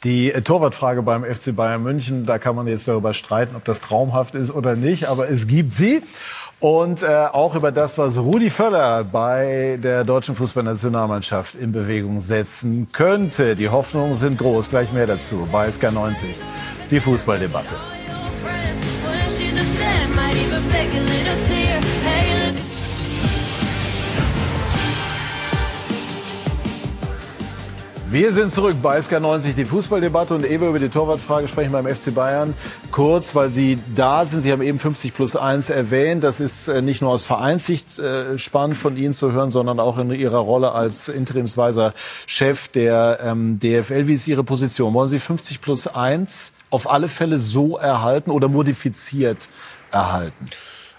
die 0.03 0.31
Torwartfrage 0.31 1.01
beim 1.01 1.23
FC 1.23 1.55
Bayern 1.55 1.81
München. 1.81 2.25
Da 2.25 2.37
kann 2.39 2.55
man 2.55 2.67
jetzt 2.67 2.87
darüber 2.87 3.13
streiten, 3.13 3.55
ob 3.55 3.65
das 3.65 3.81
traumhaft 3.81 4.35
ist 4.35 4.51
oder 4.51 4.75
nicht, 4.75 5.05
aber 5.05 5.29
es 5.29 5.47
gibt 5.47 5.71
sie. 5.71 6.03
Und 6.59 7.03
äh, 7.03 7.07
auch 7.07 7.55
über 7.55 7.71
das, 7.71 7.97
was 7.97 8.17
Rudi 8.17 8.49
Völler 8.49 9.03
bei 9.03 9.77
der 9.81 10.03
deutschen 10.03 10.35
Fußballnationalmannschaft 10.35 11.55
in 11.55 11.71
Bewegung 11.71 12.21
setzen 12.21 12.87
könnte. 12.91 13.55
Die 13.55 13.69
Hoffnungen 13.69 14.15
sind 14.15 14.37
groß. 14.37 14.69
Gleich 14.69 14.93
mehr 14.93 15.05
dazu 15.05 15.47
bei 15.51 15.67
SK90. 15.67 16.25
Die 16.89 16.99
Fußballdebatte. 16.99 17.75
Wir 28.15 28.31
sind 28.31 28.49
zurück 28.49 28.77
bei 28.81 28.97
SK90, 28.97 29.55
die 29.55 29.65
Fußballdebatte 29.65 30.33
und 30.33 30.49
Ewe 30.49 30.69
über 30.69 30.79
die 30.79 30.87
Torwartfrage 30.87 31.49
sprechen 31.49 31.73
beim 31.73 31.85
FC 31.85 32.15
Bayern. 32.15 32.53
Kurz, 32.89 33.35
weil 33.35 33.49
Sie 33.49 33.77
da 33.93 34.25
sind. 34.25 34.43
Sie 34.43 34.53
haben 34.53 34.61
eben 34.61 34.79
50 34.79 35.13
plus 35.13 35.35
1 35.35 35.69
erwähnt. 35.69 36.23
Das 36.23 36.39
ist 36.39 36.69
äh, 36.69 36.81
nicht 36.81 37.01
nur 37.01 37.11
aus 37.11 37.25
Vereinssicht 37.25 37.99
äh, 37.99 38.37
spannend 38.37 38.77
von 38.77 38.95
Ihnen 38.95 39.13
zu 39.13 39.33
hören, 39.33 39.51
sondern 39.51 39.81
auch 39.81 39.97
in 39.97 40.11
Ihrer 40.11 40.37
Rolle 40.37 40.71
als 40.71 41.09
interimsweiser 41.09 41.93
Chef 42.25 42.69
der 42.69 43.19
ähm, 43.21 43.59
DFL. 43.59 44.07
Wie 44.07 44.13
ist 44.13 44.29
Ihre 44.29 44.45
Position? 44.45 44.93
Wollen 44.93 45.09
Sie 45.09 45.19
50 45.19 45.59
plus 45.59 45.85
1 45.85 46.53
auf 46.69 46.89
alle 46.89 47.09
Fälle 47.09 47.37
so 47.37 47.75
erhalten 47.75 48.31
oder 48.31 48.47
modifiziert 48.47 49.49
erhalten? 49.91 50.45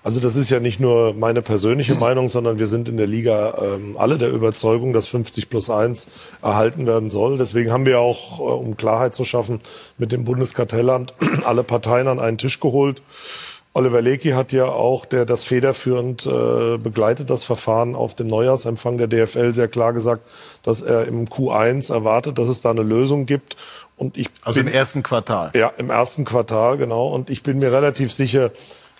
Also 0.06 0.20
das 0.20 0.36
ist 0.36 0.50
ja 0.50 0.60
nicht 0.60 0.78
nur 0.78 1.14
meine 1.14 1.42
persönliche 1.42 1.94
Meinung, 1.98 2.28
sondern 2.28 2.60
wir 2.60 2.68
sind 2.68 2.88
in 2.88 2.96
der 2.96 3.08
Liga 3.08 3.58
ähm, 3.60 3.96
alle 3.98 4.18
der 4.18 4.30
Überzeugung, 4.30 4.92
dass 4.92 5.08
50 5.08 5.50
plus 5.50 5.68
1 5.68 6.06
erhalten 6.42 6.86
werden 6.86 7.10
soll. 7.10 7.38
Deswegen 7.38 7.72
haben 7.72 7.86
wir 7.86 7.98
auch, 7.98 8.38
äh, 8.38 8.42
um 8.42 8.76
Klarheit 8.76 9.16
zu 9.16 9.24
schaffen, 9.24 9.60
mit 9.98 10.12
dem 10.12 10.22
Bundeskartellamt 10.22 11.12
alle 11.44 11.64
Parteien 11.64 12.06
an 12.06 12.20
einen 12.20 12.38
Tisch 12.38 12.60
geholt. 12.60 13.02
Oliver 13.72 14.00
Lecky 14.00 14.30
hat 14.30 14.52
ja 14.52 14.66
auch, 14.66 15.06
der 15.06 15.26
das 15.26 15.42
federführend 15.42 16.24
äh, 16.24 16.78
begleitet, 16.78 17.28
das 17.28 17.42
Verfahren 17.42 17.96
auf 17.96 18.14
dem 18.14 18.28
Neujahrsempfang 18.28 18.98
der 18.98 19.08
DFL 19.08 19.54
sehr 19.56 19.66
klar 19.66 19.92
gesagt, 19.92 20.24
dass 20.62 20.82
er 20.82 21.08
im 21.08 21.24
Q1 21.24 21.92
erwartet, 21.92 22.38
dass 22.38 22.48
es 22.48 22.60
da 22.60 22.70
eine 22.70 22.84
Lösung 22.84 23.26
gibt. 23.26 23.56
Und 23.96 24.16
ich 24.16 24.28
also 24.44 24.60
bin, 24.60 24.68
im 24.68 24.72
ersten 24.72 25.02
Quartal. 25.02 25.50
Ja, 25.56 25.72
im 25.78 25.90
ersten 25.90 26.24
Quartal, 26.24 26.76
genau. 26.76 27.08
Und 27.08 27.28
ich 27.28 27.42
bin 27.42 27.58
mir 27.58 27.72
relativ 27.72 28.12
sicher, 28.12 28.52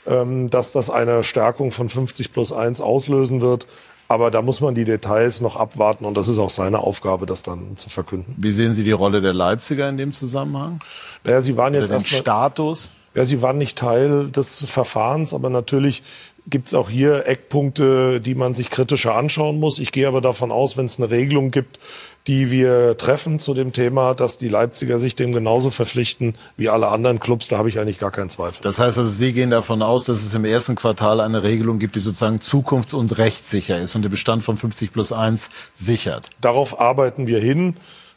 dass 0.07 0.73
das 0.73 0.91
eine 0.91 1.25
Stärkung 1.25 1.71
von 1.73 1.89
50 1.89 2.33
plus 2.33 2.53
1 2.53 2.81
auslösen 2.81 3.41
wird. 3.41 3.67
Aber 4.09 4.31
da 4.31 4.41
muss 4.41 4.61
man 4.61 4.75
die 4.75 4.85
Details 4.85 5.41
noch 5.41 5.57
abwarten 5.57 6.05
und 6.05 6.17
das 6.17 6.29
ist 6.29 6.39
auch 6.39 6.51
seine 6.51 6.79
Aufgabe, 6.79 7.27
das 7.27 7.43
dann 7.43 7.75
zu 7.77 7.91
verkünden. 7.91 8.37
Wie 8.39 8.53
sehen 8.53 8.73
Sie 8.73 8.85
die 8.85 8.93
Rolle 8.93 9.21
der 9.21 9.35
Leipziger 9.35 9.89
in 9.89 9.97
dem 9.97 10.13
Zusammenhang? 10.13 10.79
Naja, 11.25 11.43
sie 11.43 11.57
waren 11.57 11.75
jetzt 11.75 11.91
erstmal 11.91 12.21
Status. 12.21 12.91
Ja, 13.17 13.25
sie 13.25 13.41
waren 13.41 13.57
nicht 13.57 13.79
Teil 13.79 14.31
des 14.31 14.65
Verfahrens, 14.65 15.33
aber 15.33 15.49
natürlich 15.49 16.03
gibt 16.49 16.69
es 16.69 16.75
auch 16.75 16.91
hier 16.91 17.27
Eckpunkte, 17.27 18.21
die 18.21 18.35
man 18.35 18.53
sich 18.53 18.71
kritischer 18.71 19.17
anschauen 19.17 19.59
muss. 19.59 19.79
Ich 19.79 19.91
gehe 19.91 20.07
aber 20.07 20.21
davon 20.21 20.53
aus, 20.53 20.77
wenn 20.77 20.85
es 20.85 20.99
eine 20.99 21.11
Regelung 21.11 21.51
gibt, 21.51 21.79
die 22.27 22.51
wir 22.51 22.97
treffen 22.99 23.39
zu 23.39 23.55
dem 23.55 23.73
Thema, 23.73 24.15
dass 24.15 24.37
die 24.37 24.49
Leipziger 24.49 24.99
sich 24.99 25.17
dem 25.17 25.33
genauso 25.33 25.71
verpflichten 25.71 26.37
wie 26.59 26.69
alle 26.69 26.89
anderen 26.89 27.19
Clubs. 27.19 27.49
Da 27.49 27.57
habe 27.57 27.71
ich 27.71 27.79
eigentlich 27.79 27.99
gar 27.99 28.11
keinen 28.11 28.29
Zweifel. 28.29 28.63
Das 28.63 28.79
heißt 28.79 28.99
also, 28.99 29.11
Sie 29.11 29.33
gehen 29.33 29.49
davon 29.51 29.81
aus, 29.81 30.05
dass 30.05 30.23
es 30.23 30.35
im 30.35 30.45
ersten 30.45 30.77
Quartal 30.77 31.21
eine 31.21 31.43
Regelung 31.43 31.79
gibt, 31.79 31.97
die 31.97 32.01
sozusagen 32.01 32.37
zukunfts- 32.37 32.95
und 32.95 33.17
rechtssicher 33.17 33.79
ist 33.79 33.97
und 33.97 34.03
den 34.03 34.11
Bestand 34.11 34.43
von 34.45 34.59
50 34.59 34.93
plus 34.93 35.13
1 35.13 35.49
sichert. 35.73 36.29
Darauf 36.43 36.79
arbeiten 36.79 37.27
wir 37.27 37.41
hin. 37.41 37.77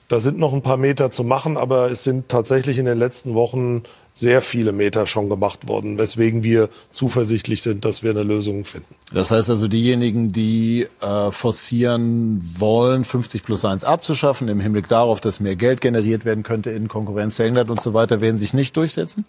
Da 0.10 0.20
sind 0.20 0.40
noch 0.40 0.54
ein 0.54 0.64
paar 0.64 0.78
Meter 0.78 1.12
zu 1.12 1.24
machen, 1.24 1.56
aber 1.56 1.92
es 1.92 2.04
sind 2.04 2.30
tatsächlich 2.30 2.80
in 2.80 2.86
den 2.86 2.98
letzten 2.98 3.36
Wochen 3.36 3.84
sehr 4.20 4.42
viele 4.42 4.74
Meter 4.74 5.08
schon 5.08 5.30
gemacht 5.30 5.68
worden, 5.68 5.98
weswegen 5.98 6.44
wir 6.44 6.70
zuversichtlich 6.92 7.62
sind, 7.62 7.86
dass 7.86 8.04
wir 8.04 8.12
eine 8.12 8.24
Lösung 8.24 8.66
finden. 8.66 8.94
Das 9.14 9.32
heißt 9.32 9.50
also, 9.50 9.68
diejenigen, 9.68 10.32
die 10.32 10.88
äh, 11.02 11.32
forcieren 11.32 12.42
wollen, 12.60 13.06
50 13.06 13.44
plus 13.44 13.64
1 13.64 13.84
abzuschaffen, 13.86 14.50
im 14.50 14.60
Hinblick 14.60 14.90
darauf, 14.90 15.22
dass 15.22 15.40
mehr 15.40 15.56
Geld 15.56 15.80
generiert 15.80 16.26
werden 16.26 16.44
könnte 16.44 16.72
in 16.72 16.90
Konkurrenz 16.90 17.36
zu 17.36 17.44
England 17.44 17.70
und 17.70 17.82
so 17.82 17.94
weiter, 17.94 18.20
werden 18.20 18.38
sich 18.38 18.54
nicht 18.54 18.76
durchsetzen? 18.76 19.26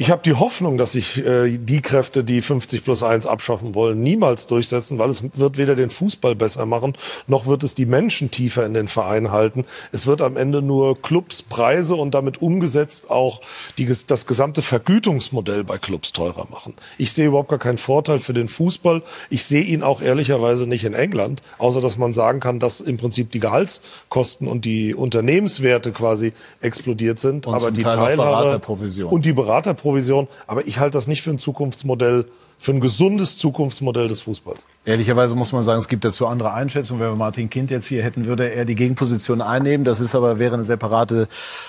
Ich 0.00 0.10
habe 0.10 0.22
die 0.24 0.32
Hoffnung, 0.32 0.78
dass 0.78 0.92
sich 0.92 1.22
äh, 1.26 1.58
die 1.58 1.82
Kräfte, 1.82 2.24
die 2.24 2.40
50 2.40 2.84
plus 2.84 3.02
1 3.02 3.26
abschaffen 3.26 3.74
wollen, 3.74 4.02
niemals 4.02 4.46
durchsetzen, 4.46 4.98
weil 4.98 5.10
es 5.10 5.22
wird 5.38 5.58
weder 5.58 5.74
den 5.74 5.90
Fußball 5.90 6.34
besser 6.34 6.64
machen, 6.64 6.94
noch 7.26 7.44
wird 7.44 7.62
es 7.64 7.74
die 7.74 7.84
Menschen 7.84 8.30
tiefer 8.30 8.64
in 8.64 8.72
den 8.72 8.88
Verein 8.88 9.30
halten. 9.30 9.66
Es 9.92 10.06
wird 10.06 10.22
am 10.22 10.38
Ende 10.38 10.62
nur 10.62 10.96
Clubs, 11.02 11.42
Preise 11.42 11.96
und 11.96 12.14
damit 12.14 12.40
umgesetzt 12.40 13.10
auch 13.10 13.42
die, 13.76 13.94
das 14.06 14.26
gesamte 14.26 14.62
Vergütungsmodell 14.62 15.64
bei 15.64 15.76
Clubs 15.76 16.12
teurer 16.12 16.46
machen. 16.50 16.76
Ich 16.96 17.12
sehe 17.12 17.26
überhaupt 17.26 17.50
gar 17.50 17.58
keinen 17.58 17.76
Vorteil 17.76 18.20
für 18.20 18.32
den 18.32 18.48
Fußball. 18.48 19.02
Ich 19.28 19.44
sehe 19.44 19.64
ihn 19.64 19.82
auch 19.82 20.00
ehrlicherweise 20.00 20.66
nicht 20.66 20.84
in 20.84 20.94
England, 20.94 21.42
außer 21.58 21.82
dass 21.82 21.98
man 21.98 22.14
sagen 22.14 22.40
kann, 22.40 22.58
dass 22.58 22.80
im 22.80 22.96
Prinzip 22.96 23.32
die 23.32 23.40
Gehaltskosten 23.40 24.48
und 24.48 24.64
die 24.64 24.94
Unternehmenswerte 24.94 25.92
quasi 25.92 26.32
explodiert 26.62 27.18
sind. 27.18 27.46
Und 27.46 27.54
aber 27.54 27.70
die 27.70 27.82
Teil 27.82 28.16
Teilhabe 28.16 28.60
und 29.08 29.26
die 29.26 29.34
Beraterprovision 29.34 29.89
Provision. 29.90 30.28
Aber 30.46 30.66
ich 30.66 30.78
halte 30.78 30.96
das 30.96 31.06
nicht 31.06 31.22
für 31.22 31.30
ein 31.30 31.38
Zukunftsmodell, 31.38 32.26
für 32.58 32.72
ein 32.72 32.80
gesundes 32.80 33.38
Zukunftsmodell 33.38 34.08
des 34.08 34.20
Fußballs. 34.20 34.60
Ehrlicherweise 34.84 35.34
muss 35.34 35.52
man 35.52 35.62
sagen, 35.62 35.80
es 35.80 35.88
gibt 35.88 36.04
dazu 36.04 36.26
andere 36.26 36.52
Einschätzungen. 36.52 37.02
Wenn 37.02 37.10
wir 37.10 37.16
Martin 37.16 37.50
Kind 37.50 37.70
jetzt 37.70 37.86
hier 37.86 38.02
hätten, 38.02 38.26
würde 38.26 38.52
er 38.52 38.64
die 38.64 38.74
Gegenposition 38.74 39.40
einnehmen. 39.40 39.84
Das 39.84 40.00
ist 40.00 40.14
aber 40.14 40.38
wäre 40.38 40.54
eine 40.54 40.64
separate 40.64 41.28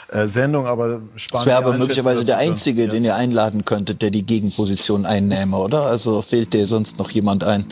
äh, 0.09 0.27
Sendung. 0.27 0.67
Aber 0.67 1.01
spannend. 1.15 1.33
Das 1.33 1.45
wäre 1.45 1.57
aber 1.57 1.77
möglicherweise 1.77 2.25
der 2.25 2.37
einzige, 2.37 2.83
ja. 2.83 2.91
den 2.91 3.05
ihr 3.05 3.15
einladen 3.15 3.65
könntet, 3.65 4.01
der 4.01 4.11
die 4.11 4.25
Gegenposition 4.25 5.05
einnähme, 5.05 5.57
oder? 5.57 5.85
Also 5.85 6.21
fehlt 6.21 6.53
dir 6.53 6.67
sonst 6.67 6.99
noch 6.99 7.09
jemand 7.09 7.43
ein? 7.43 7.65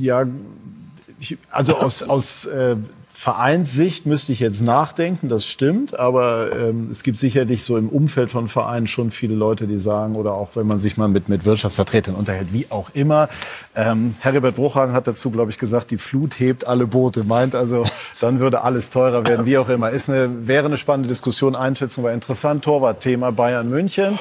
Ja, 0.00 0.24
ich, 1.18 1.38
also 1.50 1.76
aus, 1.76 2.02
aus 2.02 2.44
äh, 2.44 2.76
Vereinssicht 3.26 4.06
müsste 4.06 4.30
ich 4.30 4.38
jetzt 4.38 4.62
nachdenken, 4.62 5.28
das 5.28 5.44
stimmt, 5.44 5.98
aber 5.98 6.52
ähm, 6.52 6.90
es 6.92 7.02
gibt 7.02 7.18
sicherlich 7.18 7.64
so 7.64 7.76
im 7.76 7.88
Umfeld 7.88 8.30
von 8.30 8.46
Vereinen 8.46 8.86
schon 8.86 9.10
viele 9.10 9.34
Leute, 9.34 9.66
die 9.66 9.80
sagen, 9.80 10.14
oder 10.14 10.34
auch 10.34 10.50
wenn 10.54 10.68
man 10.68 10.78
sich 10.78 10.96
mal 10.96 11.08
mit, 11.08 11.28
mit 11.28 11.44
Wirtschaftsvertretern 11.44 12.14
unterhält, 12.14 12.52
wie 12.52 12.66
auch 12.70 12.90
immer. 12.94 13.28
Ähm, 13.74 14.14
Herbert 14.20 14.54
Bruchhagen 14.54 14.94
hat 14.94 15.08
dazu, 15.08 15.32
glaube 15.32 15.50
ich, 15.50 15.58
gesagt, 15.58 15.90
die 15.90 15.98
Flut 15.98 16.38
hebt 16.38 16.68
alle 16.68 16.86
Boote, 16.86 17.24
meint 17.24 17.56
also, 17.56 17.82
dann 18.20 18.38
würde 18.38 18.62
alles 18.62 18.90
teurer 18.90 19.26
werden, 19.26 19.44
wie 19.44 19.58
auch 19.58 19.70
immer. 19.70 19.90
Ist 19.90 20.08
eine, 20.08 20.46
wäre 20.46 20.66
eine 20.66 20.76
spannende 20.76 21.08
Diskussion, 21.08 21.56
Einschätzung 21.56 22.04
war 22.04 22.12
interessant. 22.12 22.62
Torwartthema 22.62 23.32
Bayern 23.32 23.68
München. 23.68 24.16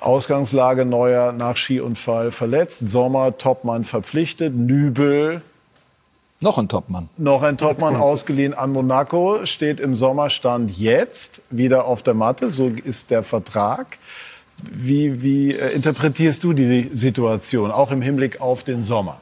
Ausgangslage 0.00 0.84
Neuer 0.84 1.32
nach 1.32 1.56
Skiunfall 1.56 2.30
verletzt. 2.30 2.90
Sommer 2.90 3.38
Topmann 3.38 3.84
verpflichtet. 3.84 4.54
Nübel 4.54 5.40
noch 6.40 6.58
ein 6.58 6.68
Topmann. 6.68 7.08
Noch 7.16 7.42
ein 7.42 7.58
Topmann 7.58 7.96
ausgeliehen 8.00 8.54
an 8.54 8.72
Monaco, 8.72 9.44
steht 9.44 9.80
im 9.80 9.94
Sommerstand 9.94 10.76
jetzt 10.78 11.42
wieder 11.50 11.84
auf 11.84 12.02
der 12.02 12.14
Matte, 12.14 12.50
so 12.50 12.68
ist 12.68 13.10
der 13.10 13.22
Vertrag. 13.22 13.98
Wie, 14.62 15.22
wie 15.22 15.52
äh, 15.52 15.72
interpretierst 15.74 16.44
du 16.44 16.52
die 16.52 16.90
Situation, 16.92 17.70
auch 17.70 17.90
im 17.90 18.02
Hinblick 18.02 18.40
auf 18.40 18.64
den 18.64 18.84
Sommer? 18.84 19.20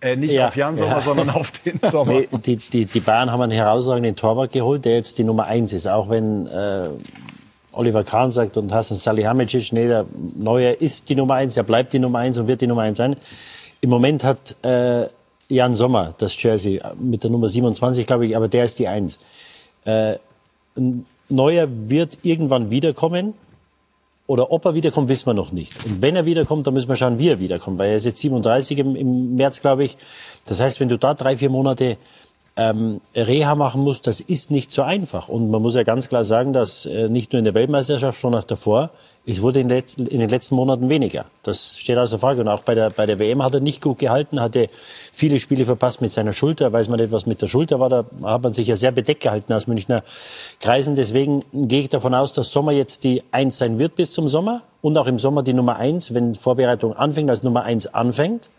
Äh, 0.00 0.16
nicht 0.16 0.32
ja, 0.32 0.48
auf 0.48 0.56
Jan 0.56 0.76
Sommer, 0.76 0.92
ja. 0.92 1.00
sondern 1.00 1.30
auf 1.30 1.50
den 1.50 1.80
Sommer. 1.90 2.12
Nee, 2.12 2.28
die, 2.44 2.56
die, 2.56 2.86
die 2.86 3.00
Bayern 3.00 3.32
haben 3.32 3.40
einen 3.40 3.52
herausragenden 3.52 4.14
Torwart 4.14 4.52
geholt, 4.52 4.84
der 4.84 4.94
jetzt 4.94 5.18
die 5.18 5.24
Nummer 5.24 5.46
eins 5.46 5.72
ist. 5.72 5.88
Auch 5.88 6.08
wenn 6.08 6.46
äh, 6.46 6.88
Oliver 7.72 8.04
Kahn 8.04 8.30
sagt 8.30 8.56
und 8.56 8.72
Hasan 8.72 8.96
Salihamidzic, 8.96 9.72
nee, 9.72 9.88
der 9.88 10.06
Neuer 10.36 10.80
ist 10.80 11.08
die 11.08 11.16
Nummer 11.16 11.34
eins, 11.34 11.56
er 11.56 11.64
bleibt 11.64 11.92
die 11.92 11.98
Nummer 11.98 12.20
eins 12.20 12.38
und 12.38 12.46
wird 12.46 12.60
die 12.60 12.66
Nummer 12.66 12.82
eins 12.82 12.98
sein. 12.98 13.16
Im 13.80 13.90
Moment 13.90 14.24
hat 14.24 14.56
äh, 14.64 15.06
Jan 15.48 15.74
Sommer 15.74 16.14
das 16.18 16.40
Jersey 16.42 16.80
mit 17.00 17.22
der 17.22 17.30
Nummer 17.30 17.48
27, 17.48 18.06
glaube 18.06 18.26
ich, 18.26 18.36
aber 18.36 18.48
der 18.48 18.64
ist 18.64 18.78
die 18.78 18.88
eins. 18.88 19.18
Äh, 19.84 20.14
Neuer 21.28 21.68
wird 21.70 22.18
irgendwann 22.22 22.70
wiederkommen 22.70 23.34
oder 24.26 24.52
ob 24.52 24.66
er 24.66 24.74
wiederkommt, 24.74 25.08
wissen 25.08 25.26
wir 25.26 25.34
noch 25.34 25.52
nicht. 25.52 25.72
Und 25.86 26.02
wenn 26.02 26.14
er 26.14 26.26
wiederkommt, 26.26 26.66
dann 26.66 26.74
müssen 26.74 26.88
wir 26.88 26.96
schauen, 26.96 27.18
wie 27.18 27.30
er 27.30 27.40
wiederkommt. 27.40 27.78
Weil 27.78 27.90
er 27.90 27.96
ist 27.96 28.04
jetzt 28.04 28.18
37 28.18 28.78
im, 28.78 28.94
im 28.94 29.36
März, 29.36 29.62
glaube 29.62 29.84
ich. 29.84 29.96
Das 30.44 30.60
heißt, 30.60 30.80
wenn 30.80 30.88
du 30.88 30.98
da 30.98 31.14
drei, 31.14 31.38
vier 31.38 31.48
Monate 31.48 31.96
ähm, 32.58 33.00
Reha 33.14 33.54
machen 33.54 33.82
musst, 33.82 34.08
das 34.08 34.20
ist 34.20 34.50
nicht 34.50 34.72
so 34.72 34.82
einfach. 34.82 35.28
Und 35.28 35.48
man 35.48 35.62
muss 35.62 35.76
ja 35.76 35.84
ganz 35.84 36.08
klar 36.08 36.24
sagen, 36.24 36.52
dass 36.52 36.86
äh, 36.86 37.08
nicht 37.08 37.32
nur 37.32 37.38
in 37.38 37.44
der 37.44 37.54
Weltmeisterschaft, 37.54 38.18
schon 38.18 38.32
nach 38.32 38.42
davor, 38.42 38.90
es 39.24 39.40
wurde 39.40 39.60
in, 39.60 39.68
letzten, 39.68 40.06
in, 40.06 40.18
den 40.18 40.28
letzten 40.28 40.56
Monaten 40.56 40.88
weniger. 40.88 41.26
Das 41.44 41.78
steht 41.78 41.96
außer 41.98 42.18
Frage. 42.18 42.40
Und 42.40 42.48
auch 42.48 42.62
bei 42.62 42.74
der, 42.74 42.90
bei 42.90 43.06
der 43.06 43.20
WM 43.20 43.44
hat 43.44 43.54
er 43.54 43.60
nicht 43.60 43.80
gut 43.80 44.00
gehalten, 44.00 44.40
hatte 44.40 44.68
viele 45.12 45.38
Spiele 45.38 45.66
verpasst 45.66 46.00
mit 46.00 46.10
seiner 46.10 46.32
Schulter. 46.32 46.72
Weiß 46.72 46.88
man 46.88 46.98
nicht, 46.98 47.12
was 47.12 47.26
mit 47.26 47.40
der 47.40 47.46
Schulter 47.46 47.78
war. 47.78 47.90
Da 47.90 48.04
hat 48.24 48.42
man 48.42 48.52
sich 48.52 48.66
ja 48.66 48.74
sehr 48.74 48.90
bedeckt 48.90 49.22
gehalten 49.22 49.52
aus 49.52 49.68
Münchner 49.68 50.02
Kreisen. 50.58 50.96
Deswegen 50.96 51.44
gehe 51.52 51.82
ich 51.82 51.88
davon 51.90 52.12
aus, 52.12 52.32
dass 52.32 52.50
Sommer 52.50 52.72
jetzt 52.72 53.04
die 53.04 53.22
Eins 53.30 53.58
sein 53.58 53.78
wird 53.78 53.94
bis 53.94 54.10
zum 54.10 54.28
Sommer. 54.28 54.62
Und 54.80 54.98
auch 54.98 55.06
im 55.06 55.20
Sommer 55.20 55.44
die 55.44 55.52
Nummer 55.52 55.76
Eins, 55.76 56.12
wenn 56.12 56.34
Vorbereitung 56.34 56.94
anfängt, 56.94 57.30
als 57.30 57.44
Nummer 57.44 57.62
Eins 57.62 57.86
anfängt. 57.86 58.50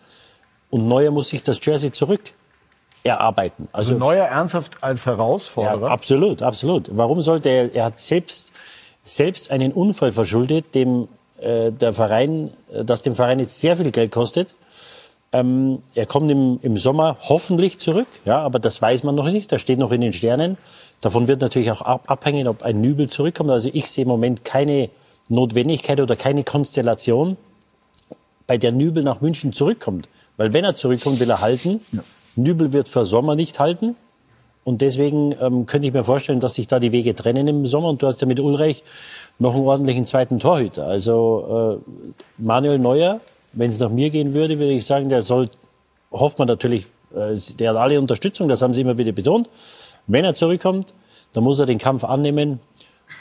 Und 0.70 0.88
Neuer 0.88 1.12
muss 1.12 1.30
sich 1.30 1.43
das 1.43 1.60
Jersey 1.66 1.91
zurück 1.91 2.22
erarbeiten. 3.04 3.68
Also, 3.72 3.93
also 3.93 4.06
Neuer 4.06 4.26
ernsthaft 4.26 4.84
als 4.84 5.06
Herausforderer? 5.06 5.88
Ja, 5.88 5.88
absolut, 5.88 6.41
absolut. 6.41 6.89
Warum 6.91 7.22
sollte 7.22 7.50
er, 7.50 7.74
er 7.74 7.86
hat 7.86 8.00
selbst, 8.00 8.52
selbst 9.04 9.52
einen 9.52 9.72
Unfall 9.72 10.12
verschuldet, 10.12 10.76
dem 10.76 11.08
äh, 11.41 11.72
der 11.72 11.93
Verein, 11.93 12.52
äh, 12.74 12.84
das 12.84 13.02
dem 13.02 13.16
Verein 13.16 13.39
jetzt 13.39 13.60
sehr 13.60 13.78
viel 13.78 13.91
Geld 13.91 14.12
kostet. 14.12 14.56
Ähm, 15.32 15.84
er 15.93 16.06
kommt 16.06 16.30
im, 16.32 16.60
im 16.62 16.78
Sommer 16.78 17.18
hoffentlich 17.22 17.78
zurück, 17.80 18.08
ja, 18.26 18.39
aber 18.39 18.60
das 18.60 18.82
weiß 18.82 19.04
man 19.04 19.16
noch 19.16 19.30
nicht, 19.30 19.52
das 19.52 19.62
steht 19.62 19.78
noch 19.78 19.91
in 19.91 20.02
den 20.02 20.12
Sternen. 20.12 20.58
Davon 21.02 21.28
wird 21.28 21.39
natürlich 21.41 21.72
auch 21.72 21.82
ab, 21.82 22.04
abhängen, 22.08 22.47
ob 22.47 22.64
ein 22.64 22.82
Nübel 22.82 23.10
zurückkommt. 23.10 23.52
Also 23.52 23.70
ich 23.72 23.89
sehe 23.89 24.04
im 24.04 24.10
Moment 24.10 24.43
keine 24.43 24.89
Notwendigkeit 25.30 26.02
oder 26.02 26.16
keine 26.16 26.43
Konstellation, 26.43 27.38
bei 28.47 28.58
der 28.58 28.72
Nübel 28.72 29.04
nach 29.04 29.22
München 29.22 29.54
zurückkommt. 29.54 30.10
Weil 30.36 30.54
wenn 30.54 30.66
er 30.66 30.74
zurückkommt, 30.76 31.20
will 31.20 31.30
er 31.30 31.39
halten. 31.39 31.82
Ja. 31.91 32.00
Nübel 32.44 32.74
wird 32.74 32.90
für 32.90 33.06
Sommer 33.06 33.36
nicht 33.36 33.60
halten. 33.60 33.96
Und 34.64 34.82
deswegen 34.82 35.34
ähm, 35.42 35.66
könnte 35.66 35.88
ich 35.88 35.94
mir 35.94 36.04
vorstellen, 36.04 36.40
dass 36.40 36.56
sich 36.56 36.68
da 36.68 36.80
die 36.80 36.92
Wege 36.92 37.16
trennen 37.16 37.48
im 37.48 37.66
Sommer. 37.66 37.90
Und 37.90 38.02
du 38.02 38.08
hast 38.08 38.22
ja 38.22 38.28
mit 38.28 38.40
Ulreich 38.40 38.84
noch 39.40 39.56
einen 39.56 39.66
ordentlichen 39.66 40.06
zweiten 40.06 40.40
Torhüter. 40.40 40.86
Also 40.86 41.82
äh, 41.88 41.92
Manuel 42.38 42.78
Neuer, 42.78 43.22
wenn 43.54 43.70
es 43.70 43.80
nach 43.80 43.90
mir 43.90 44.10
gehen 44.10 44.34
würde, 44.34 44.60
würde 44.60 44.74
ich 44.74 44.86
sagen, 44.86 45.10
der 45.10 45.24
soll, 45.24 45.50
hofft 46.12 46.38
man 46.40 46.48
natürlich, 46.48 46.86
äh, 47.16 47.36
der 47.58 47.72
hat 47.72 47.78
alle 47.78 48.00
Unterstützung, 48.00 48.48
das 48.48 48.62
haben 48.62 48.74
sie 48.74 48.82
immer 48.82 48.98
wieder 48.98 49.12
betont. 49.12 49.50
Wenn 50.08 50.26
er 50.26 50.34
zurückkommt, 50.34 50.94
dann 51.34 51.44
muss 51.44 51.60
er 51.60 51.66
den 51.66 51.78
Kampf 51.78 52.04
annehmen, 52.04 52.60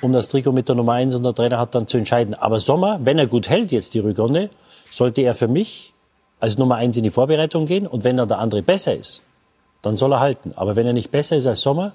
um 0.02 0.12
das 0.12 0.28
Trikot 0.28 0.52
mit 0.52 0.68
der 0.68 0.74
Nummer 0.76 0.94
1 0.94 1.14
und 1.14 1.22
der 1.22 1.34
Trainer 1.34 1.58
hat 1.58 1.74
dann 1.74 1.86
zu 1.86 1.98
entscheiden. 1.98 2.34
Aber 2.34 2.58
Sommer, 2.60 3.00
wenn 3.04 3.18
er 3.18 3.26
gut 3.26 3.48
hält 3.48 3.72
jetzt 3.72 3.94
die 3.94 4.00
Rückrunde, 4.00 4.50
sollte 4.90 5.22
er 5.22 5.34
für 5.34 5.48
mich 5.48 5.92
als 6.40 6.58
Nummer 6.58 6.76
eins 6.76 6.96
in 6.96 7.02
die 7.02 7.10
Vorbereitung 7.10 7.66
gehen 7.66 7.86
und 7.86 8.04
wenn 8.04 8.16
dann 8.16 8.28
der 8.28 8.38
andere 8.38 8.62
besser 8.62 8.94
ist, 8.94 9.22
dann 9.82 9.96
soll 9.96 10.12
er 10.12 10.20
halten. 10.20 10.52
Aber 10.56 10.76
wenn 10.76 10.86
er 10.86 10.92
nicht 10.92 11.10
besser 11.10 11.36
ist 11.36 11.46
als 11.46 11.60
Sommer, 11.60 11.92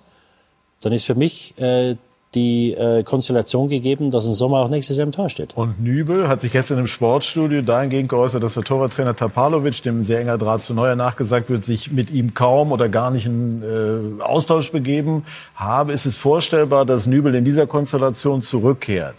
dann 0.82 0.94
ist 0.94 1.06
für 1.06 1.16
mich 1.16 1.58
äh, 1.60 1.96
die 2.36 2.74
äh, 2.74 3.04
Konstellation 3.04 3.68
gegeben, 3.68 4.10
dass 4.12 4.26
ein 4.26 4.34
Sommer 4.34 4.60
auch 4.60 4.70
nächstes 4.70 4.98
Jahr 4.98 5.06
im 5.06 5.12
Tor 5.12 5.30
steht. 5.30 5.56
Und 5.56 5.82
Nübel 5.82 6.28
hat 6.28 6.42
sich 6.42 6.52
gestern 6.52 6.80
im 6.80 6.88
Sportstudio 6.88 7.62
dahingehend 7.62 8.10
geäußert, 8.10 8.42
dass 8.42 8.56
der 8.56 8.64
Torwarttrainer 8.64 9.16
Tapalovic, 9.16 9.84
dem 9.84 10.04
sehr 10.04 10.20
enger 10.20 10.38
Draht 10.38 10.64
zu 10.64 10.74
Neuer 10.74 10.96
nachgesagt 10.96 11.50
wird, 11.50 11.64
sich 11.64 11.92
mit 11.92 12.12
ihm 12.12 12.34
kaum 12.34 12.72
oder 12.72 12.90
gar 12.90 13.12
nicht 13.12 13.26
in 13.26 13.62
äh, 13.62 14.24
Austausch 14.24 14.72
begeben 14.72 15.26
habe. 15.56 15.94
Ist 15.94 16.06
es 16.06 16.18
vorstellbar, 16.18 16.86
dass 16.86 17.06
Nübel 17.06 17.36
in 17.36 17.46
dieser 17.46 17.68
Konstellation 17.68 18.42
zurückkehrt? 18.42 19.16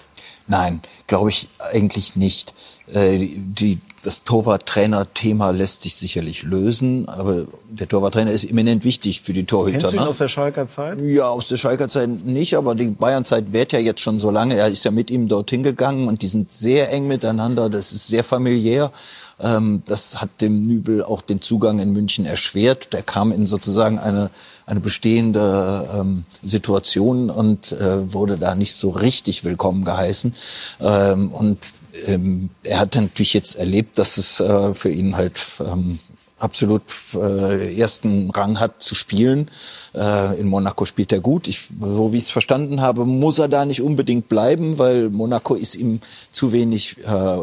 Nein, 0.46 0.80
glaube 1.06 1.30
ich 1.30 1.48
eigentlich 1.72 2.16
nicht. 2.16 2.52
Äh, 2.92 3.28
die 3.36 3.78
das 4.04 4.22
Torwarttrainer-Thema 4.22 5.50
lässt 5.50 5.82
sich 5.82 5.96
sicherlich 5.96 6.42
lösen, 6.42 7.08
aber 7.08 7.46
der 7.70 7.88
Torwarttrainer 7.88 8.30
ist 8.30 8.44
eminent 8.44 8.84
wichtig 8.84 9.22
für 9.22 9.32
die 9.32 9.44
Torhüter. 9.44 9.78
Kennst 9.78 9.92
du 9.92 9.96
ihn 9.96 10.02
ne? 10.02 10.08
aus 10.08 10.18
der 10.18 10.28
Schalker 10.28 10.68
Zeit? 10.68 11.00
Ja, 11.00 11.28
aus 11.28 11.48
der 11.48 11.56
Schalker 11.56 11.88
Zeit 11.88 12.08
nicht, 12.08 12.56
aber 12.56 12.74
die 12.74 12.88
Bayern-Zeit 12.88 13.52
währt 13.52 13.72
ja 13.72 13.78
jetzt 13.78 14.00
schon 14.00 14.18
so 14.18 14.30
lange. 14.30 14.56
Er 14.56 14.68
ist 14.68 14.84
ja 14.84 14.90
mit 14.90 15.10
ihm 15.10 15.26
dorthin 15.28 15.62
gegangen 15.62 16.06
und 16.06 16.20
die 16.20 16.26
sind 16.26 16.52
sehr 16.52 16.92
eng 16.92 17.08
miteinander. 17.08 17.70
Das 17.70 17.92
ist 17.92 18.06
sehr 18.06 18.24
familiär. 18.24 18.92
Ähm, 19.40 19.82
das 19.86 20.20
hat 20.20 20.40
dem 20.40 20.62
Nübel 20.62 21.02
auch 21.02 21.20
den 21.20 21.40
Zugang 21.40 21.78
in 21.78 21.92
München 21.92 22.26
erschwert. 22.26 22.92
Der 22.92 23.02
kam 23.02 23.32
in 23.32 23.46
sozusagen 23.46 23.98
eine, 23.98 24.30
eine 24.66 24.80
bestehende 24.80 25.88
ähm, 25.94 26.24
Situation 26.42 27.30
und 27.30 27.72
äh, 27.72 28.12
wurde 28.12 28.38
da 28.38 28.54
nicht 28.54 28.74
so 28.74 28.90
richtig 28.90 29.44
willkommen 29.44 29.84
geheißen. 29.84 30.34
Ähm, 30.80 31.32
und 31.32 31.58
ähm, 32.06 32.50
er 32.62 32.80
hat 32.80 32.94
natürlich 32.94 33.34
jetzt 33.34 33.56
erlebt, 33.56 33.98
dass 33.98 34.18
es 34.18 34.40
äh, 34.40 34.74
für 34.74 34.90
ihn 34.90 35.16
halt 35.16 35.40
ähm, 35.60 35.98
absolut 36.38 36.82
äh, 37.14 37.78
ersten 37.78 38.30
Rang 38.30 38.58
hat 38.58 38.82
zu 38.82 38.94
spielen. 38.94 39.50
Äh, 39.94 40.40
in 40.40 40.48
Monaco 40.48 40.84
spielt 40.84 41.12
er 41.12 41.20
gut. 41.20 41.46
Ich, 41.46 41.68
so 41.80 42.12
wie 42.12 42.16
ich 42.16 42.24
es 42.24 42.30
verstanden 42.30 42.80
habe, 42.80 43.04
muss 43.04 43.38
er 43.38 43.48
da 43.48 43.64
nicht 43.64 43.82
unbedingt 43.82 44.28
bleiben, 44.28 44.78
weil 44.78 45.10
Monaco 45.10 45.54
ist 45.54 45.76
ihm 45.76 46.00
zu 46.32 46.52
wenig 46.52 46.96
äh, 47.04 47.36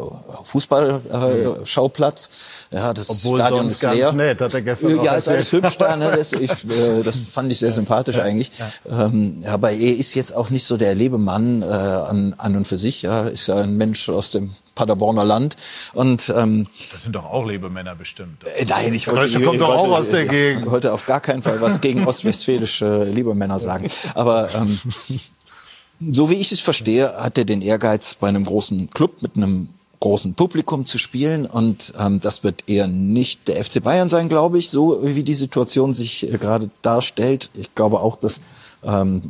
Fußballschauplatz. 0.44 2.30
Äh, 2.72 2.76
ja, 2.76 2.94
das 2.94 3.10
Obwohl 3.10 3.40
Stadion 3.40 3.68
ist 3.68 3.82
leer. 3.82 3.96
Ganz 3.96 4.16
nett, 4.16 4.42
hat 4.42 4.54
er 4.54 4.62
gestern 4.62 5.04
ja, 5.04 5.16
ist 5.16 5.28
alles 5.30 5.52
hübsch 5.52 5.78
da. 5.78 5.96
Ne? 5.96 6.12
Das, 6.16 6.34
ich, 6.34 6.52
äh, 6.52 7.02
das 7.04 7.18
fand 7.18 7.52
ich 7.52 7.60
sehr 7.60 7.72
sympathisch 7.72 8.18
ja, 8.18 8.24
eigentlich. 8.24 8.52
Ja. 8.60 9.06
Ähm, 9.06 9.44
aber 9.48 9.72
er 9.72 9.98
ist 9.98 10.16
jetzt 10.16 10.36
auch 10.36 10.50
nicht 10.50 10.66
so 10.66 10.76
der 10.76 10.96
Lebemann 10.96 11.62
äh, 11.62 11.66
an, 11.66 12.36
an 12.38 12.58
und 12.58 12.68
für 12.68 12.78
sich. 12.78 13.04
Ja, 13.04 13.28
ist 13.28 13.48
ja 13.48 13.56
ein 13.56 13.78
Mensch 13.78 14.10
aus 14.10 14.32
dem 14.32 14.52
Paderborner 14.76 15.26
Land. 15.26 15.56
Und 15.94 16.34
ähm, 16.36 16.68
das 16.92 17.04
sind 17.04 17.16
doch 17.16 17.26
auch 17.26 17.46
Lebemänner 17.46 17.96
bestimmt. 17.96 18.46
Äh, 18.46 18.66
nein, 18.66 18.94
ich 18.94 19.08
wollte, 19.08 19.42
kommt 19.42 19.62
doch 19.62 19.70
auch 19.70 19.98
aus 19.98 20.12
der 20.12 20.26
Gegend. 20.26 20.66
Ich 20.66 20.72
wollte 20.72 20.94
auf 20.94 21.06
gar 21.06 21.20
keinen 21.20 21.44
Fall 21.44 21.62
was 21.62 21.82
gegen 21.82 22.08
ostwestfälische 22.08 23.04
Lebemänner 23.04 23.60
sagen. 23.60 23.90
Aber 24.16 24.54
ähm, 24.54 24.80
so 26.00 26.30
wie 26.30 26.36
ich 26.36 26.52
es 26.52 26.60
verstehe, 26.60 27.14
hat 27.16 27.38
er 27.38 27.46
den 27.46 27.62
Ehrgeiz, 27.62 28.16
bei 28.16 28.28
einem 28.28 28.46
großen 28.46 28.90
Club 28.90 29.22
mit 29.22 29.36
einem 29.36 29.70
großen 30.02 30.34
Publikum 30.34 30.86
zu 30.86 30.98
spielen. 30.98 31.46
Und 31.46 31.94
ähm, 31.98 32.20
das 32.20 32.44
wird 32.44 32.68
eher 32.68 32.88
nicht 32.88 33.48
der 33.48 33.64
FC 33.64 33.82
Bayern 33.82 34.10
sein, 34.10 34.28
glaube 34.28 34.58
ich, 34.58 34.70
so 34.70 35.00
wie 35.04 35.24
die 35.24 35.36
Situation 35.36 35.94
sich 35.94 36.28
äh, 36.30 36.38
gerade 36.38 36.70
darstellt. 36.82 37.50
Ich 37.56 37.74
glaube 37.76 38.00
auch, 38.00 38.18
dass 38.18 38.42
ähm, 38.84 39.22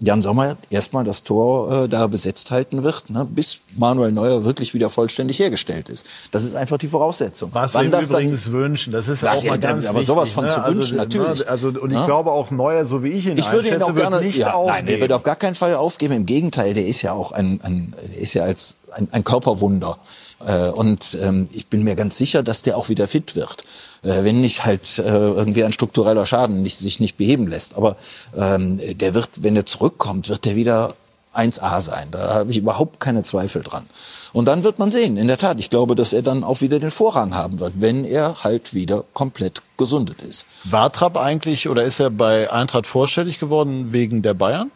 Jan 0.00 0.22
Sommer 0.22 0.56
erstmal 0.70 1.04
das 1.04 1.24
Tor 1.24 1.84
äh, 1.84 1.88
da 1.88 2.06
besetzt 2.06 2.50
halten 2.50 2.84
wird, 2.84 3.10
ne, 3.10 3.26
bis 3.28 3.62
Manuel 3.76 4.12
Neuer 4.12 4.44
wirklich 4.44 4.74
wieder 4.74 4.90
vollständig 4.90 5.38
hergestellt 5.40 5.88
ist. 5.88 6.06
Das 6.30 6.44
ist 6.44 6.54
einfach 6.54 6.78
die 6.78 6.88
Voraussetzung. 6.88 7.50
Was 7.52 7.74
Wann 7.74 7.86
wir 7.86 7.90
das 7.90 8.10
übrigens 8.10 8.44
dann, 8.44 8.52
wünschen, 8.52 8.92
das 8.92 9.08
ist 9.08 9.22
das 9.22 9.38
auch 9.38 9.44
mal 9.44 9.58
ganz 9.58 9.86
aber 9.86 9.94
wichtig, 9.94 10.06
sowas 10.06 10.30
von 10.30 10.44
ne? 10.44 10.52
zu 10.52 10.64
wünschen, 10.64 11.00
also, 11.00 11.18
natürlich. 11.18 11.40
Ne, 11.40 11.48
also 11.48 11.68
und 11.68 11.90
ich 11.90 11.98
ja. 11.98 12.06
glaube 12.06 12.30
auch 12.30 12.50
Neuer, 12.50 12.84
so 12.84 13.02
wie 13.02 13.08
ich 13.08 13.26
ihn 13.26 13.36
ich 13.36 13.50
würde 13.50 13.68
ihn 13.68 13.82
auch 13.82 13.94
gerne, 13.94 14.20
nicht 14.20 14.36
ja, 14.36 14.52
aufgeben. 14.52 14.76
Nein, 14.76 14.86
der 14.86 15.00
wird 15.00 15.12
auf 15.12 15.24
gar 15.24 15.36
keinen 15.36 15.56
Fall 15.56 15.74
aufgeben. 15.74 16.14
Im 16.14 16.26
Gegenteil, 16.26 16.74
der 16.74 16.86
ist 16.86 17.02
ja 17.02 17.12
auch 17.12 17.32
ein, 17.32 17.60
ein 17.62 17.94
der 18.12 18.20
ist 18.20 18.34
ja 18.34 18.44
als 18.44 18.76
ein, 18.92 19.08
ein 19.10 19.24
Körperwunder. 19.24 19.98
Äh, 20.46 20.68
und 20.68 21.16
ähm, 21.20 21.48
ich 21.52 21.68
bin 21.68 21.84
mir 21.84 21.94
ganz 21.94 22.16
sicher, 22.16 22.42
dass 22.42 22.62
der 22.62 22.76
auch 22.76 22.88
wieder 22.88 23.08
fit 23.08 23.36
wird. 23.36 23.64
Äh, 24.02 24.24
wenn 24.24 24.40
nicht 24.40 24.64
halt 24.64 24.98
äh, 24.98 25.02
irgendwie 25.02 25.64
ein 25.64 25.72
struktureller 25.72 26.26
Schaden 26.26 26.64
sich 26.64 27.00
nicht 27.00 27.16
beheben 27.16 27.46
lässt. 27.46 27.76
Aber 27.76 27.96
ähm, 28.36 28.80
der 28.98 29.14
wird, 29.14 29.30
wenn 29.40 29.56
er 29.56 29.66
zurückkommt, 29.66 30.28
wird 30.28 30.44
der 30.44 30.56
wieder 30.56 30.94
1A 31.34 31.80
sein. 31.80 32.08
Da 32.10 32.34
habe 32.34 32.50
ich 32.50 32.58
überhaupt 32.58 33.00
keine 33.00 33.22
Zweifel 33.22 33.62
dran. 33.62 33.84
Und 34.32 34.46
dann 34.46 34.64
wird 34.64 34.78
man 34.78 34.90
sehen, 34.90 35.16
in 35.16 35.28
der 35.28 35.38
Tat. 35.38 35.58
Ich 35.58 35.70
glaube, 35.70 35.94
dass 35.94 36.12
er 36.12 36.22
dann 36.22 36.44
auch 36.44 36.60
wieder 36.60 36.78
den 36.78 36.90
Vorrang 36.90 37.34
haben 37.34 37.58
wird, 37.58 37.74
wenn 37.76 38.04
er 38.04 38.44
halt 38.44 38.74
wieder 38.74 39.04
komplett 39.14 39.62
gesundet 39.78 40.22
ist. 40.22 40.46
War 40.64 40.92
Trapp 40.92 41.16
eigentlich 41.16 41.68
oder 41.68 41.84
ist 41.84 42.00
er 42.00 42.10
bei 42.10 42.50
Eintracht 42.52 42.86
vorstellig 42.86 43.38
geworden 43.38 43.92
wegen 43.92 44.22
der 44.22 44.34
Bayern? 44.34 44.70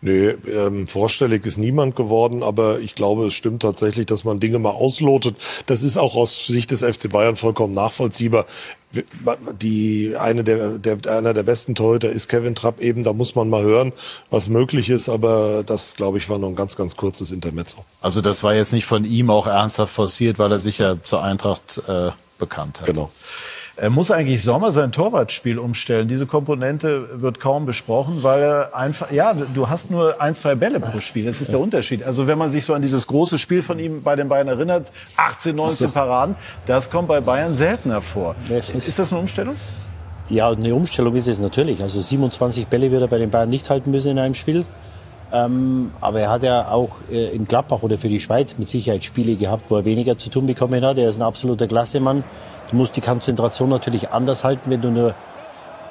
Nee, 0.00 0.28
ähm, 0.28 0.86
vorstellig 0.86 1.44
ist 1.46 1.58
niemand 1.58 1.96
geworden, 1.96 2.42
aber 2.42 2.80
ich 2.80 2.94
glaube, 2.94 3.26
es 3.26 3.34
stimmt 3.34 3.62
tatsächlich, 3.62 4.06
dass 4.06 4.24
man 4.24 4.40
Dinge 4.40 4.58
mal 4.58 4.70
auslotet. 4.70 5.36
Das 5.66 5.82
ist 5.82 5.96
auch 5.96 6.14
aus 6.14 6.46
Sicht 6.46 6.70
des 6.70 6.82
FC 6.82 7.10
Bayern 7.10 7.36
vollkommen 7.36 7.74
nachvollziehbar. 7.74 8.46
Die 9.60 10.14
eine 10.18 10.44
der, 10.44 10.78
der 10.78 10.98
einer 11.12 11.34
der 11.34 11.42
besten 11.42 11.74
Torhüter 11.74 12.08
ist 12.08 12.28
Kevin 12.28 12.54
Trapp 12.54 12.80
eben. 12.80 13.04
Da 13.04 13.12
muss 13.12 13.34
man 13.34 13.50
mal 13.50 13.62
hören, 13.62 13.92
was 14.30 14.48
möglich 14.48 14.88
ist. 14.88 15.10
Aber 15.10 15.62
das, 15.62 15.94
glaube 15.94 16.16
ich, 16.16 16.30
war 16.30 16.38
nur 16.38 16.48
ein 16.48 16.56
ganz, 16.56 16.74
ganz 16.74 16.96
kurzes 16.96 17.30
Intermezzo. 17.30 17.84
Also 18.00 18.22
das 18.22 18.42
war 18.42 18.54
jetzt 18.54 18.72
nicht 18.72 18.86
von 18.86 19.04
ihm 19.04 19.28
auch 19.28 19.46
ernsthaft 19.46 19.92
forciert, 19.92 20.38
weil 20.38 20.50
er 20.52 20.58
sich 20.58 20.78
ja 20.78 20.96
zur 21.02 21.22
Eintracht 21.22 21.82
äh, 21.86 22.12
bekannt 22.38 22.80
hat. 22.80 22.86
Genau. 22.86 23.10
Er 23.80 23.90
muss 23.90 24.10
eigentlich 24.10 24.42
Sommer 24.42 24.72
sein 24.72 24.90
Torwartspiel 24.90 25.56
umstellen. 25.56 26.08
Diese 26.08 26.26
Komponente 26.26 27.20
wird 27.20 27.38
kaum 27.38 27.64
besprochen, 27.64 28.24
weil 28.24 28.42
er 28.42 28.76
einfach, 28.76 29.12
ja, 29.12 29.32
du 29.32 29.68
hast 29.68 29.92
nur 29.92 30.20
ein, 30.20 30.34
zwei 30.34 30.56
Bälle 30.56 30.80
pro 30.80 30.98
Spiel. 30.98 31.26
Das 31.26 31.40
ist 31.40 31.52
der 31.52 31.60
Unterschied. 31.60 32.02
Also 32.02 32.26
wenn 32.26 32.38
man 32.38 32.50
sich 32.50 32.64
so 32.64 32.74
an 32.74 32.82
dieses 32.82 33.06
große 33.06 33.38
Spiel 33.38 33.62
von 33.62 33.78
ihm 33.78 34.02
bei 34.02 34.16
den 34.16 34.28
Bayern 34.28 34.48
erinnert, 34.48 34.90
18, 35.16 35.54
19 35.54 35.92
Paraden, 35.92 36.34
das 36.66 36.90
kommt 36.90 37.06
bei 37.06 37.20
Bayern 37.20 37.54
seltener 37.54 38.00
vor. 38.00 38.34
Ist 38.48 38.98
das 38.98 39.12
eine 39.12 39.20
Umstellung? 39.20 39.54
Ja, 40.28 40.50
eine 40.50 40.74
Umstellung 40.74 41.14
ist 41.14 41.28
es 41.28 41.38
natürlich. 41.38 41.80
Also 41.80 42.00
27 42.00 42.66
Bälle 42.66 42.90
wird 42.90 43.02
er 43.02 43.08
bei 43.08 43.18
den 43.18 43.30
Bayern 43.30 43.48
nicht 43.48 43.70
halten 43.70 43.92
müssen 43.92 44.10
in 44.10 44.18
einem 44.18 44.34
Spiel. 44.34 44.64
Ähm, 45.30 45.90
aber 46.00 46.20
er 46.20 46.30
hat 46.30 46.42
ja 46.42 46.70
auch 46.70 47.00
äh, 47.10 47.34
in 47.34 47.46
Gladbach 47.46 47.82
oder 47.82 47.98
für 47.98 48.08
die 48.08 48.20
Schweiz 48.20 48.56
mit 48.56 48.68
Sicherheit 48.68 49.04
Spiele 49.04 49.36
gehabt, 49.36 49.70
wo 49.70 49.76
er 49.76 49.84
weniger 49.84 50.16
zu 50.16 50.30
tun 50.30 50.46
bekommen 50.46 50.84
hat. 50.84 50.98
Er 50.98 51.08
ist 51.08 51.18
ein 51.18 51.22
absoluter 51.22 51.66
Klassemann. 51.66 52.24
Du 52.70 52.76
musst 52.76 52.96
die 52.96 53.02
Konzentration 53.02 53.68
natürlich 53.68 54.10
anders 54.10 54.44
halten, 54.44 54.70
wenn 54.70 54.80
du 54.80 54.90
nur 54.90 55.14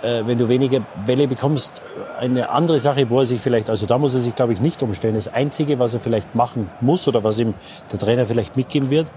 äh, 0.01 0.23
wenn 0.25 0.37
du 0.37 0.49
weniger 0.49 0.81
Bälle 1.05 1.27
bekommst. 1.27 1.81
Eine 2.19 2.49
andere 2.49 2.79
Sache, 2.79 3.09
wo 3.09 3.19
er 3.19 3.25
sich 3.25 3.41
vielleicht, 3.41 3.69
also 3.69 3.85
da 3.85 3.97
muss 3.97 4.15
er 4.15 4.21
sich, 4.21 4.35
glaube 4.35 4.53
ich, 4.53 4.59
nicht 4.59 4.81
umstellen. 4.81 5.15
Das 5.15 5.31
Einzige, 5.31 5.79
was 5.79 5.93
er 5.93 5.99
vielleicht 5.99 6.35
machen 6.35 6.69
muss 6.81 7.07
oder 7.07 7.23
was 7.23 7.39
ihm 7.39 7.53
der 7.91 7.99
Trainer 7.99 8.25
vielleicht 8.25 8.55
mitgeben 8.55 8.89
wird. 8.89 9.11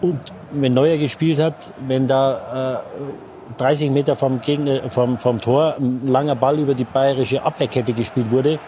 Und 0.00 0.18
wenn 0.50 0.74
Neuer 0.74 0.98
gespielt 0.98 1.40
hat, 1.40 1.72
wenn 1.86 2.06
da 2.06 2.80
äh, 2.80 3.58
30 3.58 3.90
Meter 3.90 4.16
vom, 4.16 4.40
Gegner, 4.40 4.88
vom, 4.88 5.18
vom 5.18 5.40
Tor 5.40 5.76
ein 5.78 6.06
langer 6.06 6.34
Ball 6.34 6.58
über 6.58 6.74
die 6.74 6.84
bayerische 6.84 7.42
Abwehrkette 7.42 7.92
gespielt 7.92 8.30
wurde, 8.30 8.58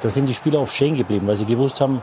da 0.00 0.10
sind 0.10 0.28
die 0.28 0.34
Spieler 0.34 0.60
oft 0.60 0.74
stehen 0.74 0.96
geblieben, 0.96 1.26
weil 1.26 1.36
sie 1.36 1.46
gewusst 1.46 1.80
haben, 1.80 2.02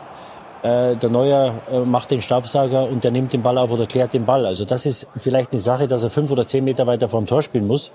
äh, 0.63 0.95
der 0.95 1.09
Neuer 1.09 1.53
äh, 1.71 1.79
macht 1.79 2.11
den 2.11 2.21
Stabsager 2.21 2.89
und 2.89 3.03
der 3.03 3.11
nimmt 3.11 3.33
den 3.33 3.43
Ball 3.43 3.57
auf 3.57 3.71
oder 3.71 3.85
klärt 3.85 4.13
den 4.13 4.25
Ball. 4.25 4.45
Also 4.45 4.65
das 4.65 4.85
ist 4.85 5.07
vielleicht 5.15 5.51
eine 5.51 5.61
Sache, 5.61 5.87
dass 5.87 6.03
er 6.03 6.09
fünf 6.09 6.31
oder 6.31 6.47
zehn 6.47 6.63
Meter 6.63 6.87
weiter 6.87 7.07
vom 7.07 7.25
Tor 7.25 7.43
spielen 7.43 7.67
muss, 7.67 7.91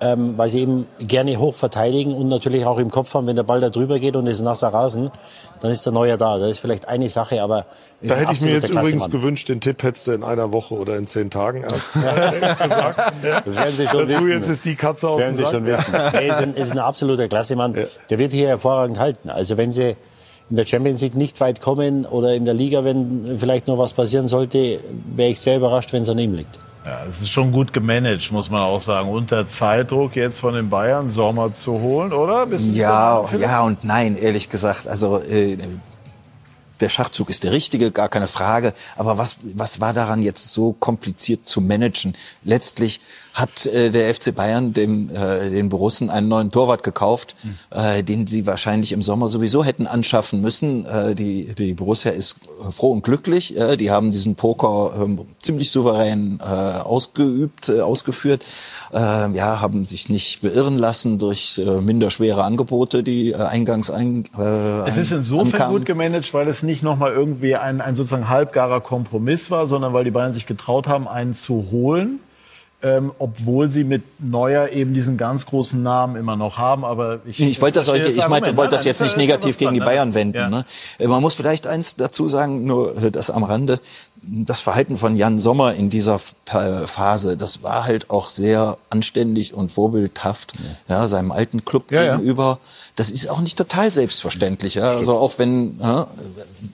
ähm, 0.00 0.34
weil 0.36 0.50
sie 0.50 0.60
eben 0.60 0.86
gerne 0.98 1.38
hoch 1.38 1.54
verteidigen 1.54 2.14
und 2.14 2.26
natürlich 2.28 2.64
auch 2.66 2.78
im 2.78 2.90
Kopf 2.90 3.12
haben, 3.14 3.26
wenn 3.26 3.36
der 3.36 3.42
Ball 3.42 3.60
da 3.60 3.70
drüber 3.70 3.98
geht 3.98 4.16
und 4.16 4.26
es 4.26 4.38
ist 4.38 4.42
nasser 4.42 4.68
Rasen, 4.68 5.10
dann 5.60 5.70
ist 5.70 5.84
der 5.86 5.92
Neuer 5.92 6.16
da. 6.16 6.38
Das 6.38 6.50
ist 6.50 6.58
vielleicht 6.58 6.88
eine 6.88 7.08
Sache, 7.08 7.42
aber 7.42 7.66
da 8.02 8.16
hätte 8.16 8.32
ich 8.32 8.40
mir 8.42 8.52
jetzt 8.52 8.68
übrigens 8.68 9.10
gewünscht, 9.10 9.48
den 9.48 9.60
Tipp 9.60 9.82
hättest 9.82 10.06
du 10.06 10.12
in 10.12 10.22
einer 10.24 10.52
Woche 10.52 10.74
oder 10.74 10.96
in 10.96 11.06
zehn 11.06 11.30
Tagen 11.30 11.62
erst 11.62 11.94
gesagt. 11.94 13.12
Das 13.46 13.56
werden 13.56 13.76
Sie 13.76 13.86
schon 13.86 14.08
Dazu 14.08 14.20
wissen. 14.20 14.28
jetzt 14.30 14.48
ist 14.48 14.64
die 14.64 14.74
Katze 14.74 15.06
werden 15.06 15.36
dem 15.36 15.36
Sie 15.36 15.50
schon 15.50 15.66
Sack. 15.66 15.78
wissen. 15.78 15.94
Er 15.94 16.26
ist 16.26 16.36
ein, 16.36 16.54
ist 16.54 16.72
ein 16.72 16.78
absoluter 16.78 17.28
Klassemann. 17.28 17.74
Der 18.10 18.18
wird 18.18 18.32
hier 18.32 18.48
hervorragend 18.48 18.98
halten. 18.98 19.30
Also 19.30 19.56
wenn 19.56 19.72
Sie 19.72 19.96
in 20.50 20.56
der 20.56 20.66
Champions 20.66 21.00
League 21.00 21.14
nicht 21.14 21.40
weit 21.40 21.60
kommen 21.62 22.04
oder 22.04 22.34
in 22.34 22.44
der 22.44 22.52
Liga, 22.54 22.84
wenn 22.84 23.38
vielleicht 23.38 23.66
noch 23.66 23.78
was 23.78 23.94
passieren 23.94 24.28
sollte, 24.28 24.78
wäre 25.14 25.30
ich 25.30 25.40
sehr 25.40 25.56
überrascht, 25.56 25.92
wenn 25.94 26.02
es 26.02 26.08
an 26.10 26.18
ihm 26.18 26.34
liegt. 26.34 26.58
Ja, 26.84 27.04
es 27.08 27.20
ist 27.22 27.30
schon 27.30 27.50
gut 27.50 27.72
gemanagt, 27.72 28.30
muss 28.30 28.50
man 28.50 28.60
auch 28.62 28.82
sagen. 28.82 29.08
Unter 29.08 29.48
Zeitdruck 29.48 30.16
jetzt 30.16 30.38
von 30.38 30.52
den 30.54 30.68
Bayern 30.68 31.08
Sommer 31.08 31.54
zu 31.54 31.72
holen, 31.80 32.12
oder? 32.12 32.46
Ja, 32.74 33.24
so- 33.30 33.38
ja 33.38 33.62
und 33.62 33.84
nein, 33.84 34.16
ehrlich 34.16 34.50
gesagt. 34.50 34.86
Also 34.86 35.18
äh, 35.20 35.56
der 36.80 36.88
Schachzug 36.90 37.30
ist 37.30 37.42
der 37.44 37.52
richtige, 37.52 37.90
gar 37.90 38.10
keine 38.10 38.28
Frage. 38.28 38.74
Aber 38.96 39.16
was, 39.16 39.36
was 39.42 39.80
war 39.80 39.94
daran 39.94 40.22
jetzt 40.22 40.52
so 40.52 40.72
kompliziert 40.74 41.46
zu 41.46 41.62
managen? 41.62 42.14
Letztlich 42.42 43.00
hat 43.34 43.66
äh, 43.66 43.90
der 43.90 44.14
FC 44.14 44.32
Bayern 44.32 44.72
dem 44.72 45.10
äh, 45.10 45.50
den 45.50 45.68
Borussen 45.68 46.08
einen 46.08 46.28
neuen 46.28 46.52
Torwart 46.52 46.84
gekauft, 46.84 47.34
äh, 47.70 48.04
den 48.04 48.28
sie 48.28 48.46
wahrscheinlich 48.46 48.92
im 48.92 49.02
Sommer 49.02 49.28
sowieso 49.28 49.64
hätten 49.64 49.88
anschaffen 49.88 50.40
müssen. 50.40 50.86
Äh, 50.86 51.16
die, 51.16 51.52
die 51.54 51.74
Borussia 51.74 52.12
ist 52.12 52.36
froh 52.70 52.92
und 52.92 53.02
glücklich. 53.02 53.58
Äh, 53.58 53.76
die 53.76 53.90
haben 53.90 54.12
diesen 54.12 54.36
Poker 54.36 54.92
ähm, 55.02 55.20
ziemlich 55.42 55.72
souverän 55.72 56.38
äh, 56.40 56.44
ausgeübt, 56.44 57.68
äh, 57.68 57.80
ausgeführt. 57.80 58.44
Äh, 58.92 58.96
ja, 59.32 59.60
haben 59.60 59.84
sich 59.84 60.08
nicht 60.08 60.42
beirren 60.42 60.78
lassen 60.78 61.18
durch 61.18 61.58
äh, 61.58 61.80
minderschwere 61.80 62.44
Angebote, 62.44 63.02
die 63.02 63.32
äh, 63.32 63.36
eingangs 63.36 63.90
ein, 63.90 64.24
äh, 64.38 64.88
Es 64.88 64.96
ist 64.96 65.10
insofern 65.10 65.48
ankamen. 65.48 65.78
gut 65.78 65.86
gemanagt, 65.86 66.32
weil 66.34 66.46
es 66.46 66.62
nicht 66.62 66.84
nochmal 66.84 67.12
irgendwie 67.12 67.56
ein, 67.56 67.80
ein 67.80 67.96
sozusagen 67.96 68.28
halbgarer 68.28 68.80
Kompromiss 68.80 69.50
war, 69.50 69.66
sondern 69.66 69.92
weil 69.92 70.04
die 70.04 70.12
Bayern 70.12 70.32
sich 70.32 70.46
getraut 70.46 70.86
haben, 70.86 71.08
einen 71.08 71.34
zu 71.34 71.66
holen. 71.72 72.20
Ähm, 72.84 73.12
obwohl 73.18 73.70
sie 73.70 73.82
mit 73.82 74.02
Neuer 74.18 74.68
eben 74.68 74.92
diesen 74.92 75.16
ganz 75.16 75.46
großen 75.46 75.82
Namen 75.82 76.16
immer 76.16 76.36
noch 76.36 76.58
haben, 76.58 76.84
aber 76.84 77.20
ich 77.24 77.40
Ich 77.40 77.62
wollte 77.62 77.78
das, 77.78 77.88
euch, 77.88 78.04
ich 78.04 78.28
meinte, 78.28 78.54
wollte 78.58 78.72
Nein, 78.72 78.78
das 78.78 78.84
jetzt 78.84 79.00
nein, 79.00 79.06
nicht 79.08 79.16
negativ 79.16 79.56
gegen 79.56 79.72
die 79.72 79.80
ne? 79.80 79.86
Bayern 79.86 80.12
wenden. 80.12 80.36
Ja. 80.36 80.50
Ne? 80.50 80.66
Äh, 80.98 81.06
Man 81.06 81.22
muss 81.22 81.32
vielleicht 81.32 81.66
eins 81.66 81.96
dazu 81.96 82.28
sagen, 82.28 82.66
nur 82.66 82.92
das 83.10 83.30
am 83.30 83.42
Rande. 83.42 83.80
Das 84.26 84.60
Verhalten 84.60 84.96
von 84.96 85.16
Jan 85.16 85.38
Sommer 85.38 85.74
in 85.74 85.90
dieser 85.90 86.20
äh, 86.46 86.86
Phase, 86.86 87.36
das 87.36 87.62
war 87.62 87.84
halt 87.84 88.10
auch 88.10 88.28
sehr 88.28 88.78
anständig 88.90 89.54
und 89.54 89.70
vorbildhaft, 89.72 90.52
ja, 90.88 91.06
seinem 91.08 91.32
alten 91.32 91.64
Club 91.64 91.90
Ja, 91.92 92.02
ja. 92.02 92.16
gegenüber. 92.16 92.58
Das 92.96 93.10
ist 93.10 93.28
auch 93.28 93.40
nicht 93.40 93.58
total 93.58 93.90
selbstverständlich. 93.90 94.76
Ja? 94.76 94.90
Also 94.90 95.14
auch 95.16 95.32
wenn 95.38 95.78
ja, 95.80 96.06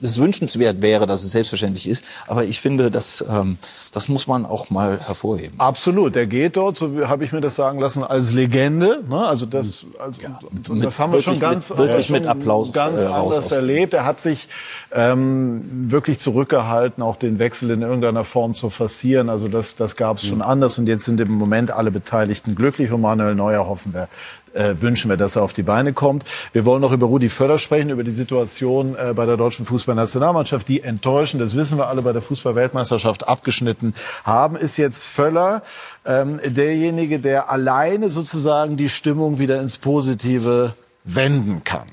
es 0.01 0.17
wünschenswert 0.19 0.81
wäre, 0.81 1.07
dass 1.07 1.23
es 1.23 1.31
selbstverständlich 1.31 1.87
ist, 1.87 2.03
aber 2.27 2.43
ich 2.43 2.61
finde, 2.61 2.91
das, 2.91 3.25
ähm, 3.27 3.57
das 3.91 4.07
muss 4.07 4.27
man 4.27 4.45
auch 4.45 4.69
mal 4.69 4.99
hervorheben. 4.99 5.59
Absolut, 5.59 6.15
der 6.15 6.27
geht 6.27 6.57
dort, 6.57 6.75
so 6.77 7.07
habe 7.07 7.23
ich 7.25 7.31
mir 7.31 7.41
das 7.41 7.55
sagen 7.55 7.79
lassen, 7.79 8.03
als 8.03 8.31
Legende. 8.31 9.03
Ne? 9.09 9.25
Also 9.25 9.45
das, 9.45 9.85
also, 9.99 10.21
und 10.51 10.69
mit- 10.69 10.85
das 10.85 10.99
haben 10.99 11.11
wir 11.11 11.21
schon 11.21 11.39
ganz, 11.39 11.69
mit- 11.69 11.77
wirklich 11.79 12.05
schon 12.05 12.13
mit 12.17 12.27
Applaus, 12.27 12.71
ganz 12.71 13.01
äh, 13.01 13.05
anders 13.05 13.51
erlebt. 13.51 13.93
Er 13.93 14.05
hat 14.05 14.21
sich 14.21 14.47
ähm, 14.93 15.87
wirklich 15.91 16.19
zurückgehalten, 16.19 17.01
auch 17.03 17.15
den 17.15 17.39
Wechsel 17.41 17.71
in 17.71 17.81
irgendeiner 17.81 18.23
Form 18.23 18.53
zu 18.53 18.69
forcieren. 18.69 19.29
Also 19.29 19.49
das, 19.49 19.75
das 19.75 19.97
gab 19.97 20.17
es 20.17 20.25
schon 20.25 20.41
anders 20.41 20.79
und 20.79 20.87
jetzt 20.87 21.03
sind 21.03 21.19
im 21.19 21.31
Moment 21.31 21.71
alle 21.71 21.91
Beteiligten 21.91 22.55
glücklich 22.55 22.93
und 22.93 23.01
Manuel 23.01 23.35
Neuer 23.35 23.67
hoffen 23.67 23.93
wir. 23.93 24.07
Äh, 24.53 24.81
wünschen 24.81 25.09
wir, 25.09 25.15
dass 25.15 25.37
er 25.37 25.43
auf 25.43 25.53
die 25.53 25.63
Beine 25.63 25.93
kommt. 25.93 26.25
Wir 26.51 26.65
wollen 26.65 26.81
noch 26.81 26.91
über 26.91 27.07
Rudi 27.07 27.29
Völler 27.29 27.57
sprechen, 27.57 27.89
über 27.89 28.03
die 28.03 28.11
Situation 28.11 28.95
äh, 28.95 29.13
bei 29.13 29.25
der 29.25 29.37
deutschen 29.37 29.65
Fußballnationalmannschaft, 29.65 30.67
die 30.67 30.81
enttäuschend, 30.81 31.41
das 31.41 31.55
wissen 31.55 31.77
wir 31.77 31.87
alle, 31.87 32.01
bei 32.01 32.11
der 32.11 32.21
Fußballweltmeisterschaft 32.21 33.27
abgeschnitten 33.27 33.93
haben. 34.25 34.57
Ist 34.57 34.77
jetzt 34.77 35.05
Völler 35.05 35.63
ähm, 36.05 36.39
derjenige, 36.45 37.19
der 37.19 37.49
alleine 37.49 38.09
sozusagen 38.09 38.75
die 38.75 38.89
Stimmung 38.89 39.39
wieder 39.39 39.61
ins 39.61 39.77
Positive 39.77 40.73
wenden 41.05 41.63
kann? 41.63 41.87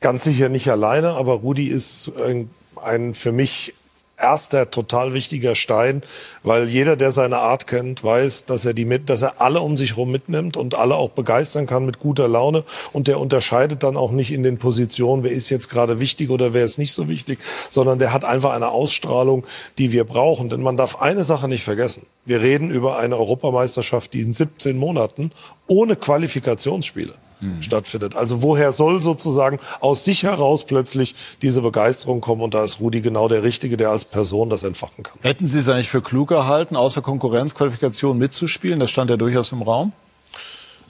Ganz 0.00 0.24
sicher 0.24 0.48
nicht 0.48 0.70
alleine, 0.70 1.10
aber 1.10 1.34
Rudi 1.34 1.68
ist 1.68 2.12
ein, 2.18 2.48
ein 2.82 3.12
für 3.12 3.32
mich 3.32 3.74
erster 4.20 4.70
total 4.70 5.14
wichtiger 5.14 5.54
Stein, 5.54 6.02
weil 6.42 6.68
jeder, 6.68 6.96
der 6.96 7.12
seine 7.12 7.38
Art 7.38 7.66
kennt, 7.66 8.02
weiß, 8.04 8.46
dass 8.46 8.64
er 8.64 8.74
die 8.74 8.84
mit, 8.84 9.08
dass 9.08 9.22
er 9.22 9.40
alle 9.40 9.60
um 9.60 9.76
sich 9.76 9.90
herum 9.90 10.10
mitnimmt 10.10 10.56
und 10.56 10.74
alle 10.74 10.96
auch 10.96 11.10
begeistern 11.10 11.66
kann 11.66 11.86
mit 11.86 11.98
guter 11.98 12.28
Laune. 12.28 12.64
Und 12.92 13.08
der 13.08 13.20
unterscheidet 13.20 13.82
dann 13.82 13.96
auch 13.96 14.12
nicht 14.12 14.32
in 14.32 14.42
den 14.42 14.58
Positionen, 14.58 15.24
wer 15.24 15.32
ist 15.32 15.50
jetzt 15.50 15.68
gerade 15.68 16.00
wichtig 16.00 16.30
oder 16.30 16.54
wer 16.54 16.64
ist 16.64 16.78
nicht 16.78 16.92
so 16.92 17.08
wichtig, 17.08 17.38
sondern 17.70 17.98
der 17.98 18.12
hat 18.12 18.24
einfach 18.24 18.52
eine 18.52 18.68
Ausstrahlung, 18.68 19.46
die 19.78 19.92
wir 19.92 20.04
brauchen, 20.04 20.48
denn 20.48 20.62
man 20.62 20.76
darf 20.76 21.00
eine 21.00 21.24
Sache 21.24 21.48
nicht 21.48 21.64
vergessen. 21.64 22.06
Wir 22.24 22.40
reden 22.40 22.70
über 22.70 22.98
eine 22.98 23.16
Europameisterschaft, 23.16 24.12
die 24.12 24.20
in 24.20 24.32
17 24.32 24.76
Monaten 24.76 25.32
ohne 25.66 25.96
Qualifikationsspiele 25.96 27.14
stattfindet. 27.60 28.16
Also 28.16 28.42
woher 28.42 28.72
soll 28.72 29.00
sozusagen 29.00 29.58
aus 29.80 30.04
sich 30.04 30.22
heraus 30.22 30.64
plötzlich 30.64 31.14
diese 31.42 31.62
Begeisterung 31.62 32.20
kommen? 32.20 32.42
Und 32.42 32.54
da 32.54 32.64
ist 32.64 32.80
Rudi 32.80 33.00
genau 33.00 33.28
der 33.28 33.42
Richtige, 33.42 33.76
der 33.76 33.90
als 33.90 34.04
Person 34.04 34.50
das 34.50 34.62
entfachen 34.62 35.02
kann. 35.02 35.18
Hätten 35.22 35.46
Sie 35.46 35.58
es 35.58 35.68
eigentlich 35.68 35.90
für 35.90 36.02
klug 36.02 36.28
gehalten, 36.28 36.76
außer 36.76 37.02
Konkurrenzqualifikation 37.02 38.18
mitzuspielen? 38.18 38.80
Das 38.80 38.90
stand 38.90 39.10
ja 39.10 39.16
durchaus 39.16 39.52
im 39.52 39.62
Raum. 39.62 39.92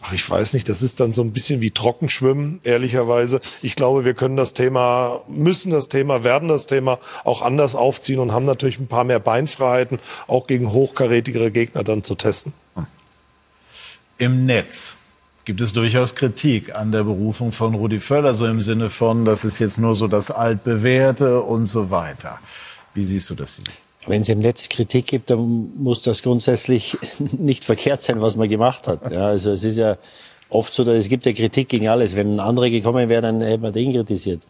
Ach, 0.02 0.12
ich 0.14 0.28
weiß 0.28 0.54
nicht, 0.54 0.68
das 0.68 0.80
ist 0.80 0.98
dann 1.00 1.12
so 1.12 1.22
ein 1.22 1.32
bisschen 1.32 1.60
wie 1.60 1.72
Trockenschwimmen, 1.72 2.60
ehrlicherweise. 2.64 3.40
Ich 3.60 3.76
glaube, 3.76 4.04
wir 4.04 4.14
können 4.14 4.36
das 4.36 4.54
Thema, 4.54 5.20
müssen 5.28 5.72
das 5.72 5.88
Thema, 5.88 6.24
werden 6.24 6.48
das 6.48 6.66
Thema 6.66 6.98
auch 7.24 7.42
anders 7.42 7.74
aufziehen 7.74 8.18
und 8.18 8.32
haben 8.32 8.46
natürlich 8.46 8.78
ein 8.78 8.86
paar 8.86 9.04
mehr 9.04 9.20
Beinfreiheiten, 9.20 9.98
auch 10.26 10.46
gegen 10.46 10.72
hochkarätigere 10.72 11.50
Gegner 11.50 11.84
dann 11.84 12.02
zu 12.02 12.14
testen. 12.14 12.54
Im 14.16 14.44
Netz 14.44 14.96
gibt 15.44 15.60
es 15.60 15.72
durchaus 15.72 16.14
Kritik 16.14 16.74
an 16.74 16.92
der 16.92 17.04
Berufung 17.04 17.52
von 17.52 17.74
Rudi 17.74 18.00
Völler, 18.00 18.34
so 18.34 18.46
im 18.46 18.62
Sinne 18.62 18.90
von, 18.90 19.24
das 19.24 19.44
ist 19.44 19.58
jetzt 19.58 19.78
nur 19.78 19.94
so 19.94 20.06
das 20.08 20.30
Altbewährte 20.30 21.40
und 21.40 21.66
so 21.66 21.90
weiter. 21.90 22.38
Wie 22.94 23.04
siehst 23.04 23.30
du 23.30 23.34
das? 23.34 23.60
Wenn 24.06 24.22
es 24.22 24.28
im 24.28 24.38
Netz 24.38 24.68
Kritik 24.68 25.06
gibt, 25.06 25.30
dann 25.30 25.72
muss 25.76 26.02
das 26.02 26.22
grundsätzlich 26.22 26.96
nicht 27.38 27.64
verkehrt 27.64 28.00
sein, 28.00 28.20
was 28.20 28.36
man 28.36 28.48
gemacht 28.48 28.88
hat. 28.88 29.12
Ja, 29.12 29.26
also 29.26 29.52
es 29.52 29.64
ist 29.64 29.78
ja 29.78 29.96
oft 30.48 30.72
so, 30.72 30.84
dass 30.84 30.96
es 30.96 31.08
gibt 31.08 31.26
ja 31.26 31.32
Kritik 31.32 31.68
gegen 31.68 31.88
alles. 31.88 32.16
Wenn 32.16 32.36
ein 32.36 32.40
anderer 32.40 32.70
gekommen 32.70 33.08
wäre, 33.08 33.22
dann 33.22 33.40
hätte 33.40 33.62
man 33.62 33.72
den 33.72 33.92
kritisiert. 33.92 34.46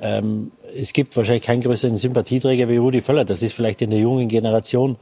Ähm, 0.00 0.52
es 0.76 0.92
gibt 0.92 1.16
wahrscheinlich 1.16 1.44
keinen 1.44 1.60
größeren 1.60 1.96
Sympathieträger 1.96 2.68
wie 2.68 2.76
Rudi 2.78 3.00
Völler. 3.00 3.24
Das 3.24 3.42
ist 3.42 3.52
vielleicht 3.52 3.82
in 3.82 3.90
der 3.90 4.00
jungen 4.00 4.28
Generation 4.28 4.96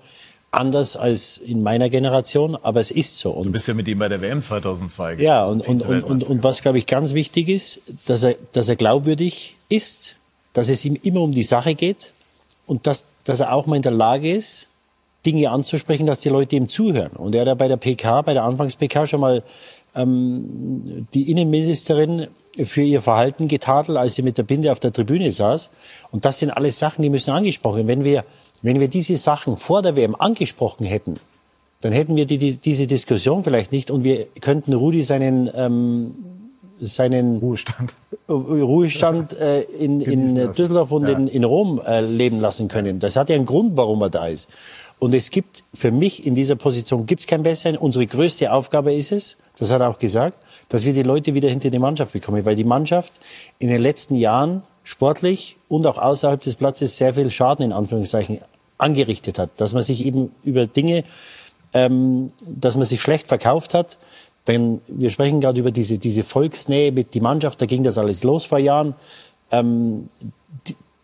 anders 0.51 0.97
als 0.97 1.39
in 1.39 1.62
meiner 1.62 1.89
Generation, 1.89 2.56
aber 2.56 2.81
es 2.81 2.90
ist 2.90 3.18
so. 3.18 3.31
Und 3.31 3.47
Du 3.47 3.52
bist 3.52 3.68
ja 3.68 3.74
mit 3.74 3.86
ihm 3.86 3.98
bei 3.98 4.09
der 4.09 4.20
WM 4.20 4.43
2002 4.43 5.14
ja, 5.14 5.44
und, 5.44 5.66
und, 5.66 5.82
und, 5.82 6.02
und, 6.02 6.24
und 6.24 6.43
was, 6.43 6.62
glaube 6.62 6.78
ich, 6.78 6.86
ganz 6.86 7.14
wichtig 7.14 7.48
ist, 7.48 7.82
dass 8.06 8.24
er, 8.24 8.35
dass 8.52 8.68
er 8.68 8.77
glaubwürdig 8.77 9.56
ist, 9.68 10.16
dass 10.52 10.68
es 10.68 10.85
ihm 10.85 10.98
immer 11.02 11.20
um 11.20 11.32
die 11.32 11.44
Sache 11.44 11.74
geht 11.74 12.12
und 12.66 12.86
dass, 12.86 13.05
dass 13.24 13.40
er 13.40 13.52
auch 13.52 13.66
mal 13.66 13.77
in 13.77 13.82
der 13.82 13.93
Lage 13.93 14.35
ist, 14.35 14.66
Dinge 15.24 15.51
anzusprechen, 15.51 16.06
dass 16.06 16.20
die 16.20 16.31
Leute 16.31 16.56
ihm 16.56 16.66
zuhören. 16.66 17.12
Und 17.12 17.35
er 17.35 17.43
hat 17.43 17.48
ja 17.48 17.55
bei 17.55 17.68
der 17.68 17.77
PK, 17.77 18.22
bei 18.22 18.32
der 18.32 18.44
Anfangs-PK 18.44 19.06
schon 19.06 19.20
mal 19.20 19.43
ähm, 19.94 21.06
die 21.12 21.31
Innenministerin 21.31 22.28
für 22.64 22.82
ihr 22.82 23.02
Verhalten 23.02 23.48
getadelt, 23.48 23.97
als 23.97 24.14
sie 24.14 24.22
mit 24.22 24.39
der 24.39 24.43
Binde 24.43 24.72
auf 24.72 24.81
der 24.81 24.93
Tribüne 24.93 25.31
saß. 25.31 25.70
Und 26.10 26.24
das 26.24 26.39
sind 26.39 26.51
alles 26.51 26.78
Sachen, 26.78 27.02
die 27.02 27.10
müssen 27.10 27.31
angesprochen 27.31 27.77
werden. 27.77 27.89
Wenn 27.89 28.05
wir, 28.05 28.24
wenn 28.62 28.81
wir 28.81 28.89
diese 28.89 29.16
Sachen 29.16 29.57
vor 29.57 29.82
der 29.82 29.97
WM 29.97 30.15
angesprochen 30.15 30.85
hätten, 30.87 31.16
dann 31.81 31.93
hätten 31.93 32.16
wir 32.16 32.27
die, 32.27 32.39
die, 32.39 32.57
diese 32.57 32.87
Diskussion 32.87 33.43
vielleicht 33.43 33.73
nicht 33.73 33.91
und 33.91 34.05
wir 34.05 34.27
könnten 34.41 34.74
Rudi 34.74 35.03
seinen, 35.03 35.51
ähm, 35.55 36.15
seinen 36.78 37.39
Ruhestand, 37.39 37.95
Ruhestand 38.28 39.32
äh, 39.39 39.62
in, 39.62 40.01
in 40.01 40.35
Düsseldorf 40.35 40.93
und 40.93 41.09
ja. 41.09 41.16
in, 41.16 41.27
in 41.27 41.45
Rom 41.45 41.81
äh, 41.87 42.01
leben 42.01 42.41
lassen 42.41 42.69
können. 42.69 42.99
Das 42.99 43.16
hat 43.16 43.31
ja 43.31 43.37
einen 43.37 43.47
Grund, 43.47 43.77
warum 43.77 44.03
er 44.03 44.11
da 44.11 44.27
ist. 44.27 44.49
Und 44.99 45.15
es 45.15 45.31
gibt 45.31 45.65
für 45.73 45.91
mich 45.91 46.27
in 46.27 46.35
dieser 46.35 46.57
Position 46.57 47.07
gibt's 47.07 47.27
kein 47.27 47.43
Besseren. 47.43 47.78
Unsere 47.78 48.07
größte 48.07 48.53
Aufgabe 48.53 48.93
ist 48.93 49.12
es, 49.12 49.39
das 49.59 49.70
hat 49.70 49.81
er 49.81 49.89
auch 49.89 49.99
gesagt, 49.99 50.39
dass 50.69 50.85
wir 50.85 50.93
die 50.93 51.03
Leute 51.03 51.32
wieder 51.32 51.49
hinter 51.49 51.70
die 51.70 51.78
Mannschaft 51.78 52.12
bekommen, 52.12 52.45
weil 52.45 52.55
die 52.55 52.65
Mannschaft 52.65 53.19
in 53.59 53.70
den 53.70 53.81
letzten 53.81 54.15
Jahren 54.15 54.62
sportlich 54.85 55.57
und 55.69 55.87
auch 55.87 55.97
außerhalb 55.97 56.41
des 56.41 56.57
Platzes 56.57 56.99
sehr 56.99 57.15
viel 57.15 57.31
Schaden 57.31 57.65
in 57.65 57.73
Anführungszeichen 57.73 58.41
angerichtet 58.81 59.39
hat, 59.39 59.51
dass 59.57 59.73
man 59.73 59.82
sich 59.82 60.05
eben 60.05 60.32
über 60.43 60.66
Dinge, 60.66 61.05
ähm, 61.73 62.28
dass 62.40 62.77
man 62.77 62.85
sich 62.85 63.01
schlecht 63.01 63.28
verkauft 63.28 63.74
hat. 63.74 63.98
Denn 64.47 64.81
wir 64.89 65.11
sprechen 65.11 65.40
gerade 65.40 65.61
über 65.61 65.70
diese, 65.70 65.98
diese 65.98 66.24
Volksnähe 66.24 66.93
mit 66.93 67.15
die 67.15 67.20
Mannschaft, 67.20 67.61
da 67.61 67.66
ging 67.66 67.85
das 67.85 67.98
alles 67.98 68.24
los 68.24 68.44
vor 68.44 68.59
Jahren. 68.59 68.94
Ähm, 69.51 70.09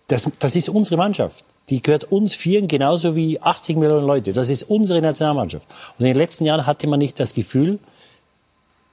das, 0.09 0.31
das 0.39 0.57
ist 0.57 0.69
unsere 0.69 0.97
Mannschaft. 0.97 1.45
Die 1.69 1.83
gehört 1.83 2.05
uns 2.05 2.35
Vieren 2.35 2.69
genauso 2.69 3.17
wie 3.17 3.41
80 3.41 3.77
Millionen 3.77 4.07
Leute. 4.07 4.33
Das 4.33 4.51
ist 4.51 4.63
unsere 4.63 5.03
Nationalmannschaft. 5.03 5.67
Und 5.99 6.05
in 6.05 6.13
den 6.13 6.17
letzten 6.17 6.45
Jahren 6.45 6.65
hatte 6.65 6.87
man 6.87 7.01
nicht 7.01 7.19
das 7.19 7.35
Gefühl, 7.35 7.79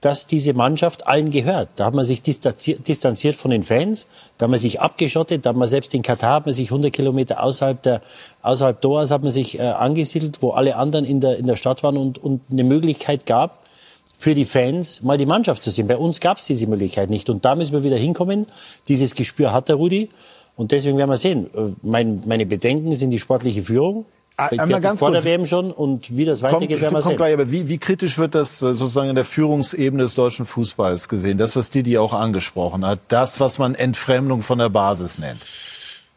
dass 0.04 0.28
diese 0.28 0.54
Mannschaft 0.54 1.08
allen 1.08 1.32
gehört. 1.32 1.70
Da 1.78 1.86
hat 1.86 1.94
man 1.94 2.04
sich 2.04 2.22
distanziert 2.22 3.36
von 3.38 3.52
den 3.52 3.64
Fans, 3.64 4.08
da 4.38 4.44
hat 4.44 4.50
man 4.50 4.60
sich 4.60 4.82
abgeschottet, 4.82 5.46
da 5.46 5.52
hat 5.52 5.56
man 5.56 5.70
selbst 5.70 5.94
in 5.94 6.02
Katar 6.02 6.36
hat 6.36 6.46
man 6.46 6.54
sich 6.54 6.68
100 6.68 6.92
Kilometer 6.92 7.42
außerhalb 7.42 7.82
der 7.82 8.02
außerhalb 8.42 8.82
Dohas 8.82 9.12
hat 9.12 9.24
man 9.24 9.32
sich 9.32 9.60
äh, 9.60 9.62
angesiedelt, 9.62 10.42
wo 10.42 10.50
alle 10.50 10.76
anderen 10.76 11.06
in 11.06 11.22
der 11.22 11.38
in 11.38 11.48
der 11.48 11.56
Stadt 11.56 11.84
waren 11.84 11.96
und 11.96 12.18
und 12.18 12.42
eine 12.52 12.66
Möglichkeit 12.66 13.26
gab 13.26 13.64
für 14.18 14.34
die 14.34 14.44
Fans 14.44 15.02
mal 15.04 15.18
die 15.18 15.26
Mannschaft 15.26 15.64
zu 15.64 15.72
sehen. 15.72 15.88
Bei 15.88 15.96
uns 15.96 16.20
gab 16.20 16.38
es 16.38 16.48
diese 16.48 16.68
Möglichkeit 16.68 17.10
nicht 17.10 17.30
und 17.30 17.46
da 17.46 17.56
müssen 17.56 17.72
wir 17.72 17.84
wieder 17.84 17.96
hinkommen. 17.96 18.46
Dieses 18.90 19.16
Gespür 19.16 19.54
hat 19.54 19.70
der 19.70 19.78
Rudi 19.78 20.10
und 20.58 20.74
deswegen 20.74 20.98
werden 20.98 21.12
wir 21.12 21.18
sehen. 21.18 21.50
Äh, 21.56 21.72
mein, 21.82 22.24
meine 22.26 22.46
Bedenken 22.46 22.94
sind 22.98 23.12
die 23.12 23.20
sportliche 23.20 23.62
Führung. 23.62 24.06
Einmal 24.36 24.82
ganz 24.82 25.00
vor 25.00 25.12
kurz. 25.12 25.24
der 25.24 25.32
WM 25.32 25.46
schon 25.46 25.72
und 25.72 26.16
wie 26.18 26.26
das 26.26 26.42
weitergeht, 26.42 26.82
werden 26.82 26.94
wir 26.94 27.02
sehen. 27.04 27.18
Gleich, 27.18 27.34
aber 27.34 27.52
wie, 27.52 27.70
wie 27.70 27.78
kritisch 27.78 28.18
wird 28.18 28.34
das 28.34 28.62
äh, 28.64 28.74
sozusagen 28.74 29.10
in 29.10 29.16
der 29.16 29.26
Führungsebene 29.26 30.04
des 30.04 30.16
deutschen 30.16 30.46
Fußballs 30.46 31.08
gesehen? 31.08 31.38
Das, 31.38 31.56
was 31.56 31.70
Didi 31.70 32.00
auch 32.00 32.14
angesprochen 32.14 32.86
hat, 32.86 33.00
das, 33.10 33.40
was 33.40 33.60
man 33.60 33.76
Entfremdung 33.76 34.42
von 34.42 34.58
der 34.58 34.70
Basis 34.70 35.20
nennt. 35.20 35.46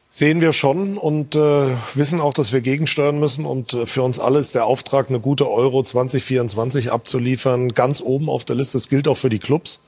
Sehen 0.09 0.41
wir 0.41 0.55
schon 0.55 0.97
und 0.97 1.35
äh, 1.35 1.77
wissen 1.93 2.23
auch, 2.23 2.33
dass 2.33 2.51
wir 2.55 2.63
gegensteuern 2.63 3.21
müssen. 3.21 3.45
Und 3.45 3.75
äh, 3.75 3.85
für 3.85 4.03
uns 4.03 4.19
alle 4.19 4.39
ist 4.39 4.55
der 4.55 4.65
Auftrag, 4.65 5.11
eine 5.11 5.21
gute 5.21 5.51
Euro 5.51 5.83
2024 5.83 6.91
abzuliefern, 6.91 7.75
ganz 7.75 8.01
oben 8.01 8.31
auf 8.31 8.47
der 8.47 8.57
Liste. 8.57 8.79
Das 8.79 8.89
gilt 8.89 9.09
auch 9.09 9.19
für 9.19 9.29
die 9.29 9.41
Clubs. 9.41 9.83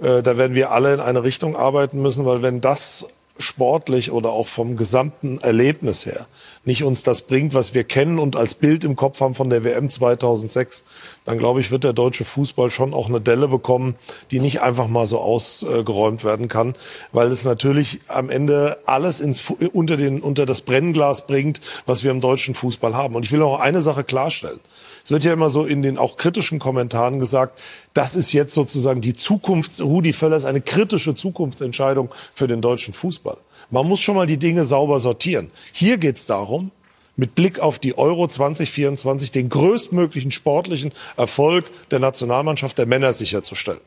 Äh, 0.00 0.22
da 0.22 0.38
werden 0.38 0.54
wir 0.54 0.70
alle 0.70 0.94
in 0.94 1.00
eine 1.00 1.22
Richtung 1.24 1.56
arbeiten 1.56 2.00
müssen, 2.00 2.24
weil 2.24 2.40
wenn 2.40 2.62
das 2.62 3.06
sportlich 3.38 4.10
oder 4.12 4.30
auch 4.30 4.48
vom 4.48 4.76
gesamten 4.76 5.40
Erlebnis 5.40 6.06
her 6.06 6.26
nicht 6.64 6.84
uns 6.84 7.02
das 7.02 7.22
bringt, 7.22 7.54
was 7.54 7.72
wir 7.72 7.84
kennen 7.84 8.18
und 8.18 8.36
als 8.36 8.54
Bild 8.54 8.84
im 8.84 8.94
Kopf 8.94 9.20
haben 9.20 9.34
von 9.34 9.48
der 9.48 9.64
WM 9.64 9.88
2006, 9.88 10.84
dann 11.24 11.38
glaube 11.38 11.60
ich, 11.60 11.70
wird 11.70 11.84
der 11.84 11.94
deutsche 11.94 12.24
Fußball 12.24 12.70
schon 12.70 12.92
auch 12.92 13.08
eine 13.08 13.20
Delle 13.20 13.48
bekommen, 13.48 13.94
die 14.30 14.40
nicht 14.40 14.60
einfach 14.60 14.86
mal 14.86 15.06
so 15.06 15.20
ausgeräumt 15.20 16.22
werden 16.22 16.48
kann, 16.48 16.74
weil 17.12 17.28
es 17.28 17.44
natürlich 17.44 18.00
am 18.08 18.28
Ende 18.28 18.78
alles 18.84 19.20
ins, 19.20 19.42
unter, 19.72 19.96
den, 19.96 20.20
unter 20.20 20.44
das 20.44 20.60
Brennglas 20.60 21.26
bringt, 21.26 21.60
was 21.86 22.04
wir 22.04 22.10
im 22.10 22.20
deutschen 22.20 22.54
Fußball 22.54 22.94
haben. 22.94 23.14
Und 23.14 23.24
ich 23.24 23.32
will 23.32 23.42
auch 23.42 23.58
eine 23.58 23.80
Sache 23.80 24.04
klarstellen. 24.04 24.60
Es 25.02 25.10
wird 25.10 25.24
ja 25.24 25.32
immer 25.32 25.48
so 25.48 25.64
in 25.64 25.80
den 25.80 25.96
auch 25.96 26.16
kritischen 26.16 26.58
Kommentaren 26.58 27.20
gesagt, 27.20 27.58
das 27.94 28.14
ist 28.14 28.32
jetzt 28.32 28.54
sozusagen 28.54 29.00
die 29.00 29.14
Zukunft, 29.14 29.80
Rudi 29.80 30.12
Völler 30.12 30.36
ist 30.36 30.44
eine 30.44 30.60
kritische 30.60 31.14
Zukunftsentscheidung 31.14 32.10
für 32.34 32.46
den 32.46 32.60
deutschen 32.60 32.92
Fußball. 32.92 33.38
Man 33.70 33.86
muss 33.86 34.00
schon 34.00 34.16
mal 34.16 34.26
die 34.26 34.36
Dinge 34.36 34.64
sauber 34.64 35.00
sortieren. 35.00 35.50
Hier 35.72 35.98
geht 35.98 36.16
es 36.16 36.26
darum, 36.26 36.70
mit 37.16 37.34
Blick 37.34 37.60
auf 37.60 37.78
die 37.78 37.96
Euro 37.98 38.26
2024 38.26 39.30
den 39.30 39.48
größtmöglichen 39.48 40.30
sportlichen 40.30 40.92
Erfolg 41.16 41.70
der 41.90 41.98
Nationalmannschaft 41.98 42.78
der 42.78 42.86
Männer 42.86 43.12
sicherzustellen. 43.12 43.80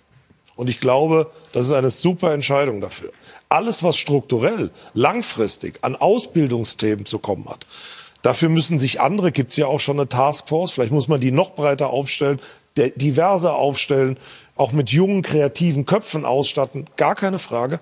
Und 0.56 0.70
ich 0.70 0.80
glaube, 0.80 1.32
das 1.52 1.66
ist 1.66 1.72
eine 1.72 1.90
super 1.90 2.34
Entscheidung 2.34 2.80
dafür. 2.80 3.12
Alles, 3.50 3.82
was 3.82 3.98
strukturell, 3.98 4.70
langfristig 4.94 5.80
an 5.82 5.96
Ausbildungsthemen 5.96 7.06
zu 7.06 7.20
kommen 7.20 7.50
hat, 7.50 7.66
Dafür 8.24 8.48
müssen 8.48 8.80
sich 8.80 9.02
andere, 9.02 9.34
gibt's 9.34 9.58
ja 9.58 9.68
auch 9.68 9.82
schon 9.82 10.00
eine 10.00 10.08
Taskforce, 10.08 10.72
vielleicht 10.72 10.94
muss 10.94 11.10
man 11.10 11.20
die 11.20 11.32
noch 11.32 11.56
breiter 11.56 11.90
aufstellen, 11.90 12.40
diverser 12.78 13.56
aufstellen, 13.56 14.18
auch 14.56 14.72
mit 14.72 14.92
jungen, 14.92 15.22
kreativen 15.24 15.86
Köpfen 15.86 16.24
ausstatten, 16.24 16.86
gar 16.96 17.16
keine 17.16 17.38
Frage. 17.38 17.82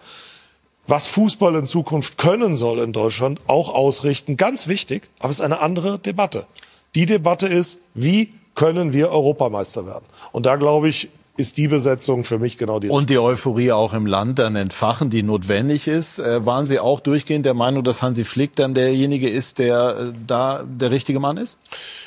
Was 0.88 1.08
Fußball 1.08 1.56
in 1.56 1.66
Zukunft 1.66 2.18
können 2.18 2.58
soll 2.58 2.80
in 2.80 2.92
Deutschland, 2.92 3.40
auch 3.48 3.74
ausrichten, 3.74 4.38
ganz 4.38 4.68
wichtig, 4.68 5.10
aber 5.20 5.30
es 5.30 5.40
ist 5.40 5.46
eine 5.46 5.60
andere 5.60 6.00
Debatte. 6.00 6.48
Die 6.96 7.06
Debatte 7.06 7.48
ist, 7.48 7.80
wie 7.94 8.34
können 8.56 8.92
wir 8.92 9.10
Europameister 9.10 9.86
werden? 9.86 10.06
Und 10.32 10.46
da 10.46 10.56
glaube 10.58 10.90
ich, 10.90 11.10
ist 11.38 11.58
die 11.58 11.68
Besetzung 11.68 12.24
für 12.24 12.40
mich 12.40 12.58
genau 12.58 12.80
die. 12.80 12.90
Und 12.90 13.10
die 13.10 13.18
Euphorie 13.18 13.72
auch 13.72 13.94
im 13.94 14.06
Land 14.06 14.40
dann 14.40 14.56
entfachen, 14.56 15.10
die 15.10 15.24
notwendig 15.24 15.88
ist. 15.88 16.20
Äh, 16.20 16.46
waren 16.46 16.66
Sie 16.66 16.80
auch 16.80 17.00
durchgehend 17.00 17.46
der 17.46 17.54
Meinung, 17.54 17.84
dass 17.84 18.02
Hansi 18.02 18.26
Flick 18.26 18.56
dann 18.56 18.74
derjenige 18.74 19.30
ist, 19.30 19.60
der 19.60 19.98
äh, 19.98 20.14
da 20.28 20.64
der 20.64 20.92
richtige 20.92 21.20
Mann 21.20 21.38
ist? 21.38 21.58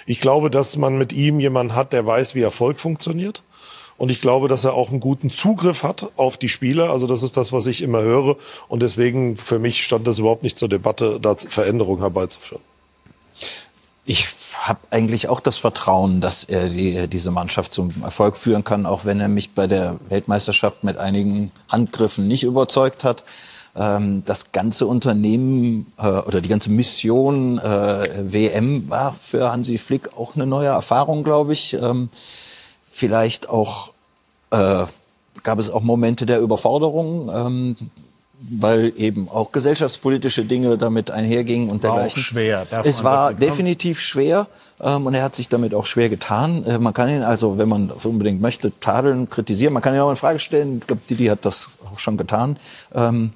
Ich 0.07 0.21
glaube, 0.21 0.51
dass 0.51 0.77
man 0.77 0.99
mit 0.99 1.13
ihm 1.13 1.41
jemanden 1.41 1.75
hat, 1.75 1.93
der 1.93 2.07
weiß, 2.07 2.35
wie 2.35 2.43
Erfolg 2.43 2.81
funktioniert. 2.81 3.43
Und 3.97 4.11
ich 4.11 4.21
glaube, 4.21 4.49
dass 4.49 4.65
er 4.65 4.75
auch 4.75 4.91
einen 4.91 5.01
guten 5.01 5.31
Zugriff 5.31 5.83
hat 5.83 6.09
auf 6.17 6.37
die 6.37 6.49
Spieler. 6.49 6.91
Also 6.91 7.07
das 7.07 7.23
ist 7.23 7.37
das, 7.37 7.53
was 7.53 7.67
ich 7.67 7.81
immer 7.81 8.03
höre. 8.03 8.37
Und 8.69 8.83
deswegen 8.83 9.37
für 9.37 9.59
mich 9.59 9.85
stand 9.85 10.07
das 10.07 10.19
überhaupt 10.19 10.43
nicht 10.43 10.59
zur 10.59 10.69
Debatte, 10.69 11.21
da 11.21 11.37
Veränderungen 11.37 12.01
herbeizuführen. 12.01 12.63
Ich 14.05 14.29
habe 14.59 14.81
eigentlich 14.91 15.29
auch 15.29 15.41
das 15.41 15.57
Vertrauen, 15.57 16.21
dass 16.21 16.45
er 16.45 16.69
die, 16.69 17.09
diese 17.09 17.31
Mannschaft 17.31 17.73
zum 17.73 17.93
Erfolg 18.03 18.37
führen 18.37 18.65
kann, 18.65 18.87
auch 18.87 19.05
wenn 19.05 19.21
er 19.21 19.29
mich 19.29 19.53
bei 19.53 19.67
der 19.67 19.97
Weltmeisterschaft 20.09 20.85
mit 20.85 20.99
einigen 20.99 21.53
Handgriffen 21.69 22.27
nicht 22.27 22.45
überzeugt 22.45 23.05
hat. 23.05 23.25
Ähm, 23.77 24.23
das 24.25 24.53
ganze 24.53 24.87
Unternehmen 24.87 25.93
äh, 25.99 26.07
oder 26.07 26.41
die 26.41 26.49
ganze 26.49 26.71
Mission 26.71 27.59
äh, 27.59 28.33
WM 28.33 28.89
war 28.89 29.15
für 29.15 29.51
Hansi 29.51 29.79
Flick 29.79 30.17
auch 30.17 30.37
eine 30.37 30.47
neue 30.47 30.69
Erfahrung, 30.69 31.25
glaube 31.25 31.53
ich. 31.53 31.75
Ähm, 31.75 32.09
vielleicht 32.95 33.49
auch 33.49 33.93
äh, 34.51 34.85
gab 35.43 35.59
es 35.59 35.71
auch 35.71 35.83
Momente 35.83 36.27
der 36.27 36.41
Überforderung. 36.41 37.31
Ähm, 37.35 37.77
weil 38.51 38.93
eben 38.97 39.29
auch 39.29 39.53
gesellschaftspolitische 39.53 40.45
Dinge 40.45 40.77
damit 40.77 41.11
einhergingen 41.11 41.71
und 41.71 41.83
war 41.83 41.93
dergleichen. 41.93 42.23
Auch 42.23 42.27
schwer. 42.27 42.67
Es 42.85 43.05
war 43.05 43.33
definitiv 43.33 44.01
schwer 44.01 44.49
ähm, 44.81 45.07
und 45.07 45.15
er 45.15 45.23
hat 45.23 45.35
sich 45.35 45.49
damit 45.49 45.75
auch 45.75 45.87
schwer 45.87 46.09
getan. 46.09 46.65
Äh, 46.65 46.79
man 46.79 46.93
kann 46.93 47.09
ihn 47.09 47.23
also, 47.23 47.59
wenn 47.59 47.69
man 47.69 47.91
unbedingt 47.91 48.41
möchte, 48.41 48.73
tadeln, 48.81 49.29
kritisieren. 49.29 49.73
Man 49.73 49.83
kann 49.83 49.95
ihn 49.95 50.01
auch 50.01 50.11
in 50.11 50.17
Frage 50.17 50.41
stellen. 50.41 50.79
Ich 50.79 50.87
glaube, 50.87 51.03
Didi 51.09 51.27
hat 51.27 51.45
das 51.45 51.71
auch 51.91 51.99
schon 51.99 52.17
getan. 52.17 52.57
Ähm, 52.95 53.33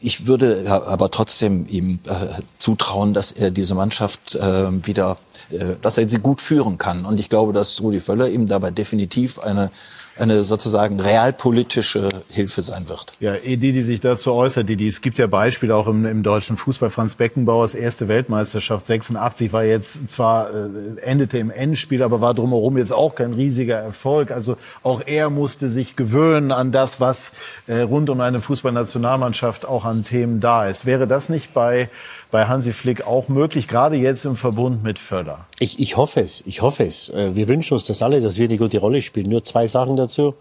ich 0.00 0.26
würde 0.26 0.64
aber 0.68 1.10
trotzdem 1.10 1.66
ihm 1.68 1.98
äh, 2.06 2.40
zutrauen, 2.58 3.14
dass 3.14 3.32
er 3.32 3.50
diese 3.50 3.74
Mannschaft 3.74 4.36
äh, 4.36 4.86
wieder, 4.86 5.18
äh, 5.50 5.76
dass 5.82 5.98
er 5.98 6.08
sie 6.08 6.18
gut 6.18 6.40
führen 6.40 6.78
kann. 6.78 7.04
Und 7.04 7.18
ich 7.18 7.28
glaube, 7.28 7.52
dass 7.52 7.80
Rudi 7.80 7.98
Völler 8.00 8.28
ihm 8.28 8.46
dabei 8.46 8.70
definitiv 8.70 9.40
eine 9.40 9.70
eine 10.18 10.44
sozusagen 10.44 11.00
realpolitische 11.00 12.08
Hilfe 12.30 12.62
sein 12.62 12.88
wird. 12.88 13.12
Ja, 13.20 13.34
die, 13.34 13.56
die 13.56 13.82
sich 13.82 14.00
dazu 14.00 14.32
äußert, 14.32 14.68
die, 14.68 14.76
die, 14.76 14.88
es 14.88 15.00
gibt 15.00 15.18
ja 15.18 15.26
Beispiele 15.26 15.74
auch 15.74 15.86
im, 15.86 16.04
im 16.04 16.22
deutschen 16.22 16.56
Fußball. 16.56 16.90
Franz 16.90 17.14
Beckenbauers 17.14 17.74
erste 17.74 18.08
Weltmeisterschaft 18.08 18.86
86 18.86 19.52
war 19.52 19.64
jetzt 19.64 20.08
zwar 20.08 20.50
äh, 20.50 21.00
endete 21.02 21.38
im 21.38 21.50
Endspiel, 21.50 22.02
aber 22.02 22.20
war 22.20 22.34
drumherum 22.34 22.76
jetzt 22.76 22.92
auch 22.92 23.14
kein 23.14 23.32
riesiger 23.32 23.76
Erfolg. 23.76 24.30
Also 24.30 24.56
auch 24.82 25.02
er 25.06 25.30
musste 25.30 25.68
sich 25.68 25.96
gewöhnen 25.96 26.52
an 26.52 26.72
das, 26.72 27.00
was 27.00 27.32
äh, 27.66 27.80
rund 27.80 28.10
um 28.10 28.20
eine 28.20 28.40
Fußballnationalmannschaft 28.40 29.66
auch 29.66 29.84
an 29.84 30.04
Themen 30.04 30.40
da 30.40 30.68
ist. 30.68 30.86
Wäre 30.86 31.06
das 31.06 31.28
nicht 31.28 31.54
bei 31.54 31.88
bei 32.30 32.46
Hansi 32.46 32.72
Flick 32.72 33.06
auch 33.06 33.28
möglich, 33.28 33.68
gerade 33.68 33.96
jetzt 33.96 34.24
im 34.24 34.36
Verbund 34.36 34.82
mit 34.82 34.98
Förder? 34.98 35.46
Ich, 35.58 35.80
ich 35.80 35.96
hoffe 35.96 36.20
es, 36.20 36.42
ich 36.46 36.62
hoffe 36.62 36.84
es. 36.84 37.08
Äh, 37.08 37.34
wir 37.34 37.48
wünschen 37.48 37.74
uns 37.74 37.86
das 37.86 38.02
alle, 38.02 38.20
dass 38.20 38.38
wir 38.38 38.48
eine 38.48 38.58
gute 38.58 38.78
Rolle 38.78 39.02
spielen. 39.02 39.28
Nur 39.28 39.44
zwei 39.44 39.66
Sachen 39.66 39.96
dazu. 39.96 40.34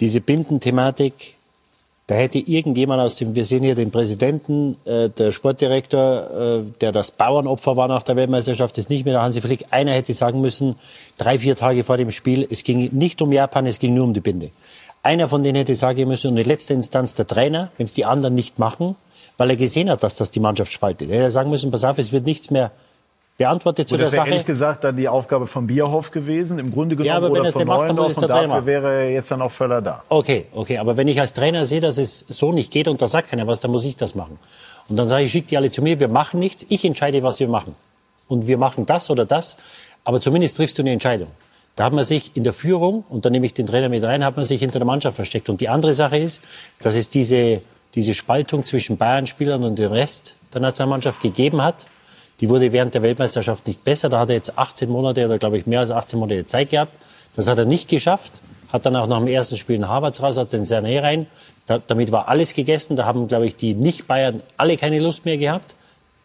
Diese 0.00 0.20
Bindenthematik 0.20 1.34
Da 2.08 2.14
hätte 2.14 2.38
irgendjemand 2.38 3.02
aus 3.02 3.16
dem, 3.16 3.34
wir 3.34 3.44
sehen 3.44 3.62
hier 3.62 3.74
den 3.74 3.90
Präsidenten, 3.90 4.78
äh, 4.86 5.10
der 5.10 5.30
Sportdirektor, 5.30 6.62
äh, 6.62 6.62
der 6.80 6.90
das 6.90 7.10
Bauernopfer 7.10 7.76
war 7.76 7.86
nach 7.86 8.02
der 8.02 8.16
Weltmeisterschaft, 8.16 8.78
ist 8.78 8.88
nicht 8.88 9.04
mehr 9.04 9.12
der 9.12 9.22
Hansi 9.22 9.42
Flick. 9.42 9.66
Einer 9.72 9.92
hätte 9.92 10.14
sagen 10.14 10.40
müssen, 10.40 10.76
drei, 11.18 11.38
vier 11.38 11.54
Tage 11.54 11.84
vor 11.84 11.98
dem 11.98 12.10
Spiel, 12.10 12.46
es 12.50 12.64
ging 12.64 12.88
nicht 12.92 13.20
um 13.20 13.30
Japan, 13.30 13.66
es 13.66 13.78
ging 13.78 13.92
nur 13.92 14.04
um 14.04 14.14
die 14.14 14.22
Binde. 14.22 14.48
Einer 15.02 15.28
von 15.28 15.42
denen 15.42 15.56
hätte 15.56 15.76
sagen 15.76 16.08
müssen, 16.08 16.30
und 16.30 16.38
in 16.38 16.46
letzter 16.46 16.72
Instanz 16.72 17.12
der 17.12 17.26
Trainer, 17.26 17.72
wenn 17.76 17.84
es 17.84 17.92
die 17.92 18.06
anderen 18.06 18.34
nicht 18.34 18.58
machen, 18.58 18.96
weil 19.38 19.50
er 19.50 19.56
gesehen 19.56 19.88
hat, 19.88 20.02
dass 20.02 20.16
das 20.16 20.30
die 20.30 20.40
Mannschaft 20.40 20.70
spaltet. 20.72 21.10
Er 21.10 21.20
hätte 21.20 21.30
sagen 21.30 21.48
müssen, 21.48 21.70
pass 21.70 21.84
auf, 21.84 21.96
es 21.96 22.12
wird 22.12 22.26
nichts 22.26 22.50
mehr 22.50 22.70
beantwortet 23.38 23.88
zu 23.88 23.96
der 23.96 24.06
das 24.06 24.12
wäre 24.14 24.22
Sache. 24.22 24.30
ehrlich 24.30 24.46
gesagt 24.46 24.82
dann 24.82 24.96
die 24.96 25.08
Aufgabe 25.08 25.46
von 25.46 25.68
Bierhoff 25.68 26.10
gewesen, 26.10 26.58
im 26.58 26.72
Grunde 26.72 26.96
genommen, 26.96 27.06
Ja, 27.06 27.16
aber 27.16 27.32
wenn 27.32 27.40
oder 27.40 27.48
es 27.48 27.54
der 27.54 27.66
macht, 27.66 27.88
dann 27.88 27.94
muss 27.94 28.10
es 28.10 28.16
der 28.16 28.28
Trainer 28.28 28.48
dafür 28.48 28.66
wäre 28.66 29.08
jetzt 29.10 29.30
dann 29.30 29.40
auch 29.40 29.52
Völler 29.52 29.80
da. 29.80 30.02
Okay, 30.08 30.46
okay, 30.52 30.78
aber 30.78 30.96
wenn 30.96 31.06
ich 31.06 31.20
als 31.20 31.32
Trainer 31.32 31.64
sehe, 31.64 31.80
dass 31.80 31.98
es 31.98 32.26
so 32.28 32.50
nicht 32.50 32.72
geht 32.72 32.88
und 32.88 33.00
da 33.00 33.06
sagt 33.06 33.30
keiner 33.30 33.46
was, 33.46 33.60
dann 33.60 33.70
muss 33.70 33.84
ich 33.84 33.94
das 33.96 34.16
machen. 34.16 34.38
Und 34.88 34.98
dann 34.98 35.06
sage 35.06 35.24
ich, 35.24 35.30
schickt 35.30 35.52
die 35.52 35.56
alle 35.56 35.70
zu 35.70 35.82
mir, 35.82 36.00
wir 36.00 36.08
machen 36.08 36.40
nichts, 36.40 36.66
ich 36.68 36.84
entscheide, 36.84 37.22
was 37.22 37.38
wir 37.38 37.46
machen. 37.46 37.76
Und 38.26 38.48
wir 38.48 38.58
machen 38.58 38.86
das 38.86 39.08
oder 39.08 39.24
das, 39.24 39.56
aber 40.04 40.20
zumindest 40.20 40.56
triffst 40.56 40.76
du 40.76 40.82
eine 40.82 40.90
Entscheidung. 40.90 41.28
Da 41.76 41.84
hat 41.84 41.92
man 41.92 42.02
sich 42.04 42.32
in 42.34 42.42
der 42.42 42.52
Führung, 42.52 43.04
und 43.08 43.24
da 43.24 43.30
nehme 43.30 43.46
ich 43.46 43.54
den 43.54 43.66
Trainer 43.66 43.88
mit 43.88 44.02
rein, 44.02 44.24
hat 44.24 44.34
man 44.34 44.44
sich 44.44 44.58
hinter 44.58 44.80
der 44.80 44.86
Mannschaft 44.86 45.14
versteckt. 45.14 45.48
Und 45.48 45.60
die 45.60 45.68
andere 45.68 45.94
Sache 45.94 46.18
ist, 46.18 46.42
dass 46.80 46.96
es 46.96 47.08
diese, 47.08 47.62
diese 47.98 48.14
Spaltung 48.14 48.64
zwischen 48.64 48.96
Bayern-Spielern 48.96 49.64
und 49.64 49.76
dem 49.76 49.90
Rest 49.90 50.36
der 50.54 50.60
Nationalmannschaft 50.60 51.20
gegeben 51.20 51.60
hat. 51.60 51.86
Die 52.40 52.48
wurde 52.48 52.70
während 52.70 52.94
der 52.94 53.02
Weltmeisterschaft 53.02 53.66
nicht 53.66 53.82
besser. 53.82 54.08
Da 54.08 54.20
hat 54.20 54.28
er 54.28 54.36
jetzt 54.36 54.56
18 54.56 54.88
Monate 54.88 55.24
oder 55.26 55.38
glaube 55.38 55.58
ich 55.58 55.66
mehr 55.66 55.80
als 55.80 55.90
18 55.90 56.16
Monate 56.16 56.46
Zeit 56.46 56.70
gehabt. 56.70 56.96
Das 57.34 57.48
hat 57.48 57.58
er 57.58 57.64
nicht 57.64 57.88
geschafft. 57.88 58.40
Hat 58.72 58.86
dann 58.86 58.94
auch 58.94 59.08
nach 59.08 59.18
dem 59.18 59.26
ersten 59.26 59.56
Spiel 59.56 59.74
einen 59.74 59.88
Harvards 59.88 60.22
raus, 60.22 60.36
hat 60.36 60.52
den 60.52 60.62
Sané 60.62 61.02
rein. 61.02 61.26
Da, 61.66 61.80
damit 61.84 62.12
war 62.12 62.28
alles 62.28 62.54
gegessen. 62.54 62.94
Da 62.94 63.04
haben, 63.04 63.26
glaube 63.26 63.46
ich, 63.46 63.56
die 63.56 63.74
Nicht-Bayern 63.74 64.44
alle 64.56 64.76
keine 64.76 65.00
Lust 65.00 65.24
mehr 65.24 65.38
gehabt. 65.38 65.74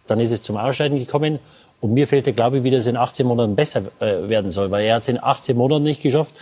Dann 0.06 0.20
ist 0.20 0.30
es 0.30 0.44
zum 0.44 0.58
Ausscheiden 0.58 1.00
gekommen. 1.00 1.40
Und 1.82 1.94
mir 1.94 2.08
fehlt 2.08 2.28
der 2.28 2.34
Glaube, 2.34 2.64
wie 2.64 2.70
das 2.70 2.86
in 2.86 2.98
18 2.98 3.26
Monaten 3.26 3.56
besser 3.56 3.86
äh, 4.00 4.30
werden 4.30 4.52
soll. 4.52 4.70
Weil 4.70 4.86
er 4.86 4.98
hat 4.98 5.02
es 5.02 5.08
in 5.08 5.22
18 5.22 5.58
Monaten 5.58 5.86
nicht 5.86 6.04
geschafft. 6.04 6.36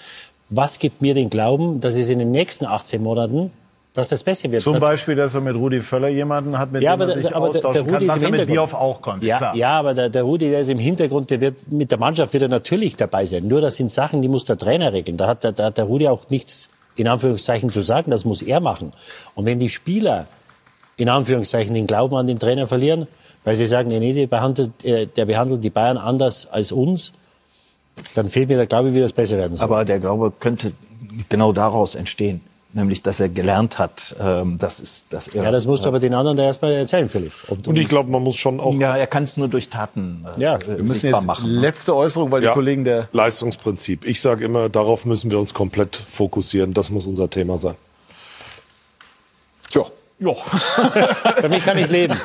Was 0.50 0.78
gibt 0.78 1.02
mir 1.02 1.14
den 1.14 1.30
Glauben, 1.30 1.80
dass 1.80 1.96
es 1.96 2.10
in 2.10 2.20
den 2.20 2.32
nächsten 2.32 2.66
18 2.66 3.02
Monaten, 3.02 3.54
dass 3.94 4.08
das 4.08 4.24
besser 4.24 4.52
wird? 4.52 4.62
Zum 4.62 4.80
Beispiel, 4.80 5.16
dass 5.16 5.34
er 5.34 5.42
mit 5.42 5.56
Rudi 5.56 5.82
Völler 5.82 6.08
jemanden 6.08 6.58
hat, 6.58 6.72
mit 6.72 6.82
Ja, 6.82 6.96
dem 6.96 7.10
er 7.10 7.16
sich 7.16 7.28
der, 7.28 7.36
aber 7.36 7.50
der, 7.50 7.62
der 7.62 7.70
austauschen 7.72 7.94
Rudi 7.94 8.08
kann, 8.08 8.18
ist 8.18 8.24
im 8.24 8.24
er 8.24 8.32
mit 8.32 8.40
Hintergrund. 8.40 8.48
Bierhoff 8.48 8.74
auch 8.74 9.02
konnte. 9.02 9.26
Ja, 9.28 9.38
klar. 9.38 9.56
ja, 9.56 9.80
aber 9.80 9.94
der, 9.94 10.10
der 10.10 10.24
Rudi, 10.24 10.50
der 10.50 10.60
ist 10.62 10.70
im 10.70 10.80
Hintergrund, 10.80 11.30
der 11.30 11.42
wird 11.42 11.72
mit 11.72 11.92
der 11.92 12.00
Mannschaft 12.00 12.34
wieder 12.34 12.48
natürlich 12.48 12.96
dabei 12.96 13.26
sein. 13.26 13.48
Nur 13.48 13.60
das 13.62 13.76
sind 13.76 13.92
Sachen, 13.92 14.22
die 14.22 14.28
muss 14.30 14.46
der 14.46 14.58
Trainer 14.58 14.94
regeln. 14.94 15.18
Da 15.18 15.28
hat 15.28 15.44
der, 15.44 15.52
da 15.52 15.66
hat 15.66 15.78
der 15.78 15.86
Rudi 15.86 16.08
auch 16.08 16.30
nichts 16.30 16.70
in 16.96 17.08
Anführungszeichen 17.08 17.72
zu 17.72 17.82
sagen. 17.82 18.12
Das 18.12 18.24
muss 18.24 18.42
er 18.42 18.60
machen. 18.62 18.92
Und 19.36 19.46
wenn 19.46 19.60
die 19.60 19.70
Spieler 19.70 20.28
in 20.98 21.10
Anführungszeichen 21.10 21.74
den 21.74 21.88
Glauben 21.88 22.16
an 22.16 22.28
den 22.28 22.40
Trainer 22.40 22.68
verlieren, 22.68 23.08
weil 23.44 23.56
sie 23.56 23.66
sagen, 23.66 23.90
nee, 23.90 24.00
nee, 24.00 24.14
der 24.14 24.28
behandelt, 24.28 24.86
äh, 24.86 25.08
der 25.08 25.26
behandelt 25.26 25.64
die 25.64 25.70
Bayern 25.70 25.98
anders 25.98 26.48
als 26.52 26.72
uns, 26.72 27.12
dann 28.14 28.30
fehlt 28.30 28.50
mir 28.50 28.56
der 28.58 28.68
Glaube, 28.68 28.94
wie 28.94 29.00
das 29.02 29.12
besser 29.12 29.38
werden 29.38 29.56
soll. 29.58 29.64
Aber 29.66 29.84
der 29.84 30.00
Glaube 30.00 30.32
könnte 30.40 30.72
genau 31.28 31.52
daraus 31.52 31.96
entstehen. 31.96 32.42
Nämlich, 32.74 33.04
dass 33.04 33.20
er 33.20 33.28
gelernt 33.28 33.80
hat, 33.80 34.16
ähm, 34.22 34.58
das 34.58 34.80
ist, 34.80 35.04
dass 35.10 35.28
er. 35.28 35.44
ja, 35.44 35.52
das 35.52 35.66
musst 35.66 35.84
du 35.84 35.90
aber 35.90 36.00
den 36.00 36.14
anderen 36.14 36.38
da 36.38 36.44
erstmal 36.44 36.72
erzählen, 36.72 37.10
Philipp. 37.10 37.34
Ob, 37.50 37.68
Und 37.68 37.78
ich 37.78 37.90
glaube, 37.90 38.10
man 38.10 38.24
muss 38.24 38.38
schon 38.38 38.62
auch 38.62 38.74
Ja, 38.76 38.96
er 38.96 39.08
kann 39.08 39.26
es 39.26 39.36
nur 39.36 39.50
durch 39.50 39.68
Taten 39.70 40.26
äh, 40.38 40.42
Ja, 40.42 40.56
äh, 40.56 40.78
Wir 40.78 40.84
müssen 40.84 41.12
jetzt 41.12 41.26
machen. 41.26 41.50
letzte 41.50 41.94
Äußerung, 41.94 42.32
weil 42.32 42.40
die 42.40 42.48
Ja, 42.48 42.54
Kollegen 42.54 42.86
der 42.86 43.10
Leistungsprinzip. 43.12 44.06
Ich 44.06 44.22
sage 44.22 44.46
immer, 44.46 44.70
darauf 44.70 45.06
müssen 45.06 45.30
wir 45.32 45.40
uns 45.40 45.54
komplett 45.54 45.96
fokussieren. 45.98 46.74
Das 46.74 46.90
muss 46.90 47.06
unser 47.08 47.30
Thema 47.30 47.58
sein. 47.58 47.76
Ja. 50.22 50.36
Ja. 50.96 51.18
Damit 51.42 51.64
kann 51.64 51.78
ich 51.78 51.90
leben. 51.90 52.16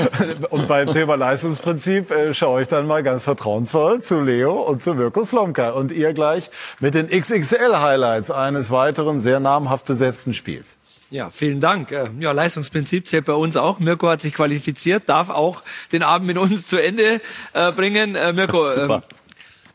Und 0.50 0.68
beim 0.68 0.92
Thema 0.92 1.14
Leistungsprinzip 1.16 2.10
äh, 2.10 2.34
schaue 2.34 2.62
ich 2.62 2.68
dann 2.68 2.86
mal 2.86 3.02
ganz 3.02 3.24
vertrauensvoll 3.24 4.02
zu 4.02 4.20
Leo 4.20 4.60
und 4.62 4.82
zu 4.82 4.94
Mirko 4.94 5.24
Slomka. 5.24 5.70
Und 5.70 5.90
ihr 5.90 6.12
gleich 6.12 6.50
mit 6.80 6.94
den 6.94 7.08
XXL-Highlights 7.08 8.30
eines 8.30 8.70
weiteren 8.70 9.20
sehr 9.20 9.40
namhaft 9.40 9.86
besetzten 9.86 10.34
Spiels. 10.34 10.76
Ja, 11.10 11.30
vielen 11.30 11.60
Dank. 11.60 11.92
Äh, 11.92 12.10
Ja, 12.20 12.32
Leistungsprinzip 12.32 13.06
zählt 13.06 13.24
bei 13.24 13.32
uns 13.32 13.56
auch. 13.56 13.78
Mirko 13.78 14.08
hat 14.08 14.20
sich 14.20 14.34
qualifiziert, 14.34 15.04
darf 15.08 15.30
auch 15.30 15.62
den 15.92 16.02
Abend 16.02 16.26
mit 16.26 16.36
uns 16.36 16.66
zu 16.66 16.76
Ende 16.82 17.20
äh, 17.54 17.72
bringen. 17.72 18.16
Äh, 18.16 18.32
Mirko, 18.34 18.70
ähm, 18.76 19.02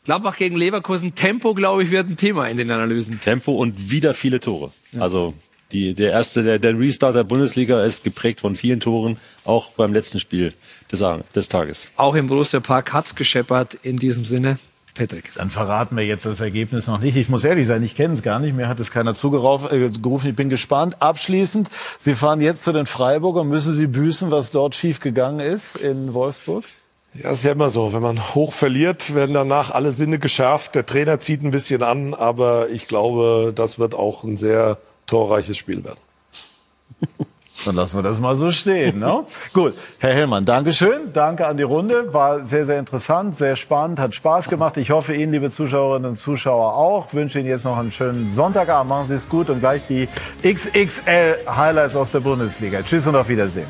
Gladbach 0.04 0.36
gegen 0.38 0.56
Leverkusen, 0.56 1.16
Tempo, 1.16 1.54
glaube 1.54 1.84
ich, 1.84 1.90
wird 1.92 2.10
ein 2.10 2.18
Thema 2.18 2.48
in 2.48 2.58
den 2.58 2.70
Analysen. 2.70 3.20
Tempo 3.20 3.54
und 3.54 3.90
wieder 3.90 4.14
viele 4.14 4.40
Tore. 4.40 4.72
Also 5.00 5.34
die, 5.72 5.94
der 5.94 6.12
erste, 6.12 6.44
der, 6.44 6.60
der 6.60 6.78
Restart 6.78 7.16
der 7.16 7.24
Bundesliga 7.24 7.84
ist 7.84 8.04
geprägt 8.04 8.42
von 8.42 8.56
vielen 8.56 8.80
Toren, 8.80 9.18
auch 9.46 9.72
beim 9.72 9.94
letzten 9.94 10.20
Spiel 10.20 10.54
des, 10.92 11.04
des 11.36 11.50
Tages. 11.50 11.88
Auch 11.96 12.16
im 12.16 12.28
Borussia 12.28 12.60
Park 12.60 12.94
hat's 12.94 13.16
gescheppert. 13.16 13.76
In 13.84 13.98
diesem 13.98 14.26
Sinne, 14.26 14.58
Patrick. 14.94 15.32
Dann 15.36 15.50
verraten 15.50 15.96
wir 15.96 16.06
jetzt 16.06 16.26
das 16.26 16.40
Ergebnis 16.40 16.88
noch 16.88 17.00
nicht. 17.00 17.16
Ich 17.16 17.30
muss 17.30 17.44
ehrlich 17.44 17.68
sein, 17.68 17.84
ich 17.84 17.96
kenne 17.96 18.14
es 18.14 18.22
gar 18.22 18.40
nicht. 18.40 18.56
Mir 18.56 18.68
hat 18.68 18.80
es 18.80 18.92
keiner 18.92 19.14
zugerufen. 19.14 19.70
Äh, 19.72 19.86
ich 19.86 20.36
bin 20.36 20.50
gespannt. 20.50 21.02
Abschließend, 21.02 21.70
Sie 21.98 22.16
fahren 22.16 22.42
jetzt 22.42 22.64
zu 22.64 22.74
den 22.74 22.86
Freiburgern. 22.86 23.48
Müssen 23.48 23.74
Sie 23.74 23.88
büßen, 23.88 24.32
was 24.32 24.52
dort 24.52 24.76
schief 24.76 25.00
gegangen 25.00 25.40
ist 25.40 25.76
in 25.76 26.14
Wolfsburg? 26.14 26.66
Ja, 27.14 27.32
ist 27.32 27.44
ja 27.44 27.52
immer 27.52 27.70
so. 27.70 27.94
Wenn 27.94 28.02
man 28.02 28.36
hoch 28.36 28.54
verliert, 28.54 29.14
werden 29.16 29.34
danach 29.34 29.72
alle 29.72 29.92
Sinne 29.92 30.20
geschärft. 30.20 30.76
Der 30.76 30.86
Trainer 30.86 31.20
zieht 31.20 31.44
ein 31.44 31.52
bisschen 31.52 31.84
an, 31.84 32.14
aber 32.14 32.70
ich 32.70 32.88
glaube, 32.88 33.52
das 33.54 33.80
wird 33.80 33.96
auch 33.96 34.24
ein 34.24 34.38
sehr 34.38 34.78
torreiches 35.06 35.58
Spiel 35.58 35.84
werden. 35.84 36.00
Dann 37.66 37.76
lassen 37.76 37.98
wir 37.98 38.04
das 38.04 38.20
mal 38.20 38.36
so 38.36 38.52
stehen. 38.52 39.00
Ne? 39.00 39.24
Gut, 39.54 39.76
Herr 40.00 40.14
Hellmann, 40.14 40.46
Dankeschön. 40.46 41.14
Danke 41.14 41.46
an 41.46 41.58
die 41.58 41.64
Runde. 41.64 42.14
War 42.14 42.44
sehr, 42.46 42.66
sehr 42.66 42.80
interessant, 42.80 43.36
sehr 43.36 43.56
spannend, 43.56 44.00
hat 44.00 44.16
Spaß 44.16 44.50
gemacht. 44.50 44.78
Ich 44.78 44.90
hoffe, 44.90 45.14
Ihnen, 45.14 45.32
liebe 45.32 45.52
Zuschauerinnen 45.52 46.10
und 46.10 46.18
Zuschauer, 46.18 46.74
auch. 46.74 47.14
Wünsche 47.14 47.40
Ihnen 47.40 47.48
jetzt 47.48 47.66
noch 47.66 47.78
einen 47.78 47.92
schönen 47.92 48.30
Sonntagabend. 48.30 48.90
Machen 48.90 49.08
Sie 49.08 49.16
es 49.16 49.30
gut 49.30 49.50
und 49.50 49.60
gleich 49.60 49.86
die 49.86 50.08
XXL-Highlights 50.44 51.96
aus 51.96 52.12
der 52.12 52.22
Bundesliga. 52.22 52.82
Tschüss 52.82 53.06
und 53.06 53.16
auf 53.16 53.30
Wiedersehen. 53.30 53.68